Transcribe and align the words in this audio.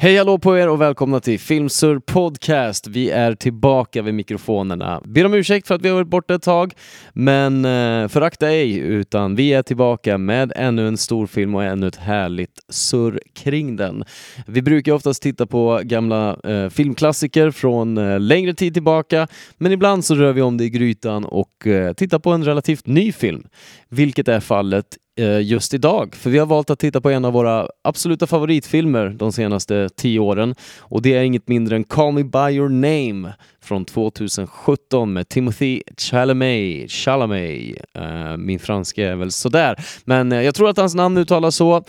Hej 0.00 0.16
hallå 0.16 0.38
på 0.38 0.58
er 0.58 0.68
och 0.68 0.80
välkomna 0.80 1.20
till 1.20 1.40
Filmsur 1.40 1.98
Podcast. 1.98 2.86
Vi 2.86 3.10
är 3.10 3.34
tillbaka 3.34 4.02
vid 4.02 4.14
mikrofonerna. 4.14 5.02
Ber 5.04 5.26
om 5.26 5.34
ursäkt 5.34 5.68
för 5.68 5.74
att 5.74 5.82
vi 5.82 5.88
har 5.88 5.96
varit 5.96 6.08
borta 6.08 6.34
ett 6.34 6.42
tag, 6.42 6.74
men 7.12 7.64
eh, 7.64 8.08
förakta 8.08 8.48
ej, 8.48 8.76
utan 8.78 9.34
vi 9.34 9.52
är 9.52 9.62
tillbaka 9.62 10.18
med 10.18 10.52
ännu 10.56 10.88
en 10.88 10.96
stor 10.96 11.26
film 11.26 11.54
och 11.54 11.64
ännu 11.64 11.86
ett 11.86 11.96
härligt 11.96 12.60
surr 12.68 13.20
kring 13.34 13.76
den. 13.76 14.04
Vi 14.46 14.62
brukar 14.62 14.92
oftast 14.92 15.22
titta 15.22 15.46
på 15.46 15.80
gamla 15.84 16.36
eh, 16.44 16.68
filmklassiker 16.68 17.50
från 17.50 17.98
eh, 17.98 18.20
längre 18.20 18.54
tid 18.54 18.74
tillbaka, 18.74 19.28
men 19.56 19.72
ibland 19.72 20.04
så 20.04 20.14
rör 20.14 20.32
vi 20.32 20.42
om 20.42 20.56
det 20.56 20.64
i 20.64 20.70
grytan 20.70 21.24
och 21.24 21.66
eh, 21.66 21.92
tittar 21.92 22.18
på 22.18 22.30
en 22.30 22.44
relativt 22.44 22.86
ny 22.86 23.12
film, 23.12 23.46
vilket 23.88 24.28
är 24.28 24.40
fallet 24.40 24.86
Eh, 25.18 25.40
just 25.40 25.74
idag. 25.74 26.14
För 26.14 26.30
vi 26.30 26.38
har 26.38 26.46
valt 26.46 26.70
att 26.70 26.78
titta 26.78 27.00
på 27.00 27.10
en 27.10 27.24
av 27.24 27.32
våra 27.32 27.68
absoluta 27.84 28.26
favoritfilmer 28.26 29.08
de 29.08 29.32
senaste 29.32 29.88
tio 29.96 30.20
åren 30.20 30.54
och 30.78 31.02
det 31.02 31.14
är 31.14 31.22
inget 31.22 31.48
mindre 31.48 31.76
än 31.76 31.84
Call 31.84 32.12
Me 32.12 32.24
By 32.24 32.56
Your 32.56 32.68
Name 32.68 33.34
från 33.68 33.84
2017 33.84 35.12
med 35.12 35.28
Timothy 35.28 35.82
Chalamet. 35.96 36.90
Chalamet. 36.90 37.74
Uh, 37.98 38.36
min 38.36 38.58
franska 38.58 39.08
är 39.08 39.16
väl 39.16 39.32
sådär, 39.32 39.76
men 40.04 40.32
eh, 40.32 40.42
jag 40.42 40.54
tror 40.54 40.68
att 40.68 40.76
hans 40.76 40.94
namn 40.94 41.16
uttalas 41.16 41.56
så. 41.56 41.76
Uh, 41.76 41.82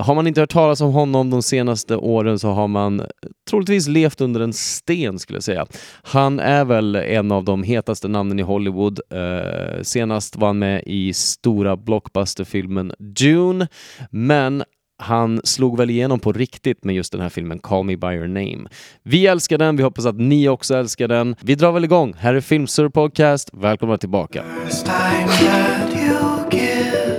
har 0.00 0.14
man 0.14 0.26
inte 0.26 0.40
hört 0.40 0.52
talas 0.52 0.80
om 0.80 0.92
honom 0.92 1.30
de 1.30 1.42
senaste 1.42 1.96
åren 1.96 2.38
så 2.38 2.48
har 2.48 2.68
man 2.68 3.02
troligtvis 3.50 3.88
levt 3.88 4.20
under 4.20 4.40
en 4.40 4.52
sten 4.52 5.18
skulle 5.18 5.36
jag 5.36 5.44
säga. 5.44 5.66
Han 6.02 6.40
är 6.40 6.64
väl 6.64 6.96
en 6.96 7.32
av 7.32 7.44
de 7.44 7.62
hetaste 7.62 8.08
namnen 8.08 8.38
i 8.38 8.42
Hollywood. 8.42 9.00
Uh, 9.14 9.82
senast 9.82 10.36
var 10.36 10.46
han 10.46 10.58
med 10.58 10.82
i 10.86 11.12
stora 11.12 11.76
blockbusterfilmen 11.76 12.92
Dune, 12.98 13.68
men 14.10 14.64
han 14.98 15.40
slog 15.44 15.76
väl 15.76 15.90
igenom 15.90 16.20
på 16.20 16.32
riktigt 16.32 16.84
med 16.84 16.94
just 16.94 17.12
den 17.12 17.20
här 17.20 17.28
filmen 17.28 17.58
Call 17.58 17.84
Me 17.84 17.96
By 17.96 18.06
Your 18.06 18.26
Name. 18.28 18.68
Vi 19.02 19.26
älskar 19.26 19.58
den, 19.58 19.76
vi 19.76 19.82
hoppas 19.82 20.06
att 20.06 20.18
ni 20.18 20.48
också 20.48 20.74
älskar 20.76 21.08
den. 21.08 21.36
Vi 21.40 21.54
drar 21.54 21.72
väl 21.72 21.84
igång. 21.84 22.14
Här 22.18 22.34
är 22.34 22.40
Filmsur 22.40 22.88
Podcast. 22.88 23.50
Välkomna 23.52 23.98
tillbaka. 23.98 24.42
You 24.44 24.68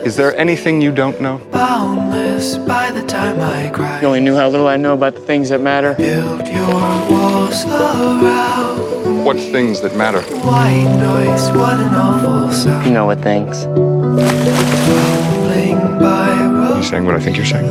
Is 0.05 0.15
there 0.15 0.41
anything 0.41 0.83
you 0.83 0.95
don't 0.95 1.17
know? 1.17 1.39
boundless 1.51 2.57
by 2.57 2.89
the 3.01 3.07
time 3.07 3.41
I 3.41 3.65
You 3.67 3.73
cry. 3.73 4.05
only 4.07 4.19
knew 4.19 4.35
how 4.35 4.49
little 4.49 4.67
I 4.73 4.77
know 4.77 4.93
about 4.93 5.15
the 5.15 5.21
things 5.33 5.49
that 5.49 5.61
matter. 5.61 5.93
Build 5.95 6.47
your 6.47 6.73
walls 7.11 7.65
around 7.65 9.25
What 9.25 9.37
things 9.37 9.81
that 9.81 9.95
matter? 9.97 10.21
white 10.21 10.97
noise. 10.97 11.51
What 11.51 11.73
an 11.79 11.95
awful 11.95 12.51
sound. 12.53 12.85
You 12.85 12.93
know 12.93 13.05
what 13.05 13.21
things. 13.21 13.65
Tumbling 16.81 16.85
by 16.85 16.85
You 16.85 16.85
road. 16.85 16.85
saying 16.85 17.05
what 17.05 17.15
I 17.15 17.19
think 17.19 17.37
you're 17.37 17.45
saying? 17.45 17.67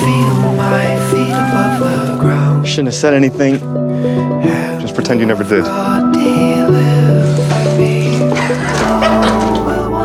Feel 0.00 0.52
my 0.52 1.10
feet 1.10 1.32
above 1.32 2.06
the 2.08 2.16
ground. 2.20 2.66
Shouldn't 2.66 2.88
have 2.88 2.94
said 2.94 3.14
anything. 3.14 3.58
Just 4.80 4.94
pretend 4.94 5.20
you 5.20 5.26
never 5.26 5.44
did. 5.44 5.64
God 5.64 6.12
deliver 6.12 7.78
me. 7.78 8.18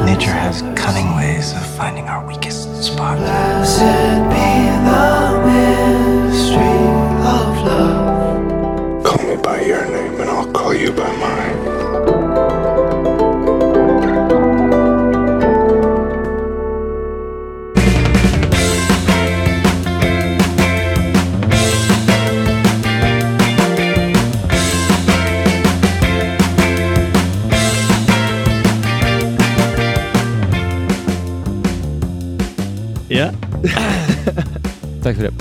Nature 0.05 0.31
has 0.31 0.61
cunning 0.75 1.15
ways 1.15 1.51
of 1.53 1.65
finding 1.77 2.05
our 2.05 2.25
weakest 2.27 2.83
spot. 2.83 3.17
Blessed 3.17 3.81
be 4.29 4.47
the 4.87 5.05
mystery 5.47 6.87
of 7.35 7.57
love. 7.67 9.03
Call 9.03 9.21
me 9.27 9.35
by 9.41 9.61
your 9.61 9.85
name 9.85 10.19
and 10.21 10.29
I'll 10.29 10.51
call 10.51 10.73
you 10.73 10.91
by 10.91 11.11
mine. 11.17 11.42
Tack 35.03 35.15
för 35.15 35.23
det. 35.23 35.31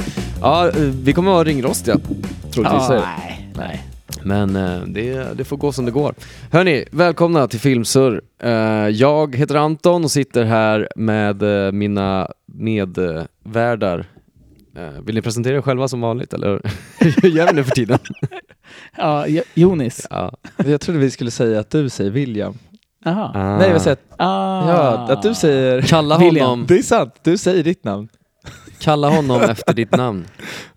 Ja, 0.40 0.70
vi 1.02 1.12
kommer 1.12 1.30
att 1.30 1.34
vara 1.34 1.44
ringrostiga, 1.44 1.98
troligtvis. 2.52 2.88
det. 2.88 3.02
nej, 3.18 3.48
nej. 3.56 3.82
Men 4.24 4.56
eh, 4.56 4.80
det, 4.86 5.36
det 5.38 5.44
får 5.44 5.56
gå 5.56 5.72
som 5.72 5.84
det 5.84 5.90
går. 5.90 6.14
Hörni, 6.50 6.84
välkomna 6.90 7.48
till 7.48 7.60
Filmsur. 7.60 8.22
Eh, 8.42 8.50
jag 8.88 9.36
heter 9.36 9.54
Anton 9.54 10.04
och 10.04 10.10
sitter 10.10 10.44
här 10.44 10.88
med 10.96 11.42
eh, 11.66 11.72
mina 11.72 12.28
medvärdar. 12.46 14.06
Vill 15.04 15.14
ni 15.14 15.22
presentera 15.22 15.56
er 15.56 15.60
själva 15.62 15.88
som 15.88 16.00
vanligt 16.00 16.32
eller 16.34 16.60
hur 16.98 17.28
gör 17.30 17.46
vi 17.46 17.52
nu 17.52 17.64
för 17.64 17.70
tiden? 17.70 17.98
Ja, 18.96 19.26
Jo- 19.28 19.42
Jonis. 19.54 20.06
Ja. 20.10 20.32
Jag 20.66 20.80
trodde 20.80 20.98
vi 21.00 21.10
skulle 21.10 21.30
säga 21.30 21.60
att 21.60 21.70
du 21.70 21.88
säger 21.88 22.10
William. 22.10 22.58
Jaha. 23.04 23.30
Ah. 23.34 23.58
Nej, 23.58 23.72
vad 23.72 23.82
säger? 23.82 23.98
Ah. 24.16 24.68
Ja, 24.68 25.12
att 25.12 25.22
du 25.22 25.34
säger... 25.34 25.82
Kalla 25.82 26.18
William. 26.18 26.46
honom, 26.48 26.66
Det 26.68 26.78
är 26.78 26.82
sant, 26.82 27.14
du 27.22 27.38
säger 27.38 27.64
ditt 27.64 27.84
namn. 27.84 28.08
kalla 28.80 29.08
honom 29.08 29.40
efter 29.50 29.74
ditt 29.74 29.96
namn. 29.96 30.24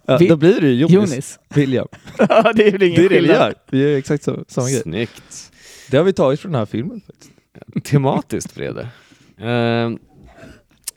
Ja, 0.06 0.18
Vi- 0.18 0.28
då 0.28 0.36
blir 0.36 0.62
det 0.62 0.68
ju 0.68 0.74
Jonis. 0.74 0.94
Jonis. 1.12 1.40
William. 1.56 1.88
Ja, 2.30 2.54
det 2.56 2.68
är 2.68 2.72
väl 2.72 2.84
ingen 2.84 2.96
Det 3.02 3.06
är 3.06 3.10
det 3.10 3.22
vi 3.22 3.28
gör. 3.28 3.54
Vi 3.72 3.90
gör 3.90 3.98
exakt 3.98 4.24
så, 4.24 4.44
samma 4.48 4.70
grej. 4.70 4.82
Snyggt. 4.82 5.52
Det 5.92 5.98
har 5.98 6.04
vi 6.04 6.14
tagit 6.14 6.40
från 6.40 6.52
den 6.52 6.60
här 6.60 6.66
filmen. 6.66 7.02
Tematiskt 7.84 8.56
Brede. 8.56 8.88
Eh, 9.42 9.92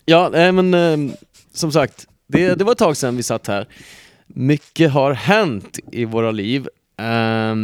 ja, 0.04 0.28
nej, 0.32 0.52
men 0.52 0.74
eh, 0.74 1.14
som 1.54 1.72
sagt, 1.72 2.06
det, 2.28 2.54
det 2.54 2.64
var 2.64 2.72
ett 2.72 2.78
tag 2.78 2.96
sedan 2.96 3.16
vi 3.16 3.22
satt 3.22 3.46
här. 3.46 3.68
Mycket 4.26 4.90
har 4.90 5.12
hänt 5.12 5.78
i 5.92 6.04
våra 6.04 6.30
liv. 6.30 6.68
Eh, 6.98 7.54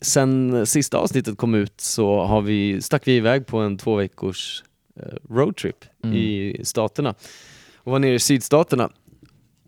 sen 0.00 0.66
sista 0.66 0.98
avsnittet 0.98 1.38
kom 1.38 1.54
ut 1.54 1.80
så 1.80 2.20
har 2.24 2.40
vi, 2.42 2.82
stack 2.82 3.08
vi 3.08 3.16
iväg 3.16 3.46
på 3.46 3.58
en 3.58 3.78
två 3.78 3.94
veckors 3.96 4.64
eh, 5.00 5.34
roadtrip 5.34 5.84
Mm. 6.04 6.16
i 6.16 6.60
staterna 6.64 7.14
och 7.76 7.92
var 7.92 7.98
nere 7.98 8.14
i 8.14 8.18
sydstaterna. 8.18 8.90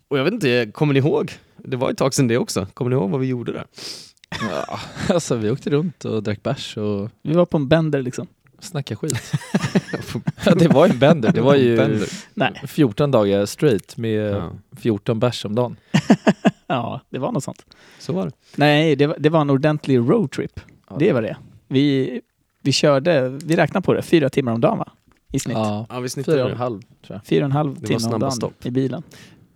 Och 0.09 0.19
jag 0.19 0.25
vet 0.25 0.33
inte, 0.33 0.71
kommer 0.75 0.93
ni 0.95 0.99
ihåg? 0.99 1.33
Det 1.57 1.77
var 1.77 1.91
ett 1.91 1.99
tag 1.99 2.15
sedan 2.15 2.29
det 2.29 2.39
också. 2.39 2.67
Kommer 2.75 2.89
ni 2.91 2.97
ihåg 2.97 3.11
vad 3.11 3.21
vi 3.21 3.27
gjorde 3.27 3.53
där? 3.53 3.65
Ja, 4.51 4.81
alltså 5.15 5.37
vi 5.37 5.51
åkte 5.51 5.71
runt 5.71 6.05
och 6.05 6.23
drack 6.23 6.43
bärs 6.43 6.77
och 6.77 7.11
Vi 7.23 7.33
var 7.35 7.47
på 7.47 7.57
en 7.57 7.69
bender 7.69 8.03
liksom. 8.03 8.27
snackade 8.61 8.97
skit. 8.97 9.33
ja, 10.47 10.55
det 10.55 10.69
var 10.69 10.87
ju 10.87 10.93
en 10.93 10.99
bender. 10.99 11.33
Det 11.33 11.41
var 11.41 11.55
ju 11.55 11.77
Bender. 11.77 12.09
Nej. 12.35 12.63
14 12.67 13.11
dagar 13.11 13.47
straight 13.47 13.97
med 13.97 14.33
Ja, 14.35 14.53
14 14.77 15.19
bärs 15.21 15.45
om 15.45 15.55
dagen. 15.55 15.77
Ja, 16.75 17.01
det 17.11 17.19
var 17.19 17.33
något 17.33 17.45
sånt. 17.45 17.67
så 17.99 18.13
var 18.13 18.25
det. 18.27 18.33
Nej, 18.57 18.97
det 18.97 19.07
var, 19.07 19.17
det 19.19 19.29
var 19.29 19.41
en 19.41 19.51
ordentlig 19.51 19.99
roadtrip. 19.99 20.61
Ja. 20.91 20.97
Det 20.99 21.13
var 21.13 21.23
det. 21.23 21.37
Vi, 21.69 22.21
vi 22.63 22.73
körde, 22.73 23.29
vi 23.29 23.57
räknade 23.57 23.85
på 23.85 23.93
det, 23.95 24.03
fyra 24.03 24.31
timmar 24.31 24.53
om 24.53 24.61
dagen 24.61 24.79
va? 24.79 24.93
I 25.33 25.39
snitt. 25.39 25.57
Ja, 25.57 25.87
Ja, 25.91 26.01
vi 26.01 26.09
snittade 26.09 26.37
fyra 26.37 26.45
och 26.45 26.51
en 26.51 26.57
halv 26.57 26.81
tror 26.83 27.17
jag. 27.17 27.27
Fyra 27.27 27.45
och 27.45 27.45
en 27.45 27.53
halv 27.53 27.77
timme 27.77 28.15
om 28.15 28.21
dagen 28.21 28.33
stopp. 28.33 28.67
i 28.67 28.71
bilen. 28.71 29.03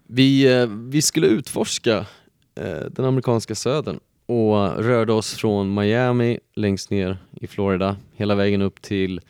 Vi, 0.06 0.61
eh, 0.61 0.67
vi 0.67 1.03
skulle 1.03 1.27
utforska 1.27 2.06
eh, 2.55 2.65
den 2.91 3.05
amerikanska 3.05 3.55
södern 3.55 3.99
och 4.27 4.84
rörde 4.84 5.12
oss 5.12 5.34
från 5.34 5.75
Miami 5.75 6.39
längst 6.55 6.91
ner 6.91 7.19
i 7.41 7.47
Florida 7.47 7.97
hela 8.15 8.34
vägen 8.34 8.62
upp 8.62 8.83
till 8.83 9.21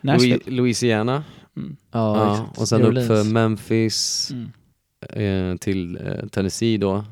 Nashville. 0.00 0.36
Louis- 0.36 0.50
Louisiana 0.50 1.24
Mm. 1.56 1.76
Ja, 1.92 2.16
ja, 2.16 2.46
och 2.62 2.68
sen 2.68 2.82
upp 2.82 3.06
för. 3.06 3.24
Memphis 3.24 4.30
Mm. 4.32 5.52
eh, 5.52 5.56
till 5.58 5.96
eh, 6.06 6.26
Tennessee 6.28 6.78
då 6.78 7.04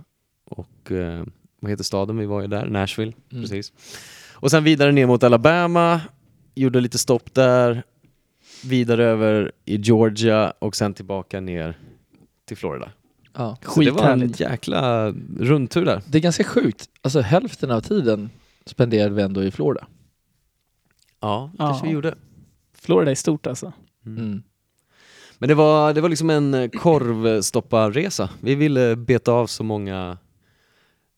och 0.46 0.92
eh, 0.92 1.24
vad 1.60 1.70
heter 1.70 1.84
staden 1.84 2.16
vi 2.16 2.26
var 2.26 2.42
i 2.42 2.46
där? 2.46 2.66
Nashville, 2.66 3.12
Mm. 3.32 3.42
precis. 3.42 3.72
Och 4.32 4.50
sen 4.50 4.64
vidare 4.64 4.92
ner 4.92 5.06
mot 5.06 5.22
Alabama, 5.22 6.00
gjorde 6.54 6.80
lite 6.80 6.98
stopp 6.98 7.34
där, 7.34 7.82
vidare 8.64 9.04
över 9.04 9.52
i 9.64 9.76
Georgia 9.76 10.52
och 10.58 10.76
sen 10.76 10.94
tillbaka 10.94 11.40
ner 11.40 11.78
till 12.44 12.56
Florida. 12.56 12.90
Ja. 13.32 13.56
Så 13.74 13.80
det 13.80 13.90
var 13.90 14.10
en 14.10 14.32
jäkla 14.36 15.10
rundtur 15.40 15.84
där. 15.84 16.02
Det 16.08 16.18
är 16.18 16.22
ganska 16.22 16.44
sjukt. 16.44 16.88
Alltså 17.02 17.20
hälften 17.20 17.70
av 17.70 17.80
tiden 17.80 18.30
spenderade 18.66 19.14
vi 19.14 19.22
ändå 19.22 19.44
i 19.44 19.50
Florida. 19.50 19.86
Ja, 21.20 21.50
Ja. 21.58 21.66
kanske 21.66 21.86
vi 21.86 21.92
gjorde. 21.92 22.14
Florida 22.74 23.10
är 23.10 23.14
stort 23.14 23.46
alltså. 23.46 23.72
Mm. 24.06 24.42
Men 25.38 25.48
det 25.48 25.54
var, 25.54 25.94
det 25.94 26.00
var 26.00 26.08
liksom 26.08 26.30
en 26.30 26.70
korvstopparresa. 26.70 28.30
Vi 28.40 28.54
ville 28.54 28.96
beta 28.96 29.32
av 29.32 29.46
så 29.46 29.64
många 29.64 30.18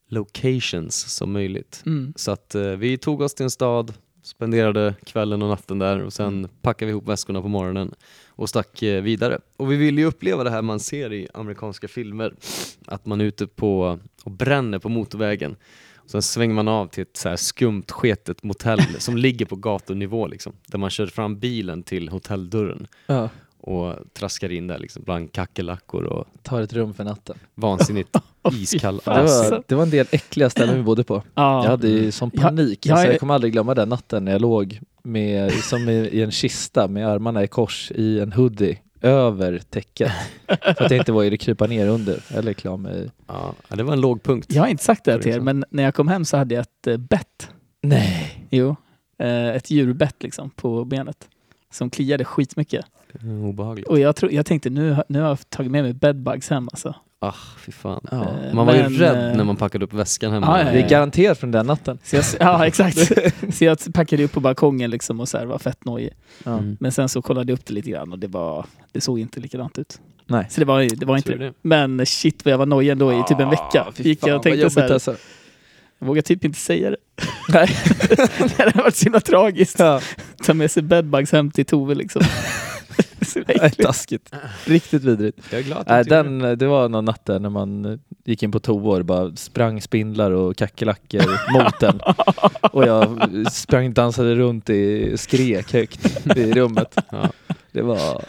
locations 0.09 0.95
som 0.95 1.33
möjligt. 1.33 1.83
Mm. 1.87 2.13
Så 2.17 2.31
att 2.31 2.55
eh, 2.55 2.63
vi 2.63 2.99
tog 2.99 3.21
oss 3.21 3.35
till 3.35 3.45
en 3.45 3.51
stad, 3.51 3.93
spenderade 4.23 4.95
kvällen 5.05 5.43
och 5.43 5.49
natten 5.49 5.79
där 5.79 6.03
och 6.03 6.13
sen 6.13 6.49
packade 6.63 6.87
vi 6.87 6.91
ihop 6.91 7.09
väskorna 7.09 7.43
på 7.43 7.49
morgonen 7.49 7.95
och 8.29 8.49
stack 8.49 8.83
eh, 8.83 9.03
vidare. 9.03 9.39
Och 9.57 9.73
vi 9.73 9.77
ville 9.77 10.01
ju 10.01 10.07
uppleva 10.07 10.45
det 10.45 10.51
här 10.51 10.63
man 10.63 10.81
ser 10.81 11.13
i 11.13 11.29
amerikanska 11.35 11.89
filmer, 11.89 12.35
att 12.87 13.07
man 13.07 13.21
är 13.21 13.25
ute 13.25 13.47
på 13.47 13.99
och 14.25 14.31
bränner 14.31 14.79
på 14.79 14.89
motorvägen. 14.89 15.57
Och 15.97 16.11
sen 16.11 16.23
svänger 16.23 16.55
man 16.55 16.69
av 16.69 16.87
till 16.87 17.03
ett 17.03 17.17
så 17.17 17.29
här 17.29 17.37
skumt 17.37 17.85
sketet 17.89 18.43
motell 18.43 18.81
som 18.99 19.17
ligger 19.17 19.47
på 19.47 19.57
gatunivå 19.57 20.27
liksom, 20.27 20.53
där 20.67 20.79
man 20.79 20.91
kör 20.91 21.07
fram 21.07 21.39
bilen 21.39 21.83
till 21.83 22.09
hotelldörren. 22.09 22.87
Ja. 23.07 23.29
och 23.61 23.95
traskar 24.13 24.53
in 24.53 24.67
där 24.67 24.79
liksom 24.79 25.03
bland 25.03 25.33
kackerlackor 25.33 26.05
och 26.05 26.27
Tar 26.43 26.63
ett 26.63 26.73
rum 26.73 26.95
för 26.95 27.05
natten. 27.05 27.39
vansinnigt 27.55 28.17
iskall 28.63 29.01
Det 29.05 29.11
var, 29.11 29.63
det 29.67 29.75
var 29.75 29.83
en 29.83 29.91
del 29.91 30.07
äckliga 30.11 30.51
ställen 30.51 30.77
vi 30.77 30.83
bodde 30.83 31.05
på. 31.05 31.23
Ja. 31.35 31.63
Jag 31.65 31.71
hade 31.71 31.89
ju 31.89 32.11
sån 32.13 32.31
Ja, 32.35 32.43
panik. 32.43 32.87
jag 32.87 32.93
alltså, 32.95 33.11
jag 33.11 33.21
kommer 33.21 33.35
aldrig 33.35 33.53
glömma 33.53 33.75
den 33.75 33.89
natten 33.89 34.25
när 34.25 34.33
jag 34.33 34.41
låg 34.41 34.81
med, 35.03 35.53
som 35.53 35.89
i, 35.89 35.93
i 35.93 36.23
en 36.23 36.31
kista 36.31 36.89
med 36.89 37.09
armarna 37.09 37.45
i 37.45 37.49
kors 37.49 37.91
i 37.95 38.21
en 38.21 38.33
hoodie 38.33 38.79
över 39.01 39.59
täcket. 39.71 40.13
för 40.47 40.85
att 40.85 40.91
jag 40.91 40.99
inte 40.99 41.13
vågade 41.13 41.37
krypa 41.37 41.67
ner 41.67 41.89
under 41.89 42.21
eller 42.31 42.53
klä 42.53 42.71
av 42.71 42.81
mig. 42.81 43.11
Ja, 43.27 43.55
ja, 43.69 43.77
det 43.77 43.83
var 43.83 43.93
en 43.93 44.01
låg 44.01 44.23
punkt. 44.23 44.47
Jag 44.51 44.63
har 44.63 44.69
inte 44.69 44.85
sagt 44.85 45.05
det 45.05 45.13
här 45.13 45.19
till 45.19 45.29
er, 45.31 45.33
Liksom. 45.33 45.45
men 45.45 45.65
när 45.71 45.83
jag 45.83 45.95
kom 45.95 46.09
hem 46.09 46.25
så 46.25 46.37
hade 46.37 46.55
jag 46.55 46.63
ett 46.63 46.87
eh, 46.87 46.97
bett. 46.97 47.51
Nej. 47.83 48.47
Jo. 48.51 48.77
Eh, 49.19 49.49
ett 49.49 49.71
djurbett 49.71 50.23
liksom 50.23 50.51
på 50.51 50.85
benet. 50.85 51.29
Som 51.73 51.91
kliade 51.91 52.25
skitmycket. 52.25 52.85
Obehagligt. 53.45 53.89
Och 53.89 53.99
jag, 54.01 54.17
tror, 54.17 54.33
jag 54.33 54.47
tänkte 54.47 54.71
nu, 54.71 54.91
har- 54.93 55.05
nu 55.09 55.21
har 55.21 55.29
jag 55.29 55.51
tagit 55.51 55.73
med 55.73 55.83
mig 55.85 55.93
bedbugs 55.93 56.51
hem 56.51 56.69
alltså. 56.73 56.95
Ah, 57.21 57.35
fy 57.59 57.73
fan. 57.73 58.01
Ja. 58.11 58.23
Eh, 58.45 58.55
Man 58.55 58.67
var 58.67 58.75
ju 58.75 58.83
men, 58.83 58.93
rädd 58.93 59.31
eh, 59.31 59.37
när 59.37 59.45
man 59.45 59.57
packade 59.57 59.85
upp 59.85 59.93
väskan 59.93 60.33
hemma. 60.33 60.47
Ja, 60.47 60.67
ja, 60.67 60.73
Det 60.73 60.81
är 60.81 60.89
garanterat 60.89 61.39
från 61.39 61.51
den 61.51 61.67
natten. 61.67 61.99
Så 62.05 62.17
jag, 62.17 62.25
ja, 62.41 62.67
exakt. 62.67 62.99
så 63.57 63.65
jag 63.65 63.79
packade 63.95 64.25
upp 64.25 64.33
på 64.33 64.41
balkongen 64.41 64.91
liksom 64.91 65.21
och 65.21 65.29
så 65.29 65.39
här, 65.39 65.47
var 65.47 65.59
fett 65.59 65.85
nojig. 65.85 66.11
Mm. 66.47 66.77
Men 66.81 66.93
sen 66.93 67.09
så 67.09 67.23
kollade 67.23 67.53
jag 67.53 67.59
upp 67.59 67.67
det 67.67 67.75
lite 67.75 67.91
grann 67.91 68.13
och 68.13 68.19
det, 68.19 68.27
var, 68.27 68.67
det 68.93 69.01
såg 69.01 69.19
inte 69.19 69.41
likadant 69.41 69.79
ut. 69.79 70.01
Nej. 70.27 70.47
Så 70.51 70.61
det 70.61 70.65
var, 70.65 70.97
det 70.97 71.07
var 71.07 71.17
inte 71.17 71.33
det. 71.33 71.39
det. 71.39 71.53
Men 71.63 72.07
shit 72.07 72.45
vad 72.45 72.53
jag 72.53 72.59
var 72.59 72.67
nojig 72.67 72.91
ändå 72.91 73.13
i 73.13 73.23
typ 73.29 73.41
en 73.41 73.51
vecka. 73.51 73.85
Ah, 73.89 73.93
fy 73.95 74.03
Gick 74.03 74.21
fan, 74.21 74.29
jag 74.29 74.37
och 74.37 74.45
vad 74.45 74.53
tänkte 74.53 74.71
så 74.71 74.81
här, 74.81 74.87
jobbigt 74.87 74.93
alltså. 74.95 75.17
jag 75.99 76.07
vågar 76.07 76.23
typ 76.23 76.45
inte 76.45 76.59
säga 76.59 76.91
det. 76.91 76.97
Nej. 77.49 77.69
det 78.39 78.59
hade 78.59 78.79
varit 78.79 78.97
så 78.97 79.05
himla 79.05 79.21
tragiskt. 79.21 79.79
Ja. 79.79 80.01
Ta 80.45 80.55
med 80.55 80.71
sig 80.71 80.83
bedbugs 80.83 81.33
hem 81.33 81.51
till 81.51 81.65
Tove 81.65 81.95
liksom. 81.95 82.23
så 83.33 83.39
Nej, 83.47 83.57
äckligt. 83.57 83.83
Taskigt. 83.83 84.35
Riktigt 84.67 85.05
vidrigt. 85.05 85.39
Jag 85.51 85.61
är 85.61 85.65
glad 85.65 85.79
att 85.87 86.05
tycker 86.05 86.23
den, 86.23 86.59
det 86.59 86.67
var 86.67 86.89
någon 86.89 87.05
natt 87.05 87.25
där 87.25 87.39
när 87.39 87.51
man 87.51 88.01
gick 88.25 88.43
in 88.43 88.53
på 88.53 88.61
toa 88.61 88.91
och 88.91 88.99
det 88.99 89.05
bara 89.05 89.37
sprang 89.37 89.81
spindlar 89.81 90.31
och 90.31 90.57
kackerlackor 90.57 91.53
mot 91.53 91.83
en. 91.83 92.01
Och 92.73 92.87
jag 92.87 93.19
sprang 93.53 93.93
dansade 93.93 94.35
runt 94.35 94.71
i 94.71 95.13
skrek 95.17 95.73
högt 95.73 96.27
i 96.37 96.53
rummet. 96.53 96.95
Ja. 97.11 97.31
Det 97.73 97.83
var, 97.83 98.23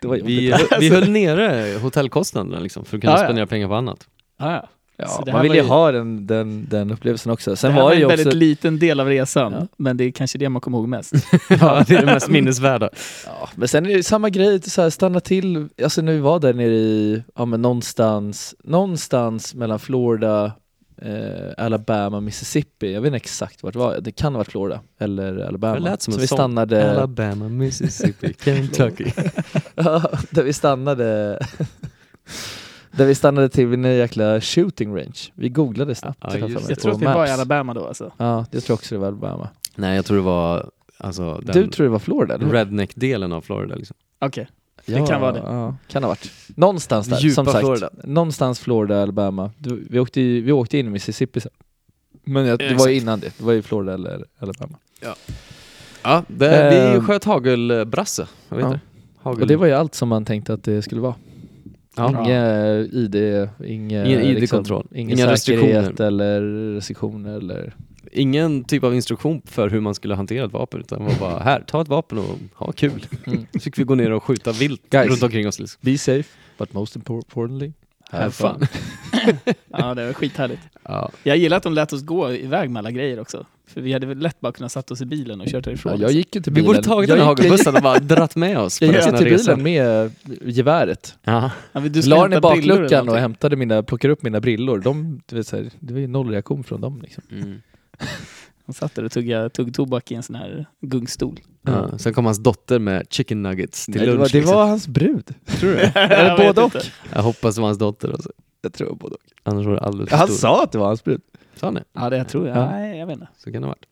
det 0.00 0.08
var 0.08 0.16
det. 0.16 0.22
Vi, 0.22 0.50
jobbigt. 0.50 0.66
vi 0.80 0.88
höll 0.90 1.10
nere 1.10 1.78
hotellkostnaderna 1.78 2.60
liksom, 2.60 2.84
för 2.84 2.96
att 2.96 3.00
kunna 3.00 3.12
Ja, 3.12 3.18
ja. 3.18 3.24
spendera 3.24 3.46
pengar 3.46 3.68
på 3.68 3.74
annat. 3.74 4.08
Ja, 4.38 4.52
ja. 4.52 4.68
Ja, 5.02 5.32
man 5.32 5.42
vill 5.42 5.54
ju 5.54 5.62
ha 5.62 5.92
den, 5.92 6.26
den, 6.26 6.66
den 6.70 6.90
upplevelsen 6.90 7.32
också. 7.32 7.56
Sen 7.56 7.68
det 7.70 7.74
här 7.74 7.82
var 7.82 7.88
var 7.90 7.96
en 7.96 8.04
också... 8.04 8.16
väldigt 8.16 8.34
liten 8.34 8.78
del 8.78 9.00
av 9.00 9.06
resan, 9.06 9.52
Ja. 9.52 9.66
men 9.76 9.96
det 9.96 10.04
är 10.04 10.10
kanske 10.10 10.38
det 10.38 10.48
man 10.48 10.60
kommer 10.60 10.78
ihåg 10.78 10.88
mest. 10.88 11.12
Ja, 11.60 11.84
det 11.88 11.94
är 11.94 12.00
det 12.00 12.06
mest 12.06 12.28
minnesvärda. 12.28 12.90
Ja, 13.26 13.48
men 13.54 13.68
sen 13.68 13.86
är 13.86 13.96
det 13.96 14.02
samma 14.02 14.30
grej, 14.30 14.62
så 14.62 14.82
här, 14.82 14.90
stanna 14.90 15.20
till, 15.20 15.68
alltså 15.82 16.02
när 16.02 16.12
vi 16.12 16.18
var 16.18 16.40
där 16.40 16.54
nere 16.54 16.74
i, 16.74 17.22
ja 17.36 17.44
men 17.44 17.62
någonstans, 17.62 18.54
någonstans 18.64 19.54
mellan 19.54 19.78
Florida, 19.78 20.52
eh, 21.02 21.64
Alabama, 21.64 22.20
Mississippi, 22.20 22.92
jag 22.92 23.00
vet 23.00 23.08
inte 23.08 23.16
exakt 23.16 23.62
vart 23.62 23.72
det 23.72 23.78
var, 23.78 24.00
det 24.00 24.12
kan 24.12 24.32
ha 24.32 24.38
varit 24.38 24.48
Florida 24.50 24.80
eller 24.98 25.38
Alabama. 25.38 25.74
Det 25.74 25.80
lät 25.80 26.02
som 26.02 26.12
så 26.12 26.18
en 26.18 26.20
vi 26.20 26.26
sång. 26.26 26.36
stannade, 26.36 26.90
Alabama, 26.90 27.48
Mississippi, 27.48 28.34
Kentucky. 28.44 29.04
Ja, 29.74 30.02
där 30.30 30.42
vi 30.42 30.52
stannade 30.52 31.38
Där 32.92 33.06
vi 33.06 33.14
stannade 33.14 33.48
till 33.48 33.66
vid 33.66 33.84
en 33.86 33.96
jäkla 33.96 34.40
shooting 34.40 34.96
range. 34.96 35.18
Vi 35.34 35.48
googlade 35.48 35.94
snabbt. 35.94 36.18
Ja, 36.22 36.30
det. 36.30 36.38
Jag 36.68 36.78
tror 36.80 36.92
att 36.92 37.00
vi 37.02 37.04
var 37.06 37.26
i. 37.26 37.30
Alabama 37.30 37.74
då 37.74 37.86
alltså. 37.86 38.12
Ja, 38.16 38.44
jag 38.50 38.64
tror 38.64 38.74
också 38.74 38.94
det 38.94 38.98
var 38.98 39.06
Alabama. 39.08 39.48
Nej, 39.74 39.96
jag 39.96 40.04
tror 40.04 40.16
det 40.16 40.22
var 40.22 40.70
alltså, 40.98 41.40
den 41.44 41.54
Du 41.62 41.66
tror 41.70 41.84
det 41.84 41.90
var 41.90 41.98
Florida? 41.98 42.36
redneck-delen 42.38 43.32
av 43.32 43.40
Florida. 43.40 43.74
Liksom. 43.74 43.96
Okej. 44.18 44.48
Ja, 44.84 45.06
kan 45.06 45.20
vara 45.20 45.32
det. 45.32 45.38
Ja, 45.38 45.74
kan 45.88 46.02
ha 46.02 46.08
varit. 46.08 46.30
Någonstans 46.56 47.06
där, 47.06 47.18
Djupa 47.20 47.34
som 47.34 47.46
sagt. 47.46 47.58
Florida. 47.60 47.90
Någonstans 48.04 48.60
Florida, 48.60 49.02
Alabama. 49.02 49.50
Du, 49.58 49.86
vi, 49.90 49.98
åkte, 49.98 50.20
vi 50.20 50.52
åkte 50.52 50.78
in 50.78 50.86
i 50.86 50.90
Mississippi 50.90 51.40
sen. 51.40 51.52
Men 52.24 52.46
jag, 52.46 52.58
det 52.58 52.74
var 52.74 52.88
ju 52.88 52.96
innan 52.96 53.20
det. 53.20 53.38
Det 53.38 53.44
var 53.44 53.52
ju 53.52 53.62
Florida 53.62 53.94
eller 53.94 54.24
Alabama. 54.38 54.78
Ja, 56.02 56.22
det, 56.28 56.70
vi 56.70 56.96
Ehm. 56.96 57.06
sköt 57.06 57.24
hagelbrasse. 57.24 58.26
Vad 58.48 58.58
heter 58.60 58.72
Ja. 58.72 58.74
det? 58.74 58.80
Hagel... 59.22 59.42
Och 59.42 59.48
det 59.48 59.56
var 59.56 59.66
ju 59.66 59.72
allt 59.72 59.94
som 59.94 60.08
man 60.08 60.24
tänkte 60.24 60.54
att 60.54 60.64
det 60.64 60.82
skulle 60.82 61.00
vara. 61.00 61.14
Ja. 61.96 62.08
Inga 62.24 62.76
ID, 62.78 63.14
inga, 63.64 64.04
Ingen 64.04 64.20
ID-kontroll. 64.20 64.82
Liksom, 64.82 64.98
ingen 64.98 65.18
Inga 65.18 65.32
restriktioner. 65.32 66.00
eller 66.00 66.40
restriktioner 66.74 67.36
eller... 67.36 67.74
Ingen 68.12 68.64
typ 68.64 68.84
av 68.84 68.94
instruktion 68.94 69.42
för 69.44 69.70
hur 69.70 69.80
man 69.80 69.94
skulle 69.94 70.14
hantera 70.14 70.46
ett 70.46 70.52
vapen, 70.52 70.80
utan 70.80 71.04
var 71.04 71.14
bara 71.20 71.38
här, 71.38 71.60
ta 71.60 71.82
ett 71.82 71.88
vapen 71.88 72.18
och 72.18 72.38
ha 72.54 72.72
kul. 72.72 73.06
Mm. 73.26 73.46
Så 73.52 73.60
fick 73.60 73.78
vi 73.78 73.84
gå 73.84 73.94
ner 73.94 74.10
och 74.10 74.22
skjuta 74.22 74.52
vilt 74.52 74.90
Guys. 74.90 75.10
runt 75.10 75.22
omkring 75.22 75.48
oss. 75.48 75.58
Liksom. 75.58 75.78
Be 75.80 75.98
safe, 75.98 76.28
but 76.58 76.72
most 76.72 76.96
importantly, 76.96 77.72
Have 78.10 78.30
fun. 78.30 78.66
Ja, 79.68 79.94
det 79.94 80.06
var 80.06 80.12
skithärligt. 80.12 80.60
Ja. 80.82 81.10
Jag 81.22 81.36
gillar 81.36 81.56
att 81.56 81.62
de 81.62 81.72
lät 81.74 81.92
oss 81.92 82.02
gå 82.02 82.32
iväg 82.32 82.70
med 82.70 82.80
alla 82.80 82.90
grejer 82.90 83.20
också. 83.20 83.46
För 83.66 83.80
vi 83.80 83.92
hade 83.92 84.06
väl 84.06 84.18
lätt 84.18 84.40
bara 84.40 84.52
kunnat 84.52 84.72
satt 84.72 84.90
oss 84.90 85.00
i 85.00 85.04
bilen 85.06 85.40
och 85.40 85.46
kört 85.46 85.66
härifrån. 85.66 85.92
Ja, 85.92 85.98
jag 86.02 86.12
gick 86.12 86.34
ju 86.34 86.42
till 86.42 86.52
Vi 86.52 86.54
bilen. 86.54 86.66
borde 86.66 86.82
tagit 86.82 87.08
jag 87.10 87.18
den 87.18 87.26
här 87.26 87.76
och 87.76 87.82
bara 87.82 87.98
dratt 87.98 88.36
med 88.36 88.58
oss 88.58 88.78
på 88.78 88.84
Jag 88.84 88.94
gick 88.94 89.16
till 89.16 89.26
resan. 89.26 89.62
bilen 89.64 89.82
med 89.82 90.10
geväret. 90.44 91.14
Ja. 91.24 91.50
Ja, 91.72 91.80
men 91.80 91.92
du 91.92 92.02
ska 92.02 92.10
La 92.10 92.28
den 92.28 92.38
i 92.38 92.40
bakluckan 92.40 93.08
och 93.08 93.16
hämtade 93.16 93.56
mina, 93.56 93.82
plockade 93.82 94.12
upp 94.12 94.22
mina 94.22 94.40
brillor. 94.40 94.78
De, 94.78 95.20
du 95.26 95.36
vet, 95.36 95.46
så 95.46 95.56
här, 95.56 95.70
det 95.80 95.92
var 95.92 96.00
ju 96.00 96.06
noll 96.06 96.30
reaktion 96.30 96.64
från 96.64 96.80
dem. 96.80 97.00
Liksom. 97.02 97.22
Mm. 97.30 97.62
Han 98.70 98.74
satt 98.74 98.94
där 98.94 99.04
och 99.04 99.12
tuggade, 99.12 99.48
tog 99.50 99.74
tobak 99.74 100.10
i 100.10 100.14
en 100.14 100.22
sån 100.22 100.36
här 100.36 100.66
gungstol. 100.80 101.40
Ja. 101.62 101.98
Sen 101.98 102.14
kom 102.14 102.24
hans 102.26 102.38
dotter 102.38 102.78
med 102.78 103.06
chicken 103.10 103.42
nuggets 103.42 103.86
till 103.86 103.94
Nej, 103.96 104.06
det, 104.06 104.12
lunch. 104.12 104.20
var, 104.20 104.28
det 104.28 104.38
liksom. 104.38 104.56
var 104.56 104.66
hans 104.66 104.88
brud. 104.88 105.34
Tror 105.46 105.70
du 105.70 105.76
det? 105.76 105.86
Eller 105.94 106.28
Jag 106.44 106.54
både 106.54 106.62
och. 106.62 106.72
Jag 107.14 107.22
hoppas 107.22 107.54
det 107.54 107.60
var 107.60 107.68
hans 107.68 107.78
dotter. 107.78 108.08
Alltså. 108.12 108.30
Jag 108.62 108.72
tror 108.72 108.94
både 108.94 109.14
och. 109.14 109.20
Annars 109.42 109.66
var 109.66 109.72
det 109.74 109.80
alldeles 109.80 110.10
för 110.10 110.16
Han 110.16 110.26
stor. 110.28 110.36
sa 110.36 110.62
att 110.62 110.72
det 110.72 110.78
var 110.78 110.86
hans 110.86 111.04
brud. 111.04 111.20
Sa 111.56 111.66
han 111.66 111.74
det? 111.74 111.84
Ja, 111.92 112.10
det 112.10 112.24
tror 112.24 112.48
jag. 112.48 112.56
Ja. 112.56 112.70
Nej, 112.70 112.98
jag 112.98 113.06
vet 113.06 113.14
inte. 113.14 113.28
Så 113.38 113.52
kan 113.52 113.62
det 113.62 113.68
ha 113.68 113.74
varit. 113.74 113.84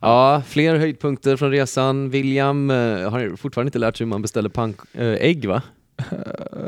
Ja, 0.00 0.42
fler 0.46 0.76
höjdpunkter 0.76 1.36
från 1.36 1.50
resan. 1.50 2.10
William 2.10 2.70
eh, 2.70 2.76
har 3.10 3.36
fortfarande 3.36 3.68
inte 3.68 3.78
lärt 3.78 3.96
sig 3.96 4.04
hur 4.04 4.08
man 4.08 4.22
beställer 4.22 4.48
pank- 4.48 4.86
äh, 4.92 5.06
ägg 5.28 5.46
va? 5.48 5.62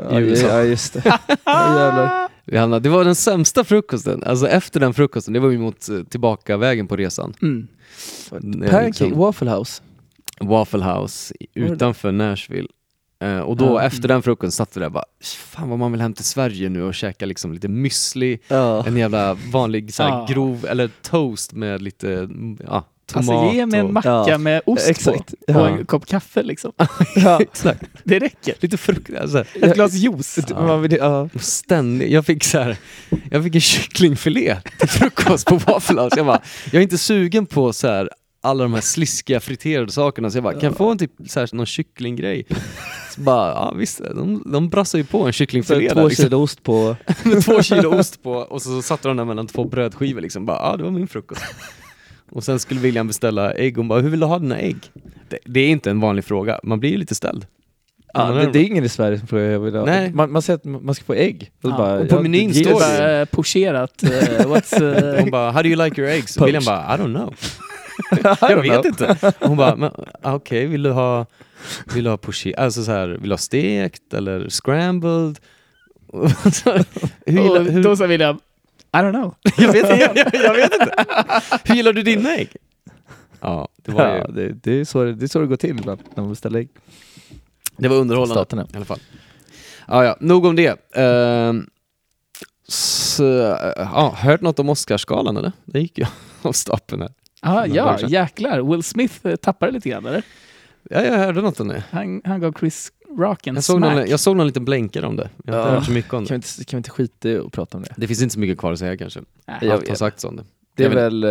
Ja, 0.09 0.19
USA. 0.19 0.47
ja 0.47 0.63
just 0.63 0.93
det. 0.93 1.01
ja, 1.45 2.59
hamnade- 2.59 2.79
Det 2.79 2.89
var 2.89 3.03
den 3.05 3.15
sämsta 3.15 3.63
frukosten. 3.63 4.23
Alltså 4.23 4.47
efter 4.47 4.79
den 4.79 4.93
frukosten, 4.93 5.33
det 5.33 5.39
var 5.39 5.49
ju 5.49 5.57
mot 5.59 5.89
eh, 5.89 6.03
tillbaka 6.03 6.57
vägen 6.57 6.87
på 6.87 6.95
resan. 6.95 7.33
Mm. 7.41 7.67
Pancake 8.29 8.85
liksom 8.85 9.17
Waffle 9.19 9.51
House. 9.51 9.81
Waffle 10.39 10.83
House 10.83 11.33
i- 11.39 11.47
utanför 11.53 12.11
Nashville. 12.11 12.67
Eh, 13.19 13.39
och 13.39 13.57
då 13.57 13.65
Ja. 13.65 13.81
efter 13.81 14.07
den 14.07 14.21
frukosten 14.21 14.51
satt 14.51 14.77
vi 14.77 14.79
där 14.79 14.85
och 14.87 14.91
bara, 14.91 15.05
fan 15.23 15.69
vad 15.69 15.79
man 15.79 15.91
vill 15.91 16.01
hem 16.01 16.13
till 16.13 16.25
Sverige 16.25 16.69
nu 16.69 16.83
och 16.83 16.93
käka 16.95 17.25
liksom 17.25 17.53
lite 17.53 17.67
müsli, 17.67 18.39
Ja. 18.47 18.85
en 18.87 18.97
jävla 18.97 19.37
vanlig 19.51 19.93
så 19.93 20.03
här, 20.03 20.09
Ja. 20.09 20.25
grov, 20.29 20.65
eller 20.69 20.89
toast 21.01 21.53
med 21.53 21.81
lite, 21.81 22.13
mm, 22.13 22.57
ja, 22.67 22.83
tomat 23.11 23.29
Alltså 23.29 23.55
ge 23.55 23.65
mig 23.65 23.79
en 23.79 23.85
och... 23.85 23.93
macka 23.93 24.25
Ja, 24.27 24.37
med 24.37 24.61
ost 24.65 24.89
exakt. 24.89 25.29
på 25.29 25.35
Ja. 25.47 25.61
och 25.61 25.67
en 25.67 25.85
kopp 25.85 26.05
kaffe 26.05 26.43
liksom. 26.43 26.71
Ja. 27.15 27.39
Exakt. 27.41 27.83
Det 28.03 28.19
räcker. 28.19 28.53
Lite 28.59 28.77
frukt, 28.77 29.09
alltså. 29.21 29.39
Ett 29.61 29.73
glas 29.75 29.93
juice. 29.93 30.39
Ja. 30.99 31.29
Ständigt. 31.39 32.11
Jag 32.11 32.25
fick 32.25 32.43
så 32.43 32.59
här, 32.59 32.77
jag 33.31 33.43
fick 33.43 33.55
en 33.55 33.61
kycklingfilé 33.61 34.57
till 34.79 34.89
frukost 34.89 35.47
på 35.47 35.55
Waffle. 35.67 36.09
Jag 36.15 36.25
bara, 36.25 36.41
jag 36.65 36.79
är 36.79 36.83
inte 36.83 36.97
sugen 36.97 37.45
på 37.45 37.73
så 37.73 37.87
här 37.87 38.09
alla 38.43 38.63
de 38.63 38.73
här 38.73 38.81
sliskiga 38.81 39.39
friterade 39.39 39.91
sakerna 39.91 40.29
så 40.31 40.37
jag 40.37 40.43
bara, 40.43 40.53
kan 40.53 40.63
jag 40.63 40.77
få 40.77 40.91
en 40.91 40.97
typ 40.97 41.11
så 41.27 41.39
här, 41.39 41.49
någon 41.55 41.65
kycklinggrej? 41.65 42.45
Så 43.15 43.21
bara, 43.21 43.49
ja 43.49 43.73
visst, 43.77 44.01
de, 44.15 44.43
de 44.51 44.69
brassar 44.69 44.97
ju 44.97 45.03
på 45.05 45.17
en 45.19 45.25
Så 45.33 45.37
kycklingfilé 45.37 45.89
två 45.89 45.95
där, 45.99 46.07
liksom, 46.09 46.23
kilo 46.25 46.37
ost 46.37 46.63
på. 46.63 46.95
med 47.23 47.43
två 47.45 47.61
kilo 47.61 47.99
ost 47.99 48.23
på 48.23 48.31
och 48.31 48.61
så 48.61 48.81
satte 48.81 49.07
de 49.07 49.17
den 49.17 49.27
mellan 49.27 49.47
två 49.47 49.63
brödskivor 49.65 50.21
liksom. 50.21 50.45
Bara, 50.45 50.57
ja 50.71 50.77
det 50.77 50.83
var 50.83 50.91
min 50.91 51.07
frukost. 51.07 51.41
Och 52.31 52.43
sen 52.43 52.59
skulle 52.59 52.79
William 52.79 53.07
beställa 53.07 53.53
ägg 53.53 53.73
och 53.73 53.77
hon 53.81 53.87
bara, 53.87 53.99
hur 54.01 54.09
vill 54.09 54.19
du 54.19 54.25
ha 54.25 54.39
dina 54.39 54.59
ägg? 54.59 54.77
Det, 55.29 55.37
det 55.45 55.59
är 55.59 55.67
inte 55.69 55.89
en 55.89 55.99
vanlig 55.99 56.25
fråga, 56.25 56.59
man 56.63 56.79
blir 56.79 56.89
ju 56.89 56.97
lite 56.97 57.15
ställd. 57.15 57.45
Ja, 58.13 58.25
det, 58.31 58.41
är- 58.41 58.51
det 58.51 58.59
är 58.59 58.63
ingen 58.63 58.83
i 58.83 58.89
Sverige 58.89 59.19
som 59.19 59.27
frågar 59.27 59.45
jag 59.45 59.59
vill 59.59 59.75
ha. 59.75 59.85
Nej. 59.85 60.11
Man, 60.13 60.31
man 60.31 60.41
säger 60.41 60.57
att 60.57 60.65
man 60.65 60.95
ska 60.95 61.03
få 61.05 61.13
ägg. 61.13 61.51
Och, 61.63 61.69
Ja, 61.69 61.77
bara, 61.77 61.99
och 61.99 62.09
på 62.09 62.15
ja, 62.15 62.21
menyn 62.21 62.53
står 62.53 62.63
Det 62.63 62.73
bara 62.73 63.25
pocherat. 63.25 64.03
eh, 64.03 64.09
what's, 64.47 65.05
eh, 65.13 65.19
Hon 65.21 65.31
bara, 65.31 65.51
how 65.51 65.61
do 65.61 65.69
you 65.69 65.83
like 65.85 66.01
your 66.01 66.11
eggs? 66.11 66.37
Poached. 66.37 66.45
William 66.45 66.65
bara, 66.65 66.95
I 66.95 66.99
don't 66.99 67.13
know. 67.15 67.33
Jag 68.49 68.61
vet 68.61 68.71
know. 68.71 68.85
inte. 68.85 69.33
Hon 69.39 69.57
bara, 69.57 69.91
ah, 70.21 70.33
okej, 70.35 70.65
vill 70.65 70.83
du 70.83 70.91
ha, 70.91 71.25
vill 71.93 72.03
du 72.03 72.09
ha 72.09 72.17
poché, 72.17 72.53
alltså 72.55 72.83
så 72.83 72.91
här, 72.91 73.07
vill 73.07 73.29
du 73.29 73.33
ha 73.33 73.37
stekt 73.37 74.13
eller 74.13 74.49
scrambled? 74.49 75.39
Hur 77.25 77.43
gillar, 77.43 77.63
hur, 77.71 77.83
då 77.83 77.95
sa 77.95 78.05
William, 78.07 78.39
I 78.93 78.97
don't 78.97 79.11
know. 79.11 79.35
jag, 79.57 79.71
vet, 79.71 79.89
jag, 79.89 80.17
jag, 80.33 80.53
vet 80.53 80.73
inte. 80.73 81.05
Hur 81.63 81.75
gillar 81.75 81.93
du 81.93 82.03
dina 82.03 82.35
ägg? 82.35 82.55
Ja, 83.39 83.67
det 83.77 83.91
var, 83.91 84.07
Ja, 84.07 84.17
ju, 84.27 84.33
det, 84.33 84.53
det, 84.63 84.71
är 84.71 84.85
så, 84.85 85.03
det 85.03 85.25
är 85.25 85.27
så 85.27 85.39
det 85.39 85.47
går 85.47 85.55
till 85.55 85.69
ibland 85.69 85.99
när 86.15 86.23
man 86.23 86.29
beställer 86.29 86.59
ägg. 86.59 86.69
det 87.77 87.87
var 87.87 87.95
underhållande 87.95 88.35
Staterna. 88.35 88.67
i 88.73 88.75
alla 88.75 88.85
fall. 88.85 88.99
Ja, 89.87 90.03
ja, 90.05 90.17
nog 90.19 90.45
om 90.45 90.55
det. 90.55 90.95
Ehm, 90.95 91.69
så, 92.67 93.23
ja, 93.77 94.15
hört 94.17 94.41
något 94.41 94.59
om 94.59 94.69
Oscarsgalan 94.69 95.37
eller? 95.37 95.51
Det 95.65 95.79
gick 95.79 95.97
ju 95.97 96.05
av 96.41 96.51
stapeln 96.51 97.01
här. 97.01 97.11
Ah, 97.41 97.65
ja, 97.65 97.99
jäklar. 98.07 98.71
Will 98.71 98.83
Smith 98.83 99.27
eh, 99.27 99.35
tappade 99.35 99.71
lite 99.71 99.89
grann 99.89 100.05
eller? 100.05 100.23
Ja, 100.89 101.01
jag 101.01 101.17
hörde 101.17 101.41
något 101.41 101.59
om 101.59 101.67
det. 101.67 101.83
Han, 101.91 102.21
han 102.25 102.41
gav 102.41 102.53
Chris 102.59 102.91
rock 103.17 103.47
and 103.47 103.57
Jag 103.57 103.63
såg, 103.63 103.77
smack. 103.77 103.95
någon, 103.97 104.07
jag 104.09 104.19
såg 104.19 104.37
någon 104.37 104.47
liten 104.47 104.65
blänkare 104.65 105.05
om 105.05 105.15
det. 105.15 105.29
Jag 105.45 105.53
har 105.53 105.59
inte 105.61 105.69
Ja. 105.71 105.75
hört 105.75 105.85
så 105.85 105.91
mycket 105.91 106.13
om 106.13 106.25
Kan 106.25 106.35
vi 106.35 106.39
det. 106.41 106.57
inte, 106.57 106.65
kan 106.71 106.77
vi 106.77 106.79
inte 106.79 106.89
skita 106.89 107.29
i 107.29 107.37
att 107.37 107.51
prata 107.51 107.77
om 107.77 107.83
det? 107.83 107.93
Det 107.97 108.07
finns 108.07 108.21
inte 108.21 108.33
så 108.33 108.39
mycket 108.39 108.57
kvar 108.57 108.71
att 108.73 108.79
säga 108.79 108.97
kanske. 108.97 109.19
Jag 109.61 109.71
Allt 109.71 109.87
har 109.89 109.95
sagts 109.95 110.23
om 110.23 110.35
det. 110.35 110.43
Det 110.75 110.83
är, 110.83 110.87
Jag 110.89 110.95
väl, 110.95 111.23
eh, 111.23 111.29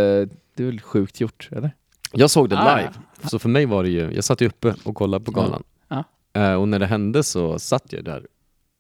det 0.55 0.63
är 0.63 0.67
väl 0.67 0.81
sjukt 0.81 1.21
gjort, 1.21 1.49
eller? 1.53 1.71
Jag 2.13 2.31
såg 2.31 2.49
det 2.49 2.59
Ah. 2.59 2.77
live, 2.77 2.93
så 3.25 3.39
för 3.39 3.49
mig 3.49 3.67
var 3.67 3.83
det 3.83 3.89
ju, 3.91 4.13
jag 4.15 4.25
satt 4.25 4.41
ju 4.41 4.47
uppe 4.47 4.75
och 4.85 4.95
kollade 4.95 5.25
på 5.25 5.31
galan. 5.31 5.63
Ja. 5.89 6.05
Eh, 6.33 6.55
och 6.55 6.69
när 6.69 6.79
det 6.79 6.87
hände 6.87 7.23
så 7.23 7.59
satt 7.59 7.93
jag 7.93 8.05
där 8.05 8.27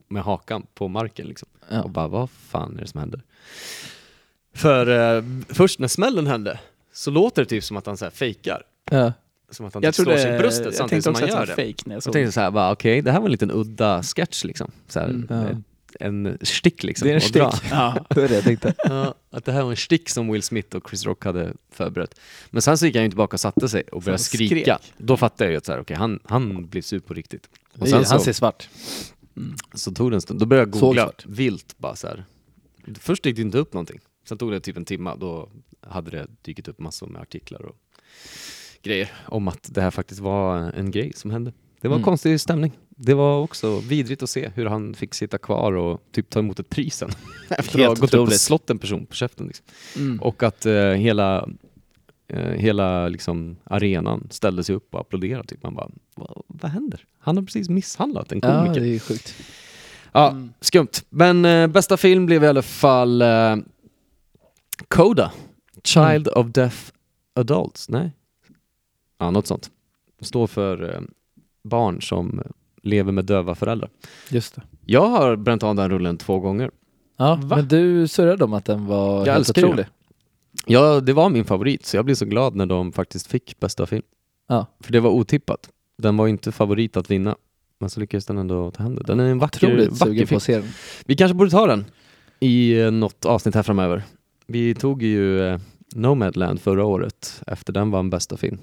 med 0.08 0.22
hakan 0.22 0.66
på 0.74 0.88
marken 0.88 1.26
liksom. 1.26 1.48
Och 1.84 1.90
bara, 1.90 2.08
vad 2.08 2.30
fan 2.30 2.76
är 2.76 2.80
det 2.80 2.86
som 2.86 3.00
händer? 3.00 3.22
För 4.54 5.16
eh, 5.16 5.24
först 5.48 5.78
när 5.78 5.88
smällen 5.88 6.26
hände 6.26 6.60
så 6.92 7.10
låter 7.10 7.42
det 7.42 7.48
typ 7.48 7.64
som 7.64 7.76
att 7.76 7.86
han 7.86 7.96
så 7.96 8.04
här 8.04 8.10
fejkar. 8.12 8.62
Som 9.50 9.66
att 9.66 9.74
han 9.74 9.82
Jag 9.82 9.94
typ 9.94 10.04
slår 10.04 10.04
trodde, 10.04 10.22
sig 10.22 10.34
i 10.34 10.38
bröstet 10.38 10.64
jag 10.64 10.74
samtidigt 10.74 11.04
tänkte 11.04 11.20
som 11.20 11.28
han 11.30 11.40
gör 11.40 11.46
det. 11.46 11.54
fake 11.72 11.82
när 11.86 11.92
jag 11.92 11.96
Jag 11.96 12.02
såg 12.02 12.12
tänkte 12.12 12.32
så 12.32 12.40
här, 12.40 12.50
bara, 12.50 12.72
okej, 12.72 13.02
det 13.02 13.12
här 13.12 13.18
var 13.18 13.26
en 13.26 13.32
liten 13.32 13.50
udda 13.50 14.02
sketch 14.02 14.44
liksom. 14.44 14.70
Så 14.88 15.00
här, 15.00 15.06
Mm. 15.08 15.26
Ja. 15.30 15.62
En 16.00 16.38
stick 16.42 16.82
liksom. 16.82 17.06
Det 17.08 17.12
är 17.12 17.14
en 17.14 17.20
stick. 17.20 17.42
Ja. 17.70 18.06
Det 18.10 18.20
var 18.20 18.28
det 18.28 18.34
jag 18.34 18.44
tänkte. 18.44 18.74
Ja, 18.84 19.14
att 19.30 19.44
det 19.44 19.52
här 19.52 19.62
var 19.62 19.70
en 19.70 19.76
stick 19.76 20.08
som 20.08 20.32
Will 20.32 20.42
Smith 20.42 20.76
och 20.76 20.88
Chris 20.90 21.06
Rock 21.06 21.24
hade 21.24 21.52
förberett. 21.72 22.20
Men 22.50 22.62
sen 22.62 22.78
så 22.78 22.86
gick 22.86 22.94
han 22.94 23.04
ju 23.04 23.10
tillbaka 23.10 23.34
och 23.36 23.40
satte 23.40 23.68
sig 23.68 23.82
och 23.82 24.02
började 24.02 24.22
skrika. 24.22 24.78
skrek. 24.78 24.92
Då 24.98 25.16
fattade 25.16 25.44
jag 25.44 25.50
ju 25.50 25.56
att 25.58 25.64
så 25.64 25.72
här, 25.72 25.80
okej, 25.80 25.96
han, 25.96 26.20
han 26.24 26.66
blir 26.66 26.82
sur 26.82 27.00
på 27.00 27.14
riktigt. 27.14 27.48
Och 27.78 27.88
sen 27.88 27.96
Han 27.96 28.04
så, 28.04 28.18
ser 28.18 28.32
svart. 28.32 28.68
så 29.74 29.92
tog 29.92 30.10
det 30.10 30.16
en 30.16 30.20
stund, 30.20 30.40
då 30.40 30.46
började 30.46 30.70
jag 30.70 30.80
googla 30.80 31.12
vilt 31.24 31.78
bara 31.78 31.96
så 31.96 32.06
här. 32.06 32.24
Först 32.98 33.26
gick 33.26 33.36
det 33.36 33.42
inte 33.42 33.58
upp 33.58 33.72
någonting. 33.72 34.00
Sen 34.28 34.38
tog 34.38 34.52
det 34.52 34.60
typ 34.60 34.76
en 34.76 34.84
timme, 34.84 35.14
då 35.20 35.48
hade 35.80 36.10
det 36.10 36.26
dykt 36.42 36.68
upp 36.68 36.78
massor 36.78 37.06
med 37.06 37.22
artiklar 37.22 37.62
och 37.62 37.76
grejer 38.82 39.10
om 39.26 39.48
att 39.48 39.68
det 39.74 39.80
här 39.80 39.90
faktiskt 39.90 40.20
var 40.20 40.56
en 40.58 40.90
grej 40.90 41.12
som 41.14 41.30
hände. 41.30 41.52
Det 41.80 41.88
var 41.88 41.96
Mm. 41.96 42.04
konstig 42.04 42.40
stämning. 42.40 42.72
Det 42.88 43.14
var 43.14 43.38
också 43.40 43.78
vidrigt 43.78 44.22
att 44.22 44.30
se 44.30 44.50
hur 44.54 44.66
han 44.66 44.94
fick 44.94 45.14
sitta 45.14 45.38
kvar 45.38 45.72
och 45.72 46.00
typ 46.12 46.30
ta 46.30 46.38
emot 46.38 46.58
ett 46.60 46.68
pris 46.70 46.96
sen. 46.96 47.10
Efter 47.50 47.78
att 47.80 47.86
ha 47.86 47.94
gått 47.94 48.14
upp 48.14 48.20
och 48.28 48.32
slått 48.32 48.70
en 48.70 48.78
person 48.78 49.06
på 49.06 49.14
käften. 49.14 49.46
Liksom. 49.46 49.66
Mm. 49.96 50.20
Och 50.20 50.42
att 50.42 50.66
eh, 50.66 50.74
hela, 50.74 51.48
eh, 52.28 52.40
hela 52.52 53.08
liksom, 53.08 53.56
arenan 53.64 54.26
ställde 54.30 54.64
sig 54.64 54.74
upp 54.74 54.94
och 54.94 55.00
applåderade. 55.00 55.48
Typ. 55.48 55.62
Man 55.62 55.74
bara, 55.74 55.90
vad, 56.14 56.42
vad 56.46 56.70
händer? 56.70 57.04
Han 57.18 57.36
har 57.36 57.44
precis 57.44 57.68
misshandlat 57.68 58.32
en 58.32 58.40
Ja, 58.42 58.62
komiker. 58.64 58.80
det 58.80 58.94
är 58.94 58.98
sjukt. 58.98 59.34
Ja, 60.12 60.30
Mm. 60.30 60.52
skumt. 60.60 61.04
Men 61.08 61.44
eh, 61.44 61.66
bästa 61.66 61.96
film 61.96 62.26
blev 62.26 62.44
i 62.44 62.46
alla 62.46 62.62
fall 62.62 63.22
eh, 63.22 63.56
Coda. 64.88 65.32
Child 65.84 66.28
of 66.28 66.46
Deaf 66.46 66.92
Adults. 67.34 67.88
Nej? 67.88 68.10
Ja, 69.20 69.30
något 69.30 69.46
sånt. 69.46 69.70
Det 70.18 70.24
står 70.24 70.46
för 70.46 70.94
eh, 70.94 71.00
barn 71.64 72.02
som 72.02 72.42
lever 72.82 73.12
med 73.12 73.24
döva 73.24 73.54
föräldrar. 73.54 73.90
Just 74.30 74.54
det. 74.54 74.62
Jag 74.86 75.06
har 75.08 75.36
bränt 75.36 75.62
av 75.62 75.74
den 75.74 75.90
rullen 75.90 76.16
två 76.16 76.38
gånger. 76.38 76.70
Ja, 77.16 77.38
Va? 77.42 77.56
men 77.56 77.68
du 77.68 78.08
surrade 78.08 78.44
om 78.44 78.52
att 78.52 78.64
den 78.64 78.86
var 78.86 79.26
Jag 79.26 79.32
helt 79.34 79.50
otrolig. 79.50 79.86
Ja, 80.66 81.00
det 81.00 81.12
var 81.12 81.28
min 81.30 81.44
favorit, 81.44 81.86
så 81.86 81.96
jag 81.96 82.04
blev 82.04 82.14
så 82.14 82.24
glad 82.24 82.54
när 82.56 82.66
de 82.66 82.92
faktiskt 82.92 83.26
fick 83.26 83.60
bästa 83.60 83.86
film. 83.86 84.02
Ja. 84.48 84.66
För 84.80 84.92
det 84.92 85.00
var 85.00 85.10
otippat. 85.10 85.68
Den 85.98 86.16
var 86.16 86.28
inte 86.28 86.52
favorit 86.52 86.96
att 86.96 87.10
vinna. 87.10 87.36
Men 87.80 87.90
så 87.90 88.00
lyckades 88.00 88.26
den 88.26 88.38
ändå 88.38 88.70
ta 88.70 88.82
hem 88.82 88.94
det. 88.94 89.02
Den 89.02 89.20
är 89.20 89.24
en 89.24 89.38
vacker, 89.38 89.66
Otroligt 89.66 90.00
vacker 90.00 90.26
på 90.26 90.40
film. 90.40 90.62
den. 90.62 90.70
Vi 91.06 91.16
kanske 91.16 91.34
borde 91.34 91.50
ta 91.50 91.66
den 91.66 91.84
i 92.40 92.80
eh, 92.80 92.90
något 92.90 93.24
avsnitt 93.24 93.54
här 93.54 93.62
framöver. 93.62 94.02
Vi 94.46 94.74
tog 94.74 95.02
ju 95.02 95.40
eh, 95.46 95.60
Nomadland 95.94 96.60
förra 96.60 96.84
året, 96.84 97.42
efter 97.46 97.72
den 97.72 97.90
vann 97.90 98.10
bästa 98.10 98.36
film. 98.36 98.58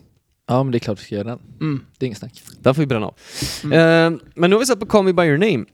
Ja, 0.50 0.64
men 0.64 0.72
det 0.72 0.78
är 0.78 0.80
klart 0.80 1.00
vi 1.00 1.04
ska 1.04 1.16
göra 1.16 1.28
den. 1.28 1.40
Mm. 1.62 1.86
Det 1.98 2.06
är 2.06 2.08
inget 2.08 2.18
snack. 2.20 2.42
Den 2.62 2.76
får 2.76 2.82
vi 2.82 2.86
bränna 2.86 3.06
av. 3.06 3.16
Mm. 3.64 4.14
Eh, 4.14 4.20
men 4.36 4.50
nu 4.50 4.56
har 4.56 4.60
vi 4.60 4.66
sett 4.66 4.80
på 4.80 4.86
Call 4.86 5.04
Me 5.06 5.14
By 5.14 5.24
Your 5.24 5.38
Name 5.38 5.66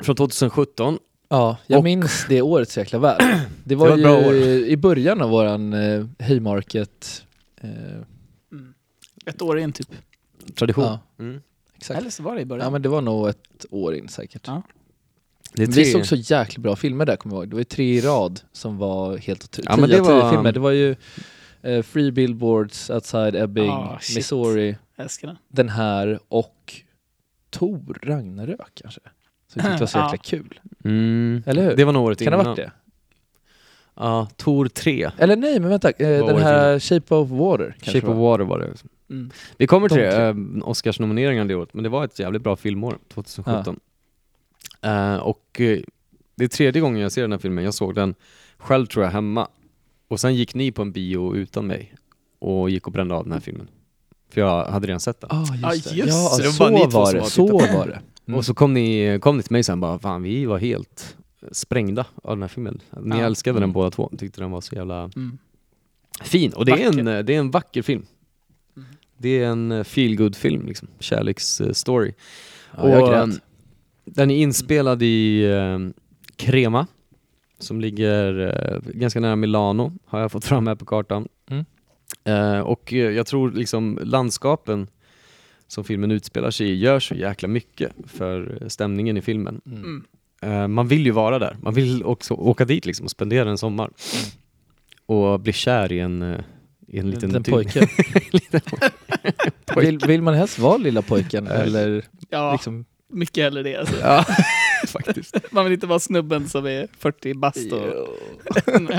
från 0.00 0.16
2017. 0.16 0.98
Ja, 1.28 1.56
jag 1.66 1.78
Och- 1.78 1.84
minns 1.84 2.26
det 2.28 2.42
året 2.42 2.70
så 2.70 2.80
jäkla 2.80 2.98
väl. 2.98 3.20
Det 3.64 3.74
var, 3.74 3.88
var 3.88 3.96
bra 3.96 4.16
år. 4.18 4.34
ju 4.34 4.66
i 4.66 4.76
början 4.76 5.20
av 5.22 5.30
våran 5.30 5.72
eh, 5.72 6.06
Haymarket... 6.18 7.24
Eh, 7.60 7.68
Mm. 8.52 8.74
Ett 9.26 9.42
år 9.42 9.58
in 9.58 9.72
typ. 9.72 9.88
Tradition. 10.54 10.84
ja, 10.84 10.98
Mm. 11.18 11.40
exakt. 11.76 12.00
Eller 12.00 12.10
så 12.10 12.22
var 12.22 12.34
det 12.34 12.40
i 12.40 12.44
början. 12.44 12.64
Ja, 12.64 12.70
men 12.70 12.82
det 12.82 12.88
var 12.88 13.00
nog 13.02 13.28
ett 13.28 13.66
år 13.70 13.94
in 13.94 14.08
säkert. 14.08 14.42
Ja. 14.46 14.62
Det 15.52 15.62
är 15.62 15.66
Vi 15.66 15.84
såg 15.84 16.06
så 16.06 16.16
jäkla 16.16 16.62
bra 16.62 16.76
filmer 16.76 17.06
där 17.06 17.16
kommer 17.16 17.34
jag 17.36 17.42
ihåg. 17.42 17.48
Det 17.50 17.54
var 17.54 17.60
ju 17.60 17.64
tre 17.64 17.94
i 17.96 18.00
rad 18.00 18.40
som 18.52 18.78
var 18.78 19.16
helt 19.16 19.44
otroligt. 19.44 19.68
Ja, 19.70 19.76
men 19.76 19.88
Tio 19.90 19.96
det 19.96 20.02
var- 20.02 20.30
filmer. 20.32 20.52
Det 20.52 20.60
var 20.60 20.70
ju 20.70 20.96
eh, 21.64 21.82
Free 21.82 22.10
Billboards 22.12 22.90
Outside 22.90 23.34
Ebbing, 23.36 23.70
Ah. 23.70 23.98
Missouri, 24.16 24.76
den. 24.96 25.36
den 25.48 25.68
här 25.68 26.18
och 26.28 26.74
Tor 27.50 27.98
Ragnarök 28.02 28.70
kanske. 28.74 29.00
Så 29.52 29.58
det 29.58 29.68
var 29.80 29.86
så 29.86 29.98
jäkla 29.98 30.16
kul. 30.16 30.60
Mm. 30.84 31.42
Eller 31.46 31.62
hur? 31.64 31.76
Det 31.76 31.84
var 31.84 31.92
nog 31.92 32.04
året 32.04 32.18
Kan 32.18 32.24
det 32.24 32.34
innan. 32.34 32.46
ha 32.46 32.52
varit 32.52 32.56
det? 32.56 32.72
Ja, 33.96 34.28
Tor 34.36 34.66
3. 34.68 35.10
Eller 35.18 35.36
nej, 35.36 35.60
men 35.60 35.70
vänta. 35.70 35.92
Vad 35.98 36.08
den 36.08 36.26
det 36.36 36.42
här 36.42 36.78
Shape 36.78 37.14
of 37.14 37.30
Water 37.30 37.76
Shape 37.82 38.06
of. 38.06 38.16
Water 38.16 38.44
var 38.44 38.58
det. 38.58 38.72
Mm. 39.10 39.30
Vi 39.56 39.66
kommer 39.66 39.88
till 39.88 39.98
De 39.98 40.04
det, 40.04 40.28
eh, 40.28 40.68
Oscarsnomineringarna 40.68 41.48
det 41.48 41.54
året, 41.54 41.74
men 41.74 41.82
det 41.82 41.88
var 41.88 42.04
ett 42.04 42.18
jävligt 42.18 42.42
bra 42.42 42.56
filmår, 42.56 42.98
2017. 43.08 43.80
Eh, 44.82 45.16
och 45.16 45.44
det 46.36 46.44
är 46.44 46.48
tredje 46.48 46.80
gången 46.82 47.02
jag 47.02 47.12
ser 47.12 47.22
den 47.22 47.32
här 47.32 47.38
filmen, 47.38 47.64
jag 47.64 47.74
såg 47.74 47.94
den 47.94 48.14
själv 48.58 48.86
tror 48.86 49.04
jag 49.04 49.12
hemma. 49.12 49.48
Och 50.14 50.20
sen 50.20 50.34
gick 50.34 50.54
ni 50.54 50.72
på 50.72 50.82
en 50.82 50.92
bio 50.92 51.36
utan 51.36 51.66
mig 51.66 51.94
och 52.38 52.70
gick 52.70 52.86
och 52.86 52.92
brände 52.92 53.14
av 53.14 53.24
den 53.24 53.32
här 53.32 53.40
filmen. 53.40 53.68
För 54.30 54.40
jag 54.40 54.64
hade 54.64 54.86
redan 54.86 55.00
sett 55.00 55.20
den. 55.20 55.30
Ah, 55.32 55.44
Ah, 55.62 55.74
just 55.74 55.90
det. 55.90 55.96
just 55.96 56.12
Ja, 56.12 56.36
det. 56.36 56.42
Det 56.42 56.48
var 56.48 56.52
så 56.52 56.58
bara 56.64 56.70
ni 56.70 56.80
två 56.90 56.98
var 56.98 57.06
som 57.06 57.18
det. 57.20 57.24
Så 57.30 57.48
på 57.48 57.56
var 57.58 57.86
det. 57.86 58.00
Mm. 58.26 58.38
Och 58.38 58.44
så 58.44 58.54
kom 58.54 58.74
ni, 58.74 59.18
kom 59.22 59.36
ni 59.36 59.42
till 59.42 59.52
mig 59.52 59.62
sen 59.64 59.80
bara, 59.80 59.98
fan 59.98 60.22
vi 60.22 60.44
var 60.44 60.58
helt 60.58 61.16
sprängda 61.52 62.06
av 62.22 62.30
den 62.36 62.42
här 62.42 62.48
filmen. 62.48 62.80
Ni 63.02 63.16
Ja. 63.18 63.24
älskade 63.24 63.56
den 63.56 63.62
Mm. 63.62 63.72
båda 63.72 63.90
två, 63.90 64.10
tyckte 64.18 64.40
den 64.40 64.50
var 64.50 64.60
så 64.60 64.74
jävla 64.74 65.10
Mm. 65.16 65.38
fin. 66.22 66.52
Och 66.52 66.64
det 66.64 66.72
är, 66.72 66.76
en, 66.76 66.96
Vacker. 67.04 67.22
det 67.22 67.34
är 67.34 67.38
en 67.38 67.50
vacker 67.50 67.82
film. 67.82 68.06
Mm. 68.76 68.88
Det 69.18 69.28
är 69.42 69.46
en 69.46 69.84
feel 69.84 70.34
film 70.34 70.66
liksom, 70.66 70.88
kärleksstory. 71.00 72.12
Ja, 72.76 72.88
jag 72.88 73.02
och, 73.02 73.08
grät. 73.08 73.22
ehm, 73.22 73.32
Den 74.04 74.30
är 74.30 74.36
inspelad 74.36 75.02
i 75.02 75.44
eh, 75.44 75.78
Crema, 76.36 76.86
som 77.58 77.80
ligger 77.80 78.38
eh, 78.40 78.78
ganska 78.92 79.20
nära 79.20 79.36
Milano, 79.36 79.92
har 80.06 80.20
jag 80.20 80.32
fått 80.32 80.44
fram 80.44 80.66
här 80.66 80.74
på 80.74 80.84
kartan. 80.84 81.28
Mm. 81.50 81.64
Eh, 82.24 82.60
och 82.60 82.92
eh, 82.92 83.10
jag 83.10 83.26
tror 83.26 83.50
liksom 83.52 83.98
landskapen 84.02 84.86
som 85.66 85.84
filmen 85.84 86.10
utspelar 86.10 86.50
sig 86.50 86.66
i 86.70 86.74
gör 86.74 87.00
så 87.00 87.14
jäkla 87.14 87.48
mycket 87.48 87.92
för 88.06 88.62
stämningen 88.68 89.16
i 89.16 89.22
filmen. 89.22 89.60
Mm. 89.66 89.82
Mm. 89.82 90.04
Eh, 90.42 90.68
man 90.68 90.88
vill 90.88 91.06
ju 91.06 91.12
vara 91.12 91.38
där, 91.38 91.56
man 91.62 91.74
vill 91.74 92.04
också 92.04 92.34
åka 92.34 92.64
dit 92.64 92.86
liksom 92.86 93.04
och 93.04 93.10
spendera 93.10 93.50
en 93.50 93.58
sommar. 93.58 93.90
Och 95.06 95.40
bli 95.40 95.52
kär 95.52 95.92
i 95.92 96.00
en, 96.00 96.22
i 96.88 96.98
en 96.98 97.10
liten, 97.10 97.28
liten 97.28 97.42
ty- 97.42 97.50
pojke. 97.52 97.80
liten 98.32 98.60
vill, 99.76 99.98
vill 99.98 100.22
man 100.22 100.34
helst 100.34 100.58
vara 100.58 100.76
lilla 100.76 101.02
pojken 101.02 101.46
eller 101.50 102.04
Ja, 102.30 102.52
liksom... 102.52 102.84
mycket 103.12 103.44
hellre 103.44 103.62
det. 103.62 103.76
Alltså. 103.76 103.94
Ja, 104.00 104.24
faktiskt. 105.02 105.36
Man 105.52 105.64
vill 105.64 105.72
inte 105.72 105.86
vara 105.86 105.98
snubben 106.00 106.48
som 106.48 106.66
är 106.66 106.88
40 106.98 107.34
bast 107.34 107.72
och... 107.72 108.08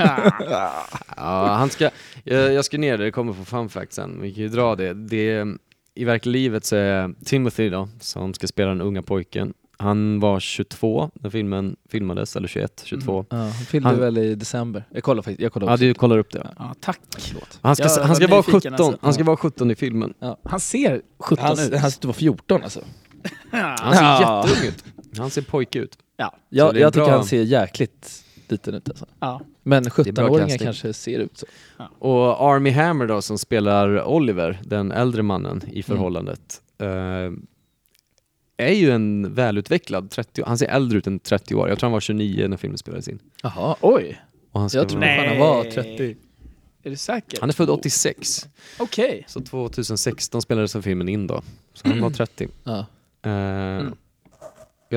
Ja, 1.16 1.46
han 1.58 1.70
ska, 1.70 1.90
jag, 2.24 2.52
jag 2.52 2.64
ska 2.64 2.78
ner 2.78 2.98
det, 2.98 3.04
det 3.04 3.10
kommer 3.10 3.32
på 3.32 3.44
fun 3.44 3.68
fact 3.68 3.92
sen, 3.92 4.20
vi 4.22 4.34
kan 4.34 4.42
ju 4.42 4.48
dra 4.48 4.76
det. 4.76 4.94
det 4.94 5.44
I 5.94 6.04
verkliga 6.04 6.32
livet 6.32 6.64
så 6.64 6.76
är 6.76 7.14
Timothy 7.24 7.68
då, 7.70 7.88
som 8.00 8.34
ska 8.34 8.46
spela 8.46 8.68
den 8.68 8.80
unga 8.80 9.02
pojken, 9.02 9.54
han 9.78 10.20
var 10.20 10.40
22 10.40 11.10
när 11.14 11.30
filmen 11.30 11.76
filmades, 11.90 12.36
eller 12.36 12.48
21, 12.48 12.82
22. 12.84 13.24
Ja, 13.30 13.36
han 13.72 13.84
Han- 13.84 14.00
väl 14.00 14.18
i 14.18 14.34
december. 14.34 14.84
Jag 14.90 15.02
kollar 15.02 15.22
faktiskt. 15.22 15.40
Jag 15.40 15.52
kollar 15.52 15.70
Ja, 15.70 15.76
du 15.76 15.94
kollar 15.94 16.18
upp 16.18 16.32
det. 16.32 16.50
Ja, 16.58 16.74
tack. 16.80 17.00
Han 17.60 17.76
ska, 17.76 17.84
Jag 17.84 18.02
han 18.04 18.16
ska 18.16 18.26
vara 18.28 18.40
nyfiken 18.40 18.60
17, 18.60 18.72
alltså. 18.74 18.98
han 19.02 19.12
ska 19.12 19.20
Ja. 19.22 19.26
vara 19.26 19.36
17 19.36 19.70
i 19.70 19.74
filmen. 19.74 20.14
Han 20.44 20.60
ser 20.60 21.02
17 21.18 21.44
han, 21.46 21.58
ut. 21.60 21.74
han 21.74 21.90
ska 21.90 22.08
vara 22.08 22.16
14 22.16 22.62
alltså. 22.62 22.80
Han 23.50 23.94
ser 23.94 24.02
Ja. 24.02 24.44
jätteung 24.48 24.68
ut. 24.68 24.84
Han 25.18 25.30
ser 25.30 25.42
pojke 25.42 25.78
ut. 25.78 25.98
Ja. 26.16 26.30
Så 26.30 26.36
Jag, 26.48 26.74
det 26.74 26.78
är 26.78 26.82
jag 26.82 26.92
tycker 26.92 27.04
bra. 27.06 27.14
han 27.16 27.24
ser 27.24 27.42
jäkligt 27.42 28.24
liten 28.48 28.74
ut 28.74 28.88
alltså. 28.88 29.06
ja. 29.20 29.40
Men 29.62 29.82
bra 29.82 29.90
17-åringar 29.92 30.46
casting. 30.48 30.58
kanske 30.66 30.92
ser 30.92 31.18
ut 31.18 31.38
så. 31.38 31.46
Och 31.98 32.40
Army 32.50 32.70
Hammer 32.70 33.06
då 33.06 33.22
som 33.22 33.38
spelar 33.38 34.04
Oliver, 34.04 34.60
den 34.64 34.92
äldre 34.92 35.22
mannen 35.22 35.62
i 35.72 35.82
förhållandet, 35.82 36.60
eh, 36.78 36.86
är 38.56 38.72
ju 38.72 38.90
en 38.90 39.34
välutvecklad 39.34 40.10
30 40.10 40.42
Han 40.46 40.58
ser 40.58 40.66
äldre 40.66 40.98
ut 40.98 41.06
än 41.06 41.18
30 41.18 41.54
år. 41.54 41.68
Jag 41.68 41.78
tror 41.78 41.86
han 41.86 41.92
var 41.92 42.00
29 42.00 42.48
när 42.48 42.56
filmen 42.56 42.78
spelades 42.78 43.08
in. 43.08 43.18
Jaha. 43.42 43.76
Oj, 43.80 44.20
Och 44.52 44.60
han, 44.60 44.70
ska 44.70 44.78
Jag 44.78 44.88
tror 44.88 45.00
vara, 45.00 45.16
fan 45.16 45.26
han 45.28 45.38
var 45.38 45.64
30. 45.64 46.16
är 46.82 46.90
du 46.90 46.96
säker? 46.96 47.38
han 47.40 47.48
är 47.48 47.52
född 47.54 47.70
86, 47.70 48.48
Okej. 48.78 49.24
så 49.28 49.40
2016 49.40 50.42
spelades 50.42 50.76
filmen 50.82 51.08
in 51.08 51.26
då. 51.26 51.42
Så 51.74 51.88
han 51.88 52.00
var 52.00 52.10
30. 52.10 52.48
Ja. 52.64 52.78
Eh, 53.30 53.86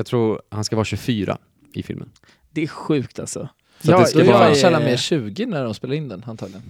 Jag 0.00 0.06
tror 0.06 0.42
han 0.48 0.64
ska 0.64 0.76
vara 0.76 0.84
24 0.84 1.38
i 1.74 1.82
filmen. 1.82 2.10
Det 2.50 2.62
är 2.62 2.66
sjukt 2.66 3.18
alltså. 3.18 3.38
Så 3.40 3.46
att 3.46 3.82
det 3.82 3.90
Jag, 4.02 4.08
ska 4.08 4.24
jag, 4.24 4.32
vara- 4.32 4.54
känner 4.54 4.80
mer 4.80 4.96
20 4.96 5.46
när 5.46 5.64
de 5.64 5.74
spelar 5.74 5.94
in 5.94 6.08
den 6.08 6.24
antagligen. 6.26 6.62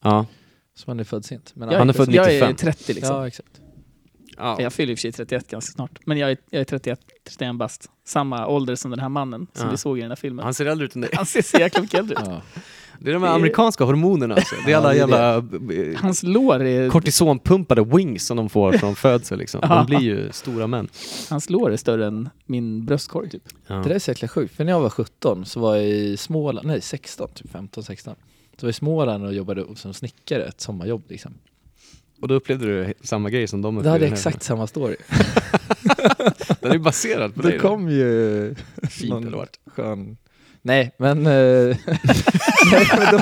Ja, 0.00 0.26
Som 0.74 0.90
han 0.90 1.00
är 1.00 1.04
född 1.04 1.24
sent. 1.24 1.52
Men 1.54 1.68
Han 1.68 1.88
är 1.88 1.92
född 1.92 2.14
jag 2.14 2.34
är 2.34 2.48
95. 2.48 2.56
30 2.56 2.92
liksom. 2.94 3.16
Ja, 3.16 3.26
exakt. 3.26 3.60
Ja. 4.36 4.62
Jag 4.62 4.72
fyller 4.72 4.92
i 4.92 4.94
och 4.94 4.98
för 4.98 5.00
sig 5.00 5.12
31 5.12 5.48
ganska 5.50 5.72
snart. 5.72 5.98
Men 6.06 6.18
jag 6.18 6.30
är, 6.30 6.36
jag 6.50 6.60
är 6.60 6.64
31, 6.64 7.00
31 7.24 7.56
bast. 7.56 7.90
Samma 8.10 8.46
ålder 8.46 8.74
som 8.74 8.90
den 8.90 9.00
här 9.00 9.08
mannen 9.08 9.46
som 9.52 9.64
Ja. 9.66 9.70
vi 9.70 9.76
såg 9.76 9.98
i 9.98 10.00
den 10.00 10.10
här 10.10 10.16
filmen. 10.16 10.38
Han 10.38 10.44
Han, 10.46 10.54
ser 10.54 10.66
äldre 10.66 10.84
ut 10.86 10.94
än 10.94 11.00
dig. 11.00 11.10
ser 11.26 11.42
så 11.42 11.56
jäkla 11.58 11.82
mycket 11.82 11.98
äldre 12.00 12.14
ut. 12.22 12.26
Ja. 12.26 12.42
Det 13.02 13.10
är 13.10 13.14
de 13.14 13.22
här 13.22 13.34
amerikanska 13.34 13.84
hormonerna 13.84 14.34
alltså. 14.34 14.54
Det 14.66 14.70
är 14.70 14.72
Ja, 14.72 14.78
alla 14.78 14.88
det 14.88 14.94
är 14.94 14.98
jävla 14.98 15.36
eh, 15.36 16.00
Hans 16.00 16.22
lår 16.22 16.62
är, 16.62 16.88
kortisonpumpade 16.90 17.84
wings 17.84 18.26
som 18.26 18.36
de 18.36 18.48
får 18.48 18.72
från 18.72 18.94
födsel 19.06 19.38
liksom. 19.38 19.60
De 19.60 19.86
blir 19.86 20.00
ju 20.00 20.28
stora 20.32 20.66
män. 20.66 20.88
hans 21.30 21.50
lår 21.50 21.72
är 21.72 21.76
större 21.76 22.06
än 22.06 22.28
min 22.46 22.84
bröstkorg 22.86 23.30
typ. 23.30 23.42
Ja. 23.66 23.74
Det 23.74 23.82
där 23.88 23.94
är 23.94 23.98
så 23.98 24.10
jäkla 24.10 24.28
sjukt, 24.28 24.56
för 24.56 24.64
när 24.64 24.72
jag 24.72 24.80
var 24.80 24.90
17 24.90 25.44
så 25.46 25.60
var 25.60 25.76
jag 25.76 25.86
i 25.88 26.16
Småland, 26.16 26.66
nej 26.66 26.80
16, 26.80 27.28
typ 27.34 27.50
15, 27.52 27.84
16. 27.84 28.14
Så 28.56 28.66
var 28.66 28.68
jag 28.68 28.70
i 28.70 28.72
Småland 28.72 29.24
och 29.24 29.34
jobbade 29.34 29.64
som 29.76 29.94
snickare, 29.94 30.44
ett 30.44 30.60
sommarjobb 30.60 31.02
liksom. 31.08 31.34
Och 32.20 32.28
då 32.28 32.34
upplevde 32.34 32.66
du 32.66 32.94
samma 33.02 33.30
grej 33.30 33.46
som 33.46 33.62
de 33.62 33.74
Det 33.74 33.78
upplevde 33.80 33.90
hade 33.98 34.06
här. 34.06 34.12
exakt 34.12 34.42
samma 34.42 34.66
story. 34.66 34.96
Den 36.60 36.72
är 36.72 36.78
baserad 36.78 37.34
på 37.34 37.42
Då 37.42 37.48
dig. 37.48 37.58
då. 37.58 37.68
kom 37.68 37.88
ju 37.88 38.54
Fint 38.90 39.10
någon 39.10 39.26
eller 39.26 39.46
skön... 39.66 40.16
Nej, 40.62 40.94
men... 40.98 41.26
eh, 41.26 41.32
nej, 42.72 42.88
men 42.98 43.12
då, 43.12 43.20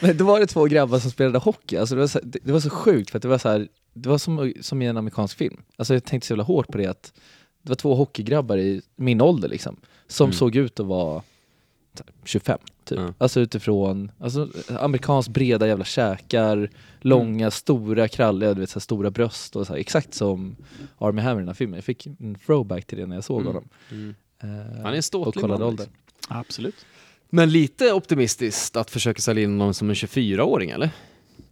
men 0.00 0.16
då 0.16 0.24
var 0.24 0.40
det 0.40 0.46
två 0.46 0.64
grabbar 0.64 0.98
som 0.98 1.10
spelade 1.10 1.38
hockey. 1.38 1.76
Alltså 1.76 1.94
det, 1.94 2.00
var 2.00 2.08
så, 2.08 2.20
det, 2.22 2.38
det 2.42 2.52
var 2.52 2.60
så 2.60 2.70
sjukt 2.70 3.10
för 3.10 3.18
det 3.18 3.28
var 3.28 3.38
så 3.38 3.48
här, 3.48 3.68
det 3.94 4.08
var 4.08 4.18
som, 4.18 4.52
som 4.60 4.82
i 4.82 4.86
en 4.86 4.96
amerikansk 4.96 5.36
film. 5.38 5.56
Alltså 5.76 5.94
jag 5.94 6.04
tänkte 6.04 6.26
så 6.26 6.32
jävla 6.32 6.44
hårt 6.44 6.66
på 6.68 6.78
det 6.78 6.86
att 6.86 7.12
det 7.62 7.68
var 7.68 7.76
två 7.76 7.94
hockeygrabbar 7.94 8.58
i 8.58 8.82
min 8.96 9.20
ålder 9.20 9.48
liksom, 9.48 9.76
som 10.08 10.24
Mm. 10.24 10.32
såg 10.34 10.56
ut 10.56 10.80
att 10.80 10.86
vara 10.86 11.22
25 12.24 12.58
typ. 12.84 12.98
Ja. 12.98 13.14
Alltså 13.18 13.40
utifrån, 13.40 14.10
alltså 14.20 14.48
amerikanskt 14.80 15.30
breda 15.30 15.66
jävla 15.66 15.84
käkar, 15.84 16.70
långa, 17.00 17.50
stora, 17.50 18.08
kralliga, 18.08 18.54
du 18.54 18.60
vet 18.60 18.70
så 18.70 18.74
här, 18.78 18.80
stora 18.80 19.10
bröst 19.10 19.56
och 19.56 19.66
så 19.66 19.72
här, 19.72 19.80
exakt 19.80 20.14
som 20.14 20.56
Army 20.98 21.22
Hammer 21.22 21.36
i 21.36 21.42
den 21.42 21.48
här 21.48 21.54
filmen. 21.54 21.74
Jag 21.74 21.84
fick 21.84 22.06
en 22.06 22.34
throwback 22.46 22.84
till 22.84 22.98
det 22.98 23.06
när 23.06 23.16
jag 23.16 23.24
såg 23.24 23.40
Mm. 23.40 23.46
honom. 23.46 23.68
Mm. 23.90 24.14
Eh, 24.42 24.82
Han 24.82 24.92
är 24.92 24.96
en 24.96 25.02
ståtlig 25.02 25.48
man, 25.48 25.70
liksom. 25.70 25.92
Absolut. 26.28 26.74
Men 27.30 27.50
lite 27.52 27.92
optimistiskt 27.92 28.76
att 28.76 28.90
försöka 28.90 29.20
sälja 29.20 29.44
in 29.44 29.58
någon 29.58 29.74
som 29.74 29.88
en 29.90 29.94
24-åring 29.96 30.70
eller? 30.70 30.90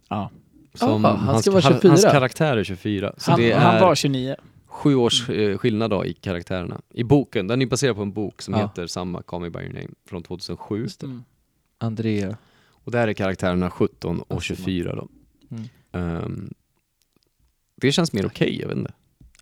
Ja. 0.09 0.29
Som 0.73 1.03
Ja, 1.03 1.09
han 1.09 1.19
hans, 1.19 1.41
ska 1.41 1.51
vara 1.51 1.61
han- 1.61 1.73
24. 1.73 1.89
Hans 1.91 2.03
karaktär 2.03 2.57
är 2.57 2.63
24. 2.63 3.13
Så 3.17 3.31
Han, 3.31 3.39
det 3.39 3.51
är 3.51 3.59
han 3.59 3.81
var 3.81 3.95
29. 3.95 4.35
Sju 4.69 4.95
års 4.95 5.29
eh, 5.29 5.57
skillnad 5.57 5.89
då 5.89 6.05
i 6.05 6.13
karaktärerna. 6.13 6.81
I 6.93 7.03
boken, 7.03 7.47
den 7.47 7.61
är 7.61 7.65
baserad 7.65 7.95
på 7.95 8.01
en 8.01 8.11
bok 8.11 8.41
som 8.41 8.53
Ja. 8.53 8.59
heter 8.61 8.87
samma, 8.87 9.21
Call 9.21 9.41
Me 9.41 9.49
By 9.49 9.59
Your 9.59 9.73
Name, 9.73 9.89
från 10.05 10.23
2007. 10.23 10.87
Mm. 11.03 11.23
André. 11.77 12.35
Och 12.69 12.91
där 12.91 13.07
är 13.07 13.13
karaktärerna 13.13 13.71
17 13.71 14.19
och 14.21 14.31
Alltså, 14.35 14.55
24 14.55 14.95
då. 14.95 15.07
Mm. 15.51 15.63
Ehm, 15.91 16.53
det 17.75 17.91
känns 17.91 18.13
mer 18.13 18.25
okej, 18.25 18.59
jag 18.61 18.67
vet 18.67 18.77
inte. 18.77 18.93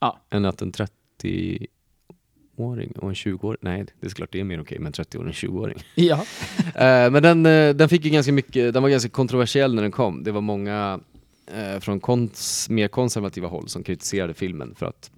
Ja. 0.02 0.20
Än 0.30 0.46
att 0.46 0.62
en 0.62 0.72
30-åring 0.72 2.92
och 2.92 3.10
en 3.10 3.14
20-åring, 3.16 3.58
nej 3.62 3.86
det 4.00 4.08
är 4.08 4.12
klart 4.12 4.32
det 4.32 4.40
är 4.40 4.44
mer 4.44 4.62
okej 4.62 4.80
med 4.80 4.88
en 4.88 4.94
30-åring 5.06 5.22
och 5.28 5.28
en 5.28 5.34
20-åring. 5.50 5.78
Ja. 5.96 6.26
Eh, 6.76 7.12
men 7.12 7.24
den, 7.24 7.46
eh, 7.46 7.76
den 7.76 7.90
fick 7.90 8.06
ju 8.06 8.10
ganska 8.12 8.32
mycket, 8.32 8.74
den 8.74 8.84
var 8.84 8.90
ganska 8.90 9.10
kontroversiell 9.10 9.76
när 9.76 9.82
den 9.82 9.92
kom. 9.92 10.24
Det 10.24 10.32
var 10.32 10.42
många 10.42 11.00
eh, 11.48 11.80
från 11.80 12.00
kons, 12.00 12.70
mer 12.70 12.88
konservativa 12.88 13.48
håll 13.48 13.68
som 13.70 13.84
kritiserade 13.84 14.34
filmen 14.34 14.76
för 14.76 14.86
att 14.86 15.12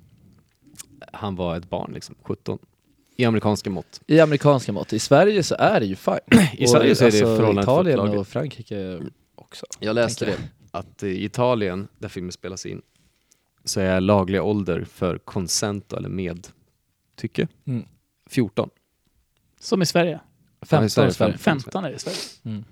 han 1.14 1.36
var 1.36 1.58
ett 1.58 1.70
barn, 1.70 1.92
liksom, 1.94 2.16
17. 2.24 2.60
I 3.16 3.26
amerikanska 3.26 3.70
mått. 3.70 4.02
I 4.08 4.20
amerikanska 4.20 4.72
mått. 4.72 4.94
I 4.94 5.00
Sverige 5.00 5.44
så 5.44 5.56
är 5.60 5.80
det 5.80 5.86
ju 5.86 5.96
fine. 5.96 6.20
I 6.54 6.68
Sverige 6.68 6.96
så 6.96 7.06
är 7.06 7.12
det 7.12 7.18
alltså, 7.18 7.38
förhållandet 7.38 7.64
Italien 7.64 8.00
och 8.00 8.28
Frankrike 8.28 9.00
också. 9.36 9.66
Jag 9.80 9.96
läste 9.96 10.26
det, 10.26 10.38
att 10.72 11.04
i 11.04 11.26
Italien, 11.26 11.88
där 11.98 12.10
filmen 12.10 12.32
spelas 12.32 12.66
in, 12.66 12.82
så 13.64 13.80
är 13.80 14.02
lagliga 14.02 14.44
ålder 14.44 14.84
för 14.94 15.18
consent 15.18 15.94
eller 15.94 16.10
medtycke 16.10 17.48
Mm. 17.68 17.86
14. 18.30 18.70
Som 19.60 19.82
i 19.82 19.86
Sverige. 19.86 20.20
15 20.62 20.86
i 20.86 20.90
Sverige, 20.90 21.10
i 21.10 21.14
Sverige. 21.14 21.38
15 21.38 21.86
är 21.86 21.90
det 21.90 21.96
i 21.96 22.00
Sverige. 22.00 22.18
Mm. 22.44 22.64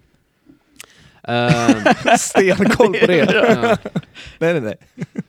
Eh, 1.24 2.16
Stenkoll 2.18 2.94
på 3.00 3.06
det. 3.06 3.18
ja. 3.34 3.78
nej, 4.40 4.54
nej, 4.54 4.62
nej. 4.62 4.78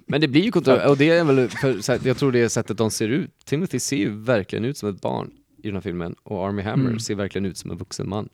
Men 0.08 0.20
det 0.20 0.28
blir 0.28 0.42
ju 0.42 0.50
kontroversiellt, 0.50 0.90
och 0.90 0.96
det 0.98 1.10
är 1.10 1.24
väl, 1.24 1.48
för, 1.48 1.80
så 1.80 1.92
här, 1.92 2.00
jag 2.04 2.16
tror 2.16 2.32
det 2.32 2.38
är 2.40 2.48
sättet 2.48 2.76
de 2.78 2.90
ser 2.90 3.08
ut. 3.08 3.30
Timothy 3.44 3.78
ser 3.78 3.96
ju 3.96 4.10
verkligen 4.10 4.64
ut 4.64 4.76
som 4.78 4.88
ett 4.88 5.00
barn 5.00 5.30
i 5.62 5.66
den 5.66 5.74
här 5.74 5.80
filmen 5.80 6.14
och 6.22 6.46
Army 6.48 6.62
Hammer 6.62 6.84
Mm. 6.86 7.00
ser 7.00 7.14
verkligen 7.14 7.46
ut 7.46 7.56
som 7.58 7.70
en 7.70 7.76
vuxen 7.76 8.08
man. 8.08 8.28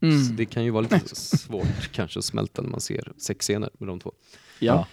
Så 0.00 0.06
Mm. 0.06 0.36
det 0.36 0.44
kan 0.46 0.64
ju 0.64 0.70
vara 0.70 0.82
lite 0.82 1.14
svårt 1.16 1.66
kanske 1.92 2.18
att 2.18 2.24
smälta 2.24 2.62
när 2.62 2.68
man 2.70 2.80
ser 2.80 3.12
sexscener 3.16 3.70
med 3.78 3.88
de 3.88 4.00
två. 4.00 4.12
Ja, 4.58 4.86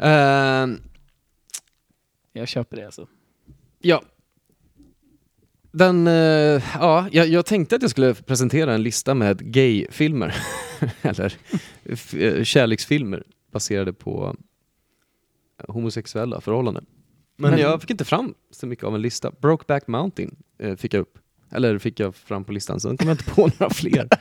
Eh, 0.00 0.66
jag 2.32 2.48
köper 2.48 2.76
det 2.76 2.84
alltså. 2.86 3.06
ja. 3.80 4.02
Den, 5.72 6.06
eh, 6.06 6.62
ja, 6.74 7.08
jag, 7.12 7.26
jag 7.28 7.46
tänkte 7.46 7.76
att 7.76 7.82
jag 7.82 7.90
skulle 7.90 8.14
presentera 8.14 8.74
en 8.74 8.82
lista 8.82 9.14
med 9.14 9.52
gay-filmer, 9.52 10.34
eller 11.02 11.34
eh, 12.16 12.44
kärleksfilmer 12.44 13.22
baserade 13.52 13.92
på 13.92 14.36
homosexuella 15.68 16.40
förhållanden. 16.40 16.86
Men, 17.36 17.50
Men- 17.50 17.60
jag 17.60 17.80
fick 17.80 17.90
inte 17.90 18.04
fram 18.04 18.34
så 18.50 18.66
mycket 18.66 18.84
av 18.84 18.94
en 18.94 19.02
lista. 19.02 19.30
Brokeback 19.40 19.86
Mountain 19.86 20.36
eh, 20.58 20.76
fick 20.76 20.94
jag 20.94 21.00
upp, 21.00 21.18
eller 21.50 21.78
fick 21.78 22.00
jag 22.00 22.14
fram 22.14 22.44
på 22.44 22.52
listan, 22.52 22.80
sen 22.80 22.96
kom 22.96 23.08
jag 23.08 23.14
inte 23.14 23.24
på 23.34 23.40
några 23.58 23.70
fler. 23.70 24.08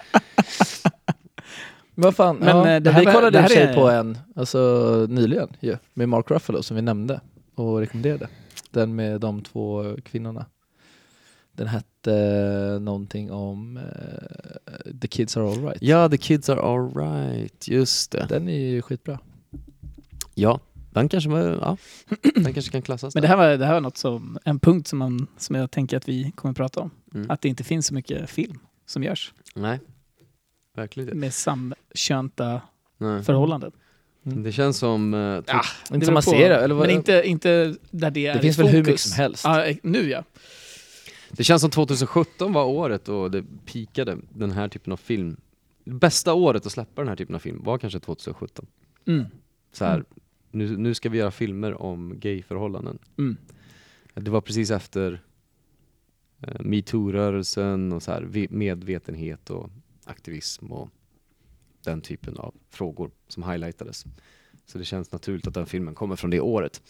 Vad 1.95 2.15
fan, 2.15 2.35
Men, 2.37 2.47
ja, 2.47 2.69
eh, 2.69 2.81
det 2.81 2.91
här 2.91 2.99
vi 3.05 3.05
kollade 3.11 3.41
det 3.41 3.53
i 3.53 3.57
är- 3.57 3.73
på 3.75 3.89
en, 3.89 4.17
alltså 4.35 5.05
nyligen 5.09 5.49
ju, 5.59 5.77
med 5.93 6.09
Mark 6.09 6.31
Ruffalo 6.31 6.63
som 6.63 6.75
vi 6.75 6.81
nämnde 6.81 7.21
och 7.55 7.79
rekommenderade. 7.79 8.27
Den 8.71 8.95
med 8.95 9.21
de 9.21 9.41
två 9.41 9.95
kvinnorna. 10.03 10.45
Den 11.51 11.67
hette 11.67 12.13
eh, 12.75 12.79
någonting 12.81 13.31
om 13.31 13.77
eh, 13.77 14.91
The 15.01 15.07
Kids 15.07 15.37
Are 15.37 15.49
Alright. 15.51 15.81
ja, 15.81 16.09
The 16.09 16.17
Kids 16.17 16.49
Are 16.49 16.61
Alright, 16.61 17.67
just 17.67 18.11
det. 18.11 18.25
Den 18.29 18.47
är 18.49 18.59
ju 18.67 18.81
skitbra. 18.81 19.19
Ja, 20.35 20.59
den 20.97 21.09
kanske, 21.09 21.29
ja, 21.29 21.77
den 22.35 22.53
kanske 22.53 22.71
kan 22.71 22.81
klassas 22.81 23.15
Men 23.15 23.21
det 23.21 23.27
här 23.27 23.37
var, 23.37 23.57
det 23.57 23.65
här 23.65 23.73
var 23.73 23.81
något 23.81 23.97
som, 23.97 24.37
en 24.45 24.59
punkt 24.59 24.87
som, 24.87 24.99
man, 24.99 25.27
som 25.37 25.55
jag 25.55 25.71
tänker 25.71 25.97
att 25.97 26.09
vi 26.09 26.31
kommer 26.35 26.51
att 26.51 26.57
prata 26.57 26.79
om. 26.79 26.91
Mm. 27.13 27.31
Att 27.31 27.41
det 27.41 27.49
inte 27.49 27.63
finns 27.63 27.87
så 27.87 27.93
mycket 27.93 28.29
film 28.29 28.59
som 28.85 29.03
görs 29.03 29.33
Nej, 29.55 29.79
verkligen 30.75 31.09
inte. 31.09 31.17
med 31.17 31.33
samkönta 31.33 32.61
Nej. 32.97 33.23
förhållanden. 33.23 33.71
Det 34.23 34.51
känns 34.51 34.77
som... 34.77 35.13
eh, 35.13 35.37
typ- 35.41 35.47
Ja, 35.47 35.61
Inte 35.95 36.05
som 36.05 36.13
man 36.13 36.23
ser 36.23 36.49
det, 36.49 36.55
eller 36.55 36.75
vad? 36.75 36.87
Men 36.87 36.95
inte, 36.95 37.21
inte 37.25 37.75
där 37.91 38.11
det 38.11 38.27
är 38.27 38.33
det 38.33 38.39
finns 38.39 38.57
väl 38.59 38.67
hur 38.67 38.83
mycket 38.83 38.99
som 38.99 39.17
helst. 39.17 39.43
Ja, 39.43 39.65
eh, 39.65 39.77
nu 39.83 40.09
ja. 40.09 40.23
Det 41.31 41.43
känns 41.43 41.61
som 41.61 41.71
2017 41.71 42.53
var 42.53 42.63
året 42.65 43.05
då 43.05 43.27
det 43.27 43.43
pikade 43.65 44.17
den 44.29 44.51
här 44.51 44.67
typen 44.67 44.93
av 44.93 44.97
film. 44.97 45.37
Bästa 45.85 46.33
året 46.33 46.65
att 46.65 46.71
släppa 46.71 47.01
den 47.01 47.07
här 47.09 47.15
typen 47.15 47.35
av 47.35 47.39
film 47.39 47.63
var 47.63 47.77
kanske 47.77 47.99
2017. 47.99 48.65
Mm. 49.05 49.25
Så 49.71 49.85
här, 49.85 50.03
nu, 50.51 50.77
nu 50.77 50.93
ska 50.93 51.09
vi 51.09 51.17
göra 51.17 51.31
filmer 51.31 51.81
om 51.81 52.19
gayförhållanden. 52.19 52.99
Mm. 53.17 53.37
Det 54.13 54.31
var 54.31 54.41
precis 54.41 54.71
efter 54.71 55.21
eh, 56.41 56.59
metoo-rörelsen 56.59 57.93
och 57.93 58.03
så 58.03 58.11
här, 58.11 58.47
medvetenhet 58.49 59.49
och 59.49 59.69
aktivism 60.05 60.71
och 60.71 60.89
den 61.83 62.01
typen 62.01 62.37
av 62.37 62.55
frågor 62.69 63.11
som 63.27 63.43
highlightades. 63.43 64.05
Så 64.65 64.77
det 64.77 64.85
känns 64.85 65.11
naturligt 65.11 65.47
att 65.47 65.53
den 65.53 65.65
filmen 65.65 65.95
kommer 65.95 66.15
från 66.15 66.29
det 66.29 66.39
året. 66.39 66.81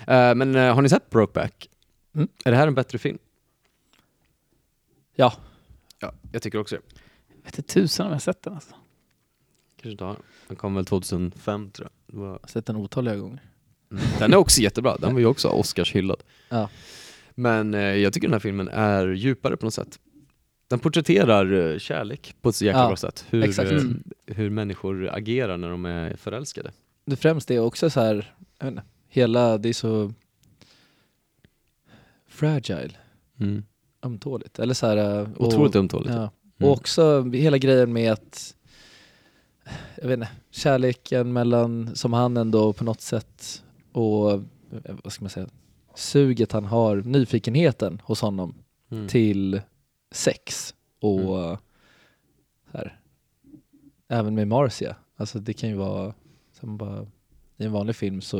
Eh, 0.00 0.34
men 0.34 0.54
eh, 0.54 0.74
har 0.74 0.82
ni 0.82 0.88
sett 0.88 1.10
Brokeback? 1.10 1.68
Mm. 2.14 2.28
Är 2.44 2.50
det 2.50 2.56
här 2.56 2.66
en 2.66 2.74
bättre 2.74 2.98
film? 2.98 3.18
Ja. 5.14 5.32
Ja, 5.98 6.12
jag 6.32 6.42
tycker 6.42 6.58
också 6.58 6.76
det. 6.76 6.82
Jag 7.28 7.44
vet 7.44 7.58
inte 7.58 7.72
tusan 7.72 8.06
om 8.06 8.12
jag 8.12 8.22
sett 8.22 8.42
den 8.42 8.54
alltså. 8.54 8.74
Kanske 9.76 9.90
inte 9.90 10.04
har. 10.04 10.16
Den 10.52 10.56
kom 10.56 10.74
väl 10.74 10.84
2005 10.84 11.70
tror 11.70 11.88
jag. 12.06 12.14
Det 12.14 12.20
var... 12.20 12.26
Jag 12.26 12.32
har 12.42 12.48
sett 12.48 12.66
den 12.66 12.76
otaliga 12.76 13.16
gånger. 13.16 13.42
Mm. 13.90 14.02
Den 14.18 14.32
är 14.32 14.36
också 14.36 14.60
jättebra, 14.60 14.96
den 14.96 15.12
var 15.12 15.20
ju 15.20 15.26
också 15.26 15.48
Oscars 15.48 15.92
hyllad. 15.94 16.22
Ja. 16.48 16.68
Men 17.34 17.74
eh, 17.74 17.80
jag 17.80 18.12
tycker 18.12 18.28
den 18.28 18.32
här 18.32 18.40
filmen 18.40 18.68
är 18.68 19.06
djupare 19.08 19.56
på 19.56 19.66
något 19.66 19.74
sätt. 19.74 19.98
Den 20.68 20.78
porträtterar 20.78 21.72
eh, 21.72 21.78
kärlek 21.78 22.34
på 22.40 22.48
ett 22.48 22.54
så 22.56 22.64
jäkla 22.64 22.80
Ja, 22.80 22.86
bra 22.86 22.96
sätt. 22.96 23.24
Hur, 23.30 23.42
exakt. 23.44 23.70
eh, 23.70 23.76
Mm. 23.78 24.02
hur 24.26 24.50
människor 24.50 25.08
agerar 25.12 25.56
när 25.56 25.70
de 25.70 25.84
är 25.84 26.16
förälskade. 26.16 26.70
Det 27.04 27.16
främsta 27.16 27.54
är 27.54 27.58
också 27.58 27.90
så 27.90 28.00
här, 28.00 28.34
jag 28.58 28.64
vet 28.66 28.72
inte, 28.72 28.82
hela, 29.08 29.58
det 29.58 29.68
är 29.68 29.72
så 29.72 30.12
fragile, 32.28 32.90
ömtåligt. 34.04 34.58
Eller 34.58 34.74
så 34.74 34.86
här, 34.86 34.96
eh, 35.20 35.28
och- 35.36 35.46
Otroligt 35.46 35.76
ömtåligt. 35.76 36.10
Ja. 36.14 36.16
Mm. 36.60 36.70
Och 36.70 36.72
också 36.78 37.22
hela 37.32 37.58
grejen 37.58 37.92
med 37.92 38.12
att, 38.12 38.54
jag 39.96 40.08
vet 40.08 40.14
inte, 40.18 40.28
kärleken 40.50 41.32
mellan, 41.32 41.96
som 41.96 42.12
han 42.12 42.36
ändå 42.36 42.72
på 42.72 42.84
något 42.84 43.00
sätt, 43.00 43.64
och 43.92 44.42
vad 45.02 45.12
ska 45.12 45.24
man 45.24 45.30
säga, 45.30 45.48
suget 45.94 46.52
han 46.52 46.64
har, 46.64 46.96
nyfikenheten 46.96 48.00
hos 48.04 48.20
honom 48.20 48.54
Mm. 48.90 49.08
till 49.08 49.60
sex 50.10 50.74
och 51.00 51.20
Mm. 51.44 51.56
så 52.72 52.78
här, 52.78 53.00
även 54.08 54.34
med 54.34 54.48
Marcia. 54.48 54.96
Alltså 55.16 55.38
det 55.38 55.52
kan 55.52 55.68
ju 55.68 55.74
vara, 55.76 56.14
man 56.60 56.76
bara, 56.76 57.06
i 57.56 57.64
en 57.64 57.72
vanlig 57.72 57.96
film 57.96 58.20
så 58.20 58.38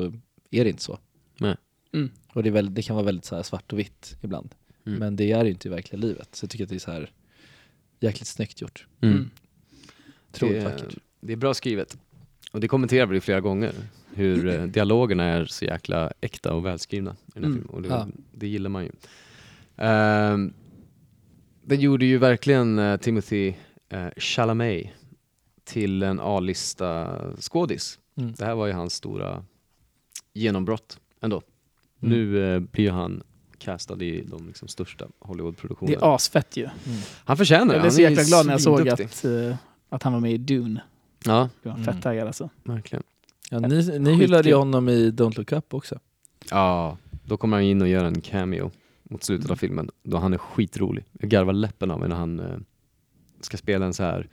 är 0.50 0.64
det 0.64 0.70
inte 0.70 0.82
så. 0.82 0.98
Nej. 1.38 1.56
Mm. 1.92 2.10
Och 2.32 2.42
det, 2.42 2.48
är 2.48 2.50
väldigt, 2.52 2.74
det 2.74 2.82
kan 2.82 2.96
vara 2.96 3.06
väldigt 3.06 3.24
så 3.24 3.36
här 3.36 3.42
svart 3.42 3.72
och 3.72 3.78
vitt 3.78 4.16
ibland. 4.20 4.54
Mm. 4.86 4.98
Men 4.98 5.16
det 5.16 5.32
är 5.32 5.44
ju 5.44 5.50
inte 5.50 5.68
i 5.68 5.70
verkliga 5.70 6.00
livet. 6.00 6.28
Så 6.36 6.44
jag 6.44 6.50
tycker 6.50 6.64
att 6.64 6.70
det 6.70 6.76
är 6.76 6.78
så 6.78 6.90
här 6.90 7.10
jäkligt 8.00 8.28
snyggt 8.28 8.60
gjort. 8.60 8.86
Mm. 9.00 9.14
Mm. 9.16 9.30
Otroligt 10.30 10.54
det, 10.54 10.64
vackert. 10.64 10.96
Det 11.22 11.32
är 11.32 11.36
bra 11.36 11.54
skrivet. 11.54 11.98
Och 12.52 12.60
det 12.60 12.68
kommenterar 12.68 13.06
vi 13.06 13.20
flera 13.20 13.40
gånger, 13.40 13.72
hur 14.14 14.48
eh, 14.48 14.62
dialogerna 14.66 15.24
är 15.24 15.44
så 15.44 15.64
jäkla 15.64 16.12
äkta 16.20 16.52
och 16.54 16.66
välskrivna 16.66 17.10
i 17.34 17.40
den 17.40 17.42
här 17.44 17.50
Mm. 17.50 17.58
filmen. 17.62 17.74
Och 17.76 17.82
det, 17.82 17.88
Ja. 17.88 18.06
det 18.32 18.46
gillar 18.48 18.70
man 18.70 18.84
ju. 18.84 18.90
Um, 19.76 20.52
det 21.64 21.76
gjorde 21.76 22.04
ju 22.04 22.18
verkligen 22.18 22.78
eh, 22.78 22.96
Timothy 22.96 23.54
uh, 23.94 24.08
Chalamet 24.16 24.86
till 25.64 26.02
en 26.02 26.20
A-lista 26.20 27.20
skådis. 27.40 27.98
Mm. 28.16 28.32
Det 28.38 28.44
här 28.44 28.54
var 28.54 28.66
ju 28.66 28.72
hans 28.72 28.94
stora 28.94 29.44
genombrott 30.34 31.00
ändå. 31.20 31.42
Mm. 32.02 32.14
Nu 32.14 32.54
eh, 32.54 32.60
blir 32.60 32.90
han 32.90 33.22
castad 33.58 34.02
i 34.02 34.22
de 34.30 34.46
liksom, 34.46 34.68
största 34.68 35.04
Det 35.04 35.12
Hollywoodproduktionerna. 35.18 35.98
är 36.06 36.14
asfett 36.14 36.56
ju. 36.56 36.68
Han 37.24 37.36
förtjänar 37.36 37.66
det. 37.66 37.72
Jag 37.74 37.82
blev 37.82 37.90
så 37.90 38.00
jäkla 38.00 38.22
glad 38.22 38.46
när 38.46 38.52
jag 38.52 38.60
såg 38.60 38.88
att, 38.88 39.24
att 39.88 40.02
han 40.02 40.12
var 40.12 40.20
med 40.20 40.32
i 40.32 40.38
Dune. 40.38 40.80
Ja. 41.24 41.48
Jag 41.62 41.72
var 41.72 41.84
fett 41.84 42.02
taggad 42.02 42.26
alltså. 42.26 42.50
Verkligen. 42.64 43.02
Ja, 43.50 43.58
ni, 43.58 43.98
ni 43.98 44.14
hyllade 44.14 44.48
ju 44.48 44.54
honom 44.54 44.88
i 44.88 45.10
Don't 45.10 45.36
Look 45.38 45.52
Up 45.52 45.74
också. 45.74 45.98
Ja, 46.50 46.96
då 47.24 47.36
kommer 47.36 47.56
han 47.56 47.64
in 47.64 47.82
och 47.82 47.88
gör 47.88 48.04
en 48.04 48.20
cameo 48.20 48.70
mot 49.02 49.24
slutet 49.24 49.50
av 49.50 49.56
filmen. 49.56 49.90
Då 50.02 50.16
han 50.16 50.32
är 50.32 50.38
skitrolig. 50.38 51.04
Jag 51.12 51.30
garvar 51.30 51.52
läppen 51.52 51.90
av 51.90 52.00
mig 52.00 52.08
när 52.08 52.16
han 52.16 52.40
eh, 52.40 52.56
ska 53.40 53.56
spela 53.56 53.86
en 53.86 53.94
så 53.94 54.02
här 54.02 54.28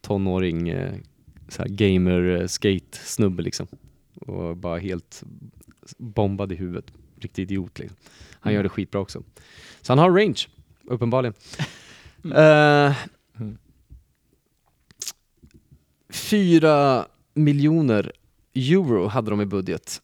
tonåring 0.00 0.68
eh, 0.68 0.94
så 1.48 1.62
här 1.62 1.68
gamer 1.68 2.40
eh, 2.40 2.46
skate 2.46 2.98
snubbe 2.98 3.42
liksom. 3.42 3.66
Och 4.14 4.56
bara 4.56 4.78
helt 4.78 5.22
bombad 5.98 6.52
i 6.52 6.54
huvudet. 6.54 6.92
Riktig 7.20 7.42
idiot 7.42 7.78
liksom. 7.78 7.96
Han 8.32 8.50
mm. 8.50 8.54
gör 8.54 8.62
det 8.62 8.68
skitbra 8.68 9.00
också. 9.00 9.22
Så 9.82 9.92
han 9.92 9.98
har 9.98 10.10
range, 10.10 10.46
uppenbarligen. 10.84 11.34
uh, 12.24 12.96
4 16.12 17.06
miljoner 17.34 18.12
euro 18.54 19.06
hade 19.06 19.30
de 19.30 19.40
i 19.40 19.46
budget 19.46 20.02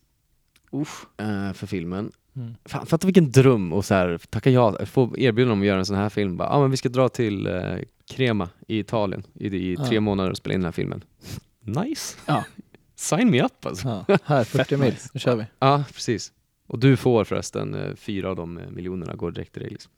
Usch. 0.73 1.21
Eh, 1.21 1.53
för 1.53 1.67
filmen. 1.67 2.13
Mm. 2.37 2.55
Fan, 2.65 2.87
fatta 2.87 3.07
vilken 3.07 3.31
dröm 3.31 3.73
att 3.73 3.87
så 3.87 3.95
här, 3.95 4.19
tacka 4.31 4.51
ja, 4.51 4.87
få 4.87 5.19
erbjudande 5.19 5.53
om 5.53 5.61
att 5.61 5.67
göra 5.67 5.79
en 5.79 5.87
sån 5.87 5.97
här 5.97 6.09
film. 6.09 6.37
Bara, 6.37 6.49
ah, 6.49 6.61
men 6.61 6.71
vi 6.71 6.77
ska 6.77 6.89
dra 6.89 7.09
till 7.09 7.47
eh, 7.47 7.79
Crema 8.11 8.49
i 8.69 8.79
Italien 8.79 9.23
i, 9.35 9.47
i 9.47 9.77
tre 9.77 9.95
ja. 9.95 10.01
månader 10.01 10.31
och 10.31 10.37
spela 10.37 10.55
in 10.55 10.61
den 10.61 10.65
här 10.65 10.73
filmen. 10.73 11.05
Nice! 11.61 12.17
Ja. 12.27 12.45
Sign 12.97 13.31
me 13.31 13.43
up 13.43 13.67
alltså. 13.67 14.05
Ja, 14.09 14.19
här, 14.25 14.45
40 14.45 14.77
mil, 14.77 14.95
nu 15.15 15.21
kör 15.21 15.37
vi. 15.37 15.45
Ja, 15.59 15.85
precis. 15.93 16.33
Och 16.67 16.79
du 16.79 16.97
får 16.97 17.25
förresten, 17.25 17.75
eh, 17.75 17.95
fyra 17.95 18.31
av 18.31 18.37
de 18.37 18.59
eh, 18.59 18.71
miljonerna 18.71 19.15
går 19.15 19.31
direkt 19.31 19.53
till 19.53 19.63
dig. 19.63 19.71
Liksom. 19.71 19.93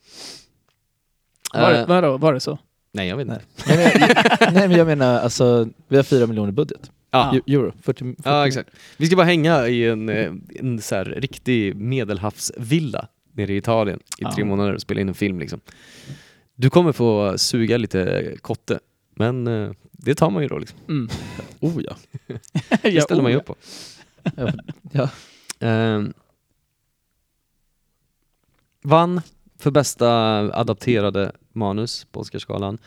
Var, 1.53 1.73
det, 1.73 1.87
var, 1.87 2.19
var 2.19 2.33
det 2.33 2.40
så? 2.40 2.59
Nej, 2.97 3.09
jag 3.09 3.17
vet 3.17 3.29
inte. 3.29 3.41
Nej. 3.67 3.77
Men, 4.01 4.09
jag- 4.09 4.53
nej 4.55 4.69
men 4.69 4.79
jag 4.79 4.87
menar, 4.87 5.19
alltså, 5.19 5.69
vi 5.89 5.97
har 5.97 6.03
4 6.03 6.27
miljoner 6.27 6.53
budget. 6.53 6.91
Ja, 7.11 7.33
Eu- 7.35 7.55
Euro, 7.55 7.73
40, 7.83 8.05
40 8.05 8.17
ja, 8.25 8.47
exakt. 8.47 8.71
Vi 8.97 9.07
ska 9.07 9.17
bara 9.17 9.27
hänga 9.27 9.69
i 9.69 9.87
en, 9.87 10.09
eh, 10.09 10.33
en 10.55 10.81
så 10.81 10.95
här 10.95 11.05
riktig 11.05 11.77
medelhavsvilla 11.77 13.09
nere 13.33 13.53
i 13.53 13.57
Italien 13.57 13.99
i 13.99 14.03
Ja. 14.19 14.33
tre 14.33 14.45
månader 14.45 14.75
och 14.75 14.81
spela 14.81 15.01
in 15.01 15.09
en 15.09 15.15
film 15.15 15.39
liksom. 15.41 15.61
Du 16.55 16.71
kommer 16.71 16.93
få 16.93 17.39
suga 17.39 17.77
lite 17.77 18.35
kotte, 18.41 18.79
men 19.15 19.47
eh, 19.47 19.71
det 19.93 20.15
tar 20.15 20.31
man 20.31 20.43
ju 20.43 20.49
då 20.49 20.59
liksom. 20.59 20.79
Mm. 20.89 21.09
Oh 21.61 21.83
ja. 21.83 21.97
Det 22.83 23.01
ställer 23.03 23.23
man 23.23 23.31
ju 23.33 23.37
upp 23.39 23.47
på. 23.47 23.57
Ja, 24.37 24.53
ja. 24.93 25.09
Ehm, 25.61 26.13
vann 28.83 29.21
för 29.59 29.71
bästa 29.71 30.09
adapterade 30.59 31.33
manus 31.53 32.07
på 32.12 32.21
Oscarsgalan. 32.21 32.79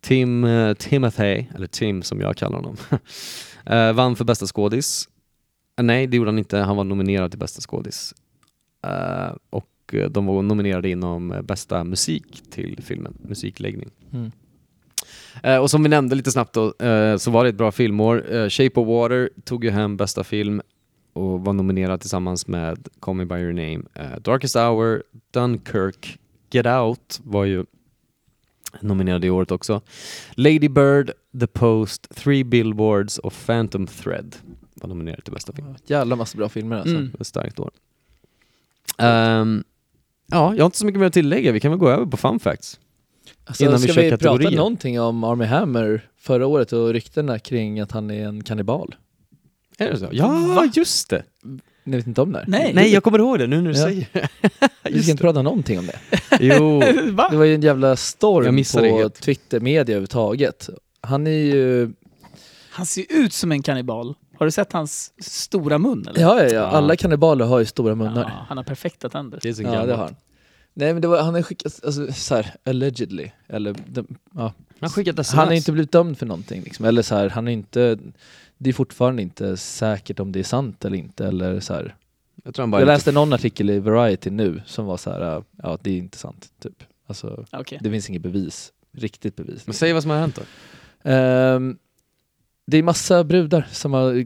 Tim 0.00 0.44
uh, 0.44 0.74
Timothy, 0.74 1.44
eller 1.54 1.66
Tim 1.66 2.02
som 2.02 2.20
jag 2.20 2.36
kallar 2.36 2.56
honom, 2.56 2.76
Eh, 3.66 3.92
vann 3.92 4.16
för 4.16 4.24
bästa 4.24 4.46
skådis. 4.46 5.08
Eh, 5.78 5.84
nej, 5.84 6.06
det 6.06 6.16
gjorde 6.16 6.30
han 6.30 6.38
inte. 6.38 6.58
Han 6.58 6.76
var 6.76 6.84
nominerad 6.84 7.30
till 7.30 7.38
bästa 7.38 7.60
skådis. 7.60 8.14
Och 9.50 9.94
de 10.10 10.26
var 10.26 10.42
nominerade 10.42 10.88
inom 10.88 11.40
bästa 11.44 11.84
musik 11.84 12.42
till 12.50 12.82
filmen, 12.82 13.16
musikläggning. 13.20 13.90
Mm. 14.12 14.30
Eh, 15.42 15.56
och 15.56 15.70
som 15.70 15.82
vi 15.82 15.88
nämnde 15.88 16.14
lite 16.14 16.30
snabbt 16.30 16.52
då, 16.52 16.86
eh, 16.86 17.16
så 17.16 17.30
var 17.30 17.44
det 17.44 17.50
ett 17.50 17.56
bra 17.56 17.72
filmår. 17.72 18.34
Eh, 18.34 18.48
Shape 18.48 18.80
of 18.80 18.88
Water 18.88 19.30
tog 19.44 19.64
ju 19.64 19.70
hem 19.70 19.96
bästa 19.96 20.24
film 20.24 20.62
och 21.12 21.40
var 21.40 21.52
nominerad 21.52 22.00
tillsammans 22.00 22.46
med 22.46 22.88
Call 23.00 23.14
Me 23.14 23.24
By 23.24 23.34
Your 23.34 23.52
Name. 23.52 23.80
Eh, 23.94 24.20
Darkest 24.20 24.56
Hour, 24.56 25.02
Dunkirk, 25.30 26.18
Get 26.50 26.66
Out 26.66 27.20
var 27.24 27.44
ju 27.44 27.64
nominerad 28.80 29.24
i 29.24 29.30
året 29.30 29.50
också. 29.50 29.80
Lady 30.34 30.68
Bird, 30.68 31.12
The 31.40 31.46
Post, 31.46 32.08
Three 32.14 32.44
Billboards 32.44 33.18
och 33.18 33.32
Phantom 33.46 33.86
Thread 33.86 34.36
var 34.74 34.88
nominerade 34.88 35.22
till 35.22 35.32
bästa 35.32 35.52
film. 35.52 35.74
Jävla 35.86 36.16
massa 36.16 36.38
bra 36.38 36.48
filmer 36.48 36.76
alltså. 36.76 36.96
Mm. 36.96 37.12
Ett 37.20 37.26
starkt 37.26 37.60
år. 37.60 37.70
Ehm, 38.98 39.64
ja, 40.26 40.54
jag 40.54 40.62
har 40.62 40.66
inte 40.66 40.78
så 40.78 40.86
mycket 40.86 41.00
mer 41.00 41.06
att 41.06 41.12
tillägga. 41.12 41.52
Vi 41.52 41.60
kan 41.60 41.70
väl 41.70 41.80
gå 41.80 41.88
över 41.88 42.06
på 42.06 42.16
fun 42.16 42.40
facts. 42.40 42.80
Alltså, 43.44 43.64
Innan 43.64 43.80
vi 43.80 43.88
ska 43.88 44.00
vi 44.00 44.10
kategorier. 44.10 44.38
prata 44.50 44.56
någonting 44.56 45.00
om 45.00 45.24
Army 45.24 45.44
Hammer 45.44 46.08
förra 46.16 46.46
året 46.46 46.72
och 46.72 46.92
ryktena 46.92 47.38
kring 47.38 47.80
att 47.80 47.92
han 47.92 48.10
är 48.10 48.28
en 48.28 48.44
kannibal? 48.44 48.94
Är 49.78 49.90
det 49.90 49.98
så? 49.98 50.08
Ja, 50.12 50.28
Va? 50.56 50.70
just 50.74 51.10
det! 51.10 51.22
Ni 51.84 51.96
vet 51.96 52.06
inte 52.06 52.22
om 52.22 52.32
det? 52.32 52.38
här? 52.38 52.44
Nej. 52.48 52.72
Nej, 52.74 52.92
jag 52.92 53.02
kommer 53.02 53.18
ihåg 53.18 53.38
det 53.38 53.46
nu 53.46 53.60
när 53.62 53.70
du 53.72 53.78
Ja. 53.78 53.84
säger 53.84 54.06
det. 54.12 54.28
Vi 54.90 55.02
ska 55.02 55.10
inte 55.10 55.22
prata 55.22 55.42
någonting 55.42 55.78
om 55.78 55.86
det. 55.86 55.98
Jo, 56.40 56.82
Va? 57.12 57.28
Det 57.30 57.36
var 57.36 57.44
ju 57.44 57.54
en 57.54 57.60
jävla 57.62 57.88
Jag 57.88 57.98
storm 57.98 58.54
missade 58.54 58.86
det 58.86 58.90
på 58.92 58.98
helt. 58.98 59.14
Twitter, 59.20 59.60
media 59.60 59.80
överhuvudtaget. 59.82 60.68
Han 61.00 61.26
är 61.26 61.30
ju, 61.30 61.92
Han 62.70 62.86
ser 62.86 63.04
ut 63.08 63.32
som 63.32 63.52
en 63.52 63.62
kannibal. 63.62 64.14
Har 64.38 64.46
du 64.46 64.52
sett 64.52 64.72
hans 64.72 65.12
stora 65.22 65.78
mun 65.78 66.06
eller? 66.08 66.20
ja, 66.20 66.36
ja, 66.42 66.44
ja, 66.48 66.52
Ja. 66.54 66.64
alla 66.66 66.96
kannibaler 66.96 67.44
har 67.44 67.58
ju 67.58 67.64
stora 67.64 67.88
Ja, 67.90 67.94
munnar. 67.94 68.44
han 68.48 68.56
har 68.56 68.64
perfekta 68.64 69.08
tänder. 69.08 69.38
det 69.42 69.48
är 69.48 69.52
så 69.52 69.62
Ja, 69.62 69.66
gammalt. 69.70 69.88
det 69.88 69.94
har 69.94 70.04
han. 70.04 70.16
Nej 70.74 70.92
men 70.92 71.02
det 71.02 71.08
var, 71.08 71.22
han 71.22 71.36
är 71.36 71.42
skickat, 71.42 71.80
alltså 71.84 72.12
så 72.12 72.34
här, 72.34 72.54
allegedly, 72.66 73.30
eller 73.48 73.74
de, 73.86 74.06
ja. 74.34 74.40
Han 74.40 74.52
har 74.80 74.88
skickat 74.88 75.18
sms. 75.18 75.34
Han 75.36 75.46
har 75.48 75.54
inte 75.54 75.72
blivit 75.72 75.92
dömd 75.92 76.18
för 76.18 76.26
någonting 76.26 76.62
liksom, 76.62 76.84
eller 76.84 77.02
så 77.02 77.14
här, 77.14 77.28
han 77.28 77.48
är 77.48 77.52
inte, 77.52 77.98
det 78.58 78.70
är 78.70 78.74
fortfarande 78.74 79.22
inte 79.22 79.56
säkert 79.56 80.20
om 80.20 80.32
det 80.32 80.38
är 80.38 80.44
sant 80.44 80.84
eller 80.84 80.96
inte, 80.98 81.26
eller 81.26 81.60
så 81.60 81.74
här. 81.74 81.96
Jag 82.44 82.54
tror 82.54 82.66
bara 82.66 82.80
Jag 82.80 82.86
läste 82.86 83.12
någon 83.12 83.32
artikel 83.32 83.70
i 83.70 83.78
Variety 83.78 84.30
nu 84.30 84.62
som 84.66 84.86
var 84.86 84.96
så 84.96 85.10
här, 85.10 85.44
ja 85.62 85.78
det 85.82 85.90
är 85.90 85.96
inte 85.98 86.18
sant, 86.18 86.52
typ. 86.62 86.82
Alltså, 87.06 87.44
Okej. 87.52 87.78
det 87.82 87.90
finns 87.90 88.08
inget 88.10 88.22
bevis, 88.22 88.72
riktigt 88.92 89.36
bevis. 89.36 89.66
Men 89.66 89.74
säg 89.74 89.92
vad 89.92 90.02
som 90.02 90.10
har 90.10 90.18
hänt 90.18 90.36
då. 90.36 90.42
Ehm, 91.10 91.78
det 92.66 92.76
är 92.76 92.82
massa 92.82 93.24
brudar 93.24 93.66
som 93.72 93.92
har 93.92 94.14
eh, 94.14 94.24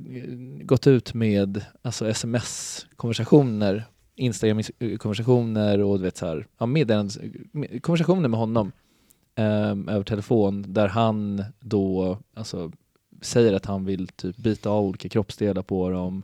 gått 0.65 0.87
ut 0.87 1.15
med 1.15 1.65
alltså 1.83 2.09
sms-konversationer, 2.09 3.85
Instagram-konversationer 4.15 5.79
och 5.83 5.99
du 5.99 6.05
vet 6.05 6.17
så 6.17 6.27
här, 6.27 6.47
ja, 6.59 6.67
meddelanden- 6.67 7.47
med- 7.53 7.83
konversationer 7.83 8.29
med 8.29 8.41
honom 8.41 8.73
ehm, 9.35 9.89
över 9.89 10.05
telefon 10.05 10.65
där 10.69 10.89
han 10.89 11.45
då 11.61 12.19
alltså, 12.35 12.73
säger 13.23 13.53
att 13.53 13.67
han 13.67 13.85
vill 13.85 14.09
typ 14.09 14.37
byta 14.37 14.71
av 14.71 14.85
olika 14.85 15.09
kroppsdelar 15.09 15.63
på 15.63 15.91
dem. 15.91 16.23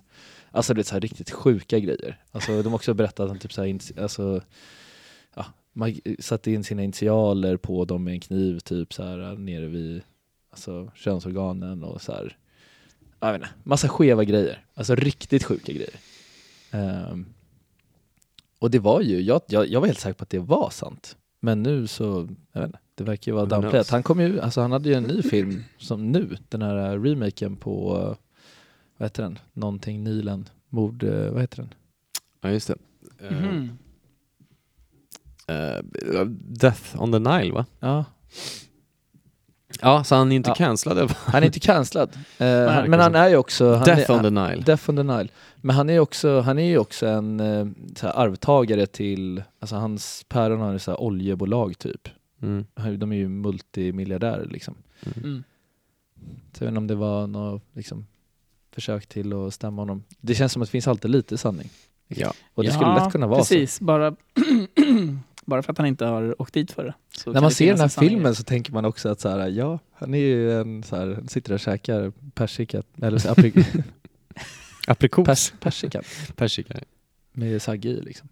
Alltså 0.51 0.75
det 0.75 0.81
är 0.81 0.85
så 0.85 0.95
här 0.95 1.01
riktigt 1.01 1.31
sjuka 1.31 1.79
grejer. 1.79 2.23
Alltså 2.31 2.63
de 2.63 2.69
har 2.69 2.75
också 2.75 2.95
berättat 2.95 3.21
att 3.21 3.29
han 3.29 3.39
typ 3.39 3.53
så 3.53 3.63
här, 3.63 3.79
alltså, 4.03 4.43
ja, 5.35 5.47
man 5.73 5.97
satte 6.19 6.51
in 6.51 6.65
sina 6.65 6.83
initialer 6.83 7.57
på 7.57 7.85
dem 7.85 8.05
med 8.05 8.15
en 8.15 8.21
kniv 8.21 8.59
typ 8.59 8.95
så 8.95 9.03
här 9.03 9.33
äh, 9.33 9.39
nere 9.39 9.67
vid 9.67 10.03
alltså, 10.51 10.91
könsorganen 10.95 11.85
och 11.85 12.03
så 12.03 12.13
här. 12.13 12.37
Jag 13.21 13.33
vet 13.33 13.43
inte, 13.43 13.55
massa 13.63 13.89
skeva 13.89 14.25
grejer. 14.25 14.65
Alltså 14.75 14.95
riktigt 14.95 15.45
sjuka 15.45 15.73
grejer. 15.73 16.01
Um, 16.73 17.27
och 18.59 18.71
det 18.71 18.79
var 18.79 19.01
ju, 19.01 19.21
jag, 19.21 19.41
jag, 19.47 19.69
jag 19.69 19.81
var 19.81 19.87
helt 19.87 20.01
säker 20.01 20.15
på 20.15 20.23
att 20.23 20.31
det 20.31 20.39
var 20.39 20.71
sant. 20.71 21.17
Men 21.41 21.63
nu 21.63 21.87
så, 21.87 22.29
jag 22.53 22.61
vet 22.61 22.69
inte, 22.69 22.79
det 22.95 23.05
verkar 23.05 23.33
ju 23.33 23.37
vara 23.37 23.61
knows? 23.71 23.91
Han 23.91 24.03
kom 24.03 24.21
ju, 24.21 24.41
alltså 24.41 24.61
han 24.61 24.73
hade 24.73 24.89
ju 24.89 24.95
en 24.95 25.03
ny 25.05 25.23
film 25.23 25.65
som 25.79 26.13
nu, 26.13 26.37
den 26.49 26.63
här 26.63 26.77
eh, 26.93 27.03
remaken 27.03 27.57
på, 27.57 27.97
eh, 27.97 28.17
vad 28.97 29.07
heter 29.07 29.23
den? 29.23 29.39
Någonting 29.53 30.05
Nilen, 30.05 30.49
mord, 30.69 31.03
eh, 31.03 31.31
vad 31.31 31.41
heter 31.41 31.57
den? 31.57 31.75
Ja, 32.41 32.51
just 32.51 32.69
det. 32.69 32.77
Eh, 33.29 33.33
Mhm. 33.33 33.79
eh, 35.47 36.25
Death 36.61 37.03
on 37.03 37.13
the 37.13 37.19
Nile, 37.19 37.53
va? 37.53 37.67
Ja, 37.81 38.05
Ja, 39.83 40.05
så 40.05 40.15
han 40.15 40.33
är 40.33 40.37
inte 40.37 40.51
Ja. 40.51 40.55
cancellad. 40.55 41.11
han 41.17 41.43
är 41.43 41.47
inte 41.47 41.61
cancellad. 41.61 42.11
Verkar 42.39 42.89
men 42.89 43.01
han 43.01 43.15
är 43.15 43.29
ju 43.29 43.37
också, 43.37 43.75
han 43.75 43.85
Death 43.85 44.11
är, 44.11 44.17
on 44.17 44.23
the 44.23 44.31
Nile. 44.31 44.63
Death 44.67 44.91
on 44.91 44.97
the 44.97 45.03
Nile. 45.03 45.29
Men 45.61 45.77
han 45.77 45.89
är 45.89 45.93
ju 45.93 46.01
också, 46.01 46.41
han 46.41 46.59
är 46.59 46.65
ju 46.65 46.79
också 46.79 47.07
en 47.07 47.41
eh, 47.41 47.67
så 47.97 48.07
här, 48.07 48.19
arvtagare 48.19 48.87
till, 48.87 49.43
alltså 49.61 49.77
hans 49.77 50.25
päron 50.29 50.61
har 50.61 50.79
så 50.79 50.91
här 50.91 51.01
oljebolag 51.01 51.79
typ. 51.79 52.09
Mm. 52.43 52.67
De 52.99 53.13
är 53.13 53.17
ju 53.17 53.29
multimiljardärer 53.29 54.47
liksom. 54.47 54.75
Mm. 55.17 55.45
Så 56.53 56.65
jag 56.65 56.67
vet 56.67 56.73
inte 56.73 56.79
om 56.79 56.87
det 56.87 56.95
var 56.95 57.27
något 57.27 57.63
liksom, 57.73 58.07
försök 58.73 59.07
till 59.07 59.33
att 59.33 59.55
stämma 59.55 59.83
honom. 59.83 60.05
Det 60.21 60.35
känns 60.35 60.53
som 60.53 60.63
att 60.63 60.69
det 60.69 60.73
finns 60.73 60.89
alltid 60.89 61.11
lite 61.11 61.39
sanning. 61.39 61.71
Ja. 62.09 62.33
Och 62.55 62.65
det 62.65 62.71
skulle 62.71 62.95
lätt 62.95 63.13
kunna 63.13 63.27
vara 63.27 63.39
precis. 63.39 63.81
Bara, 63.81 64.17
bara 65.45 65.63
för 65.63 65.73
att 65.73 65.79
han 65.79 65.87
inte 65.87 66.05
har 66.05 66.43
åkt 66.43 66.55
dit 66.55 66.73
för 66.73 66.85
det. 66.85 66.95
Så 67.17 67.21
så. 67.21 67.33
När 67.33 67.41
man 67.41 67.49
det 67.49 67.55
ser 67.55 67.71
den 67.71 67.81
här 67.81 67.89
sanning 67.89 68.11
filmen 68.11 68.35
så 68.35 68.43
tänker 68.43 68.73
man 68.73 68.85
också 68.85 69.09
att 69.09 69.21
så 69.21 69.29
här, 69.29 69.49
ja, 69.49 69.79
han 69.93 70.15
är 70.15 70.19
ju 70.19 70.61
en 70.61 70.83
så 70.83 70.97
här, 70.97 71.25
sitter 71.29 71.53
och 71.53 71.61
käkar 71.61 72.13
persika, 72.35 72.83
eller 73.03 73.19
så, 73.19 73.31
aprik, 73.31 73.55
Aprikos. 74.89 75.27
pers, 75.27 75.53
persika 75.61 76.03
Persika. 76.37 76.75
med 77.33 77.63
sagge 77.63 77.89
i 77.89 78.01
liksom. 78.01 78.29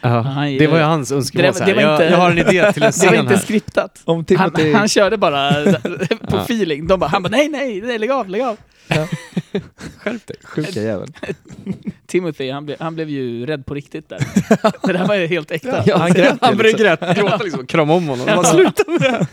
Ja, 0.00 0.20
Han 0.20 0.56
det 0.58 0.66
var 0.66 0.78
ju 0.78 0.82
hans 0.84 1.12
önskemål. 1.12 1.52
Det 1.52 1.64
det 1.66 1.74
var 1.74 1.82
jag, 1.82 1.94
inte- 1.94 2.04
jag 2.04 2.16
har 2.18 2.30
en 2.30 2.38
idé 2.38 2.72
till 2.72 2.82
en 2.82 2.90
det. 2.90 3.00
Det 3.00 3.06
var 3.06 3.12
scen 3.12 3.14
inte 3.14 3.34
här. 3.34 3.42
skriptat. 3.42 4.02
Om 4.04 4.16
Han, 4.16 4.24
Timothy... 4.24 4.72
han 4.72 4.88
körde 4.88 5.16
bara 5.16 5.64
på 6.28 6.36
feeling. 6.36 6.86
De 6.86 7.00
bara, 7.00 7.06
han 7.10 7.22
bara 7.22 7.28
nej, 7.28 7.48
nej, 7.48 7.80
nej, 7.80 7.98
lägg 7.98 8.10
av, 8.10 8.28
lägg 8.28 8.42
av. 8.42 8.56
Skärp 9.98 10.26
dig. 10.26 10.36
Sjuka 10.44 10.82
jäveln. 10.82 11.12
Timothy, 12.06 12.50
han, 12.50 12.66
blev 12.66 12.76
han 12.80 12.94
blev 12.94 13.10
ju 13.10 13.46
rädd 13.46 13.66
på 13.66 13.74
riktigt 13.74 14.08
där. 14.08 14.18
det 14.86 14.92
där 14.92 15.06
var 15.06 15.14
ju 15.14 15.26
helt 15.26 15.50
äkta. 15.50 15.82
Ja, 15.86 15.96
han 15.98 16.12
grät 16.12 16.38
Han 16.40 16.56
liksom. 16.58 16.78
gråta, 16.86 17.14
gråta 17.14 17.36
liksom, 17.44 17.66
krama 17.66 17.94
om 17.94 18.08
honom. 18.08 18.26
Bara, 18.26 18.44
sluta 18.44 18.82
med 18.90 19.00
det! 19.00 19.26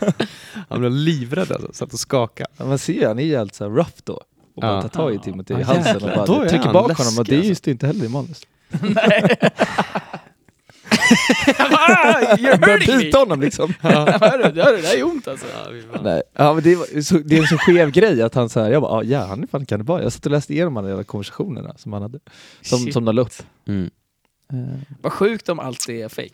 Han 0.68 0.80
blev 0.80 0.92
livrädd 0.92 1.52
alltså, 1.52 1.72
satt 1.72 1.92
och 1.92 1.98
skakade. 2.00 2.50
Ja, 2.56 2.64
man 2.64 2.78
ser 2.78 2.92
ju, 2.92 3.06
han 3.06 3.18
är 3.18 3.22
ju 3.24 3.36
helt 3.36 3.54
så 3.54 3.64
här 3.64 3.70
rough 3.70 3.92
då. 4.04 4.20
Och 4.54 4.60
bara 4.62 4.74
Ja. 4.74 4.82
tar 4.82 4.88
tag 4.88 5.14
i 5.14 5.18
Timothy 5.18 5.54
i 5.54 5.62
halsen 5.62 5.96
och 5.96 6.00
Då 6.02 6.06
bara 6.26 6.44
är 6.44 6.48
trycker 6.48 6.64
han 6.64 6.72
bak 6.72 6.88
läskig, 6.88 7.04
honom 7.04 7.18
och 7.18 7.24
det 7.24 7.34
är 7.34 7.36
alltså. 7.36 7.48
just 7.48 7.68
inte 7.68 7.86
heller 7.86 8.04
i 8.04 8.08
manus. 8.08 8.46
Nej. 8.68 9.36
Jag 11.58 11.70
bara, 11.70 11.86
"Ah, 11.86 12.36
You're 12.36 12.60
Börjar 12.60 12.78
hurting 12.78 12.98
me! 12.98 13.12
honom 13.18 13.40
liksom. 13.40 13.74
Det 13.82 13.88
här 14.62 14.96
är 14.98 15.04
ont 15.04 15.28
alltså. 15.28 15.46
Nej. 16.02 16.22
Ja, 16.32 16.54
men 16.54 16.62
det, 16.62 16.76
var, 16.76 17.00
så, 17.02 17.18
det 17.18 17.36
är 17.36 17.40
en 17.40 17.46
så 17.46 17.58
skev 17.58 17.90
grej 17.90 18.22
att 18.22 18.34
han 18.34 18.48
så 18.48 18.60
här, 18.60 18.70
jag 18.70 18.82
bara, 18.82 18.92
ah, 18.92 19.02
ja 19.02 19.24
han 19.26 19.42
är 19.42 19.46
fan 19.46 19.66
kannibal. 19.66 20.02
Jag 20.02 20.12
satt 20.12 20.26
och 20.26 20.32
läste 20.32 20.52
igenom 20.52 20.76
alla 20.76 20.88
jävla 20.88 21.04
konversationerna 21.04 21.74
som 21.76 21.92
han 21.92 22.02
hade. 22.02 22.18
Som, 22.62 22.78
Shit. 22.78 22.92
som 22.92 23.04
de 23.04 23.14
la 23.14 23.22
upp. 23.22 23.32
Mm. 23.68 23.90
Eh, 24.52 24.58
Vad 25.02 25.12
sjukt 25.12 25.48
om 25.48 25.58
allt 25.58 25.88
är 25.88 26.08
fake. 26.08 26.28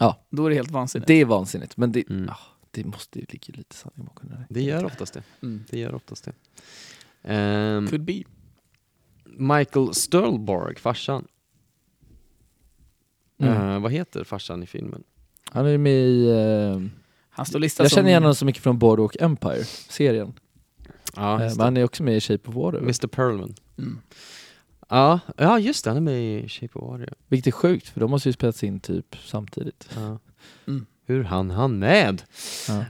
Ja. 0.00 0.26
Då 0.30 0.46
är 0.46 0.50
det 0.50 0.56
helt 0.56 0.70
vansinnigt. 0.70 1.06
Det 1.08 1.20
är 1.20 1.24
vansinnigt, 1.24 1.76
men 1.76 1.92
det, 1.92 2.04
Mm. 2.10 2.28
ah, 2.28 2.38
det 2.70 2.84
måste 2.84 3.18
ju 3.18 3.24
ligga 3.28 3.54
lite 3.58 3.74
sanning 3.76 4.04
bakom 4.06 4.28
det 4.28 4.34
där. 4.34 4.46
Det 4.48 4.62
gör 4.62 4.84
oftast 4.84 5.14
det. 5.14 5.22
Mm. 5.42 5.64
Det 5.70 5.78
gör 5.78 5.94
oftast 5.94 6.24
det. 6.24 6.32
Ehm, 7.26 7.88
Could 7.88 8.04
be. 8.04 8.22
Michael 9.24 9.94
Stolborg, 9.94 10.76
farsan. 10.78 11.26
Mm. 13.38 13.70
Eh, 13.70 13.78
vad 13.80 13.92
heter 13.92 14.24
farsan 14.24 14.62
i 14.62 14.66
filmen? 14.66 15.02
Han 15.50 15.66
är 15.66 15.78
med 15.78 15.92
i... 15.92 16.28
eh, 16.30 16.82
Han 17.30 17.46
står 17.46 17.58
listad 17.58 17.84
jag 17.84 17.90
som... 17.90 17.96
känner 17.96 18.08
igen 18.10 18.22
honom 18.22 18.34
så 18.34 18.44
mycket 18.44 18.62
från 18.62 18.78
Boardwalk 18.78 19.16
Empire, 19.20 19.64
serien. 19.88 20.32
Ja, 21.16 21.36
Eh, 21.40 21.44
just 21.44 21.56
men 21.56 21.64
han 21.64 21.76
är 21.76 21.84
också 21.84 22.02
med 22.02 22.16
i 22.16 22.20
Shape 22.20 22.48
of 22.48 22.54
Water. 22.54 22.78
Mr 22.78 23.06
Perlman. 23.06 23.54
Mm. 23.78 23.98
Ja, 24.88 25.20
ja, 25.36 25.58
just 25.58 25.84
det. 25.84 25.90
Han 25.90 25.96
är 25.96 26.00
med 26.00 26.44
i 26.44 26.48
Shape 26.48 26.78
of 26.78 26.90
Water. 26.92 27.12
Vilket 27.28 27.46
är 27.46 27.50
sjukt, 27.52 27.88
för 27.88 28.00
de 28.00 28.10
måste 28.10 28.28
ju 28.28 28.32
spelats 28.32 28.64
in 28.64 28.80
typ 28.80 29.16
samtidigt. 29.24 29.88
Ja. 29.96 30.18
Mm. 30.66 30.86
Hur 31.06 31.24
han 31.24 31.50
han 31.50 31.78
med? 31.78 32.22
Ja. 32.68 32.84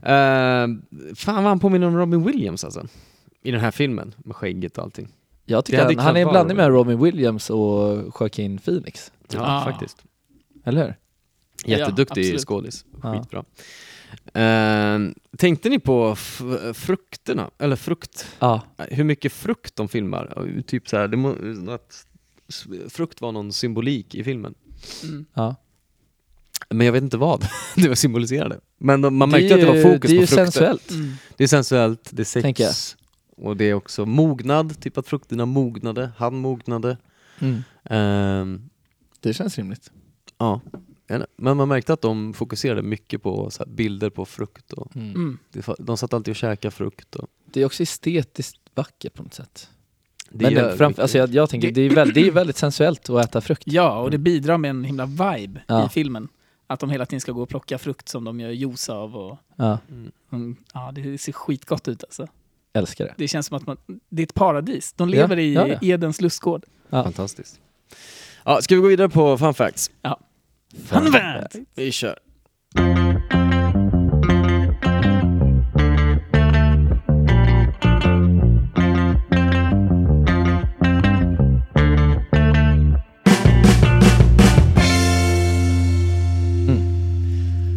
Fan 1.16 1.34
vad 1.34 1.44
han 1.44 1.58
påminner 1.60 1.86
om 1.86 1.96
Robin 1.96 2.24
Williams 2.24 2.64
alltså. 2.64 2.86
I 3.46 3.50
den 3.50 3.60
här 3.60 3.70
filmen, 3.70 4.14
med 4.24 4.36
skägget 4.36 4.78
och 4.78 4.84
allting. 4.84 5.08
Jag 5.44 5.64
tycker 5.64 5.84
han, 5.84 5.98
han 5.98 6.16
är 6.16 6.20
en 6.20 6.28
blandning 6.28 6.56
med 6.56 6.68
Robin 6.68 7.02
Williams 7.02 7.50
och 7.50 7.96
Joaquin 8.20 8.58
Phoenix. 8.58 9.12
Ja, 9.32 9.40
Ah. 9.42 9.64
faktiskt. 9.64 10.04
Eller 10.64 10.84
hur? 10.84 10.96
Jätteduktig 11.70 12.20
absolut. 12.20 12.40
skådis. 12.40 12.84
Ja. 13.02 13.12
Skitbra. 13.14 13.44
Eh, 14.42 14.98
tänkte 15.38 15.68
ni 15.68 15.78
på 15.78 16.16
frukterna? 16.74 17.50
Eller 17.58 17.76
frukt? 17.76 18.26
Ja. 18.38 18.60
Hur 18.90 19.04
mycket 19.04 19.32
frukt 19.32 19.76
de 19.76 19.88
filmar? 19.88 20.62
Typ 20.66 20.88
så 20.88 20.96
här, 20.96 21.08
det 21.08 21.16
må, 21.16 21.30
att 21.74 22.06
frukt 22.88 23.20
var 23.20 23.32
någon 23.32 23.52
symbolik 23.52 24.14
i 24.14 24.24
filmen. 24.24 24.54
Mm. 25.02 25.26
ja. 25.34 25.54
Men 26.70 26.86
jag 26.86 26.92
vet 26.92 27.02
inte 27.02 27.16
vad 27.16 27.46
det 27.76 27.88
var 27.88 27.94
symboliserade. 27.94 28.60
Men 28.78 29.00
de, 29.00 29.16
man 29.16 29.30
märkte 29.30 29.54
att 29.54 29.60
det 29.60 29.66
var 29.66 29.82
fokus 29.82 30.10
Det 30.10 30.16
är 30.16 30.18
på 30.18 30.20
ju 30.22 30.26
frukter. 30.26 30.44
sensuellt. 30.44 30.90
Mm. 30.90 31.12
Det 31.36 31.44
är 31.44 31.48
sensuellt, 31.48 32.08
det 32.12 32.22
är 32.22 32.24
sex. 32.24 32.95
Och 33.36 33.56
det 33.56 33.64
är 33.64 33.74
också 33.74 34.06
mognad, 34.06 34.80
typ 34.80 34.98
att 34.98 35.06
frukterna 35.08 35.46
mognade, 35.46 36.10
han 36.16 36.36
mognade. 36.36 36.96
Mm. 37.38 37.62
Ehm, 37.84 38.68
Det 39.20 39.34
känns 39.34 39.56
rimligt. 39.58 39.90
ja. 40.38 40.60
Men 41.36 41.56
man 41.56 41.68
märkte 41.68 41.92
att 41.92 42.00
de 42.02 42.34
fokuserade 42.34 42.82
mycket 42.82 43.22
på 43.22 43.50
så 43.50 43.64
här, 43.64 43.70
bilder 43.70 44.10
på 44.10 44.24
frukt. 44.24 44.72
Och 44.72 44.96
Mm. 44.96 45.38
det- 45.52 45.66
de 45.78 45.96
satt 45.96 46.14
alltid 46.14 46.32
och 46.32 46.36
käkade 46.36 46.70
frukt. 46.72 47.14
Och 47.16 47.28
Det 47.52 47.60
är 47.60 47.66
också 47.66 47.82
estetiskt 47.82 48.60
vackert 48.74 49.14
på 49.14 49.22
något 49.22 49.34
sätt. 49.34 49.70
det 50.30 50.50
Men 50.50 50.76
framför, 50.76 51.02
alltså 51.02 51.18
jag, 51.18 51.28
jag 51.34 51.50
tänker, 51.50 51.70
det 51.72 51.80
är, 51.80 51.90
väldigt, 51.94 52.14
det 52.14 52.26
är 52.28 52.30
väldigt 52.32 52.56
sensuellt 52.56 53.10
att 53.10 53.24
äta 53.24 53.40
frukt. 53.40 53.62
Ja, 53.66 53.98
och 54.00 54.10
det 54.10 54.18
bidrar 54.18 54.58
med 54.58 54.70
en 54.70 54.84
himla 54.84 55.06
vibe 55.06 55.62
Ja. 55.66 55.86
i 55.86 55.88
filmen. 55.88 56.28
Att 56.66 56.80
de 56.80 56.90
hela 56.90 57.06
tiden 57.06 57.20
ska 57.20 57.32
gå 57.32 57.42
och 57.42 57.48
plocka 57.48 57.78
frukt 57.78 58.08
som 58.08 58.24
de 58.24 58.40
gör 58.40 58.50
juice 58.50 58.88
av. 58.88 59.16
Och, 59.16 59.38
Ja, 59.56 59.78
mm, 60.32 60.56
ja, 60.74 60.92
det 60.92 61.18
ser 61.18 61.32
skitgott 61.32 61.88
ut 61.88 62.04
alltså. 62.04 62.26
Älskar 62.76 63.04
det. 63.04 63.14
Det 63.16 63.28
känns 63.28 63.46
som 63.46 63.56
att 63.56 63.66
man, 63.66 63.76
det 64.08 64.22
är 64.22 64.26
ett 64.26 64.34
paradis. 64.34 64.92
De 64.92 65.08
lever 65.08 65.38
i 65.38 65.54
ja, 65.54 65.68
ja. 65.68 65.78
Edens 65.82 66.20
lustgård. 66.20 66.64
Ja. 66.90 67.04
Fantastiskt. 67.04 67.60
Ja, 68.44 68.62
ska 68.62 68.74
vi 68.74 68.80
gå 68.80 68.88
vidare 68.88 69.08
på 69.08 69.38
fun 69.38 69.54
facts? 69.54 69.90
Ja. 70.02 70.20
Fan. 70.84 71.14
Vi 71.74 71.92
kör. 71.92 72.18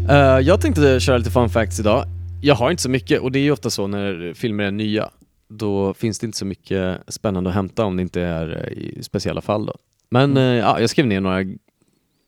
Eh, 0.09 0.39
jag 0.39 0.61
tänkte 0.61 0.99
köra 0.99 1.17
lite 1.17 1.31
fun 1.31 1.49
facts 1.49 1.79
idag. 1.79 2.05
Jag 2.41 2.55
har 2.55 2.71
inte 2.71 2.83
så 2.83 2.89
mycket 2.89 3.21
och 3.21 3.31
det 3.31 3.39
är 3.39 3.43
ju 3.43 3.51
ofta 3.51 3.69
så 3.69 3.87
när 3.87 4.33
filmer 4.33 4.63
är 4.63 4.71
nya. 4.71 5.09
Då 5.47 5.93
finns 5.93 6.19
det 6.19 6.25
inte 6.25 6.37
så 6.37 6.45
mycket 6.45 6.97
spännande 7.07 7.49
att 7.49 7.55
hämta 7.55 7.85
om 7.85 7.95
det 7.95 8.01
inte 8.01 8.21
är 8.21 8.63
eh, 8.67 8.73
i 8.77 9.03
speciella 9.03 9.41
fall. 9.41 9.65
Då. 9.65 9.75
Men 10.09 10.31
Mm. 10.31 10.43
eh, 10.43 10.55
ja, 10.59 10.79
jag 10.79 10.89
skrev 10.89 11.07
ner 11.07 11.21
några 11.21 11.45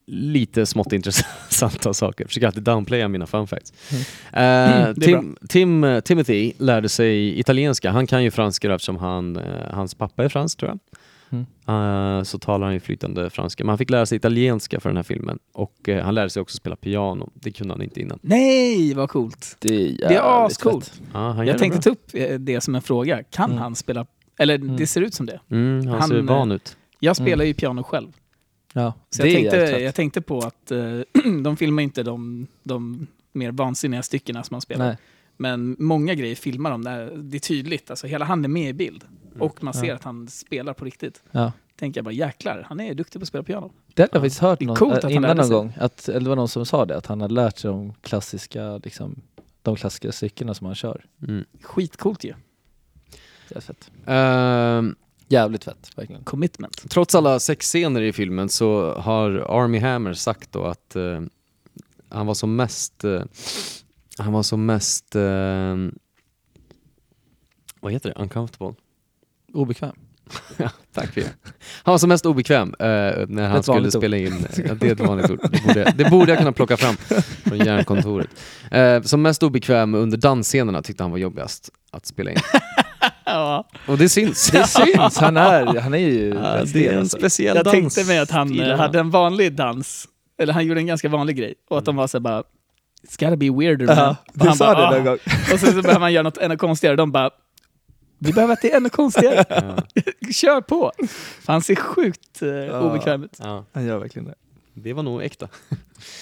lite 0.08 0.65
smått 0.65 0.93
intressanta 0.93 1.93
saker. 1.93 2.28
Försöker 2.28 2.47
alltid 2.47 2.63
downplaya 2.63 3.08
mina 3.08 3.28
fun 3.28 3.47
facts. 3.47 3.74
Mm. 3.91 4.04
Är 4.32 4.93
Tim, 4.93 5.38
Tim, 5.50 6.02
Timothy 6.06 6.54
lärde 6.58 6.89
sig 6.89 7.39
italienska. 7.39 7.91
Han 7.91 8.08
kan 8.08 8.24
ju 8.24 8.32
franska 8.32 8.74
eftersom 8.74 8.97
han, 8.97 9.36
eh, 9.38 9.43
hans 9.74 9.95
pappa 9.95 10.24
är 10.24 10.30
fransk 10.30 10.60
tror 10.60 10.69
jag. 10.71 10.80
Mm. 11.32 11.46
Eh, 12.17 12.24
så 12.24 12.39
talar 12.39 12.65
han 12.65 12.74
ju 12.74 12.80
flytande 12.80 13.30
franska. 13.30 13.63
Men 13.63 13.70
han 13.70 13.78
fick 13.78 13.89
lära 13.89 14.06
sig 14.06 14.15
italienska 14.15 14.80
för 14.80 14.89
den 14.89 14.96
här 14.96 15.04
filmen. 15.04 15.39
Och 15.54 15.89
eh, 15.89 16.04
han 16.04 16.15
lärde 16.15 16.30
sig 16.30 16.41
också 16.41 16.58
spela 16.58 16.76
piano. 16.76 17.30
Det 17.34 17.52
kunde 17.52 17.74
han 17.74 17.82
inte 17.82 18.02
innan. 18.02 18.20
Nej, 18.22 18.94
vad 18.94 19.10
coolt! 19.10 19.56
Det 19.60 19.76
är, 19.76 20.10
Det 20.10 20.15
är 20.15 20.46
ascoolt. 20.46 21.02
Ja, 21.13 21.32
han 21.32 21.48
Jag 21.48 21.58
tänkte 21.58 21.82
ta 21.82 21.89
upp 21.89 22.10
eh, 22.13 22.39
det 22.39 22.62
som 22.62 22.76
en 22.76 22.82
fråga. 22.82 23.24
Kan 23.24 23.50
Mm. 23.52 23.62
han 23.62 23.76
spela? 23.76 24.06
Eller 24.39 24.56
Mm. 24.56 24.78
det 24.78 24.88
ser 24.88 25.02
ut 25.02 25.13
som 25.13 25.26
det. 25.26 25.39
Mm, 25.52 25.88
han, 25.88 26.00
Han, 26.00 26.10
ser 26.10 26.22
van 26.22 26.52
ut. 26.52 26.78
Jag 27.00 27.15
spelar 27.15 27.46
ju 27.46 27.54
piano 27.54 27.84
själv. 27.84 28.08
Ja, 28.74 28.94
Så 29.10 29.22
det 29.24 29.30
jag 29.30 29.52
tänkte, 29.52 29.82
jag 29.84 29.96
tänkte 29.96 30.22
på 30.22 30.39
att 30.39 30.72
eh, 30.72 30.80
de 31.44 31.58
filmar 31.58 31.84
inte 31.84 32.04
de, 32.04 32.48
de 32.63 33.08
mer 33.34 33.52
vansinniga 33.52 34.02
styckena 34.04 34.44
som 34.44 34.54
man 34.54 34.62
spelar. 34.62 34.88
Nej. 34.88 34.98
Men 35.41 35.75
många 35.80 36.13
grejer 36.13 36.36
filmar 36.36 36.71
de 36.71 36.84
där 36.84 37.12
det 37.15 37.38
är 37.38 37.39
tydligt. 37.39 37.89
Alltså 37.89 38.08
hela 38.08 38.25
han 38.25 38.43
är 38.45 38.49
med 38.49 38.69
i 38.69 38.73
bild. 38.73 39.04
Och 39.39 39.63
man 39.63 39.73
ser 39.73 39.86
Ja. 39.88 39.95
att 39.95 40.04
han 40.04 40.27
spelar 40.27 40.73
på 40.73 40.86
riktigt. 40.86 41.23
Ja. 41.32 41.51
Tänker 41.75 41.97
jag 41.97 42.06
bara 42.06 42.12
jäklar, 42.13 42.65
han 42.69 42.80
är 42.80 42.93
duktig 42.93 43.21
på 43.21 43.23
att 43.23 43.27
spela 43.27 43.43
piano. 43.43 43.71
Det 43.93 44.01
hade 44.04 44.10
jag 44.13 44.21
faktiskt 44.21 44.41
hört 44.41 44.60
någon, 44.62 44.75
coolt 44.75 44.93
att 44.93 45.04
han 45.04 45.12
innan 45.12 45.38
någon 45.38 45.45
sig. 45.45 45.54
gång, 45.56 45.73
att, 45.80 46.10
eller 46.10 46.19
det 46.19 46.30
var 46.30 46.36
någon 46.36 46.47
som 46.47 46.65
sa 46.65 46.86
det, 46.86 46.97
att 46.97 47.06
han 47.06 47.21
hade 47.21 47.34
lärt 47.34 47.58
sig 47.58 47.71
de 47.71 47.93
klassiska, 48.01 48.77
liksom, 48.77 49.21
de 49.62 49.75
klassiska 49.75 50.12
styckena 50.12 50.54
som 50.54 50.65
han 50.67 50.75
kör. 50.75 51.06
Mm. 51.27 51.45
Skitcoolt 51.62 52.23
ju. 52.23 52.34
Det 53.49 53.56
är 53.56 53.62
fett. 53.62 53.91
Ehm, 54.06 54.95
Jävligt 55.27 55.63
fett, 55.63 55.91
verkligen. 55.95 56.23
Commitment. 56.23 56.89
trots 56.89 57.15
alla 57.15 57.39
sexscener 57.39 58.01
i 58.01 58.13
filmen 58.13 58.49
så 58.49 58.93
har 58.93 59.30
Army 59.63 59.80
Hammer 59.80 60.13
sagt 60.13 60.51
då 60.51 60.63
att 60.65 60.95
eh, 60.95 61.21
han 62.10 62.25
var 62.27 62.34
som 62.34 62.56
mest 62.56 63.04
eh, 63.04 63.21
han 64.21 64.34
var 64.34 64.43
som 64.43 64.65
mest 64.65 65.15
eh, 65.15 65.75
vad 67.79 67.91
heter 67.91 68.10
det? 68.10 68.21
Uncomfortable? 68.21 68.73
Obekväm. 69.53 69.95
Tack 70.93 71.13
för 71.13 71.21
det. 71.21 71.34
Han 71.84 71.91
var 71.91 71.97
som 71.97 72.10
mest 72.10 72.25
obekväm 72.25 72.75
eh, 72.79 72.86
när 73.27 73.47
han 73.49 73.63
skulle 73.63 73.88
ord. 73.88 73.93
spela 73.93 74.17
in. 74.17 74.45
Ja, 74.67 74.73
det 74.73 74.88
är 74.88 74.91
ett 74.91 74.99
vanligt 74.99 75.29
ord. 75.29 75.39
Det 75.51 75.63
borde, 75.67 75.93
det 75.95 76.10
borde 76.10 76.31
jag 76.31 76.39
kunna 76.39 76.51
plocka 76.51 76.77
fram 76.77 76.95
från 77.43 77.57
järnkontoret. 77.57 78.27
Eh, 78.71 79.01
som 79.01 79.21
mest 79.21 79.43
obekväm 79.43 79.93
under 79.95 80.17
dansscenerna 80.17 80.81
tyckte 80.81 81.03
han 81.03 81.12
var 81.12 81.17
jobbigast 81.17 81.69
att 81.91 82.05
spela 82.05 82.31
in. 82.31 82.38
Ja. 83.25 83.67
Och 83.88 83.97
det 83.97 84.10
syns. 84.10 84.51
Det 84.51 84.67
syns! 84.67 85.17
Han 85.17 85.38
är, 85.38 85.79
han 85.79 85.93
är 85.93 85.97
ju 85.97 86.27
Ja, 86.43 86.63
det 86.73 86.88
är 86.88 86.93
en 86.93 86.99
alltså. 86.99 87.17
speciell 87.17 87.55
Jag 87.55 87.65
dans. 87.65 87.73
tänkte 87.73 88.03
mig 88.03 88.19
att 88.19 88.31
han 88.31 88.60
eh, 88.60 88.77
hade 88.77 88.99
en 88.99 89.10
vanlig 89.10 89.53
dans. 89.53 90.07
Eller 90.41 90.53
han 90.53 90.65
gjorde 90.65 90.79
en 90.79 90.86
ganska 90.88 91.10
vanlig 91.10 91.36
grej. 91.38 91.53
Och 91.69 91.77
att 91.77 91.86
de 91.86 91.95
var 91.95 92.07
så 92.07 92.19
bara 92.19 92.43
It's 93.08 93.20
gotta 93.26 93.36
be 93.36 93.50
weirder 93.50 93.86
man. 93.86 94.10
Och 94.10 94.16
du 94.34 94.48
han 94.48 94.56
sa 94.58 94.66
bara, 94.74 94.80
det 94.80 94.88
"Ah." 94.88 94.92
någon 94.92 95.06
gång. 95.06 95.18
Och 95.54 95.60
sen 95.60 95.74
så 95.74 95.82
behöver 95.82 96.00
man 96.00 96.14
göra 96.14 96.24
något 96.24 96.38
ännu 96.38 96.58
konstigare. 96.58 96.96
De 96.96 97.12
bara 97.12 97.30
Vi 98.20 98.34
behöver 98.34 98.54
att 98.54 98.62
det 98.62 98.72
är 98.72 98.78
ännu 98.78 98.90
konstigare. 98.90 99.46
Kör 100.34 100.62
på! 100.62 100.92
För 101.42 101.54
han 101.54 101.62
ser 101.62 101.76
sjukt 101.76 102.42
eh, 102.42 102.82
obekväm 102.86 103.24
ut. 103.24 103.38
Ja, 103.40 103.66
Han 103.74 103.86
gör 103.86 103.98
verkligen 104.00 104.28
det. 104.28 104.36
det 104.74 104.94
var 104.94 105.04
nog 105.04 105.24
äkta. 105.24 105.48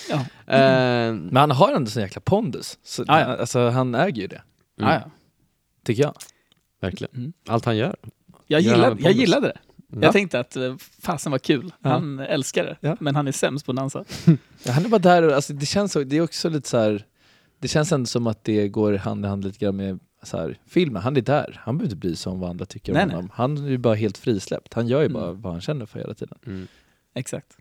Ja. 0.09 0.15
Eh, 0.55 1.13
Men 1.13 1.35
han 1.35 1.51
har 1.51 1.71
ändå 1.73 1.91
sån 1.91 2.01
jäkla 2.01 2.21
pondus. 2.21 2.77
Så, 2.83 3.03
Ja, 3.07 3.19
ja. 3.19 3.25
Alltså, 3.25 3.69
han 3.69 3.95
äger 3.95 4.21
ju 4.21 4.27
det, 4.27 4.41
Mm. 4.79 4.91
Ja, 4.93 5.01
ja. 5.05 5.11
tycker 5.85 6.03
jag. 6.03 6.13
verkligen. 6.81 7.15
Mm. 7.15 7.33
Allt 7.47 7.65
han 7.65 7.77
gör. 7.77 7.95
Jag, 8.47 8.61
Gör 8.61 8.71
han 8.71 8.77
gillade, 8.79 8.95
med 8.95 9.03
jag 9.03 9.11
gillade 9.13 9.47
det. 9.47 9.57
Ja. 9.91 9.97
Jag 10.01 10.13
tänkte 10.13 10.39
att 10.39 10.55
eh, 10.55 10.75
fasen 11.01 11.31
var 11.31 11.39
kul. 11.39 11.73
Ja. 11.81 11.89
Han 11.89 12.19
älskar 12.19 12.63
det. 12.63 12.77
Ja. 12.81 12.97
Men 12.99 13.15
han 13.15 13.27
är 13.27 13.31
sämst 13.31 13.65
på 13.65 13.71
att 13.71 13.75
dansa. 13.77 14.05
Ja, 14.63 14.71
han 14.71 14.85
är 14.85 14.89
bara 14.89 14.99
där 14.99 15.23
och 15.23 15.33
alltså, 15.33 15.53
det 15.53 15.65
känns 15.65 15.91
så, 15.91 16.03
det 16.03 16.17
är 16.17 16.21
också 16.21 16.49
lite 16.49 16.69
så 16.69 16.77
här. 16.77 17.05
Det 17.59 17.67
känns 17.67 17.91
ändå 17.91 18.05
som 18.05 18.27
att 18.27 18.43
det 18.43 18.67
går 18.67 18.93
hand 18.93 19.25
i 19.25 19.27
hand 19.27 19.43
lite 19.45 19.59
grann 19.59 19.75
med 19.75 19.99
så 20.23 20.37
här, 20.37 20.57
filmen. 20.67 21.01
Han 21.01 21.17
är 21.17 21.21
där. 21.21 21.59
Han 21.63 21.77
behöver 21.77 21.93
inte 21.93 22.07
bry 22.07 22.15
sig 22.15 22.31
om 22.31 22.39
vad 22.39 22.49
andra 22.49 22.65
tycker 22.65 22.93
Nej, 22.93 23.01
om 23.03 23.07
nej. 23.07 23.15
honom. 23.15 23.31
Han 23.33 23.57
är 23.65 23.69
ju 23.69 23.77
bara 23.77 23.95
helt 23.95 24.17
frisläppt. 24.17 24.73
Han 24.73 24.87
gör 24.87 25.01
ju 25.01 25.09
bara 25.09 25.29
Mm. 25.29 25.41
vad 25.41 25.51
han 25.53 25.61
känner 25.61 25.85
för 25.85 25.99
hela 25.99 26.13
tiden. 26.13 26.37
Mm. 26.45 26.67
Exakt. 27.15 27.57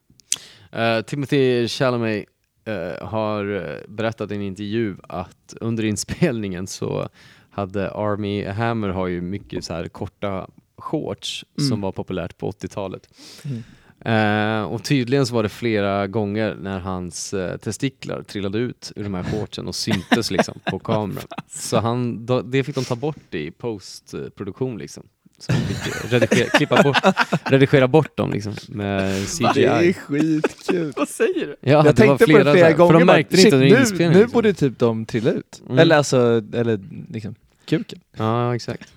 Eh, 0.72 1.00
Timothy 1.00 1.68
Chalamet 1.68 2.24
eh, 2.64 3.06
har 3.06 3.44
berättat 3.88 4.30
i 4.30 4.34
en 4.34 4.42
intervju 4.42 4.96
att 5.08 5.54
under 5.60 5.84
inspelningen 5.84 6.66
så 6.66 7.08
hade 7.50 7.90
Army 7.90 8.44
Hammer 8.46 8.88
har 8.88 9.06
ju 9.06 9.20
mycket 9.20 9.64
så 9.64 9.74
här 9.74 9.88
korta 9.88 10.48
shorts 10.78 11.44
Mm. 11.58 11.68
som 11.68 11.80
var 11.80 11.92
populärt 11.92 12.38
på 12.38 12.50
80-talet. 12.50 13.08
Mm. 13.44 13.62
Eh, 14.04 14.62
och 14.64 14.84
tydligen 14.84 15.26
så 15.26 15.34
var 15.34 15.42
det 15.42 15.48
flera 15.48 16.06
gånger 16.06 16.56
när 16.60 16.78
hans 16.78 17.34
eh, 17.34 17.56
testiklar 17.56 18.22
trillade 18.22 18.58
ut 18.58 18.92
ur 18.96 19.02
de 19.04 19.14
här 19.14 19.22
shortsen 19.24 19.68
och 19.68 19.74
syntes 19.74 20.30
liksom 20.30 20.58
på 20.64 20.78
kameran. 20.84 21.24
Så 21.48 21.78
han, 21.78 22.26
då, 22.26 22.42
det 22.42 22.64
fick 22.64 22.74
de 22.74 22.84
ta 22.84 22.96
bort 22.96 23.34
i 23.34 23.50
postproduktion 23.50 24.78
liksom. 24.78 25.02
Så 25.40 25.52
de 25.52 25.58
fick 25.58 26.12
redigera, 26.12 26.48
klippa 26.48 26.82
bort, 26.82 26.96
redigera 27.44 27.88
bort 27.88 28.16
dem 28.16 28.30
liksom 28.32 28.54
med 28.68 29.26
CGI. 29.28 29.92
skitkul. 29.92 30.92
Vad 30.96 31.08
säger 31.08 31.46
du? 31.46 31.56
Ja, 31.60 31.70
jag 31.70 31.84
det 31.84 31.92
tänkte 31.92 32.06
var 32.06 32.18
på 32.18 32.24
flera 32.24 32.44
det 32.44 32.52
flera 32.52 32.72
gånger. 32.72 32.92
För 32.92 32.98
de 33.00 33.04
märkte 33.04 33.36
det 33.36 33.42
shit, 33.42 33.44
inte 33.46 33.56
under 33.56 33.68
nu, 33.76 33.80
inspelningen. 33.80 34.12
nu 34.12 34.18
liksom. 34.18 34.32
borde 34.32 34.52
typ 34.52 34.78
de 34.78 35.06
trilla 35.06 35.30
ut. 35.30 35.62
Mm. 35.66 35.78
Eller 35.78 35.96
alltså, 35.96 36.42
eller 36.52 36.80
liksom 37.12 37.34
kuken. 37.64 38.00
Ja, 38.16 38.54
exakt. 38.54 38.92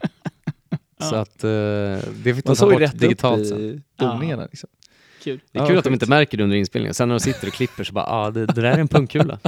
Så 1.09 1.15
att 1.15 1.43
eh, 1.43 1.49
det 2.23 2.35
fick 2.35 2.45
de 2.45 2.55
ta 2.55 2.69
bort 2.69 2.81
rätt 2.81 2.99
digitalt 2.99 3.47
sen. 3.47 3.59
i 3.59 3.81
doningarna. 3.95 4.43
Liksom. 4.45 4.69
Kul. 5.23 5.39
Det 5.51 5.57
är 5.59 5.63
Ja, 5.63 5.67
kul 5.67 5.77
att 5.77 5.83
de 5.83 5.93
inte 5.93 6.09
märker 6.09 6.37
det 6.37 6.43
under 6.43 6.57
inspelningen. 6.57 6.93
Sen 6.93 7.07
när 7.09 7.15
de 7.15 7.19
sitter 7.19 7.47
och 7.47 7.53
klipper 7.53 7.83
så 7.83 7.93
bara, 7.93 8.05
ah, 8.05 8.31
det, 8.31 8.45
det 8.45 8.61
där 8.61 8.63
är 8.71 8.77
en 8.77 8.87
pungkula. 8.87 9.39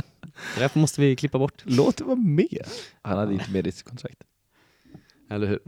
Det 0.56 0.60
där 0.60 0.72
måste 0.74 1.02
vi 1.02 1.16
klippa 1.16 1.40
bort. 1.40 1.62
Låt 1.64 1.98
det 1.98 2.04
vara 2.04 2.16
med. 2.16 2.64
Han 3.02 3.18
hade 3.18 3.34
inte 3.34 3.52
med 3.52 3.64
det 3.64 3.68
i 3.68 3.72
sitt 3.72 3.86
kontrakt. 3.88 4.24
Eller 5.30 5.48
hur? 5.48 5.60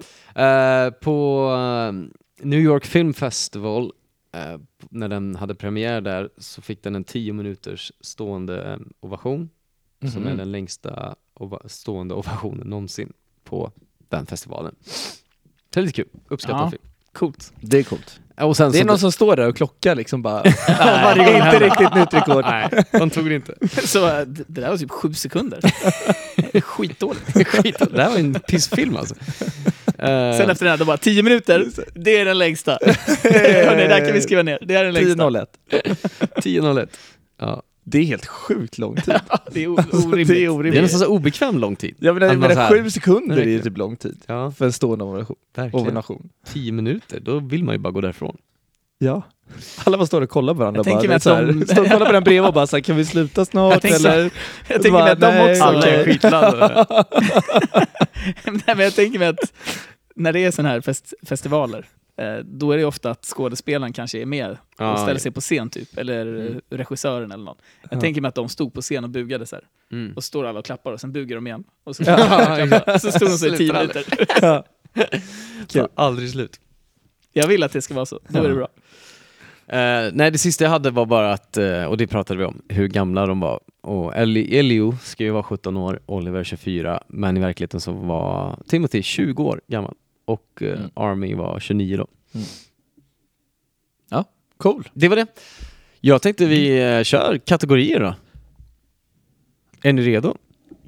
Eh, 0.44 0.90
på 0.92 1.48
eh, 1.54 2.46
New 2.46 2.60
York 2.60 2.86
Film 2.86 3.14
Festival, 3.14 3.92
eh, 4.32 4.60
när 4.90 5.08
den 5.08 5.36
hade 5.36 5.56
premiär 5.56 6.02
där, 6.02 6.30
så 6.38 6.62
fick 6.62 6.84
den 6.84 6.96
en 6.96 7.04
10 7.04 7.34
minuters 7.34 7.92
stående 8.02 8.80
ovation, 9.00 9.50
som 10.12 10.22
Mhm. 10.24 10.28
är 10.32 10.36
den 10.38 10.52
längsta 10.52 11.16
ova- 11.34 11.70
stående 11.70 12.14
ovationen 12.14 12.68
någonsin 12.68 13.14
på 13.44 13.72
den 14.10 14.26
festivalen. 14.26 14.76
Det 15.76 15.80
är 15.80 15.82
lite 15.82 15.94
kul, 15.94 16.08
uppskattad 16.30 16.62
Ja. 16.62 16.70
film. 16.70 16.82
Coolt. 17.14 17.54
Det 17.62 17.78
är 17.78 17.84
coolt. 17.84 18.20
Och 18.42 18.58
sen 18.58 18.72
Det 18.72 18.80
är 18.80 18.86
någon 18.86 19.00
som 19.00 19.12
står 19.12 19.36
där 19.36 19.48
och 19.48 19.58
klockar 19.58 19.96
liksom 19.96 20.22
bara. 20.22 20.44
varje 20.80 21.26
gång 21.26 21.36
inte 21.36 21.60
riktigt 21.60 21.96
nytt 21.96 22.14
rekord. 22.14 22.46
Nej, 22.46 22.70
de 22.92 23.10
tog 23.10 23.30
det 23.30 23.36
inte. 23.36 23.56
Så 23.88 24.08
eh, 24.08 24.18
det 24.26 24.44
det 24.48 24.62
där 24.62 24.70
var 24.70 24.78
typ 24.78 24.92
sju 24.92 25.14
sekunder. 25.14 25.60
Skitdåligt. 26.62 27.48
Skit, 27.48 27.76
det 27.92 28.04
här 28.04 28.10
var 28.10 28.18
en 28.18 28.34
pissfilm 28.34 28.98
alltså. 28.98 29.16
Sen 29.98 30.50
efter 30.50 30.66
den 30.66 30.68
här, 30.68 30.78
då 30.78 30.86
bara 30.86 30.98
10 30.98 31.24
minuter, 31.24 31.66
det 31.94 32.18
är 32.18 32.26
den 32.26 32.38
längsta. 32.38 32.78
Hörni, 33.24 33.88
där 33.88 34.00
kan 34.06 34.14
vi 34.14 34.22
skriva 34.22 34.44
ner. 34.44 34.60
Det 34.62 34.76
är 34.76 34.84
den 34.84 34.94
längsta. 34.94 35.24
10.01. 35.24 35.46
10.01. 36.36 36.88
Ja. 37.40 37.64
Det 37.88 37.98
är 37.98 38.04
helt 38.04 38.26
sjukt 38.26 38.78
lång 38.78 38.96
tid. 38.96 39.16
Det 39.52 39.64
är 39.64 39.68
orimligt. 39.68 40.28
Det 40.28 40.46
är 40.46 40.64
Det 40.72 40.78
är 40.78 40.82
nästan 40.82 41.00
så 41.00 41.08
obekväm 41.08 41.58
lång 41.60 41.76
tid. 41.76 41.96
Man 42.00 42.16
så 42.20 42.36
menar 42.38 42.56
här- 42.56 42.70
sju 42.70 42.90
sekunder 42.90 43.38
är 43.38 43.46
ju 43.46 43.62
typ 43.62 43.78
lång 43.78 43.96
tid. 43.96 44.18
Ja, 44.28 44.52
För 44.52 44.66
en 44.66 44.74
stående 44.74 45.06
ovation. 45.06 46.30
10 46.48 46.72
minuter, 46.72 47.20
då 47.20 47.40
vill 47.40 47.64
man 47.64 47.76
ju 47.76 47.80
bara 47.80 47.92
gå 47.92 48.02
därifrån. 48.02 48.38
Ja. 48.98 49.22
Alla 49.84 49.98
bara 49.98 50.08
står 50.08 50.22
och 50.22 50.30
kollar 50.30 50.54
på 50.54 50.60
varandra. 50.60 50.84
Jag 50.86 51.08
bara, 51.08 51.20
så 51.20 51.34
här, 51.34 51.46
de- 51.46 51.66
står 51.66 51.82
och 51.82 51.90
kollar 51.92 52.06
på 52.06 52.12
den 52.12 52.24
bredvid 52.24 52.48
och 52.48 52.54
bara 52.54 52.68
så 52.68 52.76
här, 52.76 52.82
kan 52.84 52.96
vi 52.98 53.06
sluta 53.06 53.46
snart? 53.46 53.84
Jag 53.84 53.94
eller? 53.94 54.24
Jag 54.68 54.82
tänker 54.82 54.92
mig 54.92 55.12
att 55.12 55.20
de 55.20 55.52
också... 55.52 55.64
Alla 55.64 55.88
är 55.88 56.04
skitladdade. 56.06 56.86
Nej, 58.46 58.62
men 58.66 58.80
jag 58.80 58.96
tänker 58.96 59.20
mig 59.20 59.28
att 59.28 59.54
när 60.16 60.34
det 60.34 60.40
är 60.40 60.52
sådana 60.52 60.70
här 60.70 60.82
fest 60.82 61.14
festivaler, 61.28 61.86
då 62.46 62.72
är 62.72 62.78
det 62.78 62.86
ofta 62.86 63.12
att 63.12 63.26
skådespelaren 63.26 63.94
kanske 63.94 64.22
är 64.22 64.26
med 64.26 64.52
och 64.52 64.58
Ja, 64.78 64.98
ställer 64.98 65.14
ja. 65.14 65.20
sig 65.20 65.32
på 65.32 65.42
scen 65.42 65.70
typ, 65.70 65.98
eller 65.98 66.26
Mm. 66.26 66.62
eh, 66.70 66.78
regissören 66.78 67.32
eller 67.32 67.44
någon. 67.44 67.58
Jag 67.90 67.98
Ja. 67.98 68.02
tänker 68.02 68.22
mig 68.22 68.30
att 68.30 68.36
de 68.36 68.50
stod 68.50 68.74
på 68.74 68.82
scen 68.82 69.04
och 69.04 69.10
bugade 69.10 69.46
så 69.46 69.56
här. 69.56 69.64
Mm. 69.92 70.14
Och 70.16 70.24
så 70.24 70.28
står 70.28 70.46
alla 70.46 70.60
och 70.60 70.66
klappar 70.66 70.92
och 70.94 71.02
sen 71.02 71.12
bugar 71.12 71.36
de 71.36 71.48
igen. 71.48 71.64
Och 71.84 71.96
så, 71.96 72.04
Ja, 72.04 73.00
så 73.00 73.12
stod 73.12 73.30
de 73.30 73.38
så 73.38 73.48
i 73.48 73.58
tio 73.58 73.74
minuter. 73.74 74.04
Ja. 74.42 74.64
Så 75.68 75.90
aldrig 75.96 76.30
slut. 76.30 76.60
Jag 77.34 77.48
vill 77.48 77.64
att 77.64 77.72
det 77.74 77.82
ska 77.82 77.94
vara 77.94 78.06
så, 78.06 78.20
då 78.28 78.40
är 78.44 78.50
det 78.50 78.56
bra. 78.56 78.68
Eh, 79.68 80.12
nej, 80.14 80.32
det 80.32 80.38
sista 80.38 80.64
jag 80.64 80.72
hade 80.72 80.92
var 80.92 81.06
bara 81.06 81.34
att, 81.34 81.58
eh, 81.58 81.84
och 81.86 81.98
det 81.98 82.08
pratade 82.08 82.40
vi 82.40 82.46
om, 82.46 82.62
hur 82.70 82.88
gamla 82.88 83.26
de 83.26 83.40
var. 83.40 83.60
Och 83.82 84.16
Ellie, 84.16 84.60
Elio 84.60 84.98
ska 85.02 85.24
ju 85.24 85.30
vara 85.32 85.44
17 85.44 85.78
år, 85.78 86.00
Oliver 86.06 86.44
24, 86.44 87.04
men 87.08 87.38
i 87.38 87.40
verkligheten 87.40 87.80
så 87.80 87.92
var 87.92 88.60
Timothy 88.68 89.02
20 89.02 89.44
år 89.44 89.62
gammal 89.68 89.94
och 90.26 90.62
eh, 90.62 90.68
Mm. 90.74 90.90
Army 90.94 91.36
var 91.36 91.60
29 91.60 91.98
då. 91.98 92.08
Cool. 94.58 94.90
Det 94.94 95.08
var 95.08 95.16
det. 95.16 95.28
Jag 96.02 96.22
tänkte 96.22 96.46
vi 96.46 96.82
eh, 96.98 97.04
kör 97.04 97.38
kategorier 97.38 98.00
då. 98.00 98.16
Är 99.82 99.94
ni 99.94 100.02
redo? 100.02 100.38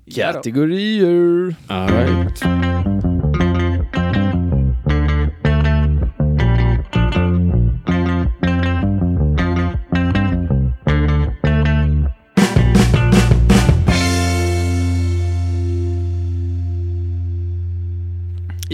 Ja. 0.06 0.34
Kategorier. 0.34 1.56
All 1.68 1.90
right. 1.90 2.44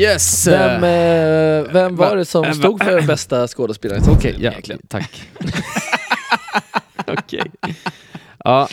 Yes! 0.04 0.48
Vem, 0.48 0.84
eh, 0.84 0.90
eh, 0.90 1.64
vem 1.74 1.96
var 1.96 2.10
va- 2.10 2.16
det 2.16 2.26
som 2.26 2.44
eh, 2.46 2.52
stod 2.54 2.84
för 2.84 3.02
bästa 3.02 3.48
skådespelaren? 3.48 4.04
Okej, 4.10 4.36
ja, 4.40 4.52
egentligen. 4.52 4.82
tack. 4.88 5.30
Okej. 7.08 7.52
Ja. 8.44 8.68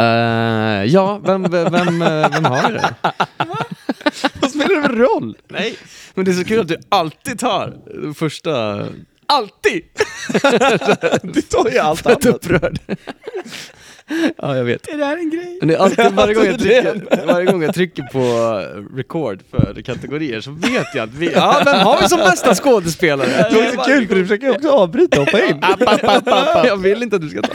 Eh, 0.00 0.84
ja, 0.84 1.20
vem, 1.24 1.42
vem, 1.50 1.72
vem, 1.72 2.02
eh, 2.02 2.30
vem 2.32 2.44
har 2.44 2.72
det? 2.72 2.94
Vad 4.40 4.50
spelar 4.50 4.82
det 4.82 4.88
för 4.88 4.96
roll? 4.96 5.36
Nej, 5.48 5.76
men 6.14 6.24
det 6.24 6.30
är 6.30 6.32
så 6.34 6.44
kul 6.44 6.60
att 6.60 6.68
du 6.68 6.76
alltid 6.88 7.38
tar 7.38 7.74
första... 8.14 8.86
Alltid! 9.26 9.82
Du 11.22 11.42
tar 11.42 11.70
ju 11.70 11.78
allt 11.78 12.06
annat. 12.06 12.26
upprörd. 12.26 12.78
ja, 14.38 14.56
jag 14.56 14.64
vet. 14.64 14.88
Är 14.88 14.98
det 14.98 15.04
här 15.04 15.16
en 15.16 15.30
grej? 15.30 15.56
Men 15.60 15.68
det 15.68 15.74
är 15.74 15.78
alltid, 15.78 16.12
varje, 16.12 16.34
gång 16.34 16.44
jag 16.44 16.58
det- 16.58 16.82
trycker, 16.82 17.26
varje 17.26 17.46
gång 17.46 17.62
jag 17.62 17.74
trycker 17.74 18.02
på 18.02 18.18
record 18.96 19.40
för 19.50 19.82
kategorier 19.82 20.40
så 20.40 20.50
vet 20.50 20.86
jag 20.94 21.04
att 21.08 21.14
vi... 21.14 21.32
Ja, 21.32 21.62
vem 21.64 21.76
har 21.78 22.00
vi 22.02 22.08
som 22.08 22.18
bästa 22.18 22.54
skådespelare? 22.54 23.28
Det 23.50 23.56
var 23.76 23.84
så 23.84 23.90
kul 23.90 24.08
för 24.08 24.14
du 24.14 24.22
försöker 24.26 24.50
också 24.50 24.70
avbryta 24.70 25.20
och 25.20 25.26
hoppa 25.26 25.44
in. 25.44 25.58
App, 25.62 25.82
app, 25.82 26.04
app, 26.04 26.28
app, 26.28 26.56
app. 26.56 26.66
Jag 26.66 26.76
vill 26.76 27.02
inte 27.02 27.16
att 27.16 27.22
du 27.22 27.28
ska 27.28 27.42
ta 27.42 27.48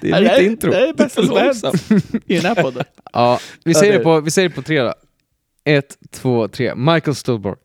det. 0.00 0.10
är 0.10 0.22
det 0.22 0.32
mitt 0.32 0.50
intro. 0.50 0.70
Det 0.70 0.88
är 0.88 0.94
bästa 0.94 1.22
som 1.26 1.30
har 1.36 1.40
hänt 1.40 1.64
i 2.26 2.36
den 2.36 2.44
här 2.56 2.62
podden. 2.62 2.84
Ja, 3.12 3.38
vi 3.64 3.74
säger, 3.74 3.92
det- 3.92 3.98
det 3.98 4.04
på, 4.04 4.20
vi 4.20 4.30
säger 4.30 4.48
det 4.48 4.54
på 4.54 4.62
tre 4.62 4.80
då. 4.82 4.94
Ett, 5.64 5.96
två, 6.10 6.48
tre. 6.48 6.74
Michael 6.74 7.14
Stuhlbarg. 7.14 7.56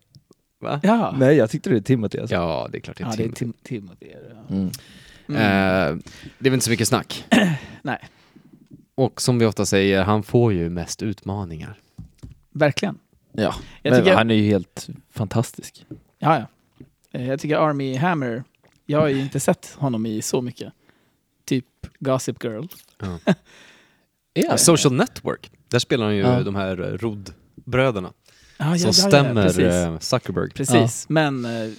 Va? 0.62 0.80
Ja, 0.84 1.16
Nej, 1.20 1.36
jag 1.38 1.50
tyckte 1.50 1.70
det 1.70 1.76
är 1.76 1.80
Timothy 1.82 2.20
alltså. 2.20 2.36
Ja, 2.36 2.68
det 2.72 2.78
är 2.78 2.80
klart 2.82 2.98
det 2.98 3.04
är 3.04 3.08
ja 3.08 3.14
det 3.18 3.24
är 3.24 3.28
Tim. 3.28 3.34
Tim 3.36 3.54
Timothy. 3.64 4.06
är 4.06 4.16
det, 4.16 4.36
ja. 4.50 4.56
Mm. 4.56 4.70
Mm. 5.30 5.42
Eh, 5.42 5.98
det 6.40 6.48
är 6.48 6.50
väl 6.50 6.54
inte 6.54 6.64
så 6.66 6.70
mycket 6.72 6.88
snack. 6.88 7.26
Nej, 7.82 8.00
Och 8.96 9.22
som 9.22 9.40
vi 9.40 9.46
ofta 9.46 9.66
säger, 9.66 10.04
han 10.04 10.24
får 10.24 10.54
ju 10.54 10.70
mest 10.70 11.02
utmaningar. 11.04 11.80
verkligen. 12.52 12.98
Ja, 13.32 13.56
Jag 13.82 13.92
men 13.92 14.00
tycker- 14.02 14.16
han 14.16 14.32
är 14.32 14.36
ju 14.36 14.44
helt 14.50 14.88
fantastisk. 15.12 15.86
Ja, 16.20 16.40
ja. 16.40 16.46
Eh, 17.20 17.28
Jag 17.28 17.40
tycker 17.40 17.56
Army 17.58 17.96
Hammer, 17.96 18.44
jag 18.86 19.00
har 19.00 19.08
ju 19.08 19.20
inte 19.22 19.40
sett 19.40 19.76
honom 19.78 20.06
i 20.06 20.22
så 20.22 20.42
mycket. 20.42 20.74
Typ 21.46 21.66
Gossip 22.00 22.44
Girl. 22.44 22.66
Ja, 24.34 24.58
Social 24.58 24.94
Network, 24.94 25.52
där 25.68 25.80
spelar 25.80 26.06
han 26.06 26.16
ju 26.16 26.22
Ja. 26.22 26.44
de 26.44 26.56
här 26.56 26.82
eh, 26.82 26.98
Rodd-bröderna 26.98 28.14
Ah, 28.60 28.76
som 28.78 28.94
stämmer 28.94 29.44
precis. 29.44 29.60
eh, 29.64 30.00
Zuckerberg. 30.00 30.50
Precis, 30.52 31.10
men 31.10 31.46
eh, 31.46 31.72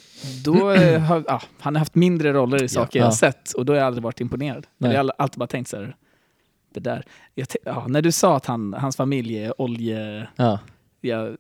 då 0.44 0.70
eh, 0.70 1.00
har 1.00 1.24
ah, 1.28 1.42
han 1.60 1.74
har 1.74 1.78
haft 1.78 1.94
mindre 1.94 2.32
roller 2.32 2.62
i 2.62 2.68
saker 2.68 2.98
jag 2.98 3.06
har 3.06 3.12
Ja. 3.12 3.16
sett 3.16 3.52
och 3.52 3.64
då 3.64 3.72
har 3.72 3.78
jag 3.78 3.86
aldrig 3.86 4.02
varit 4.04 4.20
imponerad. 4.20 4.66
Jag 4.78 5.04
har 5.04 5.12
alltid 5.18 5.38
bara 5.38 5.46
tänkt 5.46 5.68
så 5.68 5.76
här, 5.76 5.96
det 6.74 6.80
där. 6.80 7.02
Ja, 7.64 7.86
när 7.88 8.02
du 8.02 8.12
sa 8.12 8.36
att 8.36 8.46
han, 8.46 8.74
hans 8.74 8.96
familj 8.96 9.36
är 9.38 9.60
olje... 9.60 10.28
Ja. 10.36 10.58
Jag, 11.00 11.36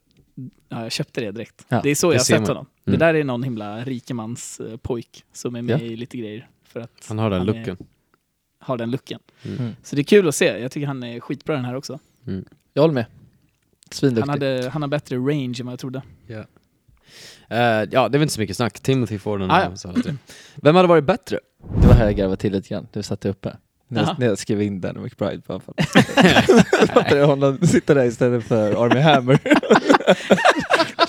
ja, 0.68 0.82
jag 0.82 0.92
köpte 0.92 1.20
det 1.20 1.30
direkt. 1.32 1.66
Ja, 1.68 1.80
det 1.82 1.90
är 1.90 1.94
så 1.94 2.08
det 2.08 2.14
jag 2.14 2.20
har 2.20 2.24
sett 2.24 2.40
man. 2.40 2.48
honom. 2.48 2.66
Mm. 2.86 2.98
Det 2.98 3.06
där 3.06 3.14
är 3.14 3.24
någon 3.24 3.42
himla 3.42 3.84
rikemans 3.84 4.60
pojk 4.82 5.24
som 5.32 5.54
är 5.54 5.62
med 5.62 5.80
Ja. 5.80 5.84
i 5.84 5.96
lite 5.96 6.16
grejer. 6.18 6.48
För 6.64 6.80
att 6.80 7.06
Han 7.08 7.18
har 7.18 7.30
den 7.30 7.40
är- 7.40 7.44
looken. 7.44 7.76
har 8.58 8.76
den 8.76 8.90
looken. 8.90 9.20
Mm. 9.44 9.72
Så 9.82 9.96
det 9.96 10.02
är 10.02 10.04
kul 10.04 10.28
att 10.28 10.34
se. 10.34 10.58
Jag 10.58 10.72
tycker 10.72 10.86
han 10.86 11.02
är 11.02 11.20
skitbra 11.20 11.54
den 11.56 11.64
här 11.64 11.74
också. 11.74 11.98
Jag 12.74 12.82
håller 12.82 12.94
med. 12.94 13.06
Han, 13.90 13.98
Svinduktig. 13.98 14.30
hade, 14.30 14.70
han 14.72 14.82
har 14.82 14.88
bättre 14.88 15.16
range 15.16 15.56
än 15.60 15.66
vad 15.66 15.72
jag 15.72 15.78
trodde. 15.80 16.02
Eh, 17.50 17.58
ja, 17.90 18.08
det 18.08 18.18
väl 18.18 18.22
inte 18.22 18.34
så 18.34 18.40
mycket 18.40 18.56
snack. 18.56 18.80
Timothy 18.80 19.18
får 19.18 19.38
den. 19.38 19.50
Ah, 19.50 19.62
ja. 19.84 19.92
Vem 20.56 20.76
hade 20.76 20.88
varit 20.88 21.04
bättre? 21.04 21.40
Det 21.80 21.86
var 21.86 21.94
här 21.94 22.04
jag 22.04 22.16
garvade 22.16 22.36
till 22.36 22.52
lite 22.52 22.68
grann. 22.68 22.86
Du 22.92 23.02
satte 23.02 23.28
uppe. 23.28 23.56
När 23.90 24.02
jag, 24.02 24.18
när 24.18 24.26
jag 24.26 24.38
skrev 24.38 24.62
in 24.62 24.80
Danny 24.80 25.00
McBride 25.00 25.42
på 25.42 25.52
anfall. 25.52 25.74
Fattar 26.86 27.10
du 27.16 27.24
honom 27.24 27.58
sitta 27.62 27.94
där 27.94 28.04
istället 28.04 28.44
för 28.44 28.84
Army 28.84 29.00
Hammer. 29.00 29.38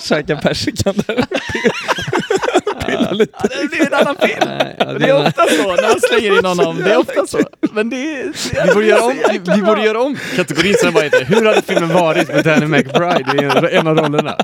Käka 0.00 0.36
persikan 0.36 0.94
där. 1.06 1.16
Lite. 3.20 3.32
Ja, 3.42 3.48
det 3.62 3.68
blir 3.68 3.86
en 3.86 3.94
annan 3.94 4.16
film. 4.16 4.50
ja, 4.78 4.84
det 4.84 5.08
är 5.08 5.26
ofta 5.26 5.46
så 5.46 5.76
när 5.76 5.88
man 5.88 6.00
slänger 6.00 6.38
in 6.38 6.44
honom. 6.44 6.82
Det 6.84 6.92
är 6.92 6.96
ofta 6.96 7.26
så. 7.26 7.38
Men 7.72 7.90
det 7.90 7.96
är... 7.96 8.66
Vi 8.66 8.74
borde 8.74 8.86
göra 8.86 9.02
om, 9.04 9.14
vi, 9.30 9.40
vi 9.56 9.62
borde 9.62 9.84
göra 9.84 10.02
om 10.02 10.16
kategorin 10.36 10.74
så 10.78 10.84
den 10.84 10.94
bara 10.94 11.04
heter 11.04 11.24
Hur 11.24 11.46
hade 11.46 11.62
filmen 11.62 11.88
varit 11.88 12.28
med 12.28 12.44
Danny 12.44 12.66
McBride 12.66 13.42
i 13.42 13.44
en, 13.44 13.78
en 13.78 13.86
av 13.86 13.96
rollerna? 13.96 14.36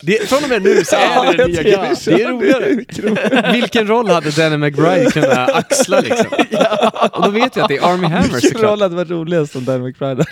Det, 0.00 0.28
från 0.28 0.44
och 0.44 0.48
med 0.48 0.62
nu 0.62 0.84
så 0.84 0.96
är 0.96 1.32
det 1.32 1.36
det 1.36 1.46
nya 1.46 1.62
grejen. 1.62 1.96
Det 2.04 2.22
är 2.22 2.28
roligare. 2.28 3.52
Vilken 3.52 3.86
roll 3.86 4.08
hade 4.08 4.30
Danny 4.30 4.56
McBride 4.56 5.10
kunnat 5.10 5.50
axla 5.50 6.00
liksom? 6.00 6.26
Och 7.12 7.22
då 7.22 7.30
vet 7.30 7.56
jag 7.56 7.62
att 7.62 7.68
det 7.68 7.76
är 7.76 7.92
Army 7.92 8.06
Hammer 8.06 8.40
Vilken 8.40 8.60
roll 8.60 8.82
hade 8.82 8.96
varit 8.96 9.10
roligast 9.10 9.56
om 9.56 9.64
Danny 9.64 9.88
McBride 9.88 10.24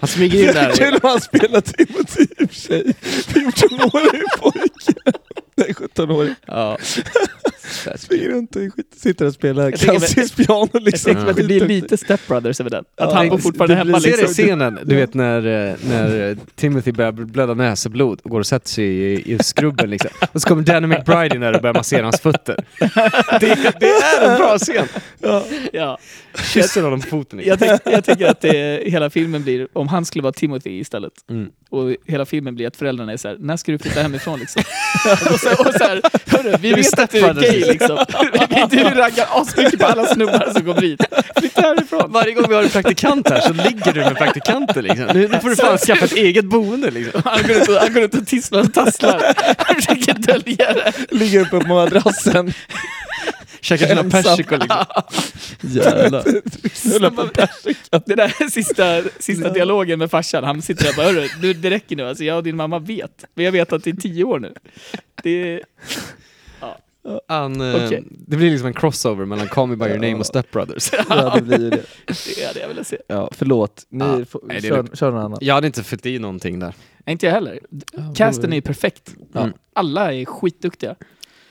Han 0.00 0.08
smyger 0.08 0.48
in 0.48 0.54
där. 0.54 0.72
Kul 0.76 0.94
om 0.94 1.00
han 1.02 1.20
spelar 1.20 1.60
Timothy 1.60 2.22
i 2.38 2.44
och 2.44 2.50
för 2.50 2.54
sig. 2.60 2.94
14-årig 3.02 4.22
pojke. 4.38 5.12
Nej, 5.56 5.72
17-årig. 5.72 6.34
Ja. 6.46 6.78
Springer 7.96 8.28
runt 8.28 8.56
och 8.56 8.62
skit- 8.62 8.94
sitter 8.96 9.26
och 9.26 9.32
spelar 9.34 9.62
Jag 9.70 9.78
tänker- 9.80 9.98
klassiskt 9.98 10.36
piano 10.36 10.68
Jag 10.72 10.82
liksom. 10.82 11.14
tänkte 11.14 11.30
att 11.30 11.36
det 11.36 11.44
blir 11.44 11.68
lite 11.68 11.96
Step 11.96 12.20
Brothers 12.28 12.60
över 12.60 12.70
den. 12.70 12.80
Att 12.80 12.86
Ja, 12.96 13.14
han 13.14 13.28
bor 13.28 13.36
det 13.36 13.42
fortfarande 13.42 13.74
blir- 13.74 13.84
hemma 13.84 14.00
Ser 14.00 14.08
liksom. 14.10 14.26
du 14.26 14.32
scenen, 14.34 14.78
du 14.84 14.94
vet 14.96 15.14
när, 15.14 15.68
eh, 15.68 15.74
när 15.88 16.30
eh, 16.30 16.36
Timothy 16.56 16.92
börjar 16.92 17.12
blöda 17.12 17.54
näsblod 17.54 18.20
och 18.24 18.30
går 18.30 18.40
och 18.40 18.46
sätter 18.46 18.68
sig 18.68 18.84
i, 18.84 19.32
i 19.34 19.38
skrubben 19.42 19.90
liksom. 19.90 20.10
Och 20.32 20.42
så 20.42 20.48
kommer 20.48 20.62
Danny 20.62 20.86
McBride 20.86 21.34
in 21.34 21.40
där 21.40 21.52
och 21.54 21.60
börjar 21.62 21.74
massera 21.74 22.02
hans 22.02 22.20
fötter. 22.20 22.64
Det, 23.40 23.74
det 23.80 23.86
är 23.86 24.30
en 24.30 24.36
bra 24.38 24.58
scen! 24.58 24.86
Ja. 25.72 25.98
Kysser 26.52 26.82
honom 26.82 27.00
på 27.00 27.06
foten. 27.06 27.40
Jag, 27.44 27.58
tyck, 27.58 27.70
jag 27.84 28.04
tycker 28.04 28.26
att 28.26 28.40
det, 28.40 28.82
hela 28.86 29.10
filmen 29.10 29.42
blir, 29.42 29.68
om 29.72 29.88
han 29.88 30.04
skulle 30.04 30.22
vara 30.22 30.32
Timothy 30.32 30.70
istället, 30.80 31.12
Mm. 31.30 31.48
och 31.70 31.96
hela 32.06 32.26
filmen 32.26 32.54
blir 32.54 32.66
att 32.66 32.76
föräldrarna 32.76 33.12
är 33.12 33.16
så 33.16 33.28
här, 33.28 33.36
när 33.40 33.56
ska 33.56 33.72
du 33.72 33.78
flytta 33.78 34.02
hemifrån 34.02 34.38
liksom? 34.40 34.62
och 35.32 35.40
så, 35.40 35.50
och 35.50 35.74
så 35.74 35.84
här, 35.84 36.00
hörru, 36.26 36.56
vi 36.60 36.72
vet 36.72 36.98
att 36.98 37.10
du 37.10 37.18
är 37.18 37.22
stepbrothers, 37.22 37.57
liksom. 37.66 37.98
du 38.70 38.84
raggar 38.84 39.26
asmycket 39.30 39.80
på 39.80 39.86
alla 39.86 40.06
snubbar 40.06 40.52
som 40.52 40.64
kommer 40.64 40.82
hit. 40.82 41.00
Flytta 41.36 41.60
härifrån. 41.60 42.12
Varje 42.12 42.32
gång 42.32 42.44
vi 42.48 42.54
har 42.54 42.62
en 42.62 42.68
praktikant 42.68 43.28
här 43.28 43.40
så 43.40 43.52
ligger 43.52 43.92
du 43.92 44.00
med 44.00 44.16
praktikanter 44.16 44.82
liksom. 44.82 45.06
Nu, 45.14 45.28
får 45.28 45.48
du 45.48 45.56
fan 45.56 45.78
skaffa 45.78 46.04
ett 46.04 46.12
eget 46.12 46.44
boende 46.44 46.90
liksom. 46.90 47.22
Han 47.24 47.42
går 47.42 47.56
ut 47.56 47.68
och, 47.68 47.74
han 47.74 47.92
går 47.92 48.02
ut 48.02 48.14
och 48.14 48.26
tisslar 48.26 48.60
och 48.60 48.74
tasslar. 48.74 49.34
Han 49.58 49.76
försöker 49.76 50.14
dölja 50.14 50.72
det. 50.72 50.92
Ligger 51.10 51.40
uppe 51.40 51.60
på 51.60 51.66
madrassen. 51.66 52.52
Käkar 53.60 53.86
sina 53.86 54.04
persikor 54.04 54.58
liksom. 54.58 54.84
Jävlar. 55.60 56.24
Knulla 56.68 57.10
på 57.10 57.28
persika. 57.28 58.00
Det 58.06 58.14
där 58.14 58.50
sista, 58.50 59.02
sista 59.18 59.50
dialogen 59.50 59.98
med 59.98 60.10
farsan, 60.10 60.44
han 60.44 60.62
sitter 60.62 60.84
där 60.84 60.90
och 60.90 60.96
bara 60.96 61.06
hörru, 61.06 61.52
det 61.52 61.70
räcker 61.70 61.96
nu 61.96 62.08
alltså, 62.08 62.24
jag 62.24 62.36
och 62.36 62.44
din 62.44 62.56
mamma 62.56 62.78
vet. 62.78 63.24
Men 63.34 63.44
jag 63.44 63.52
vet 63.52 63.72
att 63.72 63.84
det 63.84 63.90
är 63.90 63.94
tio 63.94 64.24
år 64.24 64.38
nu. 64.38 64.54
Det, 65.22 65.60
Han, 67.28 67.60
eh, 67.60 67.84
Okej. 67.86 68.04
Det 68.10 68.36
blir 68.36 68.50
liksom 68.50 68.66
en 68.66 68.74
crossover 68.74 69.24
mellan 69.24 69.48
Call 69.48 69.68
Me 69.68 69.76
By 69.76 69.84
Your 69.86 69.94
Name 69.98 70.14
och 70.14 70.26
Step 70.26 70.50
Brothers. 70.50 70.90
Ja, 71.08 71.34
det 71.36 71.42
blir 71.46 71.58
ju 71.60 71.70
det. 71.70 71.84
det 72.36 72.46
hade 72.46 72.60
jag 72.60 72.68
velat 72.68 72.86
se. 72.86 72.98
Ja, 73.06 73.28
förlåt. 73.32 73.86
Ni 73.88 74.04
Ja, 74.04 74.24
får, 74.24 74.40
nej, 74.46 74.62
kör, 74.62 74.86
kör 74.96 75.10
någon 75.10 75.22
annan. 75.24 75.38
Jag 75.40 75.54
hade 75.54 75.66
inte 75.66 75.82
fyllt 75.82 76.06
i 76.06 76.18
någonting 76.18 76.58
där. 76.58 76.74
Nej, 77.06 77.12
inte 77.12 77.26
jag 77.26 77.32
heller. 77.32 77.60
Casten 78.14 78.52
är 78.52 78.56
ju 78.56 78.62
perfekt. 78.62 79.14
Mm. 79.34 79.52
Alla 79.72 80.12
är 80.14 80.24
skitduktiga. 80.24 80.94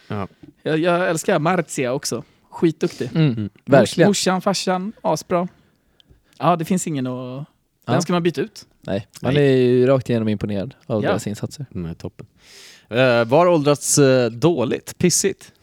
Ja. 0.07 0.27
Jag, 0.63 0.79
jag 0.79 1.09
älskar 1.09 1.39
Marzia 1.39 1.93
också. 1.93 2.23
Skitduktig. 2.51 3.09
Mm. 3.15 3.49
Verkligen. 3.65 4.09
Morsan, 4.09 4.41
farsan, 4.41 4.93
asbra. 5.01 5.47
Ja, 6.39 6.55
det 6.55 6.65
finns 6.65 6.87
ingen 6.87 7.07
att... 7.07 7.45
Den 7.85 7.95
Ja. 7.95 8.01
ska 8.01 8.13
man 8.13 8.23
byta 8.23 8.41
ut. 8.41 8.65
Nej, 8.81 9.07
man 9.21 9.37
är 9.37 9.41
ju 9.41 9.85
rakt 9.87 10.09
igenom 10.09 10.27
imponerad 10.29 10.75
av 10.85 11.03
Ja. 11.03 11.09
deras 11.09 11.27
insatser. 11.27 11.65
De 11.69 11.85
är 11.85 11.93
toppen. 11.93 12.27
Uh, 12.91 13.23
var 13.25 13.47
åldrats 13.47 13.97
eh, 13.97 14.31
dåligt? 14.31 14.97
Pissigt? 14.97 15.53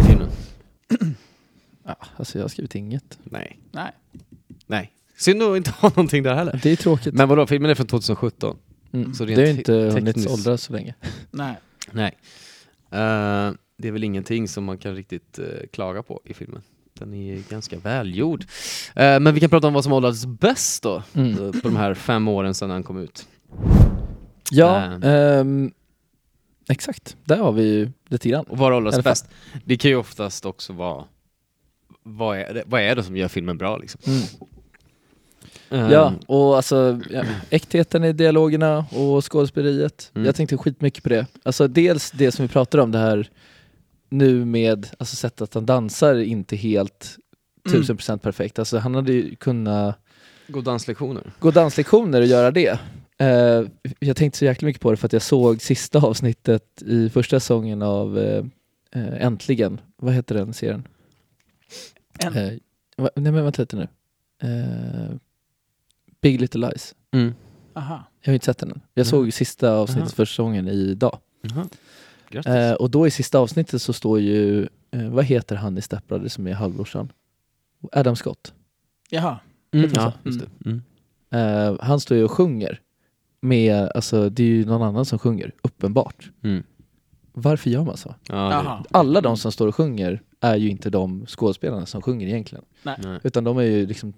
I 0.00 0.02
filmen? 0.02 0.28
Ja, 1.84 1.96
alltså 2.16 2.38
jag 2.38 2.44
har 2.44 2.48
skrivit 2.48 2.74
inget. 2.74 3.18
Nej. 3.24 3.58
Nej. 3.72 3.90
Nej. 4.66 4.92
Synd 5.18 5.42
att 5.42 5.56
inte 5.56 5.70
ha 5.70 5.88
någonting 5.88 6.22
där 6.22 6.34
heller. 6.34 6.60
Det 6.62 6.70
är 6.70 6.76
tråkigt. 6.76 7.14
Men 7.14 7.28
vadå, 7.28 7.46
filmen 7.46 7.70
är 7.70 7.74
från 7.74 7.86
2017? 7.86 8.56
mm. 8.92 9.14
så 9.14 9.24
det 9.24 9.30
rent 9.34 9.38
har 9.38 9.44
ju 9.44 9.50
inte 9.50 9.64
te- 9.72 9.72
hunnit 9.98 10.16
tekniskt- 10.16 10.32
åldras 10.32 10.62
så 10.62 10.72
länge. 10.72 10.94
Nej. 11.30 11.54
Nej. 11.92 12.16
Eh, 12.90 13.52
det 13.76 13.88
är 13.88 13.92
väl 13.92 14.04
ingenting 14.04 14.48
som 14.48 14.64
man 14.64 14.78
kan 14.78 14.94
riktigt 14.94 15.38
klaga 15.72 16.02
på 16.02 16.20
i 16.24 16.34
filmen. 16.34 16.62
Den 16.98 17.14
är 17.14 17.42
ganska 17.50 17.78
välgjord. 17.78 18.44
Men 18.94 19.34
vi 19.34 19.40
kan 19.40 19.50
prata 19.50 19.66
om 19.66 19.74
vad 19.74 19.84
som 19.84 19.92
åldrats 19.92 20.26
bäst 20.26 20.82
då, 20.82 21.02
Mm. 21.14 21.36
på 21.52 21.60
de 21.68 21.76
här 21.76 21.94
fem 21.94 22.28
åren 22.28 22.54
sedan 22.54 22.70
han 22.70 22.82
kom 22.82 22.98
ut. 22.98 23.28
Ja, 24.50 24.84
Ähm. 25.02 25.72
Exakt. 26.70 27.16
Där 27.24 27.36
har 27.36 27.52
vi 27.52 27.62
ju 27.62 27.90
lite 28.08 28.28
grann. 28.28 28.44
Och 28.44 28.58
vad 28.58 28.72
alla 28.96 29.02
fall. 29.02 29.10
bäst? 29.12 29.28
Det 29.64 29.76
kan 29.76 29.90
ju 29.90 29.96
oftast 29.96 30.46
också 30.46 30.72
vara 30.72 31.04
vad 32.02 32.38
är, 32.38 32.54
det, 32.54 32.62
vad 32.66 32.80
är 32.80 32.96
det 32.96 33.02
som 33.02 33.16
gör 33.16 33.28
filmen 33.28 33.58
bra 33.58 33.76
liksom? 33.76 34.00
Mm. 34.06 34.22
Eh, 35.70 35.92
Ja, 35.92 36.12
och 36.26 36.56
alltså 36.56 37.00
ja, 37.10 37.24
äktheten 37.50 38.04
i 38.04 38.12
dialogerna 38.12 38.78
och 38.90 39.32
skådespeleriet. 39.32 40.10
Mm. 40.14 40.26
Jag 40.26 40.34
tänkte 40.34 40.56
skitmycket 40.56 41.02
på 41.02 41.08
det. 41.08 41.26
Alltså 41.42 41.68
dels 41.68 42.10
det 42.10 42.32
som 42.32 42.42
vi 42.46 42.48
pratade 42.52 42.82
om 42.82 42.92
det 42.92 42.98
här 42.98 43.30
nu 44.08 44.44
med 44.44 44.86
alltså 44.98 45.16
sättet 45.16 45.40
att 45.40 45.54
han 45.54 45.66
dansar 45.66 46.14
inte 46.14 46.56
helt 46.56 47.16
Mm. 47.66 47.80
tusen 47.80 47.96
procent 47.96 48.22
perfekt. 48.22 48.58
Alltså 48.58 48.78
han 48.78 48.94
hade 48.94 49.12
ju 49.12 49.36
kunnat 49.36 49.98
God 50.48 50.64
danslektioner. 50.64 51.32
gå 51.38 51.50
danslektioner 51.50 52.20
och 52.20 52.26
göra 52.26 52.50
det. 52.50 52.78
Eh, 53.20 53.64
jag 53.98 54.16
tänkte 54.16 54.38
så 54.38 54.44
jäkla 54.44 54.66
mycket 54.66 54.82
på 54.82 54.90
det 54.90 54.96
för 54.96 55.06
att 55.06 55.12
jag 55.12 55.22
såg 55.22 55.62
sista 55.62 55.98
avsnittet 55.98 56.82
i 56.82 57.10
första 57.10 57.40
säsongen 57.40 57.82
av 57.82 58.18
eh, 58.18 58.44
eh, 58.92 59.26
Äntligen. 59.26 59.80
Vad 59.96 60.14
heter 60.14 60.34
den 60.34 60.54
serien? 60.54 60.88
Nej 62.34 62.60
men 63.14 63.34
vänta 63.34 63.62
lite 63.62 63.76
nu. 63.76 63.88
Big 66.20 66.40
Little 66.40 66.68
Lies. 66.68 66.94
Mm. 67.10 67.34
Aha. 67.74 68.04
Jag 68.20 68.28
har 68.28 68.34
inte 68.34 68.46
sett 68.46 68.58
den 68.58 68.70
än. 68.70 68.80
Jag 68.94 69.06
såg 69.06 69.32
sista 69.32 69.72
avsnittet 69.72 70.02
Aha. 70.02 70.08
första 70.08 70.32
säsongen 70.32 70.68
idag. 70.68 71.18
Och 72.78 72.90
då 72.90 73.06
i 73.06 73.10
sista 73.10 73.38
avsnittet 73.38 73.82
så 73.82 73.92
står 73.92 74.20
ju, 74.20 74.68
vad 74.90 75.24
heter 75.24 75.56
han 75.56 75.78
i 75.78 75.82
Step 75.82 76.08
Brothers 76.08 76.32
som 76.32 76.46
är 76.46 76.52
halvbrorsan? 76.52 77.12
Adam 77.92 78.16
Scott. 78.16 78.54
Jaha. 79.10 79.38
mm, 79.72 79.90
ja, 79.94 80.12
så. 80.22 80.28
just 80.28 80.40
det. 80.40 80.70
Mm. 80.70 80.82
Eh, 81.30 81.76
han 81.80 82.00
står 82.00 82.16
ju 82.16 82.24
och 82.24 82.30
sjunger 82.30 82.80
med, 83.40 83.90
alltså 83.94 84.30
det 84.30 84.42
är 84.42 84.46
ju 84.46 84.64
någon 84.64 84.82
annan 84.82 85.04
som 85.04 85.18
sjunger, 85.18 85.52
uppenbart. 85.62 86.30
Mm. 86.42 86.62
Varför 87.32 87.70
gör 87.70 87.84
man 87.84 87.96
så? 87.96 88.14
Ja, 88.28 88.34
Jaha. 88.52 88.84
Alla 88.90 89.20
de 89.20 89.36
som 89.36 89.52
står 89.52 89.68
och 89.68 89.74
sjunger 89.74 90.22
är 90.40 90.56
ju 90.56 90.70
inte 90.70 90.90
de 90.90 91.26
skådespelarna 91.26 91.86
som 91.86 92.02
sjunger 92.02 92.26
egentligen. 92.26 92.64
nej. 92.82 92.98
Utan 93.22 93.44
de 93.44 93.58
är 93.58 93.62
ju 93.62 93.86
liksom 93.86 94.12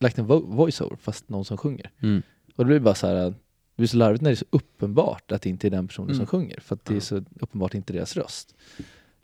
lagt 0.00 0.18
en 0.18 0.26
vo- 0.26 0.56
voiceover 0.56 0.96
fast 0.96 1.28
någon 1.28 1.44
som 1.44 1.56
sjunger. 1.56 1.90
Mm. 2.02 2.22
Och 2.56 2.64
det 2.64 2.68
blir 2.68 2.80
bara 2.80 2.94
så 2.94 3.06
här, 3.06 3.14
det 3.14 3.34
blir 3.76 3.86
så 3.86 3.96
larvigt 3.96 4.22
när 4.22 4.30
det 4.30 4.34
är 4.34 4.36
så 4.36 4.44
uppenbart 4.50 5.32
att 5.32 5.42
det 5.42 5.48
inte 5.50 5.66
är 5.68 5.70
den 5.70 5.88
personen 5.88 6.08
som 6.08 6.14
Mm. 6.16 6.26
sjunger. 6.26 6.60
För 6.60 6.74
att 6.74 6.84
det 6.84 6.92
är 6.92 6.96
Ja. 6.96 7.00
så 7.00 7.24
uppenbart 7.40 7.74
inte 7.74 7.92
deras 7.92 8.16
röst. 8.16 8.54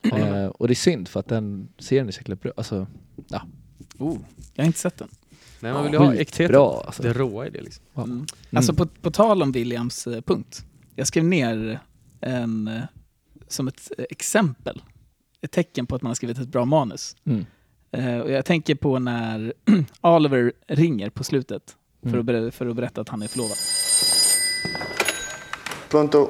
Eh, 0.03 0.47
och 0.47 0.67
det 0.69 0.73
är 0.73 0.77
synd 0.77 1.09
för 1.09 1.21
att 1.21 1.29
den 1.29 1.69
serien 1.79 2.09
är 2.09 2.13
så 2.13 2.35
bra. 2.37 2.53
Alltså, 2.57 2.87
Oh, 3.99 4.17
jag 4.55 4.63
har 4.63 4.67
inte 4.67 4.79
sett 4.79 4.97
den. 4.99 5.09
Nej, 5.65 5.73
man 5.73 5.85
vill 5.85 5.93
ju 5.93 5.99
ha 5.99 6.15
äktheten. 6.15 6.53
bra 6.53 6.83
alltså. 6.87 7.03
Det 7.03 7.12
råa 7.12 7.47
i 7.47 7.51
det 7.51 7.61
liksom. 7.61 7.85
Ja. 7.95 8.03
Mm. 8.03 8.27
Alltså 8.53 8.75
på, 8.75 8.87
på 8.87 9.11
tal 9.11 9.43
om 9.43 9.53
Williams 9.53 10.07
eh, 10.07 10.21
punkt. 10.21 10.65
Jag 10.95 11.07
skrev 11.07 11.25
ner 11.25 11.81
en, 12.21 12.69
eh, 12.69 12.83
som 13.49 13.69
ett 13.69 13.91
eh, 13.99 14.05
exempel, 14.11 14.83
ett 15.41 15.51
tecken 15.51 15.87
på 15.87 15.97
att 15.97 16.03
man 16.03 16.11
har 16.11 16.15
skrivit 16.15 16.39
ett 16.39 16.49
bra 16.49 16.65
manus. 16.65 17.17
Mm. 17.25 17.47
Eh, 17.93 18.19
och 18.19 18.31
jag 18.31 18.45
tänker 18.45 18.75
på 18.75 18.99
när 18.99 19.53
Oliver 20.01 20.53
ringer 20.67 21.11
på 21.11 21.25
slutet 21.25 21.77
för, 22.03 22.09
Mm. 22.21 22.47
att 22.49 22.55
för 22.55 22.67
att 22.67 22.77
berätta 22.77 23.01
att 23.01 23.09
han 23.09 23.23
är 23.23 23.29
förlovad. 23.29 23.57
Pronto. 25.91 26.29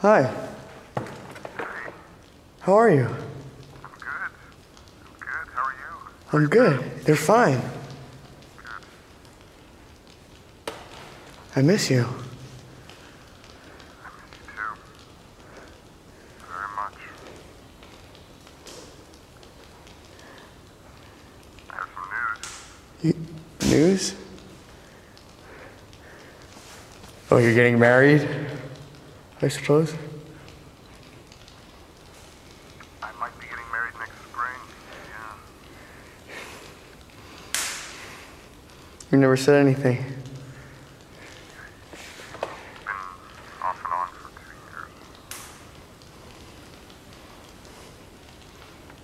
Hi. 0.00 0.26
How 2.60 2.78
are 2.78 2.94
you? 2.94 3.06
Oh, 6.32 6.38
I'm 6.38 6.48
good. 6.48 6.80
They're 7.04 7.14
fine. 7.14 7.60
I 11.54 11.60
miss 11.60 11.90
you. 11.90 12.06
Very 16.48 16.68
much. 16.74 16.94
I 21.68 21.74
have 21.74 21.88
some 21.94 22.08
news. 23.02 23.14
You, 23.60 23.68
news? 23.68 24.14
Oh, 27.30 27.36
you're 27.36 27.54
getting 27.54 27.78
married? 27.78 28.26
I 29.42 29.48
suppose. 29.48 29.94
You 39.12 39.18
never 39.18 39.36
said 39.36 39.60
anything. 39.60 40.04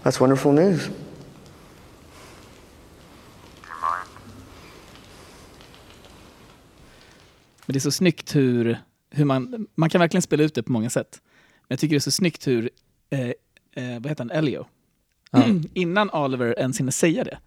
That's 0.03 0.21
wonderful 0.21 0.53
news. 0.53 0.91
Men 7.67 7.73
det 7.73 7.79
är 7.79 7.81
så 7.81 7.91
snyggt 7.91 8.37
hur, 8.37 8.79
hur 9.11 9.25
man, 9.25 9.67
man 9.75 9.91
kan 9.91 9.99
verkligen 10.01 10.23
spela 10.23 10.43
ut 10.43 10.55
det 10.55 10.63
på 10.63 10.73
många 10.73 10.91
sätt. 10.91 11.21
Men 11.61 11.67
jag 11.69 11.79
tycker 11.79 11.95
det 11.95 11.99
är 11.99 12.01
så 12.01 12.11
snyggt 12.11 12.47
hur, 12.47 12.71
eh, 13.11 13.21
eh, 13.21 14.01
vad 14.01 14.07
heter 14.07 14.25
han, 14.25 14.31
Elio, 14.31 14.67
Ja. 15.31 15.45
innan 15.75 16.11
Oliver 16.11 16.59
ens 16.59 16.81
hinner 16.81 16.93
säga 16.93 17.25
det, 17.25 17.39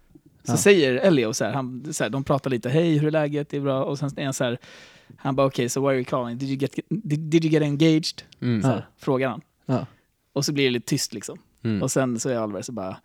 så 0.44 0.52
Ja. 0.52 0.56
säger 0.56 0.94
Elio 0.94 1.32
så 1.32 1.44
här, 1.44 1.52
han, 1.52 1.92
så 1.94 2.04
här, 2.04 2.10
de 2.10 2.24
pratar 2.24 2.50
lite, 2.50 2.68
hej 2.68 2.98
hur 2.98 3.06
är 3.06 3.10
läget, 3.10 3.48
det 3.48 3.56
är 3.56 3.60
bra, 3.60 3.84
och 3.84 3.98
sen 3.98 4.10
är 4.16 4.24
han 4.24 4.34
så 4.34 4.44
här, 4.44 4.58
han 5.16 5.36
bara 5.36 5.46
okej, 5.46 5.68
so 5.68 5.80
why 5.80 5.86
are 5.88 5.94
you 5.96 6.04
calling? 6.04 6.38
Did 6.38 6.48
you 6.48 6.58
get, 6.58 6.74
did, 6.88 7.18
did 7.20 7.44
you 7.44 7.52
get 7.52 7.62
engaged? 7.62 8.22
Mm. 8.40 8.62
Så 8.62 8.68
här, 8.68 8.76
Ja. 8.76 8.82
Frågar 8.96 9.28
han. 9.28 9.40
Ja. 9.66 9.86
Och 10.32 10.44
så 10.44 10.52
blir 10.52 10.64
det 10.64 10.70
lite 10.70 10.86
tyst 10.86 11.12
liksom. 11.14 11.38
Mm. 11.64 11.82
Och 11.82 11.90
sen 11.90 12.20
så 12.20 12.28
är 12.28 12.44
Oliver 12.44 12.62
så 12.62 12.72
bara, 12.72 12.96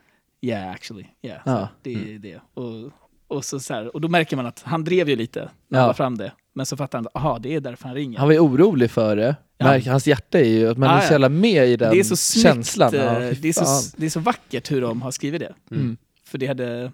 yeah 0.41 0.71
actually, 0.71 1.05
yeah, 1.21 1.39
så 1.45 1.67
det 1.81 1.93
är 1.93 2.19
det. 2.19 2.39
Och, 2.53 2.91
och, 3.27 3.45
så, 3.45 3.59
så 3.59 3.73
här, 3.73 3.95
och 3.95 4.01
då 4.01 4.07
märker 4.07 4.35
man 4.35 4.45
att 4.45 4.61
han 4.65 4.83
drev 4.83 5.09
ju 5.09 5.15
lite 5.15 5.49
när 5.67 5.79
han 5.79 5.87
la 5.87 5.93
fram 5.93 6.17
det. 6.17 6.31
Men 6.53 6.65
så 6.65 6.77
fattar 6.77 6.97
han, 6.97 7.07
aha 7.13 7.39
det 7.39 7.53
är 7.55 7.59
därför 7.59 7.85
han 7.87 7.95
ringer. 7.95 8.17
Han 8.19 8.27
var 8.27 8.33
ju 8.33 8.39
orolig 8.39 8.91
för 8.91 9.15
det. 9.15 9.35
Ja. 9.57 9.79
Hans 9.79 10.07
hjärta 10.07 10.39
är 10.39 10.43
ju 10.49 10.69
att 10.69 10.77
man 10.77 10.89
Ja, 10.89 11.01
är 11.01 11.07
så 11.07 11.13
jävla 11.13 11.29
med 11.29 11.67
i 11.67 11.75
den 11.75 11.93
det 11.93 11.99
är 11.99 12.03
så 12.03 12.15
snyggt, 12.15 12.43
känslan. 12.47 12.95
eh, 12.95 13.01
Ja, 13.03 13.19
fy 13.19 13.35
det, 13.41 13.47
är 13.49 13.53
så, 13.53 13.91
det 13.97 14.05
är 14.05 14.09
så 14.09 14.19
vackert 14.19 14.71
hur 14.71 14.81
de 14.81 15.01
har 15.01 15.11
skrivit 15.11 15.39
det. 15.41 15.53
Mm. 15.71 15.97
För 16.23 16.37
det 16.37 16.47
hade, 16.47 16.91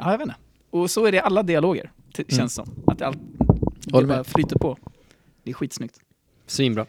ja 0.00 0.10
jag 0.10 0.18
vet 0.18 0.24
inte. 0.26 0.36
Och 0.70 0.90
så 0.90 1.06
är 1.06 1.12
det 1.12 1.16
i 1.16 1.20
alla 1.20 1.42
dialoger, 1.42 1.90
t- 2.16 2.24
Mm. 2.28 2.38
känns 2.38 2.54
som. 2.54 2.68
Att 2.86 2.98
det, 2.98 3.06
all, 3.06 3.16
det 3.84 4.06
bara 4.06 4.24
flyter 4.24 4.56
på. 4.58 4.76
Det 5.42 5.50
är 5.50 5.54
skitsnyggt. 5.54 6.00
Svinbra. 6.46 6.82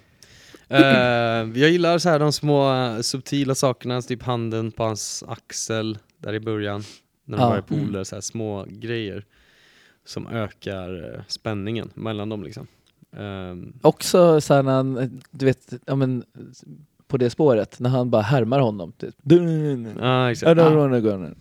Uh, 0.71 0.77
jag 1.61 1.69
gillar 1.69 1.97
så 1.97 2.09
här 2.09 2.19
de 2.19 2.31
små 2.33 2.73
eh, 2.73 2.99
subtila 3.01 3.55
sakerna, 3.55 4.01
typ 4.01 4.23
handen 4.23 4.71
på 4.71 4.83
hans 4.83 5.23
axel 5.27 5.97
där 6.17 6.33
i 6.33 6.39
början. 6.39 6.83
När 7.25 7.37
de 7.37 7.43
Ja. 7.43 7.49
var 7.49 7.59
i 7.59 7.61
pooler, 7.61 8.03
så 8.03 8.15
här 8.15 8.21
små 8.21 8.65
grejer 8.69 9.25
som 10.05 10.27
ökar 10.27 11.15
eh, 11.15 11.21
spänningen 11.27 11.89
mellan 11.93 12.29
dem 12.29 12.43
liksom. 12.43 12.67
Ehm, 13.17 13.73
Också 13.81 14.41
så 14.41 14.53
här 14.53 14.63
när 14.63 14.71
han, 14.73 15.21
du 15.31 15.45
vet, 15.45 15.73
ja 15.85 15.95
men 15.95 16.23
på 17.11 17.17
det 17.17 17.29
spåret, 17.29 17.79
när 17.79 17.89
han 17.89 18.09
bara 18.09 18.21
härmar 18.21 18.59
honom. 18.59 18.91
Typ. 18.91 19.15
Ja, 19.99 20.29
I 20.29 20.31
exakt. 20.31 20.59
don't 20.59 20.75
wanna 20.75 20.99
go 20.99 21.09
on. 21.09 21.35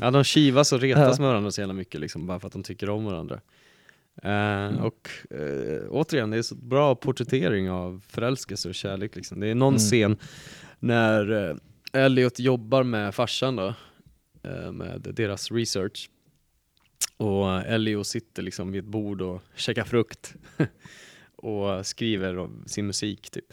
Ja, 0.00 0.10
de 0.10 0.24
kivas 0.24 0.72
och 0.72 0.80
retas 0.80 1.18
med 1.18 1.28
varandra 1.28 1.50
så 1.50 1.60
jävla 1.60 1.74
mycket 1.74 2.00
liksom, 2.00 2.26
bara 2.26 2.40
för 2.40 2.46
att 2.46 2.52
de 2.52 2.62
tycker 2.62 2.90
om 2.90 3.04
varandra. 3.04 3.40
Eh, 4.22 4.30
Mm. 4.66 4.76
Och 4.84 5.10
eh, 5.30 5.82
återigen, 5.90 6.30
det 6.30 6.36
är 6.38 6.42
så 6.42 6.54
bra 6.54 6.94
porträttering 6.94 7.70
av 7.70 8.02
förälskelse 8.08 8.68
och 8.68 8.74
kärlek. 8.74 9.16
Liksom. 9.16 9.40
Det 9.40 9.46
är 9.48 9.54
någon 9.54 9.74
Mm. 9.74 9.78
scen 9.78 10.16
när 10.78 11.50
eh, 11.50 11.56
Elliot 12.04 12.38
jobbar 12.38 12.82
med 12.82 13.14
farsan 13.14 13.56
då, 13.56 13.74
eh, 14.42 14.72
med 14.72 15.00
deras 15.16 15.50
research. 15.52 16.10
Och 17.16 17.50
Elliot 17.50 18.06
sitter 18.06 18.42
liksom 18.42 18.72
vid 18.72 18.84
ett 18.84 18.90
bord 18.90 19.22
och 19.22 19.42
käkar 19.54 19.84
frukt 19.84 20.34
och 21.36 21.86
skriver 21.86 22.48
sin 22.66 22.86
musik 22.86 23.30
typ. 23.30 23.44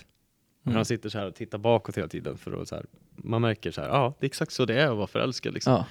Mm. 0.65 0.75
Han 0.75 0.85
sitter 0.85 1.09
så 1.09 1.17
här 1.17 1.27
och 1.27 1.35
tittar 1.35 1.57
bakåt 1.57 1.97
hela 1.97 2.07
tiden 2.07 2.37
för 2.37 2.61
att 2.61 2.67
så 2.67 2.75
här, 2.75 2.85
man 3.15 3.41
märker 3.41 3.71
så 3.71 3.81
här, 3.81 3.87
ja 3.87 4.13
det 4.19 4.25
är 4.25 4.27
exakt 4.27 4.51
så 4.53 4.65
det 4.65 4.81
är 4.81 4.87
att 4.91 4.97
vara 4.97 5.07
förälskad 5.07 5.53
liksom. 5.53 5.73
Ja. 5.73 5.85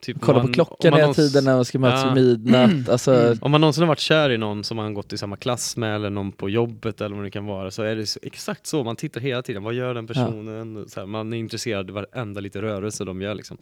Typ, 0.00 0.16
Kolla 0.20 0.38
om 0.38 0.42
på 0.42 0.46
man- 0.46 0.54
klockan 0.54 0.90
man 0.90 1.00
hela 1.00 1.14
tiden 1.14 1.44
när 1.44 1.54
man 1.54 1.64
ska 1.64 1.78
mötas 1.78 2.04
Ja. 2.04 2.14
vid 2.14 2.44
midnatt. 2.44 2.88
Alltså, 2.88 3.36
Om 3.40 3.50
man 3.50 3.60
någonsin 3.60 3.82
har 3.82 3.88
varit 3.88 3.98
kär 3.98 4.30
i 4.30 4.38
någon 4.38 4.64
som 4.64 4.76
man 4.76 4.94
gått 4.94 5.12
i 5.12 5.18
samma 5.18 5.36
klass 5.36 5.76
med 5.76 5.94
eller 5.94 6.10
någon 6.10 6.32
på 6.32 6.50
jobbet 6.50 7.00
eller 7.00 7.16
vad 7.16 7.24
det 7.24 7.30
kan 7.30 7.46
vara 7.46 7.70
så 7.70 7.82
är 7.82 7.96
det 7.96 8.06
så, 8.06 8.20
exakt 8.22 8.66
så, 8.66 8.84
man 8.84 8.96
tittar 8.96 9.20
hela 9.20 9.42
tiden, 9.42 9.62
vad 9.62 9.74
gör 9.74 9.94
den 9.94 10.06
personen? 10.06 10.88
Så 10.88 11.00
här, 11.00 11.06
man 11.06 11.32
är 11.32 11.36
intresserad 11.36 11.90
av 11.90 11.94
varenda 11.94 12.40
liten 12.40 12.62
rörelse 12.62 13.04
de 13.04 13.22
gör 13.22 13.34
liksom. 13.34 13.58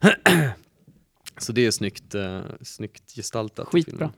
så 1.38 1.52
det 1.52 1.66
är 1.66 1.70
snyggt, 1.70 2.14
eh, 2.14 2.40
snyggt 2.62 3.12
gestaltat. 3.16 3.66
Skitbra. 3.68 4.10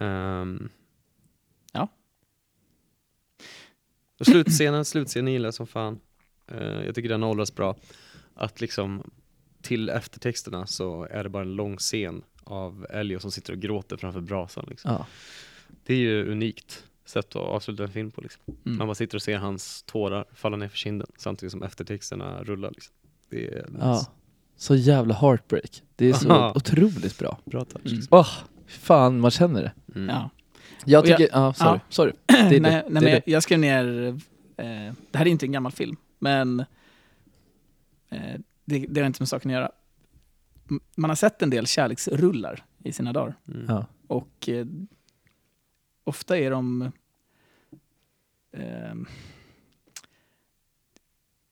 Ehm. 0.00 0.68
Ja. 1.72 1.88
Och 4.20 4.26
slutscenen, 4.26 4.84
slutscenen 4.84 5.32
gillar 5.32 5.46
jag 5.46 5.54
som 5.54 5.66
fan. 5.66 6.00
Eh, 6.46 6.84
jag 6.86 6.94
tycker 6.94 7.08
den 7.08 7.22
åldras 7.22 7.54
bra. 7.54 7.76
Att 8.34 8.60
liksom 8.60 9.10
till 9.62 9.88
eftertexterna 9.88 10.66
så 10.66 11.06
är 11.10 11.22
det 11.22 11.28
bara 11.28 11.42
en 11.42 11.54
lång 11.54 11.76
scen 11.76 12.22
av 12.44 12.86
Elio 12.90 13.18
som 13.18 13.30
sitter 13.30 13.52
och 13.52 13.58
gråter 13.58 13.96
framför 13.96 14.20
brasan. 14.20 14.66
Liksom. 14.68 14.90
ja. 14.90 15.06
Det 15.84 15.94
är 15.94 15.98
ju 15.98 16.30
unikt 16.32 16.84
sätt 17.04 17.26
att 17.36 17.42
avsluta 17.42 17.82
en 17.82 17.90
film 17.90 18.10
på. 18.10 18.20
Liksom. 18.20 18.42
Mm. 18.66 18.78
Man 18.78 18.86
bara 18.86 18.94
sitter 18.94 19.16
och 19.16 19.22
ser 19.22 19.36
hans 19.38 19.82
tårar 19.82 20.24
falla 20.34 20.56
ner 20.56 20.68
för 20.68 20.76
kinden 20.76 21.06
samtidigt 21.18 21.50
som 21.52 21.62
eftertexterna 21.62 22.42
rullar. 22.42 22.70
Liksom. 22.70 22.94
Det 23.30 23.46
är 23.46 23.64
nice. 23.66 23.78
ja. 23.80 24.06
Så 24.56 24.74
jävla 24.74 25.14
heartbreak. 25.14 25.82
Det 25.96 26.08
är 26.08 26.12
så 26.12 26.52
otroligt 26.56 27.18
bra. 27.18 27.38
bra 27.44 27.64
touch. 27.64 27.92
Mm. 27.92 28.06
Åh, 28.10 28.28
fan 28.66 29.20
man 29.20 29.30
känner 29.30 29.62
det. 29.62 29.72
Mm. 29.94 30.08
Ja. 30.08 30.30
Jag 30.84 31.02
Och 31.02 31.08
jag- 31.08 31.18
tycker, 31.18 31.32
ja, 31.38 31.52
sorry. 31.52 31.70
ja. 31.70 31.80
sorry. 31.88 32.12
Det 32.26 32.34
är 32.56 32.60
nej, 32.60 32.70
det. 32.70 32.84
nej, 32.88 33.02
det 33.02 33.10
är 33.10 33.12
jag, 33.14 33.22
jag 33.26 33.42
skrev 33.42 33.58
ner, 33.58 34.06
eh, 34.56 34.92
det 35.10 35.18
här 35.18 35.26
är 35.26 35.30
inte 35.30 35.46
en 35.46 35.52
gammal 35.52 35.72
film, 35.72 35.96
men 36.18 36.60
eh, 38.10 38.40
det, 38.64 38.86
det 38.88 39.00
har 39.00 39.06
inte 39.06 39.22
med 39.22 39.28
saken 39.28 39.50
att 39.50 39.54
göra. 39.54 39.70
Man 40.96 41.10
har 41.10 41.14
sett 41.14 41.42
en 41.42 41.50
del 41.50 41.66
kärleksrullar 41.66 42.64
i 42.84 42.92
sina 42.92 43.12
dagar. 43.12 43.34
Mm. 43.48 43.66
Ja. 43.68 43.86
Och 44.06 44.48
eh, 44.48 44.66
ofta 46.04 46.38
är 46.38 46.50
de... 46.50 46.92
ehm, 48.52 49.06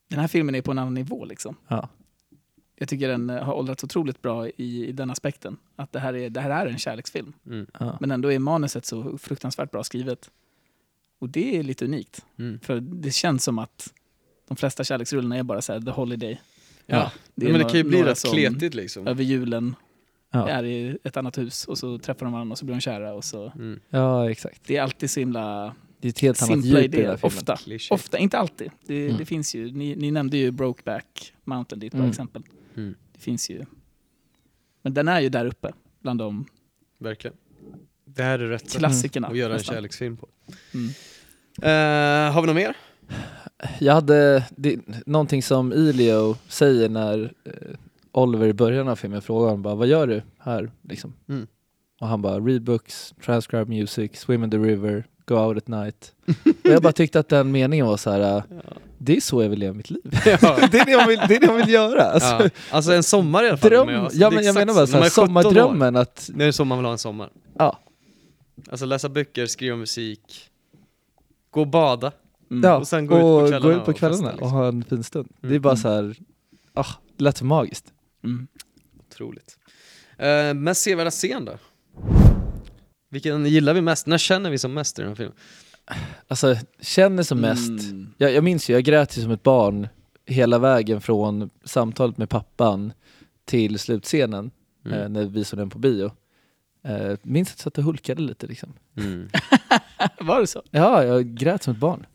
den 0.09 0.21
här 0.21 0.29
filmen 0.29 0.55
är 0.55 0.63
på 0.63 0.71
en 0.71 0.79
annan 0.79 0.95
nivå 0.95 1.25
liksom. 1.25 1.57
Ja. 1.69 1.89
Jag 2.77 2.89
tycker 2.89 3.09
den 3.09 3.31
eh, 3.31 3.43
har 3.43 3.55
åldrats 3.55 3.85
otroligt 3.85 4.23
bra 4.23 4.49
i, 4.49 4.87
i 4.89 4.93
den 4.93 5.11
aspekten. 5.11 5.57
Att 5.77 5.93
det 5.93 5.99
här, 5.99 6.15
är, 6.15 6.31
det 6.31 6.41
här 6.41 6.67
är 6.67 6.71
en 6.71 6.79
kärleksfilm. 6.79 7.33
Mm. 7.47 7.67
Ja. 7.81 7.97
Men 8.01 8.11
ändå 8.11 8.33
är 8.33 8.39
manuset 8.39 8.85
så 8.87 9.19
fruktansvärt 9.19 9.71
bra 9.71 9.85
skrivet. 9.85 10.31
Och 11.19 11.29
det 11.29 11.59
är 11.59 11.63
lite 11.63 11.85
unikt. 11.85 12.25
Mm. 12.39 12.61
För 12.61 12.81
det 12.81 13.11
känns 13.15 13.45
som 13.45 13.59
att 13.59 13.93
de 14.49 14.57
flesta 14.57 14.85
kärleksrullarna 14.85 15.37
är 15.37 15.43
bara 15.43 15.63
så 15.63 15.73
här, 15.73 15.81
the 15.81 15.91
holiday. 15.91 16.41
Ja. 16.87 17.13
Det 17.35 17.47
Ja, 17.47 17.53
men 17.53 17.61
det 17.61 17.69
kan 17.69 17.77
ju 17.79 17.85
bli 17.85 18.03
rätt 18.03 18.23
kletigt 18.33 18.75
liksom. 18.75 19.07
Över 19.07 19.25
julen 19.25 19.75
Ja. 20.31 20.49
är 20.49 20.65
i 20.65 20.99
ett 21.05 21.17
annat 21.17 21.39
hus 21.39 21.65
och 21.65 21.79
så 21.79 21.99
träffar 21.99 22.27
de 22.27 22.33
varandra 22.33 22.53
och 22.53 22.59
så 22.59 22.65
blir 22.65 22.75
de 22.75 22.81
kära. 22.81 23.15
Och 23.15 23.25
så. 23.25 23.53
Mm. 23.55 23.81
ja, 23.89 24.31
exakt. 24.31 24.61
Det 24.67 24.77
är 24.77 24.83
alltid 24.83 25.11
så 25.11 25.21
himla 25.21 25.75
Det 26.01 26.09
är 26.09 26.11
ett 26.11 26.19
helt 26.21 26.43
annat 26.43 26.63
simpla 26.63 26.81
djup 26.83 26.95
i 26.95 27.03
den. 27.03 27.19
Ofta. 27.23 27.59
Ofta, 27.91 28.19
inte 28.19 28.39
alltid. 28.39 28.71
Det, 28.87 29.05
Mm. 29.05 29.17
det 29.19 29.25
finns 29.27 29.55
ju, 29.55 29.71
ni, 29.73 29.97
ni 29.97 30.11
nämnde 30.11 30.37
ju 30.37 30.51
Brokeback 30.51 31.33
Mountain, 31.45 31.81
det 31.81 31.85
är 31.85 31.89
ett 31.89 31.93
bra 31.93 32.01
Mm. 32.01 32.11
exempel. 32.11 32.43
Mm. 32.77 32.95
Det 33.13 33.21
finns 33.21 33.51
ju. 33.51 33.65
Men 34.83 34.95
den 34.95 35.09
är 35.09 35.21
ju 35.21 35.29
där 35.29 35.47
uppe 35.47 35.73
bland 36.03 36.19
de 36.19 36.47
Verkligen. 36.99 37.37
Det 38.05 38.23
här 38.23 38.39
är 38.39 38.49
rätt 38.49 38.77
klassikerna. 38.77 39.29
att 39.29 39.37
göra 39.37 39.53
en 39.53 39.57
nästan. 39.57 39.75
kärleksfilm 39.75 40.17
på. 40.17 40.29
Mm. 40.75 40.89
Eh, 41.63 42.33
har 42.33 42.41
vi 42.41 42.47
något 42.47 42.57
mer? 42.57 42.77
Jag 43.79 43.95
hade 43.95 44.45
det, 44.57 44.81
någonting 45.07 45.43
som 45.43 45.73
Elio 45.73 46.37
säger 46.49 46.89
när 46.89 47.33
eh, 47.45 47.53
Oliver 48.13 48.47
i 48.49 48.53
början 48.53 48.89
av 48.89 48.97
filmen 48.97 49.23
frågar 49.23 49.45
honom 49.49 49.63
bara, 49.63 49.75
vad 49.75 49.87
gör 49.89 50.07
du 50.07 50.23
här? 50.39 50.71
Liksom. 50.83 51.15
Mm. 51.29 51.47
Och 52.01 52.07
han 52.09 52.23
bara, 52.23 52.41
read 52.41 52.63
books, 52.63 53.15
transcribe 53.25 53.65
music, 53.65 54.17
swim 54.17 54.45
in 54.45 54.51
the 54.51 54.59
river, 54.59 55.05
go 55.27 55.35
out 55.35 55.57
at 55.57 55.69
night. 55.69 56.13
och 56.45 56.71
jag 56.71 56.83
bara 56.83 56.93
tyckte 56.93 57.21
att 57.21 57.29
den 57.29 57.53
meningen 57.53 57.87
var 57.87 57.97
så 57.97 58.11
här. 58.11 58.37
eh, 58.37 58.43
det 58.99 59.17
är 59.17 59.21
så 59.21 59.43
jag 59.43 59.49
vill 59.49 59.59
leva 59.59 59.75
mitt 59.75 59.91
liv. 59.91 60.03
Ja. 60.25 60.39
det, 60.73 60.79
är 60.79 60.85
det, 60.85 60.91
jag 60.91 61.07
vill, 61.07 61.19
det 61.29 61.37
är 61.37 61.41
det 61.41 61.47
jag 61.47 61.55
vill 61.57 61.69
göra. 61.69 62.03
Alltså, 62.03 62.29
ja. 62.45 62.49
Alltså 62.71 62.93
en 62.93 63.03
sommar 63.03 63.45
i 63.45 63.49
alla 63.49 63.57
fall. 63.57 63.71
dröm, 63.71 63.87
men 63.87 63.95
ja, 63.95 64.11
det 64.13 64.25
är 64.25 64.31
men 64.31 64.45
jag 64.45 64.55
menar 64.55 64.75
bara 64.75 64.87
så. 64.87 64.97
här, 64.97 65.05
17 65.11 65.23
år, 65.23 65.27
sommardrömmen 65.27 65.97
att, 65.97 66.31
Det 66.35 66.45
är 66.45 66.53
så 66.53 66.65
man 66.65 66.79
vill 66.79 66.85
ha 66.85 66.93
en 66.93 66.99
sommar. 66.99 67.31
ja, 67.59 67.79
Alltså 68.71 68.87
läsa 68.87 69.09
böcker, 69.09 69.47
skriva 69.47 69.77
musik, 69.77 70.51
gå 71.51 71.61
och 71.61 71.67
bada. 71.69 72.13
Mm. 72.51 72.63
ja 72.65 72.77
Och 72.77 72.89
sen 72.89 73.07
gå 73.07 73.17
ut 73.17 73.23
på 73.23 73.27
och 73.29 73.49
kvällarna 73.49 73.75
ut 73.75 73.85
på 73.85 73.91
och 73.91 73.99
festa, 73.99 74.09
kvällarna 74.09 74.29
och 74.31 74.35
liksom. 74.37 74.51
ha 74.51 74.69
en 74.69 74.85
fin 74.85 75.03
stund. 75.05 75.29
Det 75.41 75.47
är 75.47 75.51
Mm. 75.51 75.63
bara 75.63 75.77
så 75.77 75.89
här, 75.89 76.17
ah, 76.75 76.87
det 77.17 77.25
lät 77.25 77.37
så 77.37 77.45
magiskt. 77.45 77.85
Mm. 78.25 78.47
Otroligt. 79.11 79.59
Uh, 80.23 80.55
mest 80.55 80.83
sevärda 80.83 81.11
scen 81.11 81.45
då? 81.45 81.53
Vilken 83.15 83.47
gillar 83.47 83.75
vi 83.75 83.81
mest? 83.81 84.07
När 84.07 84.19
känner 84.19 84.51
vi 84.51 84.59
som 84.59 84.75
mest 84.75 84.99
i 84.99 85.03
den 85.03 85.09
här 85.09 85.17
filmen? 85.17 85.35
Alltså, 86.29 86.57
känner 86.81 87.23
som 87.23 87.41
mest, 87.41 87.69
Mm. 87.91 88.15
jag, 88.19 88.33
jag 88.33 88.45
minns 88.45 88.71
ju, 88.71 88.75
jag 88.75 88.85
grät 88.85 89.19
ju 89.19 89.23
som 89.23 89.31
ett 89.31 89.43
barn 89.43 89.89
hela 90.27 90.59
vägen 90.59 91.01
från 91.01 91.51
samtalet 91.65 92.19
med 92.19 92.29
pappan 92.29 92.93
till 93.45 93.79
slutscenen 93.79 94.51
Mm. 94.87 94.99
eh, 95.01 95.09
när 95.09 95.25
vi 95.25 95.45
såg 95.45 95.59
den 95.59 95.71
på 95.71 95.79
bio. 95.79 96.11
Eh, 96.85 97.17
minns 97.23 97.49
att 97.49 97.55
jag 97.59 97.63
satt 97.63 97.79
och 97.79 97.85
hulkade 97.85 98.23
lite 98.23 98.47
liksom. 98.47 98.73
Mm. 98.97 99.29
Var 100.21 100.41
det 100.41 100.47
så? 100.47 100.63
Ja, 100.71 101.05
jag 101.05 101.27
grät 101.35 101.63
som 101.63 101.73
ett 101.75 101.81
barn. 101.81 102.07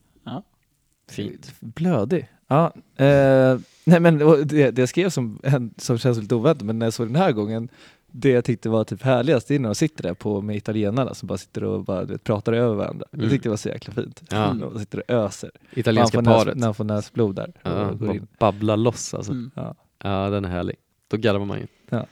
Fint. 1.11 1.53
Blödig. 1.59 2.27
Ja, 2.47 2.73
eh, 2.95 3.59
nej 3.85 3.99
men 3.99 4.17
det, 4.47 4.71
det 4.71 4.77
jag 4.81 4.89
skrev 4.89 5.09
som, 5.09 5.41
som 5.77 5.97
känns 5.97 6.17
lite 6.17 6.35
oväntat, 6.35 6.65
men 6.65 6.79
när 6.79 6.85
jag 6.85 6.93
såg 6.93 7.07
den 7.07 7.15
här 7.15 7.31
gången, 7.31 7.69
det 8.11 8.29
jag 8.29 8.45
tyckte 8.45 8.69
var 8.69 8.83
typ 8.83 9.01
härligast, 9.01 9.47
det 9.47 9.55
är 9.55 9.59
när 9.59 9.69
de 9.69 9.75
sitter 9.75 10.03
där 10.03 10.13
på, 10.13 10.41
med 10.41 10.55
italienarna 10.55 11.13
som 11.13 11.27
bara 11.27 11.37
sitter 11.37 11.63
och 11.63 11.83
bara, 11.83 12.03
vet, 12.03 12.23
pratar 12.23 12.53
över 12.53 12.75
varandra. 12.75 13.05
Mm. 13.13 13.23
Jag 13.23 13.31
tyckte 13.31 13.45
det 13.45 13.51
var 13.51 13.57
så 13.57 13.69
jäkla 13.69 13.93
fint. 13.93 14.21
Ja. 14.29 14.55
De 14.59 14.79
sitter 14.79 14.97
och 14.97 15.09
öser. 15.15 15.51
Italienska 15.73 16.21
när 16.21 16.31
paret. 16.31 16.45
Näs, 16.47 16.55
när 16.55 16.67
han 16.67 16.73
får 16.75 16.83
näsblod 16.83 17.35
där. 17.35 17.53
Ja, 17.63 17.85
och 17.87 17.99
går 17.99 18.05
bara 18.07 18.15
in. 18.15 18.27
babblar 18.39 18.77
loss 18.77 19.13
alltså. 19.13 19.31
Mm. 19.31 19.51
Ja. 19.55 19.75
Ja, 20.03 20.29
den 20.29 20.45
är 20.45 20.49
härlig. 20.49 20.75
Då 21.07 21.17
garvar 21.17 21.45
man 21.45 21.57
ju. 21.59 21.67
Ja. 21.89 22.05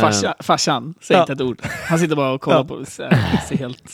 Farsa, 0.00 0.34
farsan, 0.40 0.94
säger 1.00 1.18
Ja. 1.18 1.22
inte 1.22 1.32
ett 1.32 1.40
ord. 1.40 1.58
Han 1.88 1.98
sitter 1.98 2.16
bara 2.16 2.32
och 2.32 2.40
kollar 2.40 2.56
Ja. 2.58 2.64
på 2.64 2.84
Ser 2.84 3.56
helt... 3.56 3.92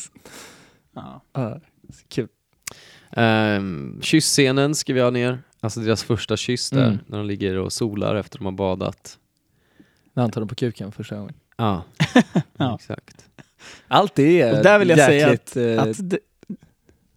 Ja. 0.94 1.22
Ja, 1.32 1.60
kul. 2.08 2.28
Um, 3.16 3.98
kyssscenen 4.02 4.74
ska 4.74 4.94
vi 4.94 5.00
ha 5.00 5.10
ner. 5.10 5.38
Alltså 5.60 5.80
deras 5.80 6.02
första 6.04 6.36
kyss 6.36 6.70
där, 6.70 6.86
Mm. 6.86 6.98
när 7.06 7.18
de 7.18 7.26
ligger 7.26 7.56
och 7.56 7.72
solar 7.72 8.14
efter 8.14 8.38
de 8.38 8.44
har 8.44 8.52
badat. 8.52 9.18
När 10.18 10.22
han 10.22 10.30
tar 10.30 10.40
dem 10.40 10.48
på 10.48 10.54
kuken 10.54 10.92
första 10.92 11.16
gången. 11.16 11.34
Ja, 11.56 11.82
Ja. 12.56 12.74
exakt. 12.74 13.24
Allt 13.88 14.14
det 14.14 14.40
är 14.40 14.56
Och 14.58 14.62
där 14.62 14.78
vill 14.78 14.88
jag 14.88 14.98
säga 14.98 15.30
jäkligt, 15.30 15.56
eh, 15.56 15.82
Att 15.82 16.10
det, 16.10 16.18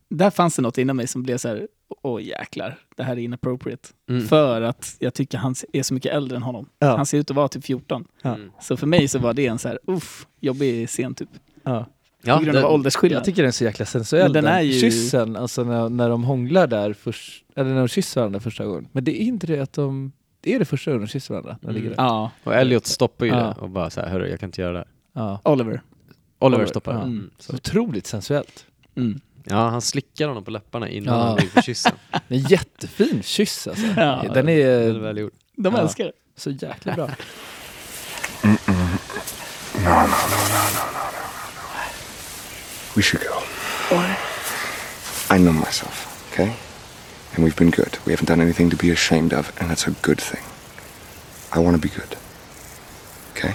där 0.09 0.29
fanns 0.29 0.55
det 0.55 0.61
något 0.61 0.77
inom 0.77 0.97
mig 0.97 1.07
som 1.07 1.23
blev 1.23 1.37
så 1.37 1.47
här, 1.47 1.67
åh 2.01 2.23
jäklar, 2.23 2.77
det 2.97 3.03
här 3.03 3.13
är 3.13 3.17
inappropriate. 3.17 3.89
Mm. 4.09 4.27
För 4.27 4.61
att 4.61 4.95
jag 4.99 5.13
tycker 5.13 5.37
han 5.37 5.55
är 5.73 5.83
så 5.83 5.93
mycket 5.93 6.13
äldre 6.13 6.35
än 6.35 6.43
honom. 6.43 6.69
Ja. 6.79 6.97
Han 6.97 7.05
ser 7.05 7.17
ut 7.17 7.29
att 7.29 7.35
vara 7.35 7.47
typ 7.47 7.65
14. 7.65 8.07
Ja. 8.21 8.35
Mm. 8.35 8.51
Så 8.61 8.77
för 8.77 8.87
mig 8.87 9.07
så 9.07 9.19
var 9.19 9.33
det 9.33 9.47
en 9.47 9.59
så 9.59 9.67
här, 9.67 9.79
uff, 9.87 10.27
jobbig 10.39 10.89
scen 10.89 11.15
typ. 11.15 11.29
ja. 11.63 11.85
Ja, 12.23 12.37
på 12.37 12.43
grund 12.43 12.57
av 12.57 12.71
åldersskillnad. 12.73 13.17
Jag 13.17 13.25
tycker 13.25 13.41
den 13.41 13.47
är 13.47 13.51
så 13.51 13.63
jäkla 13.63 13.85
sensuell. 13.85 14.33
Men 14.33 14.43
den 14.43 14.53
är 14.53 14.61
ju- 14.61 14.79
Kyssen, 14.79 15.35
alltså 15.35 15.63
när, 15.63 15.89
när 15.89 16.09
de 16.09 16.23
hånglar 16.23 16.67
där 16.67 16.93
först, 16.93 17.45
eller 17.55 17.69
när 17.69 17.79
de 17.79 17.87
kysser 17.87 18.21
varandra 18.21 18.39
första 18.39 18.65
gången. 18.65 18.87
Men 18.91 19.03
det 19.03 19.21
är 19.21 19.25
inte 19.25 19.47
det 19.47 19.59
att 19.59 19.73
de, 19.73 20.11
det 20.41 20.53
är 20.55 20.59
det 20.59 20.65
första 20.65 20.91
gången 20.91 21.05
de 21.05 21.11
kysser 21.11 21.33
varandra. 21.33 21.57
När 21.61 21.69
Mm. 21.69 21.81
ligger 21.83 21.95
där. 21.95 22.03
Ja, 22.03 22.31
Och 22.43 22.55
Elliot 22.55 22.85
stoppar 22.85 23.25
ju 23.25 23.31
Ja. 23.31 23.37
det 23.37 23.55
och 23.61 23.69
bara 23.69 23.89
så 23.89 24.01
här, 24.01 24.07
hörru 24.07 24.29
jag 24.29 24.39
kan 24.39 24.47
inte 24.49 24.61
göra 24.61 24.73
det 24.73 24.77
här. 24.79 24.87
Ja. 25.13 25.39
Oliver. 25.43 25.71
Oliver 25.71 25.81
Oliver, 26.39 26.65
stoppar 26.65 26.93
ja. 26.93 27.01
Mm. 27.01 27.29
Så 27.39 27.53
otroligt 27.55 28.07
sensuellt. 28.07 28.65
Mm. 28.95 29.21
Ja, 29.45 29.69
han 29.69 29.81
slickar 29.81 30.27
honom 30.27 30.43
på 30.43 30.51
läpparna 30.51 30.89
innan 30.89 31.17
Ja. 31.19 31.23
han 31.25 31.35
ligger 31.35 31.49
på 31.53 31.61
kyssen. 31.61 31.91
En 32.27 32.37
jättefin 32.39 33.23
kyss 33.23 33.67
alltså. 33.67 33.85
Ja. 33.85 34.23
Den 34.33 34.49
är 34.49 34.91
väl 34.99 35.17
gjord. 35.17 35.31
De 35.55 35.73
Ja. 35.73 35.81
älskar 35.81 36.03
det. 36.05 36.11
så 36.35 36.49
jäkla 36.51 36.93
bra. 36.95 37.05
No, 37.05 37.11
no, 38.49 38.55
no, 38.67 38.73
no, 38.73 38.77
no, 39.83 39.83
no, 39.83 39.97
no, 40.75 40.85
no. 40.93 41.11
We 42.95 43.01
should 43.01 43.23
go. 43.27 43.35
I 45.35 45.37
know 45.37 45.53
myself, 45.53 46.27
okay? 46.33 46.49
And 47.33 47.43
we've 47.43 47.55
been 47.55 47.71
good. 47.71 47.97
We 48.05 48.11
haven't 48.11 48.27
done 48.27 48.41
anything 48.41 48.69
to 48.71 48.75
be 48.77 48.89
ashamed 48.91 49.33
of, 49.33 49.51
and 49.59 49.69
that's 49.69 49.87
a 49.87 49.91
good 50.01 50.19
thing. 50.19 50.43
I 51.53 51.59
want 51.59 51.75
to 51.75 51.81
be 51.81 51.89
good. 51.89 52.17
Okay? 53.31 53.53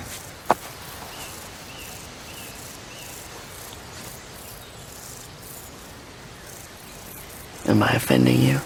Am 7.68 7.82
I 7.82 7.90
offending 7.96 8.40
you? 8.40 8.60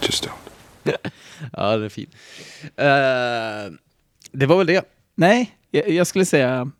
Just 0.00 0.24
don't. 0.24 0.38
Ja, 1.52 1.70
den 1.76 1.82
är 1.84 1.88
fin. 1.88 2.10
Eh, 2.76 3.78
det 4.32 4.46
var 4.46 4.58
väl 4.58 4.66
det. 4.66 4.84
Nej, 5.14 5.56
jag, 5.70 5.88
jag 5.88 6.06
skulle 6.06 6.24
säga, 6.24 6.70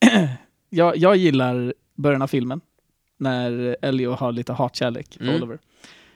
jag, 0.70 0.96
jag 0.96 1.16
gillar 1.16 1.74
början 1.94 2.22
av 2.22 2.26
filmen. 2.26 2.60
När 3.18 3.76
Elio 3.82 4.10
har 4.10 4.32
lite 4.32 4.52
hatkärlek 4.52 5.14
för 5.16 5.22
Mm. 5.24 5.34
Oliver. 5.34 5.58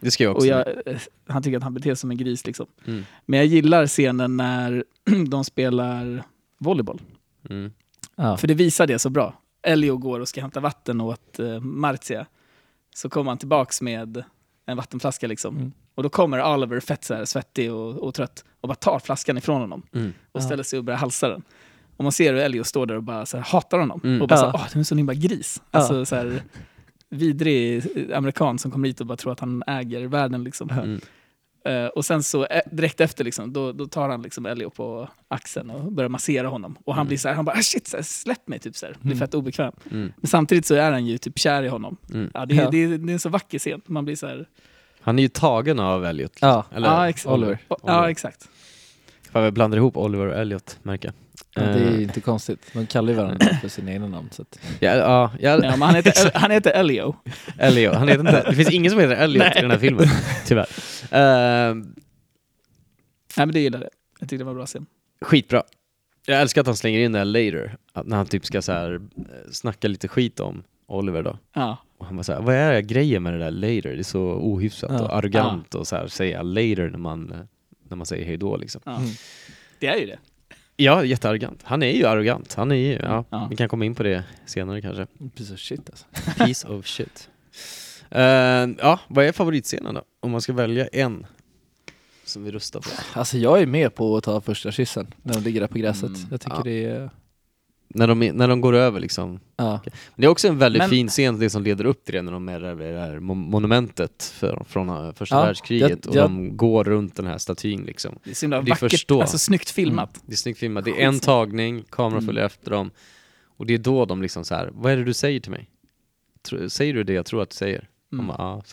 Det 0.01 0.11
ska 0.11 0.25
jag 0.25 0.37
också. 0.37 0.47
Och 0.47 0.47
jag, 0.47 0.69
eh, 0.87 0.99
han 1.27 1.43
tycker 1.43 1.57
att 1.57 1.63
han 1.63 1.75
beter 1.75 1.91
sig 1.91 1.97
som 1.97 2.11
en 2.11 2.17
gris 2.17 2.47
liksom. 2.47 2.67
Mm. 2.87 3.05
Men 3.27 3.39
jag 3.39 3.47
gillar 3.47 3.87
scenen 3.87 4.37
när 4.37 4.85
de 5.29 5.45
spelar 5.45 6.23
volleyboll. 6.59 7.01
Mm. 7.51 7.73
Ja. 8.17 8.37
För 8.37 8.47
det 8.49 8.55
visar 8.55 8.87
det 8.87 8.99
så 8.99 9.11
bra. 9.11 9.41
Elio 9.63 9.97
går 9.97 10.21
och 10.21 10.29
ska 10.29 10.41
hämta 10.41 10.61
vatten 10.61 11.01
åt 11.01 11.41
uh, 11.41 11.61
Marzia. 11.61 12.27
Så 12.95 13.09
kommer 13.09 13.31
han 13.31 13.39
tillbaks 13.39 13.83
med 13.83 14.25
en 14.67 14.77
vattenflaska 14.77 15.27
liksom. 15.27 15.57
Mm. 15.57 15.73
Och 15.95 16.03
då 16.03 16.09
kommer 16.09 16.55
Oliver 16.55 16.81
fett 16.81 17.05
så 17.05 17.15
här, 17.15 17.25
svettig 17.25 17.73
och, 17.73 17.91
och 17.97 18.15
trött 18.15 18.45
och 18.61 18.69
bara 18.69 18.75
tar 18.75 18.99
flaskan 18.99 19.39
ifrån 19.39 19.61
honom 19.61 19.83
Mm. 19.95 20.13
och 20.33 20.41
Ja. 20.41 20.45
ställer 20.45 20.63
sig 20.63 20.79
och 20.79 20.85
börjar 20.85 20.99
halsa 20.99 21.29
den. 21.29 21.43
Och 21.97 22.03
man 22.05 22.13
ser 22.13 22.33
hur 22.35 22.41
Elio 22.41 22.65
står 22.65 22.87
där 22.87 22.95
och 22.97 23.03
bara 23.03 23.27
så 23.27 23.37
här, 23.37 23.45
hatar 23.45 23.79
honom. 23.79 24.01
Mm. 24.05 24.23
Och 24.23 24.29
bara 24.29 24.37
så 24.39 24.45
Ja. 24.45 24.49
här, 24.49 24.55
åh, 24.59 24.67
du 24.73 24.77
är 24.77 24.79
en 24.79 24.85
sån 24.85 24.99
himla 24.99 25.15
gris. 25.15 25.63
Ja. 25.71 25.79
Alltså 25.79 26.05
så 26.05 26.17
här, 26.17 26.43
vidrig 27.09 27.83
amerikan 28.15 28.59
som 28.59 28.71
kommer 28.71 28.89
hit 28.89 29.01
och 29.01 29.07
bara 29.07 29.17
tror 29.17 29.33
att 29.33 29.41
han 29.41 29.63
äger 29.67 30.07
världen 30.07 30.45
liksom. 30.45 30.71
Mm. 30.71 31.01
Eh, 31.67 31.87
och 31.87 32.05
sen 32.05 32.23
så 32.23 32.47
eh, 32.47 32.61
direkt 32.73 33.01
efter 33.01 33.25
liksom, 33.25 33.53
då, 33.53 33.73
då 33.73 33.87
tar 33.87 34.09
han 34.09 34.23
liksom 34.23 34.47
Elio 34.47 34.71
på 34.71 35.09
axeln 35.29 35.71
och 35.71 35.93
börjar 35.93 36.09
massera 36.09 36.49
honom. 36.49 36.77
Och 36.85 36.95
han 36.95 37.01
Mm. 37.03 37.09
blir 37.09 37.19
så 37.19 37.29
här, 37.29 37.35
han 37.35 37.45
bara 37.45 37.57
ah, 37.57 37.63
shit, 37.63 37.87
så 37.87 37.97
här, 37.97 38.05
släpp 38.05 38.49
mig 38.49 38.59
typ 38.59 38.77
så 38.77 38.87
här. 38.87 38.97
Blir 39.01 39.13
Mm. 39.13 39.19
fett 39.19 39.35
obekväm. 39.35 39.73
Mm. 39.91 40.13
Men 40.17 40.27
samtidigt 40.29 40.67
så 40.67 40.75
är 40.75 40.93
han 40.93 41.07
ju 41.07 41.19
typ 41.19 41.39
kär 41.39 41.63
i 41.63 41.69
honom. 41.69 41.97
Mm. 42.13 42.31
Ja, 42.35 42.47
det, 42.47 42.55
Ja. 42.55 42.71
Det, 42.71 42.87
det 42.97 43.11
är 43.11 43.13
en 43.13 43.19
så 43.19 43.29
vacker 43.29 43.59
scen. 43.59 43.81
Man 43.87 44.05
blir 44.05 44.17
så 44.17 44.27
här, 44.27 44.49
Han 45.01 45.19
är 45.19 45.23
ju 45.23 45.29
tagen 45.29 45.81
av 45.81 46.05
Elliot. 46.05 46.31
liksom. 46.33 46.49
Ja. 46.49 46.65
Eller 46.75 46.89
ja, 46.89 47.09
exakt. 47.09 47.33
Oliver. 47.33 47.59
Ja, 47.69 47.77
Oliver. 47.83 48.09
exakt. 48.09 48.49
Fan, 49.33 49.43
jag 49.45 49.53
blandar 49.55 49.79
ihop 49.79 49.97
Oliver 49.97 50.27
och 50.27 50.35
Elliot, 50.39 50.79
märker 50.83 51.09
jag. 51.09 51.15
Ja, 51.55 51.63
det 51.63 51.69
är 51.69 51.87
Eh, 51.87 51.97
ju 51.97 52.03
inte 52.03 52.21
konstigt. 52.21 52.71
De 52.73 52.87
kallar 52.87 53.09
ju 53.13 53.15
varandra 53.19 53.47
för 53.61 53.69
sina 53.69 53.93
egna 53.93 54.09
namn. 54.09 54.29
Så 54.33 54.43
att, 54.43 54.59
ja, 54.81 54.95
ja, 54.95 55.33
ja, 55.41 55.51
Ja, 55.63 55.71
men 55.71 55.83
han, 55.83 55.95
heter, 55.95 56.31
han 56.35 56.51
heter 56.51 56.71
Elio. 56.71 57.17
Elliot. 57.59 57.95
Han 57.95 58.09
heter 58.09 58.21
inte, 58.21 58.43
det 58.51 58.57
finns 58.57 58.71
ingen 58.73 58.91
som 58.91 59.01
heter 59.01 59.15
Elliot 59.17 59.57
i 59.57 59.61
den 59.61 59.71
här 59.71 59.79
filmen, 59.79 60.07
tyvärr. 60.47 60.67
Eh, 61.11 61.75
Nej, 63.37 63.47
men 63.47 63.53
det 63.53 63.61
gillade 63.61 63.85
jag. 63.85 63.91
Jag 64.21 64.29
tyckte 64.29 64.41
det 64.41 64.47
var 64.47 64.55
bra 64.55 64.67
scen. 64.67 64.87
skitbra. 65.21 65.63
Jag 66.27 66.41
älskar 66.41 66.61
att 66.61 66.67
han 66.67 66.77
slänger 66.77 66.99
in 67.01 67.13
det 67.13 67.19
här 67.19 67.25
later, 67.25 67.77
att 67.93 68.07
när 68.07 68.17
han 68.17 68.27
typ 68.27 68.47
ska 68.47 68.63
så 68.63 68.73
här, 68.73 68.95
eh, 68.95 69.51
snacka 69.53 69.89
lite 69.89 70.09
skit 70.09 70.41
om 70.41 70.63
Oliver 70.87 71.23
då. 71.23 71.39
Ja. 71.55 71.77
Och 71.99 72.07
han 72.07 72.17
bara 72.17 72.23
såhär, 72.23 72.41
vad 72.41 72.55
är 72.55 72.81
grejen 72.81 73.23
med 73.23 73.33
det 73.33 73.39
där 73.39 73.51
later? 73.51 73.83
Det 73.93 73.99
är 73.99 74.03
så 74.03 74.21
ohyfsat 74.23 74.91
Ja. 74.93 75.01
och 75.05 75.17
arrogant 75.17 75.75
och 75.75 75.87
så 75.87 75.97
här, 75.97 76.07
säga 76.09 76.43
later 76.43 76.91
när 76.91 76.99
man, 76.99 77.33
eh, 77.33 77.39
när 77.89 77.97
man 77.97 78.07
säger 78.07 78.25
hejdå 78.25 78.57
liksom. 78.57 78.81
Ja. 78.85 78.97
Mm. 78.97 79.11
Det 79.79 79.87
är 79.87 79.97
ju 79.97 80.07
det. 80.07 80.19
Ja, 80.77 81.05
jättearrogant. 81.05 81.61
Han 81.65 81.83
är 81.83 81.91
ju 81.93 82.07
arrogant. 82.07 82.55
Han 82.55 82.71
är 82.73 82.77
ju, 82.77 82.93
ja, 82.93 83.25
Ja. 83.31 83.47
vi 83.51 83.57
kan 83.57 83.69
komma 83.69 83.85
in 83.85 83.95
på 83.95 84.03
det 84.03 84.25
senare 84.47 84.81
kanske. 84.81 85.07
piece 85.37 85.55
of 85.55 85.61
shit 85.61 85.91
alltså. 85.91 86.07
Piece 86.45 86.69
of 86.69 86.87
shit. 86.87 87.29
Eh, 88.11 88.23
ja, 88.79 89.01
vad 89.09 89.25
är 89.25 89.33
favoritscenen 89.33 89.95
då? 89.95 90.03
Om 90.21 90.31
man 90.31 90.41
ska 90.41 90.53
välja 90.53 90.87
en 90.87 91.27
som 92.25 92.45
vi 92.45 92.51
röstar 92.51 92.81
på. 92.81 92.89
Alltså 93.19 93.39
jag 93.39 93.63
är 93.63 93.67
med 93.67 93.95
på 93.95 94.17
att 94.17 94.25
ta 94.25 94.41
första 94.41 94.73
kyssen 94.73 95.07
när 95.23 95.35
de 95.35 95.41
ligger 95.41 95.61
där 95.61 95.67
på 95.67 95.79
gräset. 95.79 96.05
Mm. 96.09 96.21
Jag 96.31 96.41
tycker 96.41 96.57
Ja. 96.57 96.63
det 96.65 96.85
är... 96.85 97.11
När 97.97 98.07
de, 98.07 98.23
är- 98.23 98.33
när 98.33 98.49
de 98.49 98.61
går 98.61 98.73
över 98.73 99.01
liksom. 99.01 99.41
Ja. 99.57 99.81
Men 99.85 99.93
det 100.17 100.25
är 100.25 100.29
också 100.31 100.49
en 100.49 100.59
väldigt 100.59 100.83
Men- 100.83 100.91
fin 100.91 101.09
scen, 101.09 101.39
det 101.39 101.51
som 101.51 101.63
leder 101.63 101.85
upp 101.85 102.05
till 102.05 102.15
det, 102.15 102.23
när 102.23 102.33
de 102.33 102.49
är 102.49 102.61
där 102.61 102.75
vid 102.75 102.95
det 102.95 103.01
här 103.01 103.17
mo- 103.17 103.35
monumentet 103.35 104.23
för, 104.35 104.65
från 104.69 104.89
eh, 104.89 105.13
första 105.13 105.37
Ja, 105.37 105.43
världskriget 105.45 105.91
jag- 105.91 106.09
och 106.09 106.17
jag- 106.17 106.25
de 106.25 106.57
går 106.57 106.85
runt 106.85 107.17
den 107.17 107.27
här 107.27 107.39
statyn 107.39 107.85
liksom. 107.85 108.19
Det 108.25 108.31
är 108.31 108.35
så 108.35 108.45
himla 108.47 108.63
Det 108.63 108.71
vackert, 108.71 108.91
förstå. 108.91 109.21
alltså 109.21 109.39
snyggt 109.39 109.71
filmat. 109.71 110.23
Det 110.27 110.33
är 110.33 110.37
snyggt 110.37 110.59
filmat, 110.59 110.85
det 110.85 110.91
är 111.03 111.07
en 111.09 111.21
tagning, 111.21 111.85
kameran 111.91 112.13
Mm. 112.13 112.27
följer 112.27 112.45
efter 112.45 112.71
dem 112.71 112.91
och 113.57 113.67
det 113.67 113.75
är 113.75 113.79
då 113.79 114.05
de 114.05 114.23
liksom 114.23 114.45
så 114.45 114.55
här, 114.55 114.71
vad 114.73 114.93
är 114.93 114.97
det 114.97 115.05
du 115.05 115.15
säger 115.15 115.41
till 115.41 115.51
mig? 115.51 115.71
Tro- 116.49 116.69
Säger 116.71 116.95
du 116.95 117.05
det 117.05 117.13
jag 117.13 117.27
tror 117.27 117.43
att 117.43 117.51
du 117.51 117.57
säger? 117.57 117.89
Mm. 118.13 118.27
Bara, 118.27 118.55
här. 118.55 118.65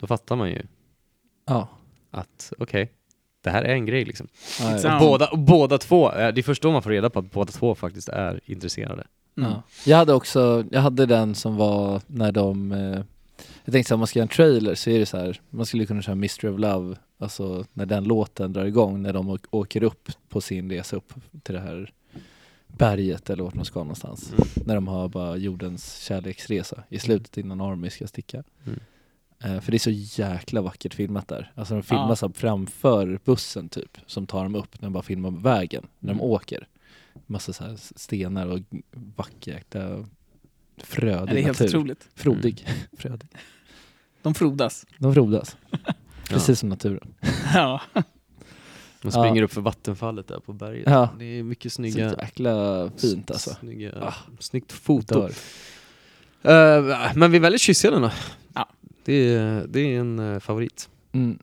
Då 0.00 0.06
fattar 0.06 0.36
man 0.36 0.48
ju 0.50 0.62
Ja. 1.46 1.68
att 2.10 2.52
okej, 2.58 2.92
det 3.40 3.50
här 3.50 3.62
är 3.62 3.74
en 3.74 3.86
grej 3.86 4.04
liksom. 4.04 4.28
Och 4.84 5.00
båda, 5.00 5.28
och 5.28 5.38
båda 5.38 5.78
två, 5.78 6.12
eh, 6.12 6.34
det 6.34 6.40
är 6.40 6.42
först 6.42 6.62
då 6.62 6.72
man 6.72 6.82
får 6.82 6.90
reda 6.90 7.10
på 7.10 7.18
att 7.18 7.30
båda 7.30 7.52
två 7.52 7.74
faktiskt 7.74 8.08
är 8.08 8.40
intresserade. 8.44 9.04
Mm. 9.36 9.50
Ja. 9.50 9.62
Jag 9.86 9.96
hade 9.96 10.12
också, 10.14 10.64
jag 10.70 10.80
hade 10.80 11.06
den 11.06 11.34
som 11.34 11.56
var 11.56 12.00
när 12.06 12.32
de, 12.32 12.72
eh, 12.72 13.00
jag 13.64 13.72
tänkte 13.72 13.88
så 13.88 13.94
här, 13.94 13.96
om 13.96 14.00
man 14.00 14.06
ska 14.06 14.18
göra 14.18 14.24
en 14.24 14.28
trailer 14.28 14.74
så 14.74 14.90
är 14.90 14.98
det 14.98 15.06
så 15.06 15.16
här, 15.16 15.40
man 15.50 15.66
skulle 15.66 15.86
kunna 15.86 16.02
köra 16.02 16.14
Mystery 16.14 16.52
of 16.52 16.60
Love, 16.60 16.96
alltså 17.18 17.64
när 17.72 17.86
den 17.86 18.04
låten 18.04 18.52
drar 18.52 18.64
igång, 18.64 19.02
när 19.02 19.12
de 19.12 19.38
åker 19.50 19.82
upp 19.82 20.08
på 20.28 20.40
sin 20.40 20.70
resa 20.70 20.96
upp 20.96 21.12
till 21.42 21.54
det 21.54 21.60
här 21.60 21.92
berget 22.66 23.30
eller 23.30 23.44
vart 23.44 23.54
de 23.54 23.64
ska 23.64 23.80
någonstans. 23.80 24.32
Mm. 24.32 24.48
När 24.66 24.74
de 24.74 24.88
har 24.88 25.08
bara 25.08 25.36
jordens 25.36 25.98
kärleksresa 25.98 26.82
i 26.88 26.98
slutet 26.98 27.36
innan 27.36 27.60
Army 27.60 27.90
ska 27.90 28.06
sticka. 28.06 28.42
Mm. 28.66 28.80
Eh, 29.44 29.60
för 29.60 29.70
det 29.70 29.76
är 29.76 29.78
så 29.78 29.90
jäkla 30.22 30.60
vackert 30.60 30.94
filmat 30.94 31.28
där. 31.28 31.52
Alltså 31.54 31.74
de 31.74 31.82
filmar 31.82 32.08
Ja. 32.08 32.16
så 32.16 32.32
framför 32.32 33.20
bussen 33.24 33.68
typ, 33.68 33.98
som 34.06 34.26
tar 34.26 34.42
dem 34.42 34.54
upp 34.54 34.80
när 34.80 34.86
de 34.86 34.92
bara 34.92 35.02
filmar 35.02 35.30
vägen, 35.30 35.86
när 35.98 36.08
de 36.12 36.18
Mm. 36.20 36.30
åker. 36.30 36.66
Massa 37.26 37.52
så 37.52 37.64
här 37.64 37.76
stenar 37.96 38.46
och 38.46 38.58
vacker 39.16 39.52
jäkla 39.52 39.80
Ja, 39.80 40.04
frödig 40.84 41.34
det 41.34 41.40
är 41.40 41.44
helt 41.44 41.60
natur. 41.60 41.76
otroligt. 41.78 42.08
Frodig. 42.14 42.66
Frödig. 42.98 43.28
De 44.22 44.34
frodas. 44.34 44.86
De 44.98 45.14
frodas. 45.14 45.56
Precis 46.28 46.58
som 46.60 46.68
naturen. 46.68 47.14
Ja. 47.54 47.80
Man 49.02 49.12
springer 49.12 49.42
upp 49.42 49.52
för 49.52 49.60
vattenfallet 49.60 50.28
där 50.28 50.40
på 50.40 50.52
berget. 50.52 50.84
Ja. 50.86 51.08
Det 51.18 51.24
är 51.24 51.42
mycket 51.42 51.72
Så 51.72 51.76
snygga... 51.76 52.10
jäkla 52.20 52.90
fint 52.96 53.30
alltså. 53.30 53.54
Snygga, 53.60 53.92
Ah. 54.02 54.14
Snyggt 54.38 54.72
foto. 54.72 55.28
Eh, 56.42 57.12
men 57.14 57.30
vi 57.32 57.38
väljer 57.38 57.58
kyssarna. 57.58 58.12
Ja. 58.54 58.68
Det 59.04 59.34
är, 59.34 59.66
det 59.68 59.80
är 59.80 60.00
en 60.00 60.18
eh, 60.18 60.38
favorit. 60.40 60.88
Mm. 61.12 61.38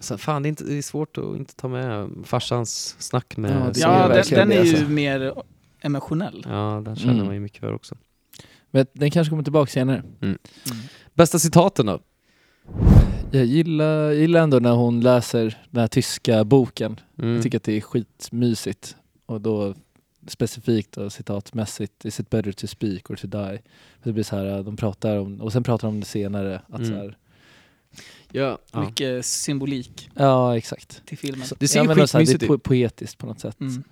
Sen, 0.00 0.18
fan, 0.18 0.42
det 0.42 0.46
är, 0.46 0.50
inte, 0.50 0.64
det 0.64 0.78
är 0.78 0.82
svårt 0.82 1.18
att 1.18 1.36
inte 1.36 1.54
ta 1.54 1.68
med 1.68 2.10
farsans 2.24 2.96
snack 2.98 3.36
med 3.36 3.72
Ja. 3.76 4.08
Ja, 4.08 4.08
den, 4.08 4.24
den 4.30 4.52
är 4.52 4.64
ju 4.64 4.70
alltså. 4.70 4.88
mer 4.88 5.32
emotionell. 5.80 6.44
Ja, 6.48 6.82
den 6.84 6.96
känner 6.96 7.12
Mm. 7.14 7.26
man 7.26 7.34
ju 7.34 7.40
mycket 7.40 7.60
för 7.60 7.72
också. 7.74 7.94
Men 8.70 8.86
den 8.92 9.10
kanske 9.10 9.30
kommer 9.30 9.42
tillbaka 9.42 9.70
senare. 9.70 10.02
Bästa 11.14 11.38
citaten 11.38 11.86
då? 11.86 12.00
Jag 13.30 13.44
gillar, 13.44 13.86
jag 14.02 14.14
gillar 14.14 14.40
ändå 14.40 14.58
när 14.58 14.72
hon 14.72 15.00
läser 15.00 15.58
den 15.70 15.80
här 15.80 15.88
tyska 15.88 16.44
boken. 16.44 17.00
Mm. 17.18 17.34
Jag 17.34 17.42
tycker 17.42 17.56
att 17.58 17.62
det 17.64 17.72
är 17.76 17.80
skitmysigt. 17.80 18.96
Och 19.26 19.40
då 19.40 19.74
specifikt 20.30 20.96
och 20.96 21.12
citatmässigt, 21.12 22.04
is 22.04 22.20
it 22.20 22.30
better 22.30 22.52
to 22.52 22.66
speak 22.66 23.10
or 23.10 23.16
to 23.16 23.26
die? 23.26 23.58
Det 24.02 24.12
blir 24.12 24.24
så 24.24 24.36
här, 24.36 24.62
de 24.62 24.76
pratar 24.76 25.16
om, 25.16 25.40
och 25.40 25.52
sen 25.52 25.62
pratar 25.62 25.88
de 25.88 25.94
om 25.94 26.00
det 26.00 26.06
senare. 26.06 26.62
Att 26.68 26.78
Mm. 26.80 26.90
så 26.90 26.94
här, 26.96 27.16
Ja, 28.32 28.58
ja. 28.72 28.80
Mycket 28.84 29.26
symbolik 29.26 30.10
ja, 30.14 30.56
exakt. 30.56 31.06
till 31.06 31.18
filmen. 31.18 31.46
Så, 31.46 31.54
Det 31.58 31.68
ser 31.68 31.78
ja, 31.78 31.82
ju 31.82 31.88
men 31.94 32.08
så 32.08 32.18
här, 32.18 32.24
skitmysigt 32.24 32.40
Det 32.40 32.46
är 32.46 32.48
po- 32.48 32.58
poetiskt 32.58 33.18
på 33.18 33.26
något 33.26 33.40
sätt. 33.40 33.60
Mm. 33.60 33.84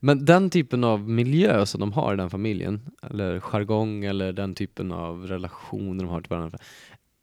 Men 0.00 0.24
den 0.24 0.50
typen 0.50 0.84
av 0.84 1.08
miljö 1.08 1.66
som 1.66 1.80
de 1.80 1.92
har 1.92 2.14
i 2.14 2.16
den 2.16 2.30
familjen, 2.30 2.80
eller 3.02 3.40
jargong 3.40 4.04
eller 4.04 4.32
den 4.32 4.54
typen 4.54 4.92
av 4.92 5.26
relationer 5.26 6.04
de 6.04 6.08
har 6.10 6.20
till 6.20 6.30
varandra. 6.30 6.58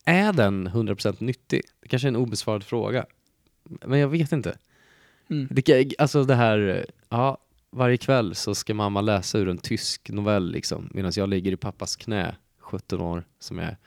Är 0.05 0.33
den 0.33 0.67
100% 0.67 1.15
nyttig? 1.23 1.61
Det 1.81 1.87
kanske 1.87 2.07
är 2.07 2.09
en 2.09 2.15
obesvarad 2.15 2.63
fråga. 2.63 3.05
Men 3.85 3.99
jag 3.99 4.07
vet 4.07 4.31
inte. 4.31 4.57
Mm. 5.29 5.47
Det, 5.51 5.93
alltså 5.97 6.23
det 6.23 6.35
här, 6.35 6.85
ja, 7.09 7.37
varje 7.75 7.97
kväll 7.97 8.35
så 8.35 8.55
ska 8.55 8.73
mamma 8.73 9.01
läsa 9.01 9.37
ur 9.37 9.49
en 9.49 9.57
tysk 9.57 10.09
novell 10.09 10.51
liksom, 10.51 10.89
medan 10.93 11.11
jag 11.15 11.29
ligger 11.29 11.51
i 11.51 11.57
pappas 11.57 11.95
knä, 11.95 12.35
17 12.61 13.01
år 13.01 13.23
som 13.39 13.57
jag 13.57 13.67
är. 13.67 13.77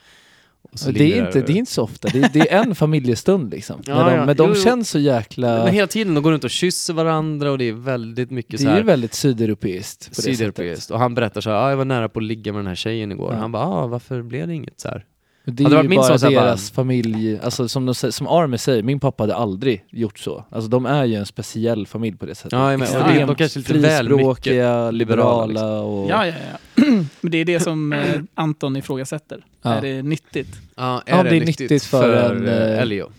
Det, 0.93 1.19
är 1.19 1.27
inte, 1.27 1.41
det 1.41 1.53
är 1.53 1.57
inte 1.57 1.73
så 1.73 1.83
ofta, 1.83 2.09
det 2.13 2.19
är, 2.19 2.31
det 2.33 2.53
är 2.53 2.63
en 2.65 2.75
familjestund 2.75 3.51
liksom. 3.51 3.83
Ja, 3.87 3.95
de, 3.95 4.15
ja. 4.15 4.27
men 4.27 4.37
de 4.37 4.49
Jo, 4.49 4.55
känns 4.55 4.91
så 4.91 4.99
jäkla... 4.99 5.65
Men 5.65 5.75
hela 5.75 5.87
tiden, 5.87 6.15
de 6.15 6.23
går 6.23 6.33
runt 6.33 6.45
och 6.45 6.51
kysser 6.51 6.95
varandra 6.95 7.51
och 7.51 7.59
det 7.59 7.65
är 7.65 7.73
väldigt 7.73 8.31
mycket 8.31 8.53
det 8.53 8.59
så 8.59 8.67
är 8.67 8.71
här 8.71 8.79
ju 8.79 8.85
väldigt 8.85 9.15
sydeuropeiskt 9.15 10.09
på 10.09 10.13
det 10.17 10.23
sydeuropeiskt. 10.23 10.91
Och 10.91 10.99
han 10.99 11.15
berättar 11.15 11.41
så 11.41 11.51
här, 11.51 11.57
ah, 11.57 11.71
jag 11.71 11.77
var 11.77 11.85
nära 11.85 12.09
på 12.09 12.19
att 12.19 12.25
ligga 12.25 12.53
med 12.53 12.59
den 12.59 12.67
här 12.67 12.75
tjejen 12.75 13.13
igår. 13.13 13.33
Ja. 13.33 13.39
Han 13.39 13.53
bara, 13.53 13.63
ah, 13.63 13.87
varför 13.87 14.23
blev 14.23 14.49
det 14.49 14.55
inget 14.55 14.81
så 14.81 14.89
här? 14.89 15.05
Det 15.53 15.63
är 15.63 15.65
det 15.65 15.71
ju 15.71 15.77
varit 15.77 15.89
min 15.91 15.97
bara 15.97 16.09
här 16.13 16.19
bara- 16.35 16.45
deras 16.45 16.71
familj, 16.71 17.39
alltså 17.39 17.69
som, 17.69 17.87
de, 17.87 17.95
som 17.95 18.27
Army 18.27 18.59
säger, 18.59 18.83
min 18.83 19.01
pappa 19.01 19.23
hade 19.23 19.35
aldrig 19.35 19.85
gjort 19.91 20.19
så. 20.19 20.45
Alltså 20.51 20.71
de 20.71 20.87
är 20.87 21.05
ju 21.05 21.15
en 21.15 21.27
speciell 21.27 21.87
familj 21.87 22.17
på 22.17 22.27
det 22.27 22.35
sättet. 22.35 22.53
Ja, 22.53 22.69
det- 22.77 22.83
Extremt 22.85 23.27
de 23.29 23.35
kanske 23.37 23.59
är 23.61 23.75
lite 23.75 23.89
frispråkiga, 23.89 24.91
liberala, 24.91 25.47
liberala 25.47 25.81
och... 25.81 26.11
Ja, 26.11 26.27
ja, 26.27 26.35
ja. 26.53 26.85
Men 27.21 27.31
det 27.31 27.39
är 27.39 27.45
det 27.45 27.61
som 27.61 27.93
eh, 27.93 28.21
Anton 28.35 28.77
ifrågasätter. 28.77 29.45
Ja. 29.63 29.75
Är 29.75 29.83
det 29.83 30.03
nyttigt? 30.03 30.49
Ja, 30.77 31.03
Ja, 31.07 31.23
det 31.23 31.37
är 31.37 31.41
nyttigt 31.45 31.85
för 31.85 32.17
en, 32.17 32.47
eh, 32.47 32.53
eh, 32.55 32.79
Elio? 32.83 33.11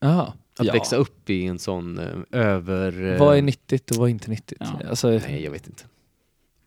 Jaha. 0.00 0.32
Att 0.58 0.66
ja. 0.66 0.72
växa 0.72 0.96
upp 0.96 1.30
i 1.30 1.46
en 1.46 1.58
sån 1.58 1.98
eh, 1.98 2.40
över... 2.40 3.12
eh, 3.12 3.18
Vad 3.20 3.36
är 3.38 3.42
nyttigt 3.42 3.90
och 3.90 3.96
vad 3.96 4.08
är 4.08 4.10
inte 4.10 4.30
nyttigt? 4.30 4.58
Ja. 4.60 4.88
Alltså, 4.90 5.08
Nej, 5.08 5.44
jag 5.44 5.50
vet 5.50 5.66
inte. 5.66 5.82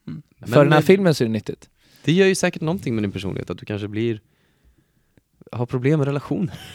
Mm. 0.07 0.21
Men 0.39 0.49
för 0.49 0.63
den 0.63 0.73
här 0.73 0.79
det- 0.81 0.85
filmen 0.87 1.15
så 1.15 1.23
är 1.23 1.25
det 1.25 1.31
nyttigt. 1.31 1.69
Det 2.03 2.11
gör 2.11 2.27
ju 2.27 2.35
säkert 2.35 2.61
någonting 2.61 2.95
med 2.95 3.03
din 3.03 3.11
personlighet, 3.11 3.49
att 3.49 3.57
du 3.57 3.65
kanske 3.65 3.87
blir... 3.87 4.21
Har 5.51 5.65
problem 5.65 5.99
med 5.99 6.05
relationer. 6.07 6.59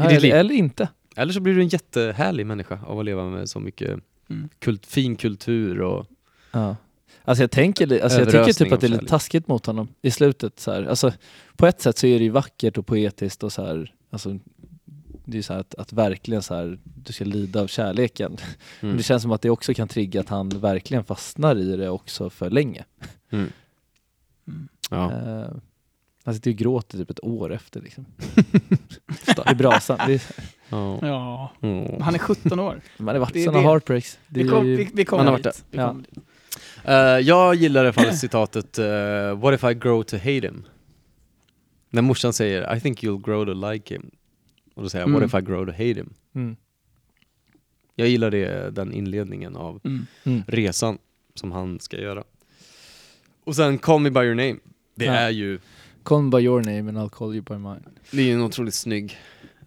Ja, 0.00 0.04
eller, 0.04 0.20
liv. 0.20 0.32
eller 0.34 0.54
inte. 0.54 0.88
Eller 1.16 1.32
så 1.32 1.40
blir 1.40 1.54
du 1.54 1.60
en 1.60 1.68
jättehärlig 1.68 2.46
människa 2.46 2.78
av 2.86 2.98
att 2.98 3.04
leva 3.04 3.24
med 3.24 3.48
så 3.48 3.60
mycket 3.60 4.00
Mm. 4.30 4.48
kult, 4.58 4.86
fin 4.86 5.16
kultur 5.16 5.80
och... 5.82 6.06
Ja. 6.52 6.76
Alltså 7.24 7.42
jag 7.42 7.50
tänker, 7.50 8.02
alltså 8.02 8.18
jag 8.18 8.28
tycker 8.30 8.52
typ 8.64 8.72
att 8.72 8.80
det 8.80 8.86
är 8.86 8.88
lite 8.88 9.06
taskigt 9.06 9.48
mot 9.48 9.66
honom 9.66 9.88
i 10.02 10.10
slutet 10.10 10.60
så 10.60 10.72
här. 10.72 10.82
Alltså 10.84 11.12
på 11.56 11.66
ett 11.66 11.80
sätt 11.80 11.98
så 11.98 12.06
är 12.06 12.18
det 12.18 12.24
ju 12.24 12.30
vackert 12.30 12.78
och 12.78 12.86
poetiskt 12.86 13.42
och 13.42 13.52
så 13.52 13.64
här, 13.66 13.94
alltså 14.10 14.38
det 15.24 15.38
är 15.38 15.42
så 15.42 15.52
här 15.52 15.60
att, 15.60 15.74
att 15.74 15.92
verkligen 15.92 16.42
så 16.42 16.54
här, 16.54 16.78
du 16.84 17.12
ska 17.12 17.24
lida 17.24 17.60
av 17.60 17.66
kärleken. 17.66 18.36
Men 18.80 18.88
Mm. 18.90 18.96
det 18.96 19.02
känns 19.02 19.22
som 19.22 19.32
att 19.32 19.42
det 19.42 19.50
också 19.50 19.74
kan 19.74 19.88
trigga 19.88 20.20
att 20.20 20.28
han 20.28 20.48
verkligen 20.48 21.04
fastnar 21.04 21.56
i 21.58 21.76
det 21.76 21.88
också 21.88 22.30
för 22.30 22.50
länge. 22.50 22.84
Mm. 23.30 23.52
Ja. 24.90 25.10
Uh, 25.12 25.56
han 26.28 26.34
sitter 26.34 26.50
ju 26.50 26.54
och 26.54 26.58
gråter 26.58 26.98
typ 26.98 27.10
ett 27.10 27.24
år 27.24 27.52
efter 27.52 27.80
liksom. 27.80 28.06
I 29.50 29.54
brasan. 29.58 29.98
Det 30.06 30.14
är, 30.14 30.22
Ja. 30.68 30.98
Ja, 31.02 31.52
Mm. 31.60 32.02
han 32.02 32.14
är 32.14 32.18
17 32.18 32.60
år. 32.60 32.80
man 32.98 33.14
har 33.14 33.20
varit 33.20 33.32
Det 33.32 33.40
är 33.40 33.44
sådana 33.44 33.62
det. 33.62 33.68
heartbreaks. 33.68 34.18
Det 34.28 34.42
Vi, 34.42 34.48
kom, 34.48 34.66
ju- 34.66 34.76
vi, 34.76 34.88
vi 34.94 35.04
kommer 35.04 35.24
Man 35.24 35.32
har 35.32 35.32
varit 35.40 35.44
dit. 35.54 35.64
Vi 35.70 35.76
där. 35.78 35.94
dit. 35.94 36.08
Eh, 36.84 36.94
jag 37.28 37.54
gillar 37.54 37.84
i 37.84 37.86
alla 37.86 37.92
fall 37.92 38.16
citatet 38.16 38.78
eh, 38.78 39.38
What 39.38 39.54
if 39.54 39.64
I 39.64 39.74
grow 39.74 40.02
to 40.02 40.16
hate 40.16 40.30
him? 40.30 40.64
När 41.90 42.02
morsan 42.02 42.32
säger 42.32 42.76
I 42.76 42.80
think 42.80 43.02
you'll 43.02 43.24
grow 43.24 43.44
to 43.46 43.70
like 43.72 43.94
him. 43.94 44.10
Och 44.74 44.82
då 44.82 44.88
säger 44.88 45.02
jag 45.02 45.08
Mm. 45.08 45.20
What 45.20 45.28
if 45.34 45.42
I 45.42 45.50
grow 45.52 45.64
to 45.66 45.72
hate 45.72 45.84
him? 45.84 46.14
Mm. 46.34 46.56
Jag 47.94 48.08
gillar 48.08 48.30
det, 48.30 48.70
den 48.70 48.92
inledningen 48.92 49.56
av 49.56 49.80
Mm. 49.84 50.06
Mm. 50.24 50.42
resan 50.46 50.98
som 51.34 51.52
han 51.52 51.80
ska 51.80 51.96
göra. 52.00 52.24
Och 53.44 53.56
sen 53.56 53.78
Call 53.78 54.00
me 54.00 54.10
by 54.10 54.20
your 54.20 54.34
name. 54.34 54.56
Det 54.94 55.04
Ja. 55.04 55.12
är 55.12 55.30
ju 55.30 55.58
Call 56.08 56.22
me 56.22 56.30
by 56.30 56.38
your 56.44 56.62
name 56.62 56.88
and 56.88 56.98
I'll 56.98 57.08
call 57.10 57.34
you 57.34 57.42
by 57.42 57.54
mine. 57.54 57.82
det 58.10 58.22
är 58.22 58.26
ju 58.26 58.32
en 58.32 58.42
otroligt 58.42 58.74
snygg, 58.74 59.18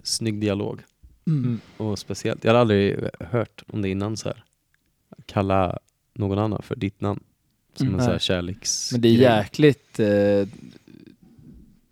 snygg 0.04 0.42
dialog. 0.42 0.82
Mm. 1.28 1.62
Och 1.78 2.00
speciellt, 2.00 2.44
jag 2.44 2.54
har 2.54 2.60
aldrig 2.60 3.00
hört 3.20 3.64
om 3.68 3.82
det 3.82 3.90
innan 3.90 4.18
så 4.18 4.30
här. 4.30 4.44
Kalla 5.26 5.80
någon 6.14 6.40
annan 6.40 6.62
för 6.62 6.76
ditt 6.76 7.02
namn. 7.02 7.24
Som 7.76 7.88
Mm. 7.88 8.00
en 8.00 8.06
så 8.06 8.12
här 8.12 8.20
kärleks... 8.20 8.92
Men 8.92 9.02
det 9.02 9.08
är 9.08 9.12
jäkligt, 9.12 10.00
eh, 10.00 10.48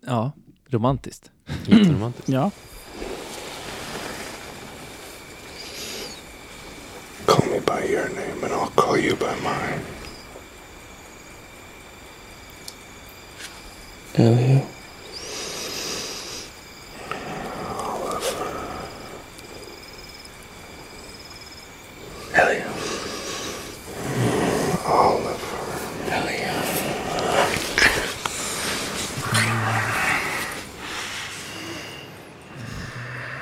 ja, 0.06 0.32
romantiskt. 0.68 1.32
Jätteromantiskt. 1.68 2.30
Ja. 2.30 2.52
Call 7.26 7.48
me 7.50 7.60
by 7.60 7.92
your 7.94 8.10
name 8.10 8.44
and 8.44 8.54
I'll 8.54 8.76
call 8.76 8.98
you 9.00 9.16
by 9.16 9.26
mine. 9.44 9.99
Elliot. 14.16 14.64
Oliver. 29.32 29.80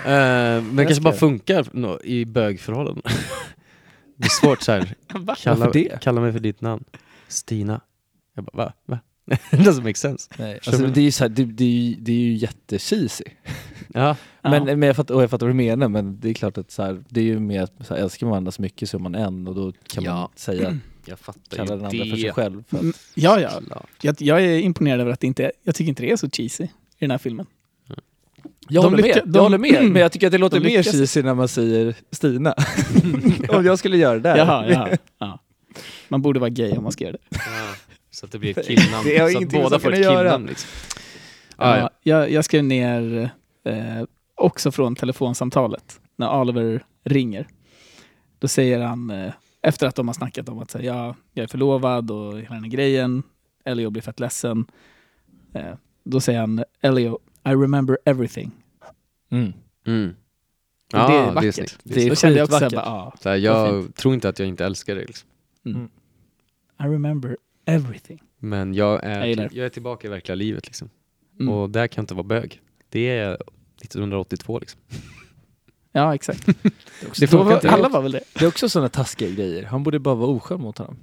Eh, 0.06 0.62
men 0.64 0.76
det 0.76 0.86
kanske 0.86 1.02
bara 1.02 1.14
funkar 1.14 1.66
nå- 1.72 2.00
i 2.04 2.26
bögförhållanden. 2.26 3.04
det 4.16 4.26
är 4.26 4.30
svårt 4.30 4.62
så 4.62 4.72
här. 4.72 4.96
Va? 5.14 5.36
Kalla, 5.40 5.56
Varför 5.66 5.74
det? 5.80 6.02
kalla 6.02 6.22
mig 6.22 6.32
för 6.34 6.40
ditt 6.40 6.62
namn. 6.62 6.84
Stina. 7.28 7.82
Jag 8.36 8.46
bara, 8.46 8.66
va? 8.66 8.74
va? 8.86 9.00
It 9.28 9.40
doesn't 9.52 9.84
make 9.84 9.96
sense. 9.98 10.30
Nej, 10.38 10.60
alltså, 10.68 10.88
det 10.88 11.00
är 11.02 11.04
ju 11.04 11.12
så 11.12 11.24
här, 11.24 11.30
det, 11.30 11.46
det, 11.46 11.64
är 11.64 11.68
ju, 11.70 11.96
det 11.96 12.12
är 12.12 12.16
ju 12.16 12.34
jättecheesy. 12.34 13.24
Ja, 13.94 14.16
Ja. 14.42 14.50
Men, 14.50 14.64
men 14.80 14.82
jag, 14.88 14.96
fattar, 14.96 15.16
och 15.16 15.24
jag 15.24 15.30
fattar 15.30 15.46
vad 15.46 15.56
du 15.56 15.58
menar, 15.58 15.88
men 15.88 16.20
det 16.20 16.30
är 16.30 16.34
klart 16.34 16.58
att 16.58 16.72
så 16.72 16.84
här, 16.84 17.04
det 17.10 17.20
är 17.20 17.24
ju 17.24 17.40
mer 17.40 17.62
att 17.62 17.74
så 17.88 17.94
här, 17.96 18.02
älskar 18.02 18.26
man 18.28 18.32
varandra 18.32 18.52
så 18.52 18.62
mycket 18.62 18.90
så 18.90 18.98
är 18.98 19.02
man 19.02 19.16
en 19.16 19.48
och 19.48 19.56
då 19.56 19.72
kan 19.88 20.04
man 20.04 20.14
Ja. 20.14 20.30
säga, 20.36 20.78
jag 21.06 21.20
fattar 21.20 21.58
kalla 21.58 21.76
den 21.76 21.86
andra 21.86 22.04
det. 22.04 22.10
för 22.10 22.18
sig 22.18 22.32
själv. 22.32 22.64
För 22.68 22.78
Mm, 22.78 22.90
att, 22.90 22.96
Ja, 23.14 23.40
ja. 23.40 23.62
Jag, 24.02 24.16
jag 24.22 24.42
är 24.46 24.60
imponerad 24.60 25.00
över 25.02 25.12
att 25.12 25.20
det 25.20 25.28
inte 25.28 25.44
är, 25.46 25.52
jag 25.64 25.76
tycker 25.76 25.90
inte 25.90 26.04
det 26.04 26.12
är 26.12 26.16
så 26.16 26.30
cheesy 26.30 26.64
i 26.64 26.70
den 27.00 27.12
här 27.12 27.18
filmen. 27.18 27.46
jag, 28.70 28.84
De 28.84 28.90
håller 28.92 28.98
lycka- 29.04 29.16
med, 29.26 29.34
de- 29.34 29.38
jag 29.38 29.44
håller 29.44 29.58
med, 29.58 29.84
men 29.92 30.02
jag 30.02 30.12
tycker 30.12 30.28
att 30.28 30.32
det 30.32 30.38
låter 30.38 30.60
de 30.60 30.66
mer 30.68 30.84
cheesy 30.84 31.24
när 31.24 31.34
man 31.34 31.48
säger 31.48 31.96
Stina. 32.12 32.56
Om 33.50 33.66
jag 33.66 33.80
skulle 33.80 33.98
göra 33.98 34.14
det 34.14 34.20
där. 34.20 34.38
Jaha, 34.38 34.70
ja, 34.70 34.90
ja. 35.20 35.40
Man 36.10 36.22
borde 36.22 36.40
vara 36.40 36.50
gay 36.50 36.72
om 36.72 36.84
man 36.84 36.92
ska 36.92 37.04
göra 37.04 37.18
det. 37.30 37.38
Ja, 38.18 38.20
så 38.20 38.26
att 38.26 38.32
det 38.32 38.40
blir 38.40 38.60
ett 38.60 38.68
killnamn. 38.68 39.04
Det 39.06 39.18
har 39.18 39.30
så 39.30 39.38
att 39.38 39.50
båda 39.50 39.80
får 39.80 39.92
ett 39.92 39.98
att 40.00 40.04
göra. 40.04 40.18
killnamn 40.24 40.46
liksom. 40.46 40.70
Ah, 41.56 41.76
Ja, 41.76 41.80
ja. 41.80 41.90
jag, 42.02 42.32
jag 42.32 42.46
skrev 42.46 42.64
ner 42.64 43.30
eh, 43.66 44.04
också 44.36 44.72
från 44.72 44.96
telefonsamtalet 44.96 46.02
när 46.16 46.42
Oliver 46.42 46.86
ringer. 47.04 47.48
Då 48.40 48.48
säger 48.48 48.80
han, 48.80 49.10
eh, 49.10 49.34
efter 49.62 49.88
att 49.88 49.96
de 49.96 50.08
har 50.08 50.14
snackat 50.14 50.50
om 50.50 50.60
att 50.60 50.72
säga, 50.72 50.96
ja, 50.96 51.16
jag 51.34 51.44
är 51.44 51.48
förlovad 51.48 52.12
och 52.12 52.40
hela 52.40 52.56
den 52.56 52.64
här 52.64 52.72
grejen, 52.72 53.24
Elio 53.66 53.90
blir 53.90 54.02
fett 54.02 54.20
ledsen. 54.20 54.66
Eh, 55.54 55.74
då 56.04 56.20
säger 56.20 56.40
han, 56.40 56.64
Elio, 56.82 57.20
I 57.46 57.50
remember 57.50 57.98
everything. 58.06 58.52
Mm. 59.32 59.54
Mm. 59.88 60.16
Och 60.94 61.00
det 61.12 61.18
är 61.18 61.34
vackert. 61.34 61.56
snyggt. 61.56 61.80
Det 61.84 62.04
är 62.06 62.10
Då 62.10 62.16
kände 62.16 62.38
jag 62.38 62.46
också 62.54 62.70
bara, 62.70 62.86
ah, 62.86 63.16
Så 63.22 63.30
här, 63.30 63.36
jag 63.36 63.96
tror 63.96 64.14
inte 64.14 64.30
att 64.30 64.40
jag 64.40 64.48
inte 64.48 64.66
älskar 64.66 64.96
det. 64.96 65.06
Liksom. 65.06 65.30
Mm. 65.66 65.90
I 66.80 66.84
remember 66.84 67.38
everything. 67.68 68.24
Men 68.40 68.74
jag 68.74 69.04
är, 69.04 69.26
Jag 69.26 69.54
jag 69.54 69.66
är 69.66 69.70
tillbaka 69.70 70.08
i 70.08 70.10
verkliga 70.10 70.36
livet. 70.36 70.66
Liksom. 70.66 70.90
Mm. 71.40 71.54
Och 71.54 71.70
där 71.70 71.88
kan 71.88 72.02
jag 72.02 72.04
inte 72.04 72.14
vara 72.14 72.24
bög. 72.24 72.62
Det 72.90 73.10
är 73.10 73.34
1982 73.82 74.60
liksom. 74.60 74.82
Ja, 75.92 76.16
exakt. 76.16 76.46
Det 76.46 76.54
Det 77.20 77.34
var, 77.34 77.54
inte. 77.54 77.70
alla 77.72 77.90
var 77.90 78.02
väl 78.02 78.12
det? 78.12 78.20
Det 78.34 78.46
är 78.46 78.48
också 78.48 78.70
sådana 78.70 78.90
taskiga 78.90 79.30
grejer. 79.30 79.64
Han 79.64 79.84
borde 79.84 80.00
bara 80.00 80.16
vara 80.16 80.30
oskön 80.30 80.62
mot 80.62 80.78
honom. 80.78 80.98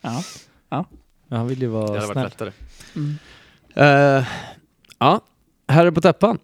Ja. 0.00 0.84
Men 1.28 1.38
han 1.38 1.48
vill 1.48 1.58
ju 1.60 1.66
Det 1.66 1.72
vara 1.72 1.86
hade 1.86 2.00
varit 2.00 2.12
snäll. 2.12 2.24
lättare. 2.24 2.52
Mm. 2.96 3.14
Eh, 3.74 4.26
ja, 4.98 5.20
Herre 5.68 5.92
på 5.92 6.00
täppan. 6.00 6.38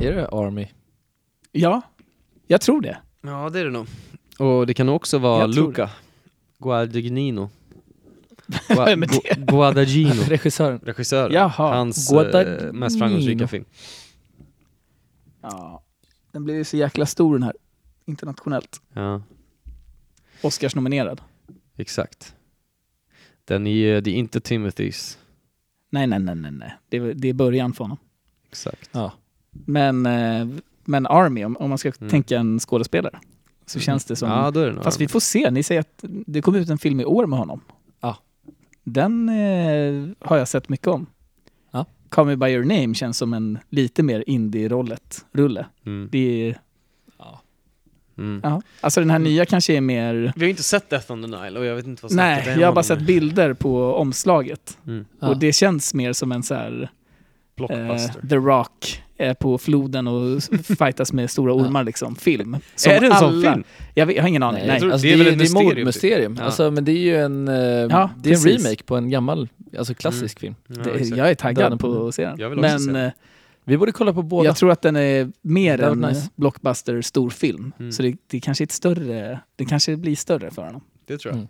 Är 0.00 0.12
det 0.12 0.28
Army? 0.28 0.68
Ja, 1.52 1.82
jag 2.46 2.60
tror 2.60 2.80
det. 2.80 2.96
Ja, 3.20 3.50
det 3.50 3.60
är 3.60 3.64
det 3.64 3.70
nog. 3.70 3.86
Och 4.38 4.66
det 4.66 4.74
kan 4.74 4.88
också 4.88 5.18
vara 5.18 5.46
Luca 5.46 5.90
Guadagnino. 6.58 7.50
Vad 8.68 8.88
är 8.88 8.96
med 8.96 9.10
Gu- 9.10 9.20
det? 9.34 9.46
Guadagnino. 9.52 10.22
Regissören. 10.28 10.80
Regissören. 10.84 11.32
Jaha. 11.32 11.74
Hans 11.76 12.10
Guadagnino. 12.10 12.66
eh, 12.66 12.72
mest 12.72 12.98
framgångsrika 12.98 13.48
film. 13.48 13.64
Ja. 15.42 15.82
Den 16.32 16.44
blev 16.44 16.56
ju 16.56 16.64
så 16.64 16.76
jäkla 16.76 17.06
stor 17.06 17.32
den 17.34 17.42
här. 17.42 17.52
Internationellt. 18.04 18.80
Ja, 18.92 19.22
Oscars 20.42 20.74
nominerad. 20.74 21.20
exakt. 21.76 22.34
Den 23.44 23.66
är, 23.66 24.00
det 24.00 24.10
är 24.10 24.14
inte 24.14 24.40
Timothys. 24.40 25.18
Nej, 25.90 26.06
nej, 26.06 26.18
nej, 26.18 26.34
nej, 26.34 26.50
nej. 26.52 26.74
Det, 26.88 26.96
är- 26.96 27.14
det 27.14 27.28
är 27.28 27.32
början 27.34 27.72
för 27.72 27.84
honom. 27.84 27.98
Exakt. 28.48 28.90
Ja. 28.92 29.12
Men, 29.50 30.06
eh, 30.06 30.48
men 30.84 31.06
Army, 31.06 31.44
om, 31.44 31.56
om 31.56 31.68
man 31.68 31.78
ska 31.78 31.92
Mm. 32.00 32.10
tänka 32.10 32.38
en 32.38 32.58
skådespelare, 32.60 33.18
så 33.66 33.80
känns 33.80 34.04
det 34.04 34.16
som... 34.16 34.28
Ja, 34.30 34.50
det 34.50 34.82
Fast 34.82 35.00
vi 35.00 35.08
får 35.08 35.20
se. 35.20 35.50
Ni 35.50 35.62
säger 35.62 35.80
att 35.80 36.04
det 36.26 36.42
kom 36.42 36.54
ut 36.54 36.68
en 36.70 36.78
film 36.78 37.00
i 37.00 37.04
år 37.04 37.26
med 37.26 37.38
honom. 37.38 37.60
Ja. 38.84 38.90
Den 38.92 39.28
eh, 39.28 40.08
har 40.28 40.36
jag 40.36 40.48
sett 40.48 40.68
mycket 40.68 40.86
om. 40.86 41.06
Ja. 41.70 41.86
Call 42.08 42.26
Me 42.26 42.36
By 42.36 42.46
Your 42.46 42.64
Name 42.64 42.94
känns 42.94 43.18
som 43.18 43.32
en 43.34 43.58
lite 43.68 44.02
mer 44.02 44.24
indie-rollet, 44.26 45.24
rulle. 45.32 45.66
Mm. 45.86 46.08
Det 46.12 46.48
är, 46.48 46.58
Mm. 48.18 48.40
ja. 48.44 48.62
Alltså 48.80 49.00
den 49.00 49.10
här 49.10 49.18
nya 49.18 49.46
kanske 49.46 49.76
är 49.76 49.80
mer... 49.80 50.32
Vi 50.36 50.44
har 50.44 50.50
inte 50.50 50.62
sett 50.62 50.90
Death 50.90 51.12
on 51.12 51.22
the 51.22 51.28
Nile 51.28 51.58
och 51.58 51.64
jag 51.64 51.76
vet 51.76 51.86
inte 51.86 52.02
vad 52.02 52.12
Nej, 52.14 52.56
jag 52.58 52.68
har 52.68 52.74
bara 52.74 52.82
sett 52.82 53.00
bilder 53.00 53.52
på 53.54 53.94
omslaget. 53.94 54.78
Mm. 54.86 55.04
Ja. 55.20 55.28
Och 55.28 55.38
det 55.38 55.52
känns 55.52 55.94
mer 55.94 56.12
som 56.12 56.32
en 56.32 56.42
så 56.42 56.54
här... 56.54 56.90
Eh. 57.70 57.96
The 58.28 58.36
Rock 58.36 59.02
är 59.22 59.34
på 59.34 59.58
floden 59.58 60.06
och 60.08 60.42
fightas 60.78 61.12
med 61.12 61.30
stora 61.30 61.52
ormar 61.54 61.84
liksom. 61.84 62.16
Film. 62.16 62.56
Som 62.74 62.92
är 62.92 63.00
det 63.00 63.06
en 63.06 63.14
sån 63.16 63.42
film? 63.42 63.64
Jag, 63.94 64.06
vet, 64.06 64.16
jag 64.16 64.22
har 64.22 64.28
ingen 64.28 64.42
aning. 64.42 64.66
Nej, 64.66 64.80
Nej. 64.80 64.92
alltså, 64.92 65.06
det 65.06 65.12
är 65.12 65.18
det, 65.18 65.24
väl 65.24 65.32
ett 65.32 65.38
det 65.38 65.44
är 65.44 65.44
mysterium, 65.44 65.68
typ. 65.70 65.76
mordmysterium. 65.78 66.36
Ja. 66.38 66.44
Alltså, 66.44 66.70
men 66.70 66.84
det 66.84 66.92
är 66.92 66.98
ju 66.98 67.16
en, 67.16 67.48
eh, 67.48 67.54
det 67.54 68.30
är 68.30 68.34
en 68.34 68.40
remake 68.58 68.82
på 68.84 68.96
en 68.96 69.10
gammal, 69.10 69.48
alltså 69.78 69.94
klassisk 69.94 70.40
film. 70.40 70.54
Ja, 70.66 70.76
Det, 70.84 71.04
jag 71.08 71.30
är 71.30 71.34
taggad 71.34 71.80
på 71.80 72.06
att 72.08 72.14
se 72.14 72.24
den. 72.26 72.36
Jag 72.38 72.50
vill 72.50 72.58
också 72.58 72.70
Men 72.70 72.80
se 72.80 72.92
den. 72.92 73.04
eh, 73.06 73.12
Vi 73.64 73.76
borde 73.78 73.92
kolla 73.92 74.12
på 74.12 74.22
båda. 74.22 74.46
jag 74.48 74.56
tror 74.56 74.70
att 74.70 74.82
den 74.82 74.96
är 74.96 75.30
mer 75.42 75.80
en 75.82 75.98
nice. 76.00 76.28
blockbuster 76.36 77.02
stor 77.02 77.30
film. 77.30 77.72
Mm. 77.78 77.92
Så 77.92 78.02
det, 78.02 78.16
det 78.26 78.40
kanske 78.40 78.62
är 78.64 78.66
ett 78.66 78.72
större, 78.72 79.40
det 79.56 79.64
kanske 79.64 79.96
blir 79.96 80.16
större 80.16 80.50
för 80.50 80.62
honom. 80.62 80.80
Det 81.06 81.18
tror 81.18 81.34
jag. 81.34 81.38
Mm. 81.38 81.48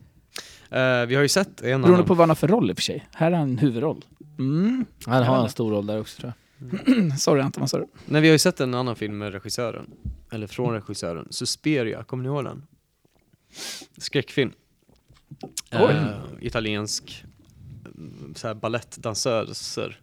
Eh, 1.03 1.07
vi 1.07 1.14
har 1.14 1.23
ju 1.23 1.29
sett 1.29 1.49
en 1.61 1.64
Beroende 1.64 1.89
annan. 1.89 2.05
på 2.05 2.14
vad 2.14 2.20
han 2.23 2.31
har 2.31 2.35
för 2.35 2.49
roll 2.49 2.70
i 2.70 2.73
och 2.73 2.77
för 2.77 2.83
sig. 2.83 3.07
Här 3.14 3.31
har 3.31 3.39
han 3.39 3.51
en 3.51 3.59
huvudroll. 3.59 4.05
Mm. 4.39 4.85
Han 5.07 5.16
Jag 5.18 5.25
har 5.25 5.43
en 5.43 5.49
stor 5.51 5.70
roll 5.70 5.87
där 5.87 6.01
också 6.01 6.20
tror 6.20 6.29
jag. 6.29 6.41
Sorry 7.19 7.41
Anton, 7.43 7.61
vad 7.61 7.71
sa 7.71 7.79
du? 7.79 7.87
Nej, 8.07 8.21
vi 8.23 8.29
har 8.29 8.33
ju 8.33 8.39
sett 8.39 8.61
en 8.61 8.75
annan 8.75 8.97
film 8.97 9.19
med 9.19 9.33
regissören. 9.33 9.91
Eller 10.33 10.47
från 10.47 10.75
regissören. 10.75 11.27
Suspiria, 11.31 12.05
kommer 12.05 12.23
ni 12.23 12.29
ihåg 12.29 12.45
den? 12.45 12.63
Skräckfilm. 13.99 14.53
Eh, 15.71 16.09
italiensk 16.41 17.25
mm, 17.97 18.35
så 18.37 18.47
här 18.47 18.55
balettdansöser. 18.55 20.01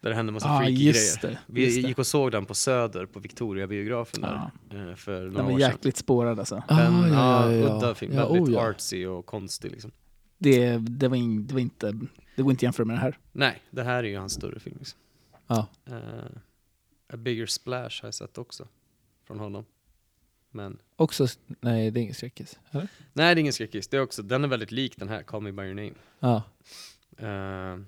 Där 0.00 0.10
det 0.10 0.16
hände 0.16 0.32
massa 0.32 0.48
Ja, 0.48 0.58
freaky 0.58 0.74
grejer. 0.74 1.18
det, 1.22 1.38
Vi 1.46 1.80
gick 1.80 1.98
och 1.98 2.06
såg 2.06 2.32
den 2.32 2.44
på 2.46 2.54
Söder 2.54 3.06
på 3.06 3.20
Victoria-biografen 3.20 4.20
där. 4.20 4.50
eh, 4.90 4.94
För 4.96 5.12
några 5.20 5.24
Den 5.24 5.34
var 5.34 5.52
år 5.52 5.58
sedan. 5.58 5.70
jäkligt 5.70 5.96
spårad 5.96 6.38
alltså. 6.38 6.62
Ah, 6.68 6.82
ja, 6.82 7.08
ja, 7.08 7.52
ja. 7.52 7.76
udda 7.76 7.94
film. 7.94 8.12
Ja, 8.14 8.32
Väldigt 8.32 8.48
oh, 8.48 8.54
ja. 8.54 8.70
artsy 8.70 9.06
och 9.06 9.26
konstig 9.26 9.70
liksom. 9.70 9.90
Det, 10.38 10.76
det, 10.76 11.08
var 11.08 11.16
in, 11.16 11.46
det 11.46 11.54
var 11.54 11.60
inte, 11.60 11.92
det 12.36 12.42
går 12.42 12.50
inte 12.50 12.58
att 12.58 12.62
jämföra 12.62 12.86
med 12.86 12.96
det 12.96 13.00
här. 13.00 13.18
Nej, 13.32 13.62
det 13.70 13.82
här 13.82 14.04
är 14.04 14.08
ju 14.08 14.18
hans 14.18 14.32
större 14.32 14.60
film. 14.60 14.76
Liksom. 14.78 14.98
Ja. 15.48 15.66
Eh, 15.84 16.26
A 17.08 17.16
Bigger 17.16 17.46
Splash 17.46 18.00
har 18.02 18.06
jag 18.06 18.14
sett 18.14 18.38
också. 18.38 18.68
Från 19.24 19.38
honom. 19.38 19.64
Men 20.50 20.78
Också, 20.96 21.26
nej 21.60 21.90
det 21.90 22.00
är 22.00 22.02
ingen 22.02 22.14
skräckis. 22.14 22.58
Eller? 22.70 22.88
Nej, 23.12 23.34
det 23.34 23.38
är 23.38 23.40
ingen 23.40 23.52
skräckis. 23.52 23.88
Det 23.88 23.96
är 23.96 24.00
också, 24.00 24.22
den 24.22 24.44
är 24.44 24.48
väldigt 24.48 24.70
lik 24.72 24.96
den 24.96 25.08
här, 25.08 25.22
Call 25.22 25.42
Me 25.42 25.52
By 25.52 25.62
Your 25.62 25.74
Name. 25.74 25.92
Ja. 26.20 26.42
Eh, 27.18 27.80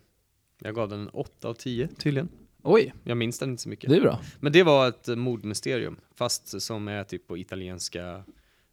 jag 0.59 0.75
gav 0.75 0.89
den 0.89 1.01
en 1.01 1.09
8 1.09 1.49
av 1.49 1.55
10 1.55 1.89
tydligen. 1.89 2.29
Oj, 2.63 2.95
Jag 3.05 3.17
minns 3.17 3.39
den 3.39 3.51
inte 3.51 3.63
så 3.63 3.69
mycket. 3.69 3.91
Det 3.91 3.97
är 3.97 4.01
bra. 4.01 4.21
Men 4.41 4.53
det 4.53 4.63
var 4.63 4.89
ett 4.89 5.07
mordmysterium, 5.07 6.01
fast 6.15 6.63
som 6.63 6.89
är 6.89 7.05
typ 7.05 7.27
på 7.27 7.39
italienska, 7.39 8.25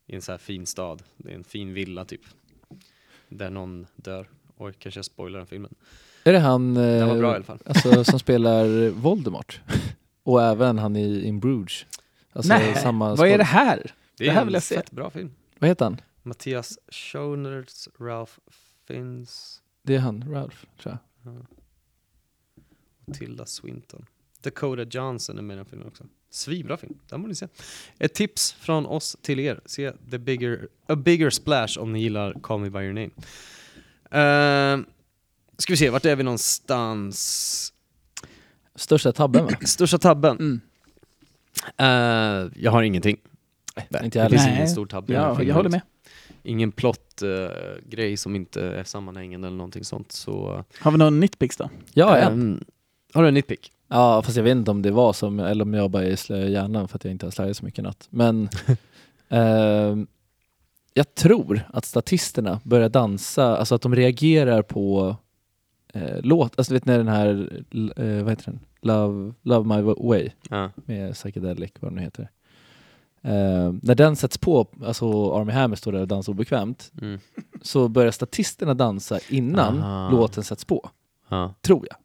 i 0.06 0.16
en 0.16 0.22
så 0.22 0.32
här 0.32 0.38
fin 0.40 0.66
stad. 0.66 1.04
Det 1.18 1.32
är 1.32 1.36
en 1.36 1.44
fin 1.44 1.74
villa 1.74 2.06
typ. 2.06 2.22
Där 3.30 3.50
någon 3.50 3.88
dör. 3.96 4.30
Oj, 4.58 4.74
kanske 4.80 4.98
jag 4.98 5.06
spoilar 5.06 5.40
den 5.40 5.48
filmen. 5.48 5.76
Är 6.28 6.34
det 6.34 6.40
han 6.40 6.74
var 6.74 6.84
eh, 6.84 7.18
bra 7.18 7.32
i 7.32 7.36
alla 7.36 7.44
fall. 7.44 7.60
alltså, 7.66 8.04
som 8.04 8.20
spelar 8.20 8.90
Voldemort? 8.90 9.62
Och 10.24 10.44
även 10.44 10.78
han 10.78 10.96
i 10.96 11.28
In 11.28 11.40
Bruges? 11.40 11.86
Alltså, 12.34 12.54
nej, 12.54 12.76
samma 12.76 13.16
vad 13.16 13.28
är 13.28 13.32
skåd- 13.32 13.40
det 13.40 13.44
här? 13.44 13.78
Det 13.78 13.92
Det 14.18 14.28
är 14.28 14.32
här 14.32 14.42
en 14.42 14.48
vill 14.48 14.54
jag 14.54 14.64
se. 14.64 14.76
fett 14.76 14.92
bra 14.92 15.10
film. 15.10 15.32
Vad 15.60 15.68
heter 15.70 15.86
han? 15.86 16.02
Mattias 16.24 16.80
Schonertz, 16.92 17.90
Ralph 18.00 18.32
Fiennes, 18.88 19.62
Det 19.84 19.96
är 19.96 20.00
han, 20.00 20.26
Ralph, 20.32 20.58
tror 20.82 20.98
jag. 21.24 21.46
Tilda 23.16 23.46
Swinton. 23.46 24.06
Dakota 24.42 24.84
Johnson 24.84 25.38
är 25.38 25.42
med 25.42 25.54
i 25.54 25.58
den 25.58 25.66
filmen 25.66 25.88
också. 25.88 26.04
Svinbra 26.30 26.78
film, 26.78 27.00
den 27.10 27.22
borde 27.22 27.30
ni 27.32 27.36
se. 27.36 27.48
Ett 28.00 28.14
tips 28.14 28.54
från 28.54 28.86
oss 28.86 29.18
till 29.22 29.40
er. 29.40 29.62
Se 29.66 29.92
The 30.12 30.18
Bigger, 30.18 30.68
A 30.88 30.96
Bigger 30.96 31.30
Splash 31.30 31.80
om 31.80 31.94
ni 31.94 32.02
gillar 32.02 32.34
Call 32.44 32.60
Me 32.60 32.70
By 32.70 32.80
Your 32.80 32.94
Name. 32.94 33.10
Uh, 34.80 34.86
ska 35.58 35.74
vi 35.74 35.78
se, 35.78 35.90
vart 35.90 36.06
är 36.06 36.16
vi 36.16 36.24
någonstans? 36.24 37.74
Största 38.76 39.12
tabben 39.12 39.46
va? 39.46 39.52
Största 39.66 39.98
tabben? 39.98 40.38
Mm. 40.40 40.62
Eh, 41.78 42.52
jag 42.56 42.72
har 42.72 42.84
ingenting. 42.84 43.18
inte 44.04 44.04
jag 44.04 44.12
det 44.14 44.20
heller. 44.20 44.30
finns 44.30 44.46
Nej. 44.46 44.56
ingen 44.56 44.68
stor 44.70 44.86
tabbe 44.86 45.14
i 45.14 45.16
den 45.16 45.24
här 45.24 45.30
Ja, 45.30 45.36
filmen. 45.36 45.48
jag 45.48 45.56
håller 45.56 45.70
med. 45.70 45.82
Ingen 46.44 46.72
plott-grej 46.72 48.18
som 48.18 48.36
inte 48.36 48.62
är 48.62 48.84
sammanhängande 48.84 49.48
eller 49.48 49.58
någonting 49.58 49.84
sånt. 49.84 50.12
Så, 50.12 50.64
Har 50.80 50.92
vi 50.92 50.98
någon 50.98 51.20
nitpicks 51.20 51.58
då? 51.58 51.70
Ja, 51.94 52.18
en. 52.18 52.34
ehm, 52.34 52.64
har 53.14 53.22
du 53.22 53.28
en 53.28 53.34
nitpick? 53.34 53.72
Ja, 53.88 54.22
fast 54.22 54.38
jag 54.38 54.44
vet 54.44 54.52
inte 54.56 54.72
om 54.72 54.82
det 54.82 54.92
var 54.92 55.14
som, 55.14 55.40
eller 55.40 55.66
om 55.66 55.74
jag 55.74 55.90
bara 55.92 56.04
är 56.04 56.16
slö 56.16 56.46
i 56.46 56.52
hjärnan 56.52 56.88
för 56.88 56.96
att 56.96 57.04
jag 57.04 57.12
inte 57.12 57.26
har 57.26 57.32
slagit 57.32 57.58
så 57.58 57.66
mycket 57.66 57.80
i 57.80 57.82
natt. 57.82 58.08
Men 58.10 58.50
ehm, 59.30 60.08
jag 60.94 61.16
tror 61.16 61.62
att 61.74 61.86
statisterna 61.86 62.60
börjar 62.64 62.90
dansa, 62.90 63.58
alltså 63.58 63.76
att 63.76 63.82
de 63.82 63.96
reagerar 63.96 64.62
på 64.62 65.16
eh, 65.94 66.18
låt, 66.24 66.54
alltså 66.60 66.74
du 66.74 66.76
vet 66.76 66.86
när 66.86 66.98
den 66.98 67.08
här, 67.08 67.50
eh, 67.98 68.24
vad 68.24 68.30
heter 68.32 68.46
den? 68.46 68.60
Love, 68.82 69.34
Love 69.44 69.76
My 69.76 69.82
Way 69.82 70.30
Ja. 70.50 70.70
med 70.76 71.14
Psychedelic, 71.14 71.72
vad 71.80 71.92
den 71.92 71.96
nu 71.96 72.02
heter. 72.02 72.30
Eh, 73.22 73.74
när 73.82 73.96
den 73.96 74.16
sätts 74.16 74.38
på, 74.38 74.68
alltså 74.86 75.32
Army 75.34 75.52
Hammer 75.52 75.76
står 75.76 75.92
där 75.92 76.02
och 76.02 76.08
dansar 76.08 76.34
obekvämt, 76.34 76.92
Mm. 77.02 77.20
så 77.62 77.88
börjar 77.88 78.12
statisterna 78.12 78.74
dansa 78.74 79.20
innan 79.30 79.84
Aha. 79.84 80.10
låten 80.12 80.44
sätts 80.44 80.66
på, 80.66 80.90
Ja. 81.30 81.54
tror 81.62 81.88
jag. 81.90 81.98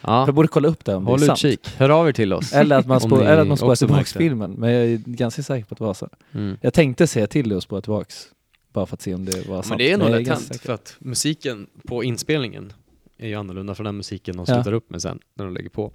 Ja. 0.00 0.26
Jag 0.26 0.34
borde 0.34 0.48
kolla 0.48 0.68
upp 0.68 0.84
det 0.84 0.94
om 0.94 1.06
Håll 1.06 1.20
det 1.20 1.24
är 1.24 1.26
sant. 1.26 1.44
utkik. 1.44 1.68
Hör 1.76 1.88
av 1.90 2.08
er 2.08 2.12
till 2.12 2.32
oss. 2.32 2.52
Eller 2.52 2.78
att 2.78 2.86
man, 2.86 2.94
Om 2.94 3.00
spår, 3.00 3.18
ni 3.18 3.24
eller 3.24 3.42
att 3.42 3.48
man 3.48 3.56
spårar 3.56 3.74
tillbaka 3.76 4.04
filmen, 4.04 4.50
men 4.52 4.70
jag 4.72 4.84
är 4.84 4.96
ganska 4.96 5.42
säker 5.42 5.66
på 5.66 5.74
att 5.74 5.78
det 5.78 5.84
var 5.84 5.94
så. 5.94 6.08
Mm. 6.32 6.56
Jag 6.60 6.74
tänkte 6.74 7.06
säga 7.06 7.26
till 7.26 7.48
dig 7.48 7.56
att 7.58 7.64
spåra 7.64 7.80
tillbaks, 7.80 8.28
bara 8.76 8.86
för 8.86 8.94
att 8.96 9.02
se 9.02 9.14
om 9.14 9.24
det 9.24 9.46
var 9.48 9.62
sant. 9.62 9.68
Men 9.68 9.78
det 9.78 9.92
är 9.92 9.98
nog 9.98 10.12
rätt 10.12 10.28
hänt 10.28 10.60
för 10.62 10.72
att 10.72 10.96
musiken 10.98 11.66
på 11.86 12.04
inspelningen 12.04 12.72
är 13.18 13.28
ju 13.28 13.34
annorlunda 13.34 13.74
från 13.74 13.84
den 13.84 13.96
musiken 13.96 14.36
de 14.36 14.44
Ja. 14.48 14.54
slutar 14.54 14.72
upp 14.72 14.90
med 14.90 15.02
sen 15.02 15.18
när 15.34 15.44
de 15.44 15.54
lägger 15.54 15.68
på. 15.68 15.92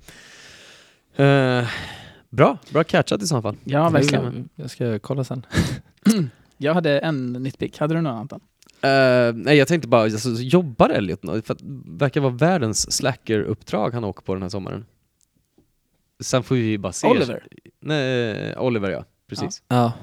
Eh, 1.16 1.68
bra, 2.30 2.58
bra 2.72 2.84
catchat 2.84 3.22
i 3.22 3.28
så 3.28 3.42
fall. 3.42 3.56
Ja, 3.64 3.90
verkligen. 3.90 4.50
Jag, 4.56 4.70
ska 4.70 5.00
kolla 5.00 5.24
sen. 5.24 5.46
Jag 6.58 6.74
hade 6.74 7.00
en 7.00 7.34
nitpick. 7.34 7.78
Hade 7.78 7.94
du 7.94 8.02
någon 8.02 8.16
Anton? 8.18 8.40
Eh, 8.82 9.34
nej 9.34 9.58
jag 9.58 9.68
tänkte 9.68 9.88
bara, 9.88 10.02
alltså, 10.04 10.30
jobbar 10.30 10.90
Elliot 10.90 11.22
För 11.22 11.38
att 11.38 11.60
det 11.60 11.66
verkar 11.86 12.22
vara 12.22 12.34
världens 12.34 12.92
slacker-uppdrag 12.92 13.94
han 13.94 14.04
åker 14.04 14.22
på 14.22 14.34
den 14.34 14.42
här 14.42 14.50
sommaren. 14.50 14.86
Sen 16.24 16.44
får 16.44 16.56
vi 16.56 16.62
ju 16.62 16.78
bara 16.78 16.94
se. 16.94 17.08
Oliver? 17.08 17.44
Nej, 17.80 18.58
Oliver 18.58 18.90
ja, 18.90 19.06
precis. 19.28 19.64
Ja. 19.68 19.94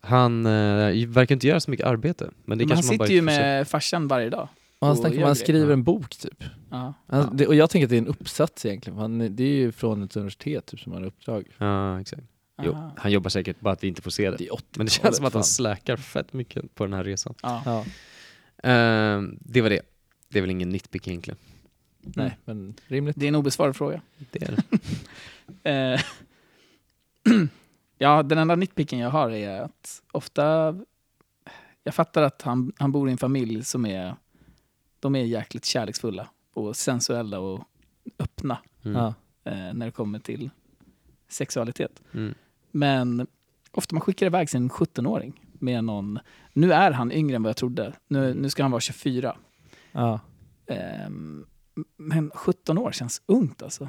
Han 0.00 0.46
eh, 0.46 1.08
verkar 1.08 1.34
inte 1.34 1.46
göra 1.46 1.60
så 1.60 1.70
mycket 1.70 1.86
arbete. 1.86 2.30
Men 2.44 2.58
det 2.58 2.64
Men 2.64 2.70
han 2.70 2.76
kanske 2.76 2.92
man 2.92 2.98
bara 2.98 3.06
sitter 3.06 3.14
ju 3.14 3.22
med 3.22 3.68
farsan 3.68 4.08
varje 4.08 4.30
dag. 4.30 4.48
Och 4.78 4.86
han 4.86 4.96
och 4.96 5.02
snackar 5.02 5.16
om 5.16 5.22
han 5.22 5.36
skriver 5.36 5.72
en 5.72 5.82
bok 5.84 6.16
typ. 6.16 6.44
Ja. 6.70 6.94
Han, 7.06 7.36
det, 7.36 7.46
och 7.46 7.54
jag 7.54 7.70
tänker 7.70 7.86
att 7.86 7.90
det 7.90 7.96
är 7.96 8.00
en 8.02 8.06
uppsats 8.06 8.66
egentligen. 8.66 8.98
Han, 8.98 9.36
det 9.36 9.42
är 9.42 9.56
ju 9.56 9.72
från 9.72 10.02
ett 10.02 10.16
universitet 10.16 10.66
typ, 10.66 10.80
som 10.80 10.92
han 10.92 11.02
har 11.02 11.08
uppdrag. 11.08 11.44
Ja, 11.58 12.00
exakt. 12.00 12.22
Jo, 12.62 12.72
Aha. 12.72 12.92
han 12.96 13.12
jobbar 13.12 13.30
säkert, 13.30 13.60
bara 13.60 13.72
att 13.72 13.84
vi 13.84 13.88
inte 13.88 14.02
får 14.02 14.10
se 14.10 14.30
det. 14.30 14.36
Det 14.36 14.46
är 14.46 14.54
80 14.54 14.64
Men 14.76 14.86
det 14.86 14.92
känns 14.92 15.16
som 15.16 15.26
att 15.26 15.34
han 15.34 15.44
släkar 15.44 15.96
fett 15.96 16.32
mycket 16.32 16.74
på 16.74 16.84
den 16.84 16.92
här 16.92 17.04
resan. 17.04 17.34
Ja. 17.42 17.62
Ja, 17.64 17.84
Ehm, 18.62 19.38
det 19.40 19.60
var 19.60 19.70
det. 19.70 19.80
Det 20.28 20.38
är 20.38 20.40
väl 20.40 20.50
ingen 20.50 20.68
nitpick 20.68 21.08
egentligen. 21.08 21.38
nej 22.00 22.38
men 22.44 22.74
rimligt. 22.86 23.16
Det 23.18 23.26
är 23.26 23.28
en 23.28 23.34
obesvarad 23.34 23.76
fråga. 23.76 24.00
Det 24.30 24.42
är 24.42 24.56
det. 24.56 24.62
Eh, 25.62 26.00
ja, 27.98 28.22
den 28.22 28.38
enda 28.38 28.56
nitpicken 28.56 28.98
jag 28.98 29.10
har 29.10 29.30
är 29.30 29.60
att 29.60 30.02
ofta... 30.12 30.76
Jag 31.84 31.94
fattar 31.94 32.22
att 32.22 32.42
han, 32.42 32.72
han 32.78 32.92
bor 32.92 33.08
i 33.08 33.12
en 33.12 33.18
familj 33.18 33.64
som 33.64 33.86
är... 33.86 34.16
De 35.00 35.16
är 35.16 35.24
jäkligt 35.24 35.64
kärleksfulla 35.64 36.28
och 36.54 36.76
sensuella 36.76 37.40
och 37.40 37.64
öppna 38.18 38.58
Mm. 38.84 39.14
Eh, 39.44 39.74
när 39.74 39.86
det 39.86 39.92
kommer 39.92 40.18
till 40.18 40.50
sexualitet. 41.28 42.02
Mm. 42.14 42.34
Men 42.70 43.26
ofta 43.70 43.94
man 43.94 44.00
skickar 44.00 44.26
iväg 44.26 44.50
sin 44.50 44.70
17-åring 44.70 45.44
med 45.52 45.84
någon... 45.84 46.18
Nu 46.52 46.72
är 46.72 46.90
han 46.90 47.12
yngre 47.12 47.36
än 47.36 47.42
vad 47.42 47.50
jag 47.50 47.56
trodde. 47.56 47.92
Nu, 48.08 48.34
nu 48.34 48.50
ska 48.50 48.62
han 48.62 48.70
vara 48.70 48.80
24. 48.80 49.36
Ja. 49.92 50.20
Ehm, 50.66 51.46
men 51.96 52.30
17 52.34 52.78
år 52.78 52.92
känns 52.92 53.22
ungt 53.26 53.62
alltså. 53.62 53.88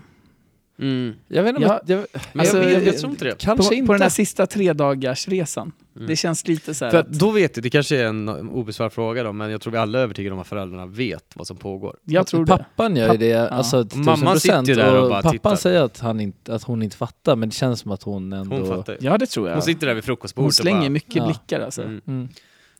Mm. 0.79 1.15
Jag 1.27 1.43
vet 1.43 1.49
inte, 1.55 1.61
Ja, 1.61 1.81
jag, 1.85 2.05
Men 2.33 2.39
Alltså, 2.39 2.57
jag, 2.57 2.71
jag, 2.71 2.81
jag 2.81 2.87
eh, 2.87 2.93
tror 2.99 3.11
inte 3.11 3.25
det. 3.25 3.35
kanske 3.39 3.67
på, 3.67 3.73
inte. 3.73 3.87
på 3.87 3.93
den 3.93 4.01
här 4.01 4.09
sista 4.09 4.47
tre 4.47 4.73
dagars 4.73 5.27
resan. 5.27 5.71
Mm. 5.95 6.07
Det 6.07 6.15
känns 6.15 6.47
lite 6.47 6.73
så 6.73 6.85
här 6.85 6.91
För 6.91 6.97
att, 6.97 7.07
att 7.07 7.13
då 7.19 7.31
vet 7.31 7.53
du, 7.55 7.61
det 7.61 7.69
kanske 7.69 7.97
är 7.97 8.05
en 8.05 8.29
obesvarad 8.29 8.93
fråga 8.93 9.23
då, 9.23 9.33
men 9.33 9.51
jag 9.51 9.61
tror 9.61 9.71
vi 9.71 9.77
alla 9.77 9.99
är 9.99 10.03
övertygade 10.03 10.33
om 10.33 10.39
att 10.39 10.47
föräldrarna 10.47 10.85
vet 10.85 11.31
vad 11.35 11.47
som 11.47 11.57
pågår. 11.57 11.97
Jag 12.03 12.27
tror 12.27 12.45
det. 12.45 12.57
Pappan 12.57 12.95
gör 12.95 13.11
ju 13.11 13.17
det, 13.17 13.49
alltså 13.49 13.83
tusen 13.83 14.05
Mamman 14.05 14.39
sitter 14.39 14.75
där 14.75 14.97
och 14.97 15.03
och 15.03 15.09
bara 15.09 15.21
pappan 15.21 15.31
tittar. 15.31 15.55
säger 15.55 15.81
att, 15.81 15.99
han 15.99 16.19
inte, 16.19 16.55
att 16.55 16.63
hon 16.63 16.83
inte 16.83 16.97
fattar, 16.97 17.35
men 17.35 17.49
det 17.49 17.55
känns 17.55 17.79
som 17.79 17.91
att 17.91 18.03
hon 18.03 18.33
ändå... 18.33 18.55
Hon 18.55 18.67
fattar. 18.67 18.97
Ja, 18.99 19.17
det 19.17 19.25
tror 19.25 19.47
jag. 19.47 19.55
Hon 19.55 19.61
sitter 19.63 19.87
där 19.87 19.93
vid 19.93 20.03
frukostbordet 20.03 20.45
Hon 20.45 20.51
slänger 20.53 20.77
och 20.77 20.83
bara, 20.83 20.89
mycket 20.89 21.15
Ja. 21.15 21.25
blickar 21.25 21.59
alltså. 21.59 21.81
mm. 21.81 22.01
Mm. 22.07 22.29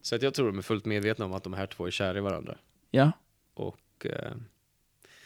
Så 0.02 0.16
att 0.16 0.22
jag 0.22 0.34
tror 0.34 0.48
de 0.48 0.58
är 0.58 0.62
fullt 0.62 0.86
medvetna 0.86 1.26
om 1.26 1.34
att 1.34 1.44
de 1.44 1.54
här 1.54 1.66
två 1.66 1.88
är 1.88 1.92
kära 1.92 2.18
i 2.18 2.22
varandra. 2.22 2.56
Ja. 2.92 3.12
Och, 3.54 4.06
eh, 4.06 4.32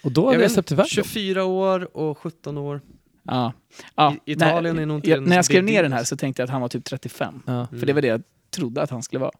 Och 0.04 0.12
då 0.12 0.26
hade 0.32 0.42
jag, 0.42 0.52
släppt 0.52 0.72
iväg 0.72 0.84
dem. 0.84 0.88
24 0.90 1.44
år 1.46 1.98
och 1.98 2.18
17 2.18 2.58
år. 2.58 2.82
Ja. 3.24 3.54
ja. 3.96 4.16
I- 4.26 4.32
Italien 4.32 4.76
när, 4.76 4.82
är 4.82 4.86
nog 4.86 4.98
inte 4.98 5.10
jag, 5.10 5.28
När 5.28 5.36
jag 5.36 5.46
skrev 5.46 5.64
ner 5.64 5.84
den 5.84 5.94
här 5.94 6.04
så 6.04 6.18
tänkte 6.18 6.42
jag 6.42 6.48
att 6.48 6.52
han 6.52 6.62
var 6.62 6.70
typ 6.70 6.86
35. 6.86 7.42
Ja. 7.48 7.68
För 7.80 7.86
det 7.86 7.94
var 7.94 8.02
det 8.02 8.08
jag 8.08 8.22
trodde 8.56 8.82
att 8.82 8.90
han 8.90 9.04
skulle 9.04 9.20
vara. 9.20 9.32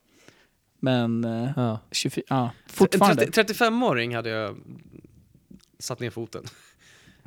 Men 0.80 1.24
eh, 1.24 1.50
Ja. 1.56 1.80
24, 1.92 2.24
ja, 2.30 2.50
fortfarande. 2.68 3.26
30 3.32 3.54
35-åring 3.54 4.16
hade 4.16 4.30
jag 4.30 4.56
satt 5.80 6.00
ner 6.00 6.10
foten. 6.10 6.44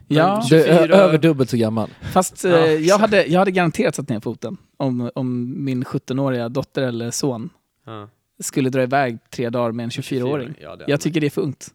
Ja, 0.09 0.45
Du 0.51 0.61
är 0.65 0.79
24 0.79 0.97
över 0.97 1.19
dubbelt 1.19 1.51
så 1.51 1.57
gammal. 1.57 1.91
fast 2.13 2.45
eh, 2.45 2.51
Ja, 2.53 2.67
jag, 2.67 2.99
hade, 2.99 3.27
jag 3.27 3.39
hade 3.39 3.51
garanterat 3.51 3.95
satt 3.95 4.09
ner 4.09 4.21
foten 4.21 4.57
om, 4.77 5.11
om 5.15 5.55
min 5.65 5.85
17-åriga 5.85 6.49
dotter 6.49 6.83
eller 6.83 7.11
son 7.11 7.51
Ja. 7.87 8.09
skulle 8.43 8.71
dra 8.71 8.83
iväg 8.83 9.19
tre 9.31 9.51
dagar 9.51 9.73
med 9.73 9.85
en 9.85 9.91
24-åring. 9.91 10.55
Ja, 10.63 10.77
det 10.77 10.85
Jag 10.89 11.01
tycker 11.01 11.21
det 11.21 11.27
är 11.27 11.31
för 11.31 11.43
ungt. 11.43 11.75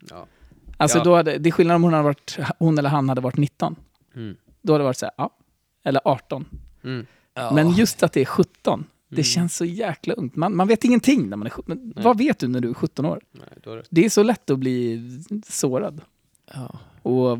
Ja. 0.81 0.83
Alltså 0.83 0.97
Ja. 0.97 1.03
då 1.03 1.15
hade, 1.15 1.37
det 1.37 1.49
är 1.49 1.51
skillnad 1.51 1.75
om 1.75 1.83
hon, 1.83 1.93
hade 1.93 2.03
varit, 2.03 2.37
hon 2.59 2.77
eller 2.77 2.89
han 2.89 3.09
hade 3.09 3.21
varit 3.21 3.37
19. 3.37 3.75
Mm. 4.15 4.35
Då 4.61 4.73
hade 4.73 4.81
det 4.83 4.85
varit 4.85 4.97
så 4.97 5.05
här, 5.05 5.13
ja. 5.17 5.29
Eller 5.83 6.01
18. 6.05 6.45
Mm. 6.83 7.05
Men 7.53 7.71
just 7.71 8.03
att 8.03 8.13
det 8.13 8.21
är 8.21 8.25
17, 8.25 8.85
det 9.09 9.15
Mm. 9.15 9.23
känns 9.23 9.55
så 9.57 9.65
jäkla 9.65 10.13
ungt. 10.13 10.35
Man, 10.35 10.55
man 10.55 10.67
vet 10.67 10.83
ingenting 10.83 11.29
när 11.29 11.37
man 11.37 11.45
är 11.47 11.51
17. 11.51 11.65
Men 11.77 11.93
Nej. 11.95 12.03
vad 12.05 12.17
vet 12.17 12.39
du 12.39 12.47
när 12.47 12.59
du 12.61 12.69
är 12.69 12.73
17 12.73 13.05
år? 13.05 13.21
Nej, 13.31 13.43
då 13.63 13.71
är 13.71 13.75
det. 13.77 13.83
Det 13.89 14.05
är 14.05 14.09
så 14.09 14.23
lätt 14.23 14.49
att 14.49 14.59
bli 14.59 15.01
sårad. 15.47 16.01
Ja. 16.53 16.79
Och 17.01 17.37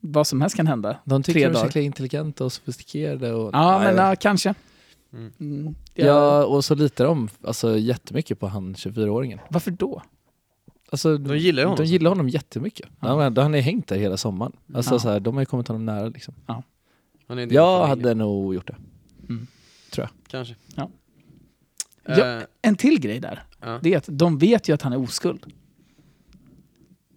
vad 0.00 0.26
som 0.26 0.40
helst 0.40 0.56
kan 0.56 0.66
hända. 0.66 0.96
De 1.04 1.22
tycker 1.22 1.40
Tre 1.40 1.48
de 1.60 1.66
är 1.66 1.70
så 1.70 1.78
intelligenta 1.78 2.44
och 2.44 2.52
sofistikerade. 2.52 3.32
Och, 3.34 3.50
Ja, 3.52 3.84
jag 3.84 3.94
men 3.94 4.06
ja, 4.06 4.16
kanske. 4.16 4.54
Mm. 5.12 5.32
Mm. 5.40 5.74
Ja. 5.94 6.06
Ja, 6.06 6.44
och 6.44 6.64
så 6.64 6.74
litar 6.74 7.04
de 7.04 7.28
alltså, 7.44 7.78
jättemycket 7.78 8.40
på 8.40 8.46
han 8.48 8.74
24-åringen. 8.74 9.38
Varför 9.50 9.70
då? 9.70 10.02
Alltså, 10.90 11.18
De 11.18 11.38
gillar 11.38 11.62
honom. 11.62 11.76
De 11.76 11.84
gillar 11.84 12.10
honom 12.10 12.28
jättemycket. 12.28 12.86
Ja. 13.00 13.08
Ja. 13.08 13.22
Han, 13.22 13.36
han 13.36 13.52
har 13.54 13.60
hängt 13.60 13.88
där 13.88 13.96
hela 13.96 14.16
sommaren. 14.16 14.52
Alltså, 14.74 14.94
Ja. 14.94 14.98
så 14.98 15.08
här, 15.08 15.20
de 15.20 15.34
har 15.34 15.42
ju 15.42 15.46
kommit 15.46 15.68
honom 15.68 15.84
nära. 15.84 16.08
Liksom. 16.08 16.34
Är 17.28 17.36
del 17.36 17.52
Jag 17.52 17.86
hade 17.86 18.14
nog 18.14 18.54
gjort 18.54 18.66
det. 18.66 18.76
Kanske. 20.28 20.54
Ja. 20.74 20.90
Eh, 22.04 22.18
Ja. 22.18 22.40
En 22.62 22.76
till 22.76 23.00
grej 23.00 23.20
där, 23.20 23.42
ja. 23.60 23.78
det 23.82 23.94
är 23.94 23.98
att 23.98 24.08
de 24.08 24.38
vet 24.38 24.68
ju 24.68 24.72
att 24.74 24.82
han 24.82 24.92
är 24.92 24.98
oskuld. 25.00 25.46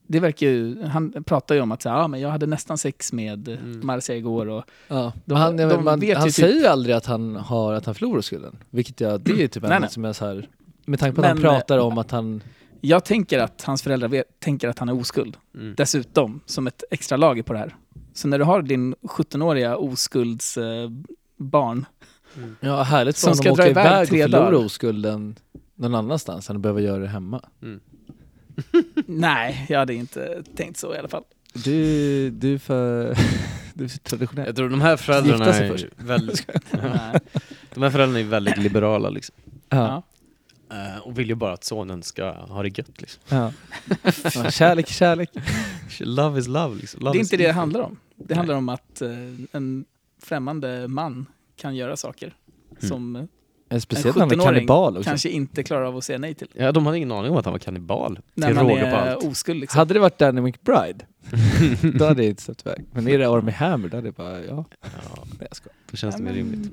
Det 0.07 0.20
verkar 0.20 0.47
ju, 0.47 0.84
han 0.84 1.24
pratar 1.24 1.55
ju 1.55 1.61
om 1.61 1.72
att 1.72 1.82
så 1.82 1.89
här, 1.89 1.97
ja, 1.97 2.07
men 2.07 2.20
jag 2.20 2.30
hade 2.30 2.45
nästan 2.45 2.78
sex 2.78 3.13
med 3.13 3.47
Mm. 3.47 3.82
Marcia 3.84 4.15
igår 4.15 4.45
och 4.49 4.63
Ja. 4.88 5.13
De- 5.26 5.36
han, 5.36 5.57
de 5.57 5.65
men 5.65 5.84
man, 5.84 5.99
vet 5.99 6.17
han 6.17 6.26
ju 6.28 6.32
typ- 6.32 6.36
säger 6.45 6.59
ju 6.59 6.65
aldrig 6.67 6.95
att 6.95 7.05
han, 7.05 7.36
har, 7.36 7.74
att 7.74 7.86
han 7.86 7.95
förlorar 7.95 8.22
skulden. 8.22 8.57
Vilket 8.70 9.01
jag, 9.01 9.22
det 9.22 9.43
är 9.43 9.47
typ 9.47 9.63
Nej, 9.63 9.72
en 9.76 9.82
nej. 9.82 9.89
som 9.91 10.05
är 10.05 10.13
så 10.13 10.26
här, 10.26 10.47
med 10.86 10.99
tanke 10.99 11.15
på 11.15 11.22
att 11.22 11.36
Men, 11.36 11.45
han 11.45 11.53
pratar 11.59 11.78
om 11.78 11.97
att 11.97 12.11
han... 12.11 12.43
jag 12.82 13.05
tänker 13.05 13.39
att 13.39 13.61
hans 13.61 13.82
föräldrar 13.82 14.07
vet, 14.07 14.39
tänker 14.39 14.67
att 14.67 14.80
han 14.80 14.89
är 14.89 14.99
oskuld. 14.99 15.38
Mm. 15.55 15.75
Dessutom, 15.77 16.39
som 16.45 16.67
ett 16.67 16.84
extra 16.91 17.17
lager 17.17 17.43
på 17.43 17.53
det 17.53 17.59
här. 17.59 17.75
Så 18.13 18.27
när 18.27 18.39
du 18.39 18.45
har 18.45 18.61
din 18.61 18.95
17-åriga 18.95 19.77
oskuldsbarn 19.77 20.84
eh, 20.84 20.89
barn, 21.38 21.86
Ja, 22.59 22.84
härligt 22.84 23.15
för 23.15 23.21
Som 23.21 23.30
honom 23.30 23.38
ska 23.38 23.51
att 23.51 23.57
dra 23.57 23.63
åka 23.63 23.71
iväg 23.71 24.13
iväg 24.13 24.25
och 24.25 24.32
förlora 24.32 24.51
dagar. 24.51 24.65
oskulden 24.65 25.36
någon 25.75 25.95
annanstans 25.95 26.49
än 26.49 26.55
att 26.55 26.61
behöva 26.61 26.82
göra 26.82 26.99
det 26.99 27.07
hemma. 27.07 27.41
Mm. 27.61 27.80
nej, 29.05 29.65
jag 29.69 29.80
hade 29.80 29.93
inte 29.93 30.43
tänkt 30.55 30.77
så 30.77 30.95
i 30.95 30.97
alla 30.97 31.07
fall. 31.07 31.23
Du, 31.53 32.30
du 32.30 32.53
är 32.53 32.57
för... 32.57 33.17
du 33.73 33.84
är 33.84 33.88
för 33.88 33.97
traditionell. 33.97 34.45
Jag 34.45 34.55
tror 34.55 34.69
de 34.69 34.82
här 34.82 34.97
föräldrarna 34.97 35.45
är 35.45 35.69
först. 35.69 35.86
väldigt, 35.97 36.47
de 37.73 37.84
här 37.84 37.89
föräldrarna 37.89 38.19
är 38.19 38.23
väldigt 38.23 38.57
liberala 38.57 39.09
liksom. 39.09 39.36
Ja. 39.69 40.03
Eh, 40.72 40.97
och 41.07 41.20
vill 41.20 41.30
ju 41.30 41.36
bara 41.36 41.53
att 41.53 41.63
sonen 41.63 42.03
ska 42.03 42.32
ha 42.32 42.63
det 42.63 42.78
gött 42.78 43.01
liksom. 43.01 43.22
Ja. 43.30 43.51
Kärlek, 44.51 44.88
kärlek. 44.88 45.30
Love 45.99 46.39
is 46.39 46.47
love 46.47 46.76
liksom. 46.76 47.01
Love 47.01 47.13
Det 47.13 47.20
är 47.20 47.22
inte 47.22 47.38
det 47.38 47.43
det 47.47 47.51
handlar 47.51 47.82
om. 47.82 47.97
Det 48.15 48.36
handlar 48.36 48.55
om 48.55 48.70
att 48.70 49.01
eh, 49.01 49.09
en 49.51 49.86
främmande 50.24 50.88
man 50.88 51.26
kan 51.55 51.76
göra 51.76 51.97
saker 51.97 52.36
som 52.80 53.15
Eh, 53.15 53.76
en 53.76 53.82
Speciellt 53.82 54.15
när 54.15 54.22
han 54.22 54.32
är 54.32 54.36
17-åring 54.36 54.53
kannibal 54.55 54.97
också. 54.97 55.09
kanske 55.09 55.30
inte 55.30 55.63
klarar 55.63 55.86
av 55.86 55.97
att 55.97 56.03
säga 56.03 56.17
nej 56.20 56.34
till. 56.34 56.47
Ja, 56.53 56.72
de 56.72 56.86
hade 56.86 56.97
ingen 56.97 57.11
aning 57.11 57.32
om 57.32 57.38
att 57.38 57.45
han 57.45 57.51
var 57.51 57.59
kannibal. 57.59 58.20
När 58.34 58.53
man 58.53 58.70
är 58.70 58.91
allt. 58.91 59.24
oskuld 59.26 59.59
liksom. 59.59 59.78
Hade 59.78 59.93
det 59.93 59.99
varit 59.99 60.17
Danny 60.17 60.41
McBride, 60.41 61.05
då 61.97 62.05
hade 62.05 62.24
jag 62.24 62.30
inte 62.30 62.41
släppt 62.41 62.65
iväg. 62.65 62.86
Men 62.91 63.07
är 63.07 63.17
det 63.17 63.30
Army 63.30 63.51
Hammer, 63.51 63.89
då 63.89 63.97
hade 63.97 64.07
jag 64.07 64.15
bara, 64.15 64.45
ja. 64.45 64.65
Ja, 64.82 64.89
Nej, 65.15 65.47
jag 65.49 65.55
skojar. 65.55 65.76
då 65.91 65.97
känns 65.97 66.15
det 66.15 66.24
mer 66.24 66.34
rimligt. 66.34 66.72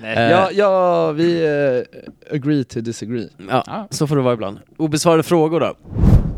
Nej. 0.00 0.30
Ja, 0.30 0.50
ja, 0.52 1.12
vi 1.12 1.44
eh, 1.46 2.34
agree 2.36 2.64
to 2.64 2.80
disagree. 2.80 3.28
Ja, 3.48 3.62
Ja. 3.66 3.88
så 3.90 4.06
får 4.06 4.16
det 4.16 4.22
vara 4.22 4.34
ibland. 4.34 4.58
Obesvarade 4.76 5.22
frågor 5.22 5.60
då. 5.60 5.76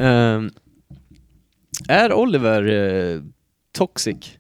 Ehm, 0.05 0.51
är 1.89 2.13
Oliver 2.13 2.63
eh, 2.69 3.21
toxic? 3.73 4.39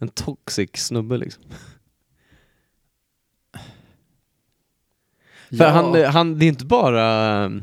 En 0.00 0.08
toxic 0.08 0.70
snubbe 0.74 1.16
liksom. 1.18 1.42
För 5.50 5.64
ja. 5.64 5.68
han, 5.68 6.04
han, 6.04 6.38
det 6.38 6.44
är 6.44 6.48
inte 6.48 6.64
bara 6.64 7.44
um, 7.44 7.62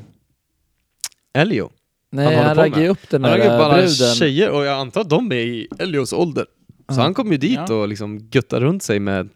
Elio. 1.33 1.69
Nej, 2.11 2.35
han 2.35 2.45
han, 2.45 2.55
raggar 2.55 2.79
ju 2.81 2.87
upp 2.87 3.09
den 3.09 3.23
Han 3.23 3.31
har 3.31 3.37
där 3.37 3.45
ju 3.51 3.57
bara 3.57 3.73
bruden. 3.73 3.89
tjejer 4.15 4.51
och 4.51 4.65
jag 4.65 4.79
antar 4.79 5.01
att 5.01 5.09
de 5.09 5.31
är 5.31 5.35
i 5.35 5.67
Elios 5.79 6.13
ålder. 6.13 6.45
Så 6.89 6.99
Ja. 6.99 7.01
han 7.03 7.13
kommer 7.13 7.31
ju 7.31 7.37
dit 7.37 7.59
Ja. 7.67 7.75
och 7.75 7.87
liksom 7.87 8.29
göttar 8.31 8.59
runt 8.61 8.83
sig 8.83 8.99
med 8.99 9.29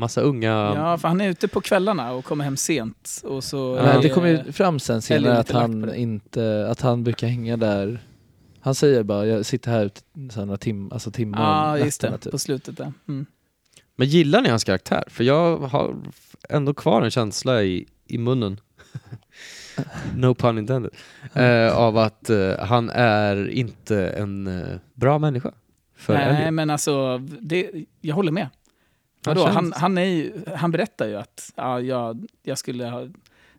massa 0.00 0.20
unga... 0.20 0.48
Ja, 0.76 0.98
för 0.98 1.08
han 1.08 1.20
är 1.20 1.28
ute 1.28 1.48
på 1.48 1.60
kvällarna 1.60 2.12
och 2.12 2.24
kommer 2.24 2.44
hem 2.44 2.56
sent. 2.56 3.20
Och 3.24 3.44
så 3.44 3.76
Ja. 3.76 3.82
Nej, 3.82 4.02
det 4.02 4.08
kommer 4.08 4.28
ju 4.28 4.52
fram 4.52 4.78
sen 4.80 5.02
senare 5.02 5.38
att 5.38 5.50
han 5.50 5.94
inte, 5.94 6.66
att 6.70 6.80
han 6.80 7.04
brukar 7.04 7.26
hänga 7.26 7.56
där. 7.56 8.00
Han 8.60 8.74
säger 8.74 9.02
bara, 9.02 9.26
jag 9.26 9.46
sitter 9.46 9.70
här 9.70 9.84
ut 9.84 10.04
så 10.32 10.38
här 10.40 10.46
några 10.46 10.58
tim, 10.58 10.92
alltså 10.92 11.10
timmar 11.10 11.40
Ja, 11.40 11.78
just 11.78 12.00
det. 12.00 12.18
typ. 12.18 12.32
På 12.32 12.38
slutet 12.38 12.76
där. 12.76 12.92
Mm. 13.08 13.26
Men 13.96 14.08
gillar 14.08 14.40
ni 14.42 14.48
hans 14.48 14.64
karaktär? 14.64 15.04
För 15.06 15.24
jag 15.24 15.56
har 15.56 15.96
ändå 16.48 16.74
kvar 16.74 17.02
en 17.02 17.10
känsla 17.10 17.62
i, 17.62 17.86
i 18.06 18.18
munnen, 18.18 18.60
no 20.16 20.34
pun 20.34 20.58
intended, 20.58 20.90
eh, 21.34 21.76
av 21.76 21.98
att 21.98 22.30
eh, 22.30 22.58
han 22.58 22.90
är 22.90 23.48
inte 23.50 24.08
en 24.08 24.46
eh, 24.46 24.76
bra 24.94 25.18
människa. 25.18 25.52
För 25.96 26.14
Nej, 26.14 26.36
Elliot. 26.36 26.54
men 26.54 26.70
alltså, 26.70 27.18
det, 27.40 27.70
jag 28.00 28.14
håller 28.14 28.32
med. 28.32 28.48
Han 29.24 29.34
Vadå? 29.34 29.44
känns- 29.46 29.54
Han, 29.54 29.72
han, 29.76 29.98
är 29.98 30.04
ju, 30.04 30.32
han 30.56 30.70
berättar 30.70 31.08
ju 31.08 31.16
att 31.16 31.52
ja, 31.56 31.80
jag, 31.80 32.26
jag 32.42 32.58
skulle 32.58 32.84
ha... 32.86 33.00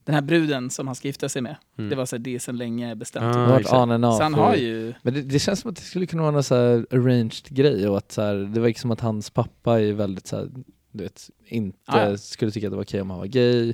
Den 0.03 0.16
här 0.16 0.22
bruden 0.22 0.70
som 0.70 0.88
han 0.88 0.95
ska 0.95 1.07
gifta 1.07 1.30
sig 1.30 1.41
med, 1.41 1.55
Mm. 1.78 1.89
det 1.89 1.95
var 1.95 2.05
så 2.05 2.16
här, 2.16 2.24
det 2.24 2.36
är 2.36 2.39
sedan 2.39 2.57
länge 2.57 2.95
bestämt. 2.95 3.36
Ah, 3.36 3.45
varit 3.47 3.74
on 3.74 3.91
and 3.91 4.05
off. 4.05 4.18
så 4.18 4.24
han 4.24 4.34
har 4.34 4.55
ju... 4.55 4.93
Men 5.01 5.14
det, 5.14 5.22
det 5.22 5.39
känns 5.39 5.59
som 5.59 5.70
att 5.72 5.76
det 5.78 5.82
skulle 5.82 6.05
kunna 6.05 6.22
vara 6.22 6.32
någon 6.32 6.43
så 6.43 6.55
här 6.55 6.86
arranged 6.91 7.45
grej 7.49 7.88
och 7.89 7.97
att 7.97 8.12
så 8.12 8.22
här, 8.22 8.36
det 8.36 8.59
verkar 8.59 8.80
som 8.80 8.91
att 8.91 8.99
hans 9.01 9.30
pappa 9.30 9.80
är 9.82 9.93
väldigt 9.93 10.28
så 10.28 10.36
här, 10.38 10.49
du 10.91 11.03
vet, 11.03 11.30
inte 11.45 11.78
Ah, 11.86 12.09
ja. 12.09 12.18
skulle 12.18 12.51
tycka 12.51 12.68
att 12.68 12.72
det 12.72 12.76
var 12.78 12.84
okej 12.84 13.01
om 13.01 13.09
han 13.09 13.20
var 13.20 13.26
gay. 13.26 13.74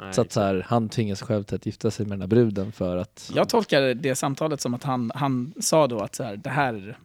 Nej, 0.00 0.12
så 0.14 0.20
att 0.20 0.32
så 0.32 0.40
här, 0.40 0.64
han 0.68 0.88
tvingar 0.88 1.14
sig 1.14 1.26
själv 1.26 1.42
till 1.44 1.56
att 1.56 1.66
gifta 1.66 1.90
sig 1.90 2.06
med 2.06 2.12
den 2.12 2.20
här 2.20 2.28
bruden 2.28 2.72
för 2.72 2.96
att... 2.96 3.30
Jag 3.34 3.48
tolkar 3.48 3.94
det 3.94 4.14
samtalet 4.14 4.60
som 4.60 4.74
att 4.74 4.84
han, 4.84 5.12
han 5.14 5.52
sa 5.60 5.86
då 5.86 5.98
att 6.00 6.14
så 6.14 6.22
här, 6.24 6.36
det 6.36 6.50
här 6.50 6.98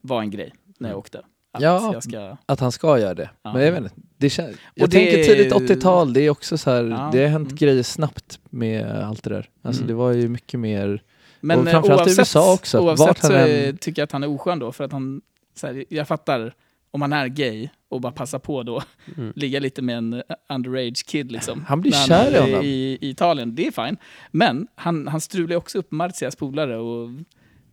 var 0.00 0.20
en 0.20 0.30
grej 0.30 0.52
när 0.78 0.88
jag 0.88 0.98
åkte. 0.98 1.22
Att 1.52 1.62
Ja. 1.62 1.92
jag 1.92 2.02
ska... 2.02 2.36
Att 2.46 2.60
han 2.60 2.72
ska 2.72 2.98
göra 2.98 3.14
det. 3.14 3.30
Ja. 3.42 3.52
Men 3.52 3.62
jag 3.62 3.72
vet 3.72 3.82
inte, 3.82 3.94
det 4.16 4.30
kän... 4.30 4.54
Jag 4.74 4.90
det 4.90 4.96
tänker 4.96 5.24
tidigt 5.24 5.52
80-tal, 5.52 6.12
det 6.12 6.20
är 6.20 6.30
också 6.30 6.58
så 6.58 6.70
här, 6.70 6.84
Ja, 6.84 7.08
det 7.12 7.20
har 7.22 7.28
hänt 7.28 7.48
mm. 7.48 7.56
grejer 7.56 7.82
snabbt 7.82 8.40
med 8.50 8.86
allt 8.86 9.22
det 9.24 9.30
där. 9.30 9.48
Alltså 9.62 9.82
Mm. 9.82 9.88
det 9.88 9.94
var 9.94 10.12
ju 10.12 10.28
mycket 10.28 10.60
mer... 10.60 11.02
Men 11.40 11.58
Och 11.60 11.66
eh, 11.66 11.70
framförallt 11.72 12.00
i 12.00 12.04
oavsett, 12.04 12.18
USA 12.18 12.54
också, 12.54 12.78
oavsett 12.80 13.06
han 13.22 13.30
så 13.30 13.36
än- 13.36 13.76
tycker 13.78 14.02
jag 14.02 14.04
att 14.06 14.12
han 14.12 14.22
är 14.22 14.28
oskön 14.28 14.58
då. 14.58 14.72
För 14.72 14.84
att 14.84 14.92
han, 14.92 15.20
så 15.54 15.66
här, 15.66 15.84
jag 15.88 16.08
fattar 16.08 16.54
om 16.90 17.00
man 17.00 17.12
är 17.12 17.26
gay 17.26 17.68
och 17.88 18.00
bara 18.00 18.12
passar 18.12 18.38
på 18.38 18.62
då, 18.62 18.82
Mm. 19.16 19.32
ligga 19.36 19.60
lite 19.60 19.82
med 19.82 19.98
en 19.98 20.22
underage 20.48 21.06
kid 21.06 21.32
liksom. 21.32 21.64
Han 21.68 21.80
blir 21.80 21.92
kär 21.92 22.30
i 22.30 22.34
är 22.34 22.40
honom. 22.40 22.60
I, 22.64 22.98
I 23.00 23.08
Italien, 23.10 23.54
det 23.54 23.66
är 23.66 23.70
fine. 23.86 23.96
Men 24.30 24.66
han, 24.74 25.08
han 25.08 25.20
strular 25.20 25.56
också 25.56 25.78
upp 25.78 25.90
Marcias 25.92 26.36
polare 26.36 26.76
och 26.76 27.08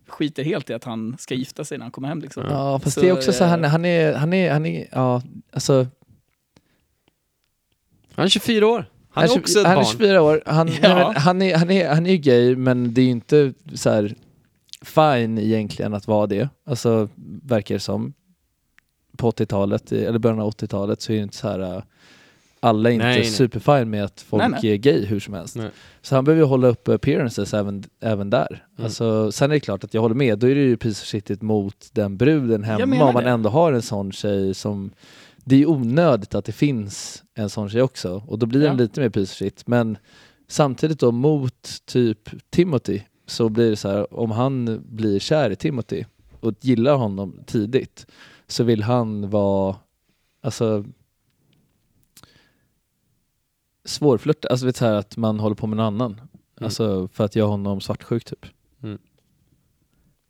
skiter 0.08 0.44
helt 0.44 0.70
i 0.70 0.74
att 0.74 0.84
han 0.84 1.16
ska 1.18 1.34
gifta 1.34 1.64
sig 1.64 1.78
när 1.78 1.84
han 1.84 1.92
kommer 1.92 2.08
hem 2.08 2.20
liksom. 2.20 2.42
Ja 2.50 2.78
fast 2.78 2.94
Så, 2.94 3.00
det 3.00 3.08
är 3.08 3.12
också 3.12 3.32
så 3.32 3.44
här, 3.44 3.58
eh, 3.58 3.62
han, 3.62 3.70
han 3.70 3.84
är, 3.84 4.14
han 4.14 4.32
är, 4.32 4.50
han 4.52 4.66
är, 4.66 4.88
ja 4.92 5.22
alltså... 5.52 5.86
Han 8.14 8.24
är 8.24 8.28
24 8.28 8.66
år. 8.66 8.90
Han 9.10 9.24
är 9.24 9.28
tjugo- 9.28 9.38
också 9.38 9.58
ett 9.60 9.66
han 9.66 9.72
är 9.72 9.76
barn. 9.82 9.84
24 9.92 10.22
år, 10.22 10.42
han, 10.46 10.66
nej, 10.66 10.78
Ja. 10.82 10.94
men, 11.12 11.16
han, 11.22 11.42
är, 11.42 11.56
han, 11.56 11.70
är, 11.70 11.88
han 11.94 12.06
är 12.06 12.10
ju 12.10 12.16
gay 12.16 12.56
men 12.56 12.94
det 12.94 13.00
är 13.00 13.04
ju 13.04 13.10
inte 13.10 13.52
så 13.74 13.90
här 13.90 14.14
fine 14.82 15.38
egentligen 15.38 15.94
att 15.94 16.06
vara 16.06 16.26
det. 16.26 16.48
Alltså 16.66 17.08
verkar 17.42 17.74
det 17.74 17.80
som. 17.80 18.12
På 19.16 19.30
80-talet, 19.30 19.92
i- 19.92 20.04
eller 20.04 20.18
början 20.18 20.40
av 20.40 20.50
80-talet 20.50 21.02
så 21.02 21.12
är 21.12 21.16
det 21.16 21.22
inte 21.22 21.36
så 21.36 21.48
här 21.48 21.76
äh, 21.76 21.82
alla 22.60 22.88
är 22.90 22.94
inte 22.94 23.06
Nej, 23.06 23.16
nej. 23.18 23.24
superfine 23.30 23.84
med 23.84 24.04
att 24.04 24.20
folk 24.20 24.40
Nej, 24.42 24.50
nej. 24.62 24.72
är 24.72 24.76
gay 24.76 25.04
hur 25.04 25.20
som 25.20 25.34
helst. 25.34 25.56
Nej. 25.56 25.70
Så 26.02 26.14
han 26.14 26.24
behöver 26.24 26.42
ju 26.42 26.46
hålla 26.48 26.68
upp 26.68 26.88
appearances 26.88 27.54
även, 27.54 27.84
även 28.00 28.30
där. 28.30 28.64
Mm. 28.76 28.84
Alltså, 28.84 29.32
sen 29.32 29.50
är 29.50 29.54
det 29.54 29.60
klart 29.60 29.84
att 29.84 29.94
jag 29.94 30.00
håller 30.02 30.14
med, 30.14 30.38
då 30.38 30.46
är 30.48 30.54
det 30.54 30.60
ju 30.60 30.78
shitigt 30.94 31.42
mot 31.42 31.88
den 31.92 32.16
bruden 32.16 32.62
hemma 32.64 33.04
om 33.04 33.14
man 33.14 33.24
det. 33.24 33.30
ändå 33.30 33.48
har 33.50 33.72
en 33.72 33.82
sån 33.82 34.12
tjej 34.12 34.54
som 34.54 34.90
det 35.36 35.62
är 35.62 35.68
onödigt 35.70 36.34
att 36.34 36.44
det 36.44 36.52
finns 36.52 37.22
en 37.34 37.50
sån 37.50 37.68
tjej 37.70 37.82
också 37.82 38.22
och 38.26 38.38
då 38.38 38.46
blir 38.46 38.60
den 38.60 38.68
Ja. 38.68 38.82
lite 38.82 39.00
mer 39.00 39.24
shit. 39.24 39.62
Men 39.66 39.98
samtidigt 40.48 41.00
då 41.00 41.12
mot 41.12 41.68
typ 41.86 42.18
Timothy 42.50 43.00
så 43.26 43.48
blir 43.48 43.70
det 43.70 43.76
så 43.76 43.88
här 43.88 44.14
om 44.20 44.30
han 44.30 44.82
blir 44.88 45.18
kär 45.18 45.50
i 45.50 45.56
Timothy 45.56 46.04
och 46.40 46.54
gillar 46.60 46.94
honom 46.96 47.40
tidigt 47.46 48.06
så 48.46 48.64
vill 48.64 48.82
han 48.82 49.30
vara 49.30 49.76
alltså 50.42 50.84
svårflörtad, 53.86 54.50
alltså 54.50 54.66
vet 54.66 54.76
så 54.76 54.84
här 54.84 54.92
att 54.94 55.16
man 55.16 55.40
håller 55.40 55.56
på 55.56 55.66
med 55.66 55.76
någon 55.76 55.86
annan. 55.86 56.20
Alltså 56.60 57.08
för 57.12 57.24
att 57.24 57.36
göra 57.36 57.48
honom 57.48 57.80
svartsjuk 57.80 58.24
typ. 58.24 58.46
Mm. 58.82 58.98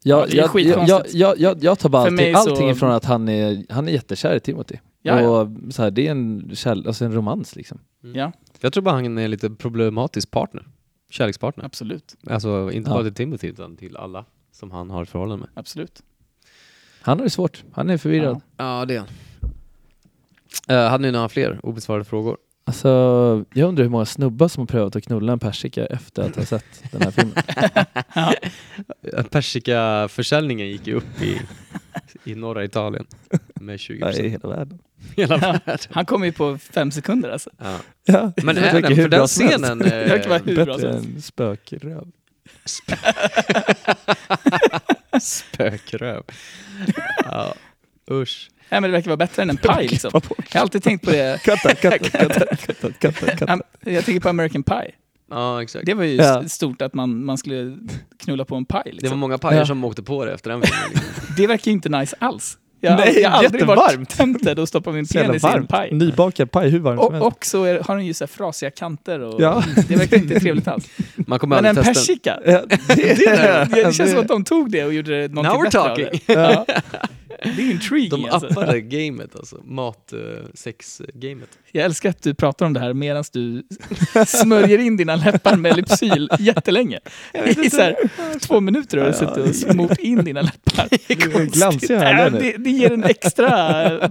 Ja, 0.03 0.27
Jag, 0.29 0.55
jag, 0.55 0.89
jag, 0.89 1.07
jag, 1.13 1.39
jag, 1.39 1.65
jag 1.65 1.79
tar 1.79 1.89
bara 1.89 2.03
allting, 2.07 2.35
allting 2.35 2.71
ifrån 2.71 2.91
att 2.91 3.05
han 3.05 3.29
är, 3.29 3.65
han 3.73 3.89
är 3.89 3.93
jättekär 3.93 4.35
i 4.37 4.41
Timothy. 4.41 4.75
Och 5.27 5.49
så 5.75 5.83
här, 5.83 5.91
det 5.91 6.07
är 6.07 6.11
en, 6.11 6.51
kärl, 6.55 6.87
alltså 6.87 7.05
en 7.05 7.13
romans 7.13 7.57
liksom. 7.57 7.79
Ja, 8.15 8.33
Jag 8.61 8.73
tror 8.73 8.83
bara 8.83 8.95
han 8.95 9.19
är 9.19 9.25
en 9.25 9.31
lite 9.31 9.51
problematisk 9.51 10.31
partner. 10.31 10.67
Kärlekspartner. 11.11 11.65
absolut. 11.65 12.17
Alltså 12.31 12.71
inte 12.73 12.91
Ja. 12.91 12.95
bara 12.95 13.05
till 13.05 13.15
Timothy 13.15 13.49
utan 13.49 13.77
till 13.77 13.97
alla 13.97 14.25
som 14.53 14.71
han 14.71 14.91
har 14.91 15.05
förhållande 15.05 15.41
med. 15.47 15.49
absolut. 15.61 16.03
Han 17.01 17.19
har 17.19 17.25
det 17.25 17.31
svårt, 17.31 17.65
han 17.73 17.91
är 17.91 17.99
förvirrad. 17.99 18.41
Ja. 18.57 18.79
Ja, 18.81 18.85
det 18.85 18.95
är 18.95 18.99
han. 18.99 19.09
Uh, 20.71 20.91
hade 20.91 21.03
ni 21.03 21.11
några 21.13 21.29
fler 21.29 21.61
obesvarade 21.63 22.05
frågor? 22.05 22.37
Alltså, 22.69 22.89
jag 23.55 23.69
undrar 23.69 23.83
hur 23.85 23.91
många 23.91 24.07
snubbar 24.07 24.49
som 24.49 24.61
har 24.61 24.67
prövat 24.67 24.97
att 24.97 25.05
knulla 25.05 25.33
en 25.33 25.39
persika 25.39 25.87
efter 25.87 26.23
att 26.23 26.37
ha 26.37 26.45
sett 26.45 26.65
den 26.93 27.03
här 27.03 27.11
filmen. 27.11 27.35
Eh, 29.13 29.23
Persikaförsäljningen 29.25 30.69
gick 30.69 30.87
ju 30.87 30.95
upp 30.95 31.23
i, 31.23 31.41
i 32.25 32.35
norra 32.35 32.65
Italien 32.65 33.07
med 33.55 33.81
20 33.81 33.99
Ja, 34.01 34.11
i 34.11 34.13
procent. 34.13 34.33
hela 34.33 34.49
världen. 34.57 34.79
Hela 35.17 35.35
Ja. 35.35 35.41
världen. 35.67 35.79
Han 35.91 36.07
kommer 36.07 36.27
ju 36.27 36.33
på 36.33 36.59
fem 36.59 36.91
sekunder 36.91 37.31
alltså. 37.31 37.51
Ja. 37.59 37.77
Ja, 38.05 38.33
Men 38.43 38.55
det 38.55 38.61
även 38.61 38.83
verkar 38.83 39.03
för 39.03 39.09
den 39.09 39.27
scenen... 39.27 39.79
Det 39.79 39.91
verkar 40.09 40.29
vara 40.29 40.39
eh, 40.39 40.45
hur 40.45 40.67
Bättre 40.67 40.91
än 40.91 41.23
spökröv. 41.23 42.07
Spökröv. 45.21 46.23
Ja, 47.25 47.55
usch. 48.11 48.51
Nej, 48.71 48.81
men 48.81 48.83
det 48.83 48.89
verkar 48.97 49.07
vara 49.11 49.17
bättre 49.17 49.43
än 49.43 49.51
en 49.51 49.57
paj 49.57 49.89
liksom. 49.89 50.11
Jag 50.15 50.23
har 50.55 50.61
alltid 50.61 50.83
tänkt 50.83 51.05
på 51.05 51.11
det. 51.11 51.43
Katta, 51.43 51.75
katta, 51.75 51.99
katta, 51.99 52.29
katta, 52.57 52.89
katta, 52.99 53.27
katta. 53.27 53.45
Am- 53.53 53.63
Jag 53.81 54.05
tänker 54.05 54.21
på 54.21 54.29
American 54.29 54.63
Pie. 54.63 54.91
Ja, 55.31 55.63
exakt. 55.63 55.87
Det 55.87 55.95
var 55.95 56.05
ju 56.05 56.15
Ja. 56.17 56.49
stort 56.49 56.83
att 56.83 56.95
man, 56.95 57.25
man 57.25 57.39
skulle 57.39 57.77
knulla 58.25 58.45
på 58.45 58.55
en 58.57 58.65
paj. 58.65 58.83
Det 58.85 58.91
var 58.91 59.01
Liksom. 59.01 59.19
många 59.19 59.39
pajer 59.39 59.59
Ja. 59.61 59.67
som 59.67 59.85
åkte 59.85 60.03
på 60.03 60.25
det 60.25 60.33
efter 60.35 60.51
den 60.51 60.63
filmen. 60.63 60.91
Liksom. 60.95 61.35
Det 61.37 61.47
verkar 61.47 61.65
ju 61.71 61.73
inte 61.73 61.89
nice 61.89 62.17
alls. 62.19 62.59
Jag, 62.81 62.97
Nej, 62.99 63.21
jag 63.21 63.31
har 63.31 63.45
aldrig 63.45 63.67
varit 63.67 63.79
jättevarmt. 63.81 64.11
tempted 64.11 64.59
att 64.59 64.69
stoppa 64.69 64.93
min 64.93 65.07
penis 65.07 65.45
i 65.45 65.47
en 65.47 65.67
paj. 65.67 65.93
Nybakad 65.93 66.51
paj, 66.51 66.69
hur 66.71 66.79
varmt 66.79 66.99
som 67.01 67.07
Och, 67.07 67.13
helst. 67.13 67.27
och 67.27 67.47
så 67.47 67.65
är, 67.65 67.81
har 67.81 67.97
den 67.97 68.07
ju 68.07 68.15
så 68.15 68.25
här 68.25 68.29
frasiga 68.29 68.71
kanter 68.71 69.21
och 69.21 69.41
Ja. 69.41 69.63
det 69.89 69.97
verkar 69.97 70.17
inte 70.17 70.41
trevligt 70.41 70.69
alls. 70.69 70.89
Man 71.15 71.39
kommer 71.39 71.57
Men 71.57 71.65
en 71.65 71.77
testa 71.77 71.93
persika, 71.95 72.39
Ja, 72.45 72.53
det, 72.69 72.97
det, 72.97 73.69
det 73.75 73.95
känns 73.97 74.11
som 74.11 74.21
att 74.21 74.29
de 74.29 74.45
tog 74.45 74.71
det 74.71 74.85
och 74.85 74.95
gjorde 74.95 75.21
det 75.21 75.35
någonting 75.35 75.53
Now 75.53 75.61
we're 75.61 75.65
bättre 75.65 75.81
av 75.81 75.89
talking. 75.89 76.21
det. 76.27 76.33
Ja. 76.33 76.67
Det 77.43 77.63
är 77.63 77.71
intriguing 77.71 78.23
De 78.23 78.31
alltså. 78.31 78.47
appade 78.61 78.81
gamet 78.81 79.37
alltså. 79.37 79.61
Mat-sex-gamet. 79.65 81.49
Jag 81.73 81.85
älskar 81.85 82.11
att 82.11 82.23
du 82.23 82.35
pratar 82.35 82.67
om 82.67 82.73
det 82.73 82.81
här 82.81 82.93
medan 82.93 83.25
du 83.33 83.63
smörjer 84.27 84.79
in 84.79 84.97
dina 84.97 85.17
läppar 85.17 85.57
med 85.57 85.77
Lypsyl 85.77 86.29
jättelänge. 86.39 87.01
I 87.65 87.71
så 87.71 87.81
här, 87.81 87.97
två 88.39 88.61
minuter 88.61 88.99
har 88.99 89.07
du 89.07 89.13
suttit 89.13 89.49
och 89.49 89.55
smort 89.55 89.99
in 89.99 90.25
dina 90.25 90.41
läppar. 90.41 90.89
Glansiga 91.53 91.97
Äh, 91.97 92.03
här 92.03 92.31
det, 92.31 92.57
det 92.59 92.71
ger 92.71 92.93
en 92.93 93.05
extra 93.05 93.85
eh, 93.99 94.11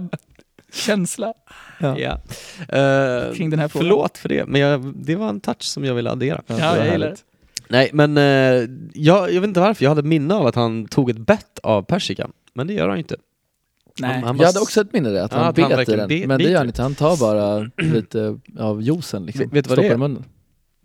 känsla 0.72 1.34
Ja. 1.78 1.98
Ja. 1.98 2.20
Eh, 2.78 3.34
kring 3.34 3.50
den 3.50 3.58
här 3.58 3.68
frågan. 3.68 3.84
förlåt 3.88 4.18
för 4.18 4.28
det, 4.28 4.46
men 4.46 4.60
jag, 4.60 4.92
det 4.96 5.16
var 5.16 5.28
en 5.28 5.40
touch 5.40 5.62
som 5.62 5.84
jag 5.84 5.94
ville 5.94 6.10
addera. 6.10 6.42
Ja, 6.46 6.54
det 6.56 6.62
jag 6.84 6.92
gillar 6.92 7.08
det. 7.08 7.16
Nej, 7.68 7.90
men 7.92 8.16
eh, 8.16 8.68
jag, 8.94 9.32
jag 9.32 9.40
vet 9.40 9.48
inte 9.48 9.60
varför. 9.60 9.84
Jag 9.84 9.90
hade 9.90 10.02
minne 10.02 10.34
av 10.34 10.46
att 10.46 10.54
han 10.54 10.86
tog 10.86 11.10
ett 11.10 11.18
bett 11.18 11.58
av 11.62 11.82
persikan. 11.82 12.32
Men 12.54 12.66
det 12.66 12.72
gör 12.74 12.88
han 12.88 12.98
inte. 12.98 13.16
Nej. 14.00 14.14
Han, 14.14 14.22
han 14.22 14.36
Jag 14.38 14.46
hade 14.46 14.60
också 14.60 14.80
ett 14.80 14.92
minne 14.92 15.08
där, 15.08 15.22
att 15.24 15.32
Ja, 15.32 15.38
han 15.38 15.48
att 15.48 15.58
han 15.58 15.68
bet 15.68 15.72
i 15.72 15.76
verkligen 15.76 15.98
den. 15.98 16.08
be- 16.20 16.26
men 16.26 16.38
det 16.38 16.44
gör 16.44 16.48
biter. 16.50 16.58
han 16.58 16.66
inte, 16.66 16.82
han 16.82 16.94
tar 16.94 17.16
bara 17.16 17.70
lite 17.94 18.38
av 18.58 18.82
juicen 18.82 19.26
liksom. 19.26 19.44
Vet- 19.44 19.52
vet 19.52 19.64
du 19.64 19.68
vad 19.68 19.78
Stoppar 19.78 19.82
det 19.82 19.88
är? 19.88 19.94
i 19.94 19.98
munnen. 19.98 20.24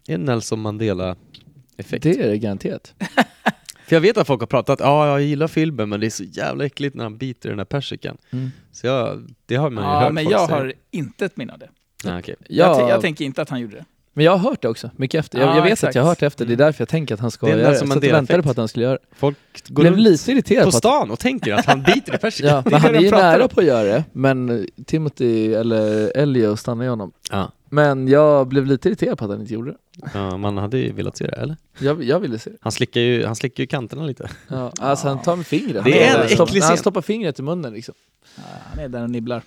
är 0.08 0.16
en 0.16 0.26
Nelson 0.26 0.60
Mandela-effekt. 0.62 2.04
Det 2.04 2.20
är 2.20 2.28
det 2.30 2.38
garanterat. 2.38 2.94
För 3.88 3.96
jag 3.96 4.02
vet 4.02 4.18
att 4.18 4.28
folk 4.28 4.40
har 4.40 4.48
pratat, 4.48 4.80
ja 4.80 5.08
jag 5.08 5.22
gillar 5.22 5.48
filmen 5.48 5.90
men 5.90 6.00
det 6.00 6.06
är 6.06 6.10
så 6.10 6.24
jävla 6.24 6.66
äckligt 6.66 6.96
när 6.96 7.04
han 7.04 7.18
biter 7.18 7.50
den 7.50 7.58
där 7.58 7.66
persikan. 7.66 8.18
Mm. 8.32 8.50
Så 8.72 8.88
jag, 8.88 9.28
det 9.46 9.56
har 9.56 9.70
man 9.70 9.84
ju 9.84 9.90
Ja, 9.90 10.00
hört 10.00 10.14
men 10.14 10.24
folk 10.24 10.34
jag 10.34 10.48
säga. 10.48 10.60
har 10.60 10.74
inte 10.92 11.26
ett 11.26 11.38
minne 11.38 11.54
av 11.54 11.60
det. 11.60 11.70
Nej, 12.06 12.20
okej. 12.20 12.36
Jag, 12.50 12.70
Ja, 12.70 12.76
t- 12.76 12.90
jag 12.90 13.02
tänker 13.02 13.26
inte 13.26 13.42
att 13.42 13.50
han 13.50 13.60
gjorde 13.62 13.76
det. 13.76 13.86
Men 14.14 14.26
jag 14.26 14.32
har 14.38 14.50
hört 14.50 14.62
det 14.62 14.68
också, 14.70 14.90
mycket 14.96 15.20
efter. 15.20 15.40
Jag, 15.40 15.48
Ja, 15.50 15.56
jag 15.56 15.64
vet 15.64 15.72
exakt. 15.74 15.90
att 15.90 15.96
jag 15.96 16.02
har 16.04 16.10
hört 16.10 16.20
det 16.20 16.26
efter, 16.26 16.46
det 16.46 16.54
är 16.54 16.58
därför 16.58 16.82
jag 16.82 16.90
tänker 16.90 17.14
att 17.14 17.20
han 17.22 17.32
ska 17.32 17.46
Det 17.46 17.52
är 17.52 17.58
göra 17.58 17.70
det. 17.72 17.82
Att 17.96 18.04
jag 18.04 18.12
väntade 18.12 18.44
på 18.44 18.50
att 18.52 18.58
han 18.58 18.68
skulle 18.68 18.86
göra 18.86 18.94
det. 18.98 19.16
Folk 19.16 19.38
går 19.68 19.84
Blev 19.84 19.98
lite 19.98 20.32
irriterad 20.32 20.64
på 20.66 20.72
på 20.72 20.78
att 20.78 20.82
stan 20.84 21.12
och 21.12 21.20
tänker 21.20 21.54
att 21.54 21.66
han 21.66 21.84
biter 21.96 22.16
i 22.16 22.18
persikan. 22.18 22.50
Ja, 22.50 22.64
men 22.72 22.82
han 22.82 22.96
är 22.96 23.00
ju 23.00 23.12
nära 23.12 23.44
om. 23.44 23.50
på 23.50 23.60
att 23.60 23.66
göra 23.66 23.84
det, 23.84 24.04
men 24.12 24.68
Timothy 24.86 25.54
eller 25.54 26.18
Elio 26.18 26.56
stannar 26.56 26.84
ju 26.84 26.90
honom. 26.90 27.12
Ja. 27.32 27.52
Men 27.74 28.08
jag 28.08 28.48
blev 28.48 28.66
lite 28.66 28.88
irriterad 28.90 29.18
på 29.18 29.26
att 29.26 29.32
han 29.32 29.42
inte 29.42 29.54
gjorde 29.54 29.72
det. 29.72 29.78
ja, 30.14 30.38
man 30.38 30.58
hade 30.58 30.78
ju 30.78 30.92
velat 30.94 31.18
se 31.18 31.28
det, 31.28 31.36
eller? 31.36 31.58
Jag, 31.80 32.04
jag 32.04 32.20
ville 32.20 32.40
se 32.40 32.50
det. 32.50 32.58
Han 32.62 32.72
slickar 32.72 33.02
ju, 33.02 33.26
han 33.26 33.36
slickar 33.36 33.64
ju 33.64 33.68
kanterna 33.68 34.04
lite. 34.06 34.30
Ja, 34.48 34.72
alltså 34.80 35.08
han 35.08 35.22
tar 35.22 35.36
med 35.36 35.46
fingret. 35.46 35.84
Det 35.86 36.04
är 36.08 36.22
en 36.24 36.30
stopp- 36.30 36.50
äcklig 36.50 36.62
Han 36.62 36.78
stoppar 36.78 37.02
fingret 37.02 37.40
i 37.40 37.42
munnen 37.42 37.74
liksom. 37.74 37.94
Ja, 38.36 38.42
han 38.72 38.80
är 38.80 38.88
där 38.90 39.04
och 39.04 39.10
nibblar. 39.10 39.42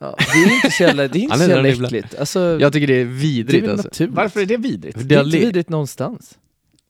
Ja, 0.00 0.16
det 0.18 0.38
är 0.50 0.54
inte 0.54 0.70
så 0.70 0.82
jävla, 0.82 1.08
det 1.08 1.18
är 1.18 1.22
inte 1.22 1.36
så 1.38 1.42
jävla 1.50 1.62
där 1.62 1.84
äckligt. 1.84 2.14
Alltså, 2.18 2.58
Jag 2.60 2.72
tycker 2.72 2.86
det 2.86 2.94
är 2.94 3.04
det 3.04 3.10
är 3.10 3.14
vidrigt 3.14 3.68
alltså. 3.68 4.06
Varför 4.06 4.40
är 4.40 4.46
det 4.46 4.56
vidrigt? 4.56 4.98
Det 5.08 5.14
är 5.14 5.24
inte 5.24 5.38
vidrigt 5.38 5.68
någonstans. 5.68 6.38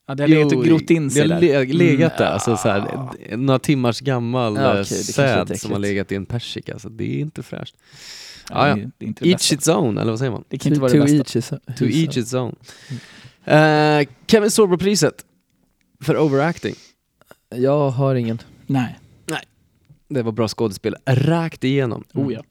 Ja, 0.07 0.15
det 0.15 0.23
har 0.23 0.29
legat 0.29 0.53
och 0.53 0.65
grott 0.65 0.91
in 0.91 1.11
sig 1.11 1.29
Det 1.29 1.35
har 1.35 1.41
där. 1.41 1.67
le- 1.67 1.73
legat 1.73 2.19
där, 2.19 2.25
Mm. 2.25 2.35
alltså 2.35 2.57
så 2.57 2.69
här, 2.69 3.37
några 3.37 3.59
timmars 3.59 4.01
gammal 4.01 4.57
Ja, 4.57 4.73
eh, 4.73 4.79
är 4.79 4.85
säd 4.85 5.61
som 5.61 5.73
har 5.73 5.79
legat 5.79 6.13
i 6.13 6.15
en 6.15 6.27
persika, 6.27 6.79
så 6.79 6.89
det 6.89 7.05
är 7.05 7.19
inte 7.21 7.43
fräscht. 7.43 7.75
Ja, 8.51 8.69
Ja, 8.69 8.75
det, 8.75 8.81
är- 8.81 9.07
inte 9.09 9.25
det 9.25 9.31
Each 9.31 9.53
its 9.53 9.69
own, 9.69 9.99
eller 9.99 10.11
vad 10.13 10.19
säger 10.19 10.33
man? 10.33 10.45
Det 10.49 10.59
kan 10.59 10.73
inte 10.73 10.81
vara 10.81 10.93
det 10.93 11.01
bästa. 11.01 11.57
each 11.57 11.79
To 11.79 11.85
each 11.85 12.17
its 12.17 12.35
own. 12.35 12.57
Eh, 13.45 14.09
Kevin 14.27 14.51
Sorbo-priset 14.51 15.25
för 16.01 16.17
overacting. 16.19 16.75
Jag 17.55 17.91
har 17.91 18.15
ingen. 18.15 18.39
Nej. 18.67 18.97
Det 20.11 20.23
var 20.23 20.33
bra 20.33 20.49
skådespel, 20.49 20.97
räkt 21.07 21.65
igenom. 21.65 22.05
Oh 22.15 22.33
ja. 22.33 22.43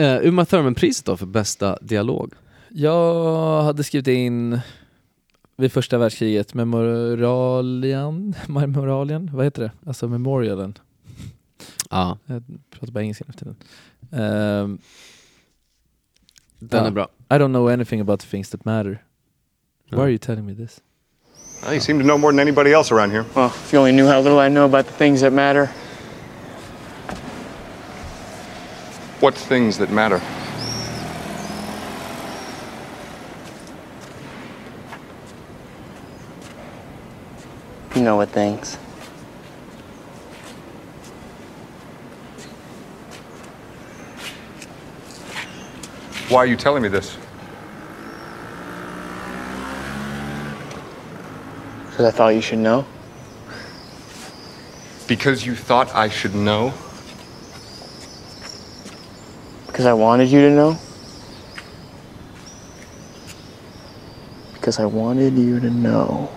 Uh, 0.00 0.26
Uma 0.28 0.44
Thurman-priset 0.44 1.04
då 1.06 1.16
för 1.16 1.26
bästa 1.26 1.78
dialog? 1.80 2.32
Jag 2.68 3.62
hade 3.62 3.84
skrivit 3.84 4.08
in 4.08 4.60
vid 5.56 5.72
första 5.72 5.98
världskriget 5.98 6.54
Memoralian, 6.54 8.34
Memoralian, 8.48 9.30
vad 9.32 9.44
heter 9.44 9.62
det? 9.62 9.70
Alltså 9.86 10.08
Memorialen. 10.08 10.78
Ja, 11.90 12.18
Jag 12.26 12.42
pratar 12.70 12.92
bara 12.92 13.00
engelska 13.02 13.24
nu 13.28 13.32
för 13.32 13.38
tiden. 13.38 13.56
Ehm, 14.12 14.78
den 16.58 16.80
Ja. 16.80 16.86
är 16.86 16.90
bra. 16.90 17.08
I 17.30 17.34
don't 17.34 17.48
know 17.52 17.68
anything 17.68 18.00
about 18.00 18.20
the 18.20 18.26
things 18.26 18.50
that 18.50 18.64
matter. 18.64 19.04
Why 19.90 19.98
are 20.00 20.08
you 20.10 20.18
telling 20.18 20.46
me 20.46 20.54
this? 20.54 20.80
Well, 21.62 21.72
you 21.72 21.80
seem 21.80 21.98
to 21.98 22.04
know 22.04 22.18
more 22.18 22.32
than 22.32 22.40
anybody 22.40 22.72
else 22.72 22.94
around 22.94 23.10
here. 23.12 23.24
Well, 23.34 23.46
if 23.46 23.72
you 23.74 23.80
only 23.80 23.92
knew 23.92 24.06
how 24.12 24.22
little 24.22 24.46
I 24.46 24.48
know 24.48 24.64
about 24.64 24.86
the 24.86 24.92
things 24.92 25.20
that 25.20 25.32
matter. 25.32 25.68
What 29.22 29.36
things 29.36 29.78
that 29.78 29.88
matter? 29.88 30.20
You 37.94 38.02
know 38.02 38.16
what 38.16 38.30
things. 38.30 38.74
Why 46.28 46.38
are 46.38 46.46
you 46.46 46.56
telling 46.56 46.82
me 46.82 46.88
this? 46.88 47.16
Because 51.90 52.06
I 52.06 52.10
thought 52.10 52.30
you 52.30 52.40
should 52.40 52.58
know. 52.58 52.84
Because 55.06 55.46
you 55.46 55.54
thought 55.54 55.94
I 55.94 56.08
should 56.08 56.34
know? 56.34 56.74
Because 59.82 59.90
I 59.90 60.00
wanted 60.00 60.28
you 60.28 60.48
to 60.48 60.54
know. 60.54 60.76
Because 64.54 64.78
I 64.78 64.86
wanted 64.86 65.36
you 65.36 65.58
to 65.58 65.70
know. 65.70 66.28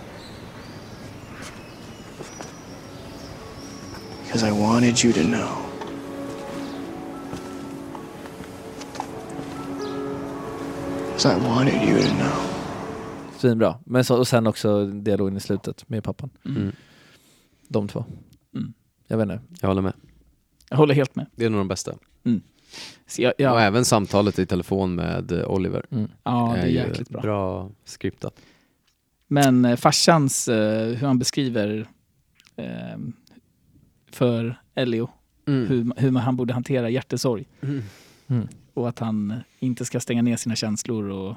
Because 4.24 4.44
I 4.44 4.52
wanted 4.52 5.04
you 5.04 5.14
to 5.14 5.24
know. 5.24 5.58
Because 11.06 11.26
I 11.26 11.38
wanted 11.38 11.82
you 11.84 12.00
to 12.00 12.16
know. 12.16 12.34
Svinbra. 13.38 13.80
Men 13.86 14.06
så, 14.06 14.18
och 14.18 14.28
sen 14.28 14.48
också 14.48 14.86
dialogen 14.86 15.38
i 15.38 15.40
slutet 15.40 15.90
med 15.90 16.04
pappan. 16.04 16.30
Mm. 16.46 16.72
De 17.68 17.88
två. 17.88 18.06
Mm. 18.56 18.74
Jag 19.08 19.18
vet 19.18 19.24
inte. 19.24 19.42
Jag 19.62 19.68
håller 19.68 19.82
med. 19.82 19.94
Jag 20.70 20.78
håller 20.78 20.94
helt 20.94 21.16
med. 21.16 21.26
Det 21.36 21.46
är 21.46 21.50
nog 21.50 21.60
de 21.60 21.68
bästa. 21.68 21.94
Så 21.94 22.00
jag, 23.18 23.30
Och 23.30 23.36
ja, 23.42 23.60
även 23.62 23.86
samtalet 23.86 24.40
i 24.40 24.46
telefon 24.46 24.96
med 24.96 25.32
eh, 25.32 25.46
Oliver. 25.48 25.86
ja, 26.24 26.52
det 26.56 26.62
är 26.62 26.68
ju 26.68 26.74
jäkligt 26.74 27.10
bra. 27.10 27.22
Bra 27.22 27.70
skriptat. 27.84 28.36
Men 29.28 29.66
eh, 29.66 29.76
farsans, 29.76 30.48
eh, 30.48 30.88
hur 30.88 31.08
han 31.08 31.20
beskriver 31.20 31.88
eh, 32.56 32.98
för 34.12 34.62
Elio, 34.76 35.10
Mm. 35.48 35.68
hur, 35.68 36.02
hur 36.02 36.12
han 36.20 36.36
borde 36.36 36.54
hantera 36.54 36.90
hjärtesorg. 36.90 37.46
Mm. 37.62 37.84
Mm. 38.28 38.48
Och 38.74 38.90
att 38.90 39.00
han 39.00 39.34
inte 39.60 39.86
ska 39.86 40.00
stänga 40.00 40.22
ner 40.22 40.36
sina 40.38 40.56
känslor 40.56 41.10
och 41.10 41.36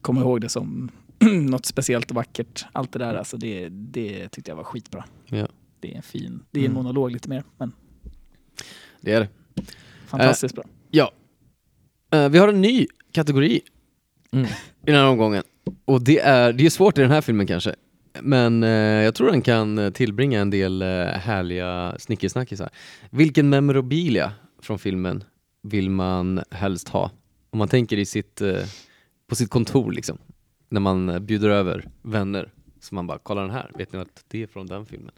komma 0.00 0.20
ihåg 0.20 0.40
det 0.40 0.48
som 0.48 0.90
något 1.50 1.66
speciellt 1.66 2.10
och 2.10 2.16
vackert. 2.16 2.64
Allt 2.72 2.92
det 2.92 2.98
där, 2.98 3.14
alltså 3.14 3.36
det, 3.36 3.68
det 3.68 4.28
tyckte 4.28 4.50
jag 4.50 4.56
var 4.56 4.64
skitbra. 4.64 5.04
Ja. 5.26 5.46
Det 5.80 5.92
är 5.92 5.96
en 5.96 6.02
fin, 6.02 6.42
det 6.50 6.60
är 6.60 6.64
en 6.64 6.70
Mm. 6.70 6.82
monolog 6.82 7.10
lite 7.10 7.28
mer, 7.28 7.44
men 7.58 7.72
Det 9.00 9.12
är 9.12 9.20
det. 9.20 9.62
Fantastiskt 10.10 10.54
bra. 10.54 10.64
Ja. 10.90 11.12
Eh, 12.12 12.28
vi 12.28 12.38
har 12.38 12.48
en 12.48 12.60
ny 12.60 12.86
kategori 13.12 13.60
Mm. 14.32 14.46
i 14.46 14.50
den 14.86 14.94
här 14.94 15.06
omgången. 15.06 15.42
Och 15.84 16.02
det 16.04 16.18
är, 16.20 16.52
det 16.52 16.66
är 16.66 16.70
svårt 16.70 16.98
i 16.98 17.00
den 17.00 17.10
här 17.10 17.20
filmen 17.20 17.46
kanske. 17.46 17.74
Men 18.20 18.62
eh, 18.62 18.70
jag 19.04 19.14
tror 19.14 19.30
den 19.30 19.42
kan 19.42 19.78
eh, 19.78 19.90
tillbringa 19.90 20.40
en 20.40 20.50
del 20.50 20.82
eh, 20.82 20.88
härliga 21.04 21.96
snickesnackisar. 21.98 22.70
Vilken 23.10 23.48
memorabilia 23.48 24.32
från 24.62 24.78
filmen 24.78 25.24
vill 25.62 25.90
man 25.90 26.40
helst 26.50 26.88
ha? 26.88 27.10
Om 27.50 27.58
man 27.58 27.68
tänker 27.68 27.96
i 27.98 28.06
sitt, 28.06 28.40
eh, 28.40 28.56
på 29.28 29.34
sitt 29.36 29.50
kontor 29.50 29.92
liksom. 29.92 30.18
När 30.68 30.80
man 30.80 31.08
eh, 31.08 31.18
bjuder 31.18 31.48
över 31.50 31.84
vänner. 32.02 32.52
Så 32.80 32.94
man 32.94 33.06
bara, 33.06 33.18
kolla 33.22 33.40
den 33.40 33.50
här, 33.50 33.70
vet 33.74 33.92
ni 33.92 33.98
att 33.98 34.24
det 34.28 34.42
är 34.42 34.46
från 34.46 34.66
den 34.66 34.86
filmen? 34.86 35.10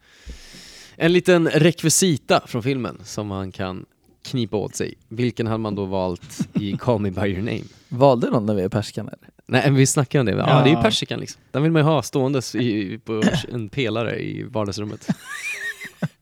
En 0.97 1.12
liten 1.12 1.48
rekvisita 1.48 2.43
från 2.47 2.62
filmen 2.62 3.01
som 3.05 3.27
man 3.27 3.52
kan 3.52 3.86
knipa 4.24 4.57
åt 4.57 4.77
sig. 4.77 4.94
Vilken 5.09 5.47
hade 5.47 5.59
man 5.59 5.74
då 5.74 5.85
valt 5.85 6.49
i 6.55 6.77
Call 6.77 7.01
Me 7.01 7.11
By 7.11 7.27
Your 7.27 7.43
Name? 7.43 7.62
Valde 7.89 8.31
någon 8.31 8.47
när 8.47 8.55
vi 8.55 8.62
är 8.62 8.69
perskan 8.69 9.09
eller? 9.09 9.28
Nej, 9.47 9.62
men 9.65 9.74
vi 9.74 9.86
snackade 9.86 10.20
om 10.20 10.27
det. 10.27 10.32
Ja, 10.32 10.49
Ja. 10.59 10.65
det 10.65 10.70
är 10.70 10.77
ju 10.77 10.82
persikan 10.82 11.20
liksom. 11.20 11.40
Den 11.51 11.62
vill 11.62 11.73
man 11.73 11.82
ju 11.82 11.86
ha 11.86 12.03
ståendes 12.03 12.55
i, 12.55 12.99
på 13.05 13.23
en 13.53 13.69
pelare 13.69 14.19
i 14.23 14.43
vardagsrummet. 14.43 15.07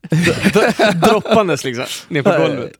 Droppandes 1.09 1.63
liksom, 1.63 1.85
ner 2.07 2.21
på 2.23 2.29
golvet. 2.29 2.71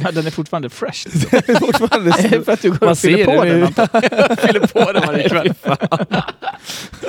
Ja, 0.00 0.10
den 0.10 0.26
är 0.26 0.30
fortfarande 0.30 0.70
fresh. 0.70 1.08
Fortfarande 1.60 2.12
för 2.44 2.52
att 2.52 2.62
du 2.62 2.70
går 2.70 2.78
Man 2.80 2.88
och 2.88 2.98
fyller 2.98 3.24
på 3.24 3.44
den. 3.44 3.66
fyller 4.36 4.66
på 4.66 4.92
den 4.92 5.02
varje 5.06 5.28
kväll. 5.28 5.54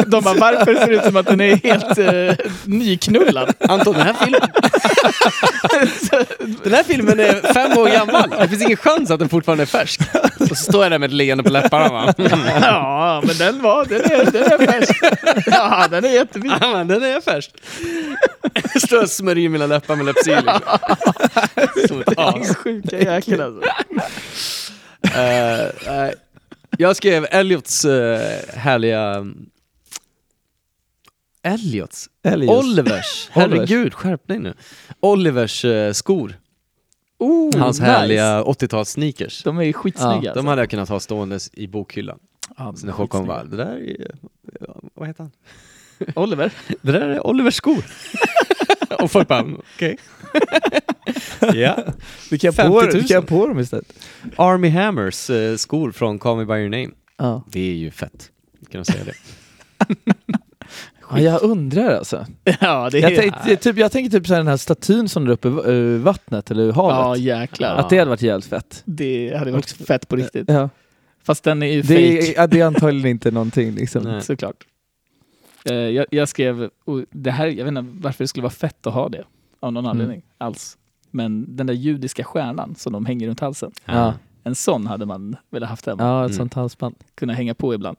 De 0.08 0.24
bara, 0.24 0.34
varför 0.34 0.76
ser 0.76 0.88
det 0.88 0.96
ut 0.96 1.04
som 1.04 1.16
att 1.16 1.26
den 1.26 1.42
är 1.42 1.56
helt 1.56 1.98
uh, 1.98 2.34
nyknullad? 2.64 3.54
Anton, 3.60 3.94
den 3.94 4.06
här 4.06 4.14
filmen... 4.14 4.42
den 6.64 6.74
här 6.74 6.84
filmen 6.84 7.20
är 7.20 7.54
fem 7.54 7.78
år 7.78 7.90
gammal. 7.90 8.30
Det 8.40 8.48
finns 8.48 8.62
ingen 8.62 8.78
chans 8.78 9.12
att 9.12 9.20
den 9.20 9.30
fortfarande 9.30 9.64
är 9.64 9.66
färsk. 9.66 10.02
Och 10.40 10.48
så 10.48 10.56
står 10.56 10.84
jag 10.84 10.92
där 10.92 11.00
med 11.00 11.08
ett 11.08 11.14
leende 11.14 11.44
på 11.44 11.50
läpparna 11.50 11.90
va. 11.90 12.14
Ja, 12.62 13.24
men 13.28 13.38
den 13.38 13.62
var, 13.62 13.86
den 13.86 14.02
är, 14.02 14.32
den 14.32 14.44
är 14.44 14.66
färsk. 14.66 15.00
Ja, 15.46 15.88
den 15.92 16.06
är 16.06 16.10
jättefin. 16.10 16.54
Ja, 16.62 16.72
men 16.74 16.88
den 16.88 17.04
är 17.04 17.22
färsk. 17.22 17.52
Står 18.86 19.04
och 19.04 19.10
smörjer 19.10 19.50
mina 19.50 19.66
läppar 19.66 19.96
med 19.96 20.06
Lypsyl. 20.06 20.36
Liksom. 20.36 21.88
Som 21.88 22.02
ett 22.02 22.14
as. 22.18 22.56
Sjuka 22.84 23.00
jäkel 23.00 23.42
alltså. 23.42 23.62
Eh, 25.06 25.72
nej. 25.88 26.14
jag 26.78 26.96
skrev 26.96 27.28
Elliots 27.32 27.86
uh, 27.86 28.18
härliga... 28.54 29.26
Elliots? 31.44 32.10
Elliot. 32.24 32.50
Olivers. 32.66 33.30
Herregud, 33.32 33.94
skärp 33.94 34.28
dig 34.28 34.40
nu. 34.40 34.54
Olivers 35.00 35.66
skor. 35.94 36.34
Oh, 37.18 37.58
Hans 37.60 37.80
nice. 37.80 37.92
härliga 37.92 38.44
80-tals 38.44 38.90
sneakers. 38.90 39.44
De 39.44 39.58
är 39.58 39.64
ju 39.64 39.74
skitsnygga. 39.74 40.22
De 40.22 40.28
alltså. 40.28 40.48
hade 40.48 40.62
jag 40.62 40.70
kunnat 40.70 40.90
ha 40.90 41.00
ståendes 41.00 41.50
i 41.54 41.68
bokhyllan. 41.68 42.20
Ja, 42.58 42.74
Så 42.76 42.86
när 42.86 43.08
kom 43.08 43.28
bara, 43.28 43.44
det 43.44 43.58
där 43.58 43.90
är... 43.90 44.12
ja, 44.60 44.82
Vad 44.94 45.08
heter 45.08 45.24
han? 45.24 45.32
Oliver. 46.16 46.52
Det 46.82 46.92
där 46.92 47.02
är 47.10 47.28
Olivers 47.28 47.56
skor. 47.56 47.86
Och 49.00 49.12
folk 49.12 49.28
bara, 49.28 49.46
okej. 49.76 49.98
ja. 51.54 51.78
Vi 52.32 52.40
kan, 52.40 52.54
50 52.54 52.70
på, 52.70 52.82
000. 52.82 52.92
vi 52.94 53.04
kan 53.04 53.24
på 53.26 53.48
dem 53.48 53.60
istället. 53.60 53.94
Army 54.36 54.70
Hammers 54.70 55.30
eh, 55.30 55.56
skor 55.56 55.92
från 55.92 56.20
Call 56.20 56.38
Me 56.38 56.46
By 56.46 56.54
Your 56.54 56.70
Name. 56.70 56.90
Ja. 57.18 57.44
Det 57.48 57.60
är 57.60 57.76
ju 57.76 57.92
fett. 57.92 58.32
Kan 58.72 58.80
jag 58.80 58.86
säga 58.86 59.04
det. 59.04 59.14
ja, 61.12 61.20
jag 61.20 61.44
undrar 61.44 61.98
alltså. 61.98 62.26
Ja, 62.60 62.90
det 62.92 62.98
är... 62.98 63.02
Jag, 63.02 63.16
tänkte, 63.16 63.56
typ, 63.56 63.78
jag 63.78 63.92
tänker 63.92 64.20
typ 64.20 64.28
så 64.28 64.34
här, 64.34 64.40
den 64.40 64.48
här 64.48 64.58
statyn 64.58 65.10
som 65.10 65.28
är 65.28 65.32
uppe 65.32 65.48
i 65.48 65.52
uh, 65.52 66.02
vattnet 66.02 66.52
eller 66.52 66.72
havet. 66.72 66.96
Ja, 66.96 67.16
jäklar. 67.18 67.76
Att 67.76 67.90
det 67.90 67.98
hade 67.98 68.10
varit 68.10 68.22
jävligt 68.22 68.46
fett. 68.46 68.82
Det 68.86 69.38
hade 69.38 69.52
varit 69.52 69.72
fett 69.72 70.08
på 70.08 70.16
riktigt. 70.16 70.50
Ja. 70.50 70.70
Fast 71.24 71.44
den 71.44 71.64
är 71.64 71.68
ju 71.68 71.82
Det, 71.82 71.88
fake. 71.88 72.32
är, 72.32 72.36
ja, 72.36 72.48
det 72.48 72.60
är 72.60 72.66
antagligen 72.66 73.10
inte 73.12 73.32
någonting 73.32 73.76
liksom. 73.76 74.04
Nej. 74.04 74.22
Såklart. 74.22 74.66
Eh, 75.70 75.76
jag, 75.76 76.06
jag 76.12 76.30
skrev, 76.30 76.70
det 77.12 77.32
här, 77.32 77.48
jag 77.48 77.66
vet 77.66 77.68
inte 77.68 77.86
varför 78.02 78.24
det 78.24 78.28
skulle 78.28 78.44
vara 78.44 78.54
fett 78.54 78.88
att 78.88 78.94
ha 78.94 79.10
det. 79.10 79.24
Av 79.66 79.74
någon 79.74 79.86
anledning 79.86 80.22
alls. 80.38 80.78
Men 81.12 81.56
den 81.56 81.68
där 81.68 81.74
judiska 81.74 82.24
stjärnan 82.24 82.76
som 82.76 82.94
de 82.94 83.06
hänger 83.06 83.28
runt 83.28 83.40
halsen. 83.40 83.72
Ja, 83.86 84.14
En 84.44 84.56
sån 84.56 84.88
hade 84.88 85.06
man 85.06 85.36
velat 85.52 85.70
haft 85.70 85.86
hemma. 85.86 86.04
ja 86.04 86.26
ett 86.26 86.30
Mm. 86.30 86.38
sånt 86.38 86.54
halsband. 86.54 86.96
Kunna 87.16 87.34
hänga 87.34 87.54
på 87.54 87.74
ibland. 87.74 87.98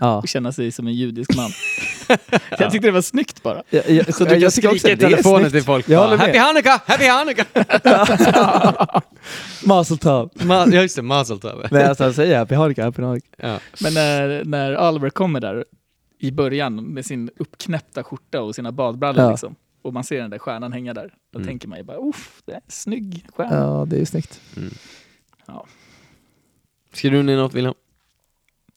Ja. 0.00 0.16
Och 0.18 0.28
känna 0.28 0.52
sig 0.52 0.72
som 0.72 0.86
en 0.86 0.94
judisk 0.94 1.36
man. 1.36 1.50
jag 2.58 2.70
tyckte 2.72 2.88
det 2.88 2.92
var 2.92 3.00
snyggt 3.00 3.42
bara. 3.42 3.62
Jag, 3.70 3.90
jag, 3.90 4.14
Så 4.14 4.24
du 4.24 4.34
jag 4.34 4.46
också 4.46 4.50
skrika 4.60 4.88
i 4.88 4.92
att 4.92 5.00
det 5.00 5.06
är 5.06 5.10
telefonen 5.10 5.50
till 5.50 5.62
folk 5.62 5.88
Jag 5.88 6.10
bara. 6.10 6.16
Happy 6.18 6.38
Hanukkah! 6.38 6.80
Happy 6.86 7.06
Hanukkah! 7.08 7.46
Mazel 9.66 9.98
tov. 9.98 10.30
Ma- 10.34 10.74
ja 10.74 10.82
just 10.82 10.96
det, 10.96 11.02
Mazel 11.02 11.40
tov. 11.40 11.66
Nej, 11.70 11.84
alltså 11.84 12.04
han 12.04 12.14
säger 12.14 12.38
happy 12.38 12.54
Hanukkah, 12.54 12.84
happy 12.84 13.02
Hanukkah. 13.02 13.50
Ja. 13.50 13.58
Men 13.82 13.94
när, 13.94 14.44
när 14.44 14.88
Oliver 14.90 15.10
kommer 15.10 15.40
där 15.40 15.64
i 16.18 16.30
början 16.30 16.76
med 16.76 17.06
sin 17.06 17.30
uppknäppta 17.36 18.04
skjorta 18.04 18.42
och 18.42 18.54
sina 18.54 18.72
badbrallor 18.72 19.24
Ja. 19.24 19.30
liksom. 19.30 19.54
Och 19.84 19.94
man 19.94 20.04
ser 20.04 20.20
den 20.20 20.30
där 20.30 20.38
stjärnan 20.38 20.72
hänga 20.72 20.94
där. 20.94 21.14
Då 21.32 21.38
Mm. 21.38 21.46
tänker 21.48 21.68
man 21.68 21.78
ju 21.78 21.84
bara, 21.84 21.96
uff, 22.08 22.42
det 22.44 22.52
är 22.52 22.56
en 22.56 22.62
snygg 22.68 23.26
stjärna. 23.36 23.56
Ja, 23.56 23.84
det 23.88 23.96
är 23.96 24.00
ju 24.00 24.06
snyggt. 24.06 24.40
Skriver 26.92 27.16
du 27.16 27.22
ner 27.22 27.36
något 27.36 27.54
Wilhelm? 27.54 27.74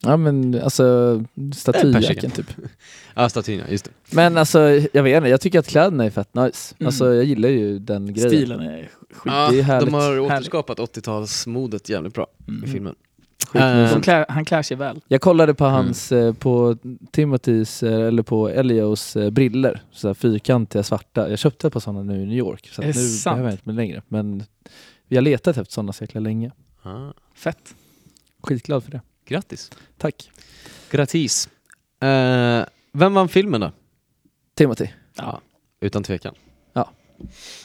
Ja 0.04 0.18
men 0.18 0.62
alltså 0.64 1.24
statyjäkeln 1.56 1.94
persikan. 2.04 2.32
typ. 2.32 2.48
Ja, 3.16 3.30
statyn 3.30 3.60
ja, 3.60 3.66
just 3.72 3.86
det. 3.86 3.92
Men 4.16 4.38
alltså 4.38 4.60
jag 4.94 5.04
vet 5.04 5.18
inte, 5.18 5.30
jag 5.30 5.42
tycker 5.42 5.60
att 5.60 5.68
kläderna 5.68 6.06
är 6.06 6.10
fett 6.10 6.34
nice. 6.36 6.76
Mm. 6.80 6.88
Alltså 6.88 7.14
jag 7.14 7.24
gillar 7.24 7.50
ju 7.50 7.80
den 7.80 8.14
grejen. 8.14 8.30
Stilen 8.30 8.60
är 8.60 8.82
skit. 9.12 9.22
Ja, 9.26 9.50
det 9.52 9.60
är 9.60 9.64
härligt. 9.64 9.86
de 9.92 9.94
har 9.94 10.20
återskapat 10.20 10.80
80-talsmodet 10.80 11.90
jävligt 11.92 12.14
bra 12.14 12.28
i 12.48 12.50
Mm. 12.52 12.72
filmen. 12.72 12.96
Skitmysigt. 13.46 13.94
De 13.94 14.02
klär, 14.02 14.26
han 14.30 14.46
klär 14.46 14.62
sig 14.62 14.78
väl. 14.78 15.02
Jag 15.08 15.22
kollade 15.22 15.54
på 15.54 15.64
Mm. 15.66 15.76
hans, 15.76 16.12
eh, 16.12 16.34
på 16.34 16.78
Timothys, 17.12 17.84
eh, 17.84 18.08
eller 18.08 18.24
på 18.24 18.50
Elios 18.50 19.16
eh, 19.16 19.30
briller, 19.30 19.82
så 19.92 20.14
fyrkantiga 20.14 20.84
svarta. 20.84 21.30
Jag 21.30 21.40
köpte 21.40 21.68
ett 21.68 21.74
par 21.74 21.80
sådana 21.80 22.04
nu 22.04 22.22
i 22.22 22.26
New 22.26 22.38
York, 22.38 22.70
så 22.72 22.82
nu 22.82 22.94
sant? 22.94 23.24
behöver 23.36 23.50
jag 23.50 23.54
inte 23.54 23.64
med 23.70 23.76
längre. 23.76 24.02
Men 24.08 24.44
vi 25.08 25.16
har 25.16 25.22
letat 25.22 25.58
efter 25.58 25.74
sådana 25.74 25.94
så 25.94 26.04
jäkla 26.04 26.22
länge. 26.22 26.52
Ah. 26.84 27.10
Fett. 27.36 27.76
Skitglad 28.44 28.84
för 28.84 28.92
det. 28.92 29.02
Grattis. 29.26 29.72
Tack. 29.98 30.32
Grattis. 30.92 31.50
Eh, 32.02 32.66
vem 32.94 33.14
vann 33.14 33.28
filmen 33.30 33.62
då? 33.62 33.72
Timothy. 34.56 34.88
Ja. 35.18 35.42
Utan 35.82 36.04
tvekan. 36.04 36.34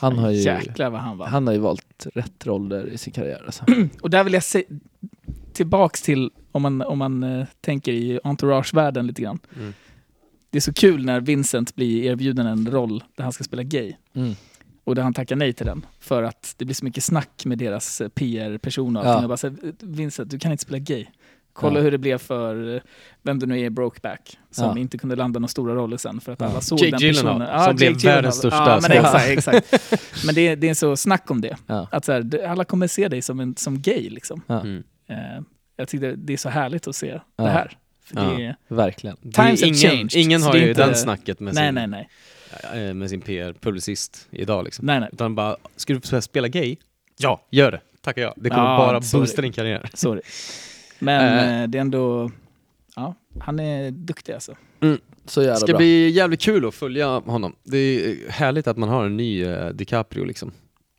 Han 0.00 0.18
har 0.18 0.30
ju, 0.30 0.40
Jäklar 0.40 0.90
vad 0.90 1.00
han 1.00 1.18
var. 1.18 1.26
han 1.26 1.46
har 1.46 1.54
ju 1.54 1.60
valt 1.60 2.06
rätt 2.14 2.46
roller 2.46 2.86
i 2.86 2.98
sin 2.98 3.12
karriär. 3.12 3.42
Alltså. 3.46 3.64
Och 4.02 4.10
där 4.10 4.24
vill 4.24 4.32
jag 4.32 4.42
se 4.44 4.64
tillbaks 5.54 6.02
till, 6.02 6.30
om 6.52 6.62
man, 6.62 6.82
om 6.82 6.98
man 6.98 7.22
eh, 7.22 7.46
tänker 7.60 7.92
i 7.92 8.20
entourage-världen 8.24 9.06
lite 9.06 9.22
grann. 9.22 9.38
Mm. 9.56 9.74
Det 10.50 10.58
är 10.58 10.60
så 10.62 10.72
kul 10.72 11.04
när 11.04 11.20
Vincent 11.20 11.74
blir 11.74 12.04
erbjuden 12.04 12.46
en 12.46 12.70
roll 12.70 13.04
där 13.16 13.24
han 13.24 13.32
ska 13.32 13.44
spela 13.44 13.62
gay. 13.62 13.92
Mm. 14.14 14.34
Och 14.84 14.94
där 14.94 15.02
han 15.02 15.14
tackar 15.14 15.36
nej 15.36 15.52
till 15.52 15.66
den. 15.66 15.86
För 16.00 16.22
att 16.22 16.54
det 16.58 16.64
blir 16.64 16.74
så 16.74 16.84
mycket 16.84 17.04
snack 17.04 17.42
med 17.44 17.58
deras 17.58 18.00
eh, 18.00 18.08
PR-person 18.08 18.96
och 18.96 19.04
Ja. 19.04 19.08
allting. 19.08 19.22
Jag 19.22 19.28
bara 19.28 19.36
säger, 19.36 19.56
Vincent, 19.80 20.30
du 20.30 20.38
kan 20.38 20.52
inte 20.52 20.62
spela 20.62 20.78
gay. 20.78 21.06
Kolla 21.52 21.78
Ja. 21.78 21.82
hur 21.82 21.90
det 21.90 21.98
blev 21.98 22.18
för, 22.18 22.74
eh, 22.74 22.80
vem 23.22 23.38
det 23.38 23.46
nu 23.46 23.60
är, 23.60 23.70
Brokeback. 23.70 24.38
Som 24.50 24.64
Ja. 24.64 24.78
inte 24.78 24.98
kunde 24.98 25.16
landa 25.16 25.40
några 25.40 25.48
stora 25.48 25.74
roller 25.74 25.96
sen 25.96 26.20
för 26.20 26.32
att 26.32 26.40
Ja. 26.40 26.46
alla 26.46 26.60
såg 26.60 26.78
Jake 26.78 26.90
den 26.90 27.00
Gyllenhaal, 27.00 27.38
personen. 27.40 27.64
som 27.64 27.76
blev 27.76 27.92
Jake 27.92 28.06
världens 28.06 28.36
största 28.36 28.56
Ja, 28.56 28.78
men 28.82 28.92
exakt, 28.92 29.28
exakt. 29.28 29.92
Men 30.26 30.34
det, 30.34 30.48
är- 30.48 30.56
det 30.56 30.68
är 30.68 30.74
så 30.74 30.96
snack 30.96 31.30
om 31.30 31.40
det. 31.40 31.56
Ja. 31.66 31.88
Att 31.90 32.04
så 32.04 32.12
här, 32.12 32.46
alla 32.46 32.64
kommer 32.64 32.86
se 32.86 33.08
dig 33.08 33.22
som, 33.22 33.40
en, 33.40 33.56
som 33.56 33.80
gay 33.80 34.10
liksom. 34.10 34.42
Ja. 34.46 34.60
Mm. 34.60 34.82
Eh, 35.12 35.42
jag 35.76 35.88
tyckte 35.88 36.14
det 36.16 36.32
är 36.32 36.36
så 36.36 36.48
härligt 36.48 36.88
att 36.88 36.96
se 36.96 37.06
Ja. 37.36 37.44
det 37.44 37.50
här. 37.50 37.78
För 38.04 38.16
Ja. 38.16 38.22
det 38.36 38.44
är, 38.44 38.56
Verkligen. 38.68 39.16
Det 39.22 39.28
är 39.28 39.32
Times 39.44 39.60
have 39.60 39.68
ingen, 39.68 39.90
changed, 39.90 40.14
ingen 40.16 40.40
så 40.40 40.46
har 40.46 40.52
det 40.52 40.60
ju 40.60 40.68
inte- 40.68 40.86
den 40.86 40.94
snacket 40.94 41.40
med 41.40 41.54
nej, 41.54 41.68
sin, 41.68 41.74
nej, 41.90 42.08
nej. 42.72 42.88
eh, 42.88 42.94
med 42.94 43.10
sin 43.10 43.20
PR-publicist 43.20 44.28
idag 44.30 44.64
liksom. 44.64 44.86
nej, 44.86 45.00
nej. 45.00 45.08
Utan 45.12 45.34
bara, 45.34 45.56
ska 45.76 45.94
du 45.94 46.20
spela 46.22 46.48
gay? 46.48 46.76
Ja, 47.18 47.46
gör 47.50 47.70
det. 47.72 47.80
Tackar 48.00 48.22
jag. 48.22 48.32
Det 48.36 48.50
kommer 48.50 48.62
Ja, 48.70 48.76
bara 48.78 49.02
sorry. 49.02 49.20
boosta 49.22 49.42
din 49.42 49.52
karriär. 49.52 49.90
Sorry. 49.94 50.20
Men 50.98 51.62
Eh. 51.62 51.68
det 51.68 51.78
är 51.78 51.80
ändå, 51.80 52.30
ja, 52.96 53.14
han 53.40 53.60
är 53.60 53.90
duktig 53.90 54.32
alltså. 54.32 54.56
Så 55.24 55.40
Det 55.40 55.46
jävla 55.46 55.56
ska 55.60 55.66
bra. 55.66 55.76
bli 55.76 56.08
jävligt 56.10 56.40
kul 56.40 56.66
att 56.68 56.74
följa 56.74 57.06
honom. 57.08 57.56
Det 57.64 57.78
är 57.78 58.30
härligt 58.30 58.66
att 58.66 58.76
man 58.76 58.88
har 58.88 59.04
en 59.06 59.16
ny 59.16 59.44
eh, 59.44 59.68
DiCaprio 59.68 60.24
liksom. 60.24 60.52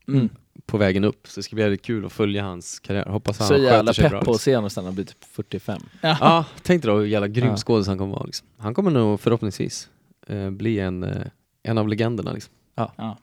Mm. 0.07 0.29
På 0.65 0.77
vägen 0.77 1.03
upp. 1.03 1.27
Så 1.27 1.39
det 1.39 1.43
ska 1.43 1.55
bli 1.55 1.63
jävligt 1.63 1.81
kul 1.81 2.05
att 2.05 2.11
följa 2.13 2.43
hans 2.43 2.79
karriär. 2.79 3.05
Hoppas 3.05 3.39
han 3.39 3.47
Så 3.47 3.57
jävla 3.57 3.93
pepp 3.93 4.09
på 4.11 4.17
att 4.17 4.21
Liksom. 4.27 4.39
se 4.39 4.55
honom 4.55 4.69
sen 4.69 4.85
han 4.85 4.95
blir 4.95 5.05
typ 5.05 5.23
45. 5.31 5.81
Ja, 6.01 6.45
tänk 6.61 6.83
dig 6.83 6.91
då 6.91 6.97
hur 6.99 7.05
jävla 7.05 7.27
grym 7.27 7.47
Ja. 7.47 7.57
skådis 7.57 7.87
han 7.87 7.97
kommer 7.97 8.13
vara. 8.15 8.23
Liksom. 8.25 8.47
Han 8.57 8.73
kommer 8.73 8.91
nog 8.91 9.19
förhoppningsvis 9.19 9.89
eh, 10.27 10.49
bli 10.49 10.79
en, 10.79 11.03
eh, 11.03 11.21
en 11.63 11.77
av 11.77 11.87
legenderna. 11.87 12.31
Liksom. 12.33 12.53
Ja. 12.75 12.93
Ja. 12.97 13.17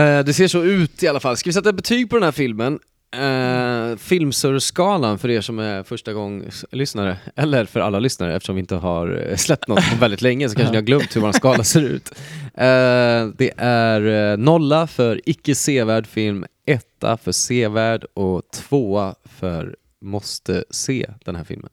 Eh, 0.00 0.24
det 0.24 0.34
ser 0.34 0.48
så 0.48 0.62
ut 0.62 1.02
i 1.02 1.08
alla 1.08 1.20
fall. 1.20 1.36
Ska 1.36 1.48
vi 1.50 1.54
sätta 1.54 1.72
betyg 1.72 2.10
på 2.10 2.16
den 2.16 2.22
här 2.22 2.32
filmen? 2.32 2.78
Uh, 3.14 3.96
Filmsurskalan 3.96 5.18
för 5.18 5.30
er 5.30 5.40
som 5.40 5.58
är 5.58 5.82
första 5.82 6.12
gång 6.12 6.44
lyssnare 6.72 7.18
eller 7.36 7.64
för 7.64 7.80
alla 7.80 7.98
lyssnare 7.98 8.36
eftersom 8.36 8.54
vi 8.54 8.60
inte 8.60 8.74
har 8.74 9.26
eh, 9.30 9.36
släppt 9.36 9.68
något 9.68 9.90
på 9.90 9.96
väldigt 9.96 10.22
länge 10.22 10.48
så 10.48 10.56
kanske 10.56 10.70
ni 10.70 10.76
har 10.76 10.82
glömt 10.82 11.16
hur 11.16 11.20
vår 11.20 11.32
skala 11.32 11.64
ser 11.64 11.82
ut. 11.82 12.10
Eh, 12.54 13.26
det 13.36 13.52
är 13.56 14.32
eh, 14.32 14.36
nolla 14.36 14.86
för 14.86 15.20
icke 15.24 15.54
sevärd 15.54 16.06
film, 16.06 16.44
etta 16.66 17.16
för 17.16 17.32
sevärd 17.32 18.04
och 18.14 18.42
tvåa 18.50 19.14
för 19.24 19.76
måste 20.00 20.64
se 20.70 21.10
den 21.24 21.36
här 21.36 21.44
filmen. 21.44 21.70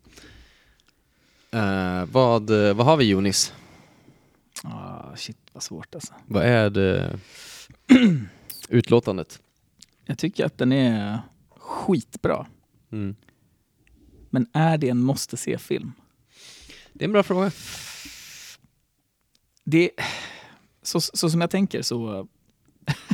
Eh, 1.51 2.05
vad, 2.11 2.67
eh, 2.67 2.73
vad 2.73 2.85
har 2.85 2.97
vi 2.97 3.05
Jonis? 3.05 3.53
Ah, 4.63 5.15
shit 5.15 5.37
vad 5.53 5.63
svårt 5.63 5.95
alltså. 5.95 6.13
Vad 6.25 6.43
är 6.43 6.69
det 6.69 7.19
utlåtandet? 8.69 9.39
Jag 10.05 10.17
tycker 10.17 10.45
att 10.45 10.57
den 10.57 10.71
är 10.71 11.19
skitbra. 11.57 12.47
Mm. 12.91 13.15
Men 14.29 14.47
är 14.53 14.77
det 14.77 14.89
en 14.89 15.03
måste 15.03 15.37
se-film? 15.37 15.93
Det 16.93 17.03
är 17.03 17.07
en 17.07 17.13
bra 17.13 17.23
fråga. 17.23 17.51
Det, 19.63 19.91
så, 20.81 21.01
så 21.01 21.29
som 21.29 21.41
jag 21.41 21.49
tänker 21.49 21.81
så... 21.81 22.27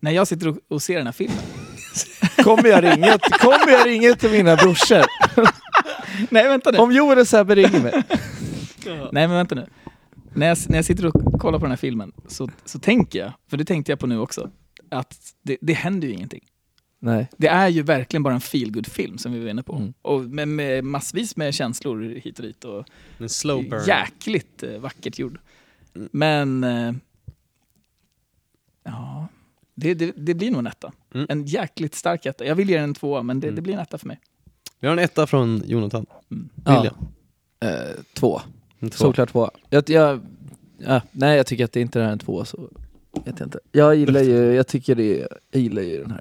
när 0.00 0.10
jag 0.10 0.28
sitter 0.28 0.48
och, 0.48 0.58
och 0.68 0.82
ser 0.82 0.96
den 0.96 1.06
här 1.06 1.12
filmen. 1.12 1.38
Kommer 2.44 2.68
jag 2.68 2.84
ringa, 2.84 3.18
kommer 3.18 3.72
jag 3.72 3.86
ringa 3.86 4.14
till 4.14 4.30
mina 4.30 4.56
brorsor? 4.56 5.04
Nej 6.30 6.48
vänta 6.48 6.70
nu. 6.70 6.78
Om 6.78 6.92
Joel 6.92 7.18
och 7.18 7.28
Sebbe 7.28 7.54
ringer 7.54 7.82
mig. 7.82 8.02
Nej 9.12 9.28
men 9.28 9.30
vänta 9.30 9.54
nu. 9.54 9.66
När 10.34 10.46
jag, 10.46 10.58
när 10.68 10.78
jag 10.78 10.84
sitter 10.84 11.06
och 11.06 11.40
kollar 11.40 11.58
på 11.58 11.64
den 11.64 11.72
här 11.72 11.76
filmen 11.76 12.12
så, 12.26 12.50
så 12.64 12.78
tänker 12.78 13.18
jag, 13.18 13.32
för 13.50 13.56
det 13.56 13.64
tänkte 13.64 13.92
jag 13.92 13.98
på 13.98 14.06
nu 14.06 14.18
också, 14.18 14.50
att 14.90 15.34
det, 15.42 15.56
det 15.60 15.72
händer 15.72 16.08
ju 16.08 16.14
ingenting. 16.14 16.44
Nej. 16.98 17.28
Det 17.36 17.46
är 17.48 17.68
ju 17.68 17.82
verkligen 17.82 18.22
bara 18.22 18.34
en 18.34 18.40
feel 18.40 18.84
film 18.84 19.18
som 19.18 19.32
vi 19.32 19.40
var 19.40 19.50
inne 19.50 19.62
på. 19.62 19.74
Mm. 19.76 19.92
Och 20.02 20.20
med, 20.20 20.48
med 20.48 20.84
massvis 20.84 21.36
med 21.36 21.54
känslor 21.54 22.02
hit 22.24 22.38
och 22.38 22.44
dit. 22.44 22.64
Och 22.64 22.84
En 23.18 23.28
slow 23.28 23.68
burn. 23.68 23.84
jäkligt 23.86 24.62
eh, 24.62 24.78
vackert 24.78 25.18
gjord. 25.18 25.38
Men... 26.12 26.64
Eh, 26.64 26.92
ja, 28.84 29.28
det, 29.74 29.94
det, 29.94 30.12
det 30.16 30.34
blir 30.34 30.50
nog 30.50 30.58
en 30.58 30.66
etta. 30.66 30.92
Mm. 31.14 31.26
En 31.28 31.44
jäkligt 31.46 31.94
stark 31.94 32.26
etta. 32.26 32.44
Jag 32.44 32.54
vill 32.54 32.70
ge 32.70 32.76
den 32.76 32.84
en 32.84 32.94
tvåa, 32.94 33.22
men 33.22 33.40
det, 33.40 33.46
Mm. 33.46 33.56
det 33.56 33.62
blir 33.62 33.74
en 33.74 33.80
etta 33.80 33.98
för 33.98 34.06
mig. 34.06 34.20
Vi 34.80 34.86
har 34.86 34.92
en 34.92 35.04
etta 35.04 35.26
från 35.26 35.62
Jonathan. 35.66 36.06
Mm. 36.30 36.48
William. 36.56 36.94
Eh, 37.60 38.02
två. 38.14 38.40
Två. 38.80 38.88
Såklart 38.90 39.30
två. 39.32 39.50
Jag, 39.70 39.90
jag, 39.90 40.20
ja, 40.78 41.00
nej, 41.12 41.36
jag 41.36 41.46
tycker 41.46 41.64
att 41.64 41.72
det 41.72 41.80
inte 41.80 42.00
är 42.00 42.04
en 42.12 42.18
två 42.18 42.44
så 42.44 42.70
vet 43.24 43.40
jag 43.40 43.46
inte. 43.46 43.58
Jag 43.72 43.96
gillar 43.96 44.20
ju, 44.20 44.52
jag 44.54 44.66
tycker 44.66 44.94
det, 44.94 45.28
jag 45.50 45.62
gillar 45.62 45.82
ju 45.82 45.98
den 46.02 46.10
här 46.10 46.20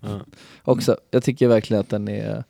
Ja. 0.00 0.20
också. 0.64 0.96
Jag 1.10 1.22
tycker 1.22 1.48
verkligen 1.48 1.80
att 1.80 1.88
den 1.88 2.08
är 2.08 2.44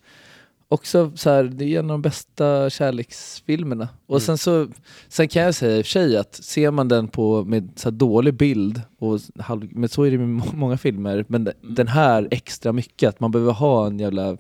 också 0.69 1.13
så 1.15 1.31
här, 1.31 1.45
det 1.45 1.65
är 1.65 1.79
en 1.79 1.85
av 1.85 1.89
de 1.95 2.03
bästa 2.03 2.71
kärleksfilmerna. 2.71 3.89
Och 4.07 4.15
Mm. 4.17 4.21
sen 4.21 4.39
så, 4.39 4.69
sen 5.09 5.29
kan 5.29 5.43
jag 5.43 5.55
säga 5.55 5.77
i 5.79 5.81
och 5.83 5.87
för 5.87 5.91
sig 5.91 6.17
att 6.17 6.35
ser 6.35 6.71
man 6.71 6.89
den 6.89 7.09
på 7.09 7.45
med 7.45 7.69
så 7.77 7.91
dålig 7.91 8.35
bild, 8.35 8.83
och 8.99 9.21
halv, 9.39 9.69
men 9.71 9.89
så 9.89 10.03
är 10.03 10.11
det 10.11 10.19
med 10.19 10.29
må- 10.29 10.53
många 10.55 10.79
filmer, 10.79 11.25
men 11.29 11.45
de- 11.45 11.53
den 11.63 11.89
här 11.89 12.29
extra 12.31 12.73
mycket, 12.73 13.09
att 13.09 13.21
man 13.21 13.31
behöver 13.31 13.53
ha 13.53 13.87
en 13.87 13.99
jävla 13.99 14.37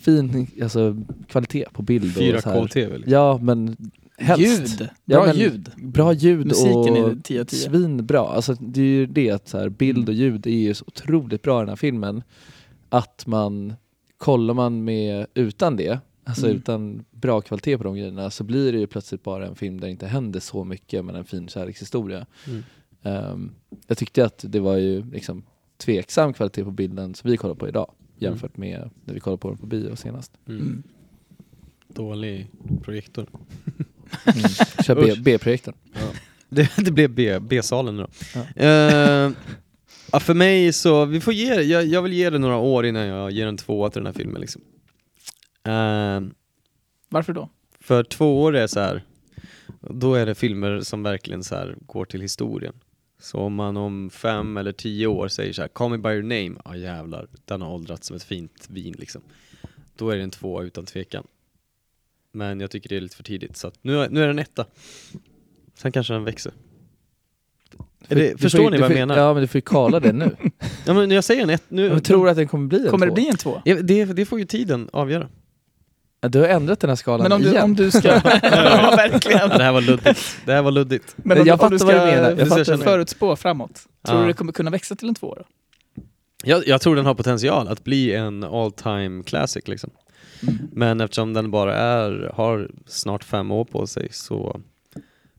fin 0.00 0.46
alltså, 0.62 0.96
kvalitet 1.28 1.64
på 1.72 1.82
bild. 1.82 2.16
och 2.36 2.42
så 2.42 2.50
här. 2.50 2.60
4K-TV. 2.60 2.96
Liksom. 2.96 3.12
Ja, 3.12 3.38
men 3.42 3.76
helst. 4.18 4.80
Ljud! 4.80 4.88
Ja, 5.04 5.16
Bra 5.18 5.26
men 5.26 5.36
ljud. 5.36 5.70
Bra 5.76 6.12
ljud 6.12 6.46
Musiken 6.46 6.74
och 6.74 7.10
är 7.10 7.16
10 7.22 7.40
av 7.40 7.44
10. 7.44 7.58
svinbra. 7.60 8.20
Alltså, 8.20 8.54
det 8.60 8.80
är 8.80 8.84
ju 8.84 9.06
det 9.06 9.30
att 9.30 9.48
så 9.48 9.58
här, 9.58 9.68
bild 9.68 10.08
och 10.08 10.14
ljud 10.14 10.46
är 10.46 10.50
ju 10.50 10.74
så 10.74 10.84
otroligt 10.86 11.42
bra 11.42 11.58
i 11.58 11.62
den 11.62 11.68
här 11.68 11.76
filmen. 11.76 12.22
Att 12.88 13.26
man, 13.26 13.74
kollar 14.18 14.54
man 14.54 14.84
med 14.84 15.26
utan 15.34 15.76
det, 15.76 15.98
alltså 16.24 16.46
Mm. 16.46 16.56
utan 16.56 17.04
bra 17.10 17.40
kvalitet 17.40 17.78
på 17.78 17.84
de 17.84 17.94
grejerna, 17.96 18.30
så 18.30 18.44
blir 18.44 18.72
det 18.72 18.78
ju 18.78 18.86
plötsligt 18.86 19.22
bara 19.22 19.46
en 19.46 19.54
film 19.54 19.80
där 19.80 19.86
det 19.88 19.92
inte 19.92 20.06
händer 20.06 20.40
så 20.40 20.64
mycket 20.64 21.04
men 21.04 21.14
en 21.14 21.24
fin 21.24 21.48
kärlekshistoria. 21.48 22.26
Mm. 22.46 22.62
Ehm, 23.02 23.50
jag 23.86 23.98
tyckte 23.98 24.24
att 24.24 24.44
det 24.48 24.60
var 24.60 24.76
ju 24.76 25.04
liksom 25.10 25.42
tveksam 25.76 26.32
kvalitet 26.32 26.64
på 26.64 26.70
bilden 26.70 27.14
som 27.14 27.30
vi 27.30 27.36
kollar 27.36 27.54
på 27.54 27.68
idag 27.68 27.92
jämfört 28.18 28.56
med 28.56 28.90
när 29.04 29.14
vi 29.14 29.20
kollade 29.20 29.40
på 29.40 29.48
den 29.48 29.58
på 29.58 29.66
bio 29.66 29.96
senast. 29.96 30.32
Mm. 30.48 30.60
Mm. 30.60 30.82
Dålig 31.88 32.50
projektor. 32.82 33.26
Mm. 34.24 34.48
Kör. 34.84 35.16
B-projektorn. 35.22 35.74
Det, 36.48 36.70
det 36.76 37.08
blev 37.08 37.42
B-salen 37.42 37.96
nu 37.96 38.02
då. 38.02 38.08
Ja. 38.34 38.62
Eh, 38.62 39.32
ja, 40.12 40.20
för 40.20 40.34
mig 40.34 40.72
så, 40.72 41.04
vi 41.04 41.20
får 41.20 41.32
ge 41.32 41.54
jag, 41.54 41.86
jag 41.86 42.02
vill 42.02 42.12
ge 42.12 42.30
det 42.30 42.38
några 42.38 42.56
år 42.56 42.86
innan 42.86 43.06
jag 43.06 43.30
ger 43.30 43.46
en 43.46 43.56
tvåa 43.56 43.90
till 43.90 44.00
den 44.00 44.06
här 44.06 44.12
filmen 44.12 44.40
liksom. 44.40 44.62
Eh, 45.64 46.20
Varför 47.08 47.32
då? 47.32 47.48
för 47.80 48.04
två 48.04 48.42
år 48.42 48.56
är 48.56 48.66
så 48.66 48.80
här, 48.80 49.02
då 49.80 50.14
är 50.14 50.26
det 50.26 50.34
filmer 50.34 50.80
som 50.80 51.02
verkligen 51.02 51.44
så 51.44 51.54
här 51.54 51.76
går 51.86 52.04
till 52.04 52.20
historien. 52.20 52.74
Så 53.20 53.38
om 53.38 53.54
man 53.54 53.76
om 53.76 54.10
fem 54.10 54.56
eller 54.56 54.72
tio 54.72 55.06
år 55.06 55.28
säger 55.28 55.52
så 55.52 55.62
här, 55.62 55.68
Call 55.68 55.90
me 55.90 55.98
by 55.98 56.08
your 56.08 56.22
name, 56.22 56.60
ja 56.64 56.76
jävlar, 56.76 57.26
den 57.44 57.62
har 57.62 57.70
åldrats 57.74 58.06
som 58.06 58.16
ett 58.16 58.22
fint 58.22 58.66
vin 58.70 58.94
liksom. 58.98 59.22
Då 59.96 60.10
är 60.10 60.16
det 60.16 60.22
en 60.22 60.30
tvåa 60.30 60.62
utan 60.62 60.86
tvekan. 60.86 61.26
Men 62.36 62.60
jag 62.60 62.70
tycker 62.70 62.88
det 62.88 62.96
är 62.96 63.00
lite 63.00 63.16
för 63.16 63.22
tidigt, 63.24 63.56
så 63.56 63.68
att 63.68 63.74
nu, 63.82 63.98
är- 64.00 64.08
nu 64.08 64.22
är 64.22 64.26
den 64.26 64.38
etta. 64.38 64.64
Sen 65.74 65.92
kanske 65.92 66.12
den 66.12 66.24
växer. 66.24 66.52
Är 68.08 68.14
det, 68.16 68.32
Du 68.32 68.38
förstår 68.38 68.58
får 68.62 68.70
ni 68.70 68.76
du 68.76 68.80
vad 68.82 68.90
jag 68.90 68.96
får- 68.96 69.06
menar? 69.06 69.16
Ja 69.18 69.32
men 69.34 69.40
du 69.42 69.46
får 69.46 69.58
ju 69.58 69.62
kalla 69.62 70.00
det 70.00 70.12
nu. 70.12 70.36
Ja 70.86 70.94
men 70.94 71.10
jag 71.10 71.24
säger 71.24 71.42
en 71.42 71.50
ett, 71.50 71.62
nu, 71.68 71.86
Jag 71.86 72.04
tror 72.04 72.28
att 72.28 72.36
den 72.36 72.48
kommer 72.48 72.66
bli 72.68 72.84
en 72.84 72.90
Kommer 72.90 73.06
det 73.06 73.10
två. 73.10 73.14
bli 73.14 73.28
en 73.28 73.36
två? 73.36 73.62
ja, 73.64 73.76
det, 73.82 74.04
det 74.04 74.24
får 74.26 74.38
ju 74.38 74.44
tiden 74.44 74.88
avgöra. 74.92 75.28
Ja, 76.20 76.28
Du 76.28 76.38
har 76.40 76.48
ändrat 76.48 76.80
den 76.80 76.90
här 76.90 76.96
skalan 76.96 77.22
Men 77.22 77.32
om 77.32 77.42
du, 77.42 77.48
igen. 77.48 77.64
om 77.64 77.74
du 77.74 77.90
ska... 77.90 78.08
ja, 78.42 78.94
verkligen. 78.96 79.38
Ja, 79.38 79.58
det 79.58 79.64
här 79.64 79.72
var 79.72 79.80
luddigt. 79.80 80.36
Det 80.44 80.52
här 80.52 80.62
var 80.62 80.70
luddigt. 80.70 81.14
Men 81.16 81.40
om, 81.40 81.46
Jag 81.46 81.58
du- 81.58 81.64
om 81.64 81.70
du 81.70 81.78
fattar 81.78 81.86
vad 81.94 81.94
ska 81.96 82.06
du 82.06 82.12
menar. 82.22 82.36
Jag 82.38 82.48
fattar. 82.48 82.64
för, 82.64 82.76
förutspå 82.76 83.36
framåt, 83.36 83.74
tror 84.06 84.16
Ja. 84.18 84.22
du 84.22 84.26
det 84.26 84.32
kommer 84.32 84.52
kunna 84.52 84.70
växa 84.70 84.94
till 84.96 85.08
en 85.08 85.14
två 85.14 85.34
då? 85.34 85.44
Jag, 86.44 86.66
jag 86.66 86.80
tror 86.80 86.96
den 86.96 87.06
har 87.06 87.14
potential 87.14 87.68
att 87.68 87.84
bli 87.84 88.14
en 88.14 88.44
all 88.44 88.72
time 88.72 89.22
classic 89.22 89.68
liksom. 89.68 89.90
Mm. 90.42 90.68
Men 90.72 91.00
eftersom 91.00 91.32
den 91.32 91.50
bara 91.50 91.74
är, 91.76 92.30
har 92.34 92.70
snart 92.86 93.24
fem 93.24 93.50
år 93.50 93.64
på 93.64 93.86
sig 93.86 94.08
så 94.10 94.60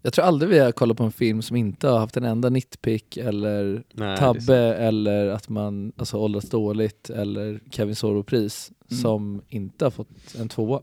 Jag 0.01 0.13
tror 0.13 0.25
aldrig 0.25 0.49
vi 0.49 0.59
har 0.59 0.71
kollat 0.71 0.97
på 0.97 1.03
en 1.03 1.11
film 1.11 1.41
som 1.41 1.55
inte 1.55 1.87
har 1.87 1.99
haft 1.99 2.17
en 2.17 2.23
enda 2.23 2.49
nitpick 2.49 3.17
eller 3.17 3.83
Nej, 3.93 4.07
är 4.13 4.17
tabbe 4.17 4.57
eller 4.57 5.27
att 5.27 5.49
man 5.49 5.91
alltså, 5.97 6.17
åldrats 6.17 6.49
dåligt 6.49 7.09
eller 7.09 7.59
Kevin 7.71 7.95
Sorbo-pris 7.95 8.71
Mm. 8.91 9.01
som 9.01 9.41
inte 9.49 9.85
har 9.85 9.91
fått 9.91 10.35
en 10.39 10.49
tvåa. 10.49 10.81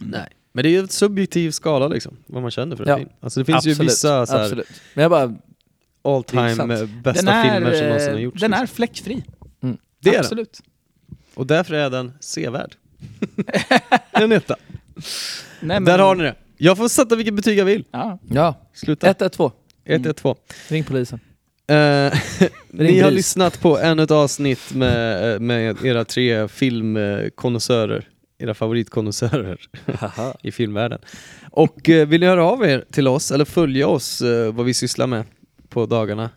Nej. 0.00 0.28
Men 0.52 0.62
det 0.62 0.68
är 0.68 0.70
ju 0.70 0.78
en 0.78 0.88
subjektiv 0.88 1.50
skala 1.50 1.88
liksom, 1.88 2.16
vad 2.26 2.42
man 2.42 2.50
känner 2.50 2.76
för 2.76 2.84
en 2.84 2.88
Ja. 2.90 2.96
film. 2.96 3.08
Alltså 3.20 3.40
det 3.40 3.44
finns 3.44 3.66
ju 3.66 3.74
vissa 3.74 4.26
så 4.26 4.32
här, 4.36 4.42
absolut. 4.44 4.66
Men 4.94 5.02
jag 5.02 5.10
bara, 5.10 5.34
all 6.02 6.20
är 6.20 6.54
time 6.54 6.74
eh, 6.74 6.88
bästa 7.02 7.42
filmer 7.42 7.72
som 7.74 7.86
någonsin 7.86 8.08
har 8.10 8.16
eh, 8.18 8.22
gjorts. 8.22 8.40
Den 8.40 8.52
är 8.52 8.60
liksom. 8.60 8.74
fläckfri. 8.76 9.24
det 10.00 10.08
är 10.08 10.12
den. 10.12 10.20
Absolut. 10.20 10.60
Och 11.34 11.46
därför 11.46 11.74
är 11.74 11.90
den 11.90 12.12
sevärd. 12.20 12.74
en 14.12 14.32
etta. 14.32 14.56
Nej, 15.60 15.80
men- 15.80 15.84
Där 15.84 15.98
har 15.98 16.14
ni 16.14 16.24
det. 16.24 16.34
Jag 16.58 16.76
får 16.76 16.88
sätta 16.88 17.16
vilket 17.16 17.34
betyg 17.34 17.58
jag 17.58 17.64
vill. 17.64 17.84
Ja. 17.90 18.18
ja, 18.30 18.54
Sluta. 18.74 19.06
112. 19.06 19.50
1, 19.84 20.06
1, 20.06 20.16
2. 20.16 20.36
Ring 20.68 20.84
polisen. 20.84 21.20
Eh, 21.68 22.12
ni 22.70 23.00
har 23.00 23.10
lyssnat 23.10 23.60
på 23.60 23.78
ännu 23.78 24.02
ett 24.02 24.10
avsnitt 24.10 24.74
med, 24.74 25.32
eh, 25.34 25.40
med 25.40 25.84
era 25.84 26.04
tre 26.04 26.48
filmkonnässörer, 26.48 28.08
era 28.38 28.54
favoritkonnässörer 28.54 29.58
i 30.42 30.52
filmvärlden. 30.52 30.98
Och 31.50 31.88
eh, 31.88 32.06
vill 32.08 32.20
ni 32.20 32.26
höra 32.26 32.44
av 32.44 32.64
er 32.64 32.84
till 32.92 33.08
oss 33.08 33.30
eller 33.30 33.44
följa 33.44 33.88
oss, 33.88 34.20
eh, 34.22 34.52
vad 34.54 34.66
vi 34.66 34.74
sysslar 34.74 35.06
med 35.06 35.24
på 35.68 35.86
dagarna, 35.86 36.30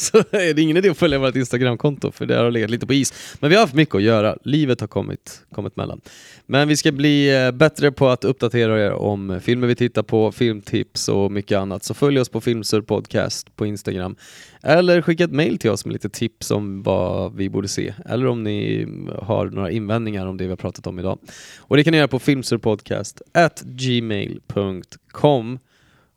så 0.00 0.18
är 0.18 0.54
det 0.54 0.62
ingen 0.62 0.76
idé 0.76 0.90
att 0.90 0.98
följa 0.98 1.18
vårt 1.18 1.36
Instagramkonto 1.36 2.12
för 2.12 2.26
det 2.26 2.36
har 2.36 2.50
legat 2.50 2.70
lite 2.70 2.86
på 2.86 2.92
is. 2.92 3.36
Men 3.40 3.50
vi 3.50 3.56
har 3.56 3.62
haft 3.62 3.74
mycket 3.74 3.94
att 3.94 4.02
göra, 4.02 4.36
livet 4.44 4.80
har 4.80 4.88
kommit, 4.88 5.42
kommit 5.52 5.76
mellan. 5.76 6.00
Men 6.46 6.68
vi 6.68 6.76
ska 6.76 6.92
bli 6.92 7.44
eh, 7.44 7.50
bättre 7.50 7.92
på 7.92 8.08
att 8.08 8.24
uppdatera 8.24 8.86
er 8.86 8.92
om 8.92 9.40
filmer 9.42 9.66
vi 9.66 9.74
tittar 9.74 10.02
på, 10.02 10.32
filmtips 10.32 11.08
och 11.08 11.32
mycket 11.32 11.58
annat. 11.58 11.84
Så 11.84 11.94
följ 11.94 12.20
oss 12.20 12.28
på 12.28 12.40
Filmsur 12.40 12.82
Podcast 12.82 13.56
på 13.56 13.66
Instagram. 13.66 14.16
Eller 14.62 15.02
skicka 15.02 15.24
ett 15.24 15.32
mail 15.32 15.58
till 15.58 15.70
oss 15.70 15.84
med 15.84 15.92
lite 15.92 16.08
tips 16.08 16.50
om 16.50 16.82
vad 16.82 17.36
vi 17.36 17.48
borde 17.48 17.68
se. 17.68 17.94
Eller 18.06 18.26
om 18.26 18.42
ni 18.42 18.86
har 19.22 19.46
några 19.46 19.70
invändningar 19.70 20.26
om 20.26 20.36
det 20.36 20.44
vi 20.44 20.50
har 20.50 20.56
pratat 20.56 20.86
om 20.86 20.98
idag. 20.98 21.18
Och 21.58 21.76
det 21.76 21.84
kan 21.84 21.90
ni 21.90 21.96
göra 21.96 22.08
på 22.08 22.18
filmsurpodcast 22.18 23.22
at 23.34 23.62
gmail.com. 23.62 25.58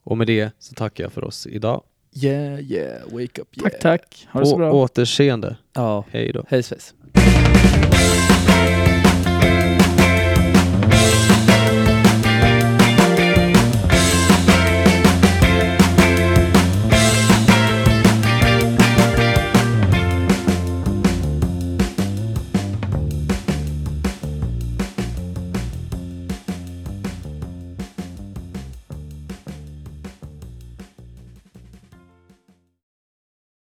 Och 0.03 0.17
med 0.17 0.27
det 0.27 0.51
så 0.59 0.73
tackar 0.73 1.03
jag 1.03 1.13
för 1.13 1.23
oss 1.23 1.47
idag. 1.47 1.83
Yeah, 2.15 2.59
yeah, 2.71 3.01
wake 3.11 3.41
up, 3.41 3.47
yeah. 3.57 3.69
Tack, 3.69 3.79
tack. 3.79 4.27
Ha 4.31 4.39
det 4.39 4.45
så 4.45 4.51
På 4.51 4.57
bra. 4.57 4.71
återseende. 4.71 5.55
Ja, 5.73 6.03
Hej 6.11 6.31
då. 6.33 6.43
hej 6.49 6.63
svejs. 6.63 6.93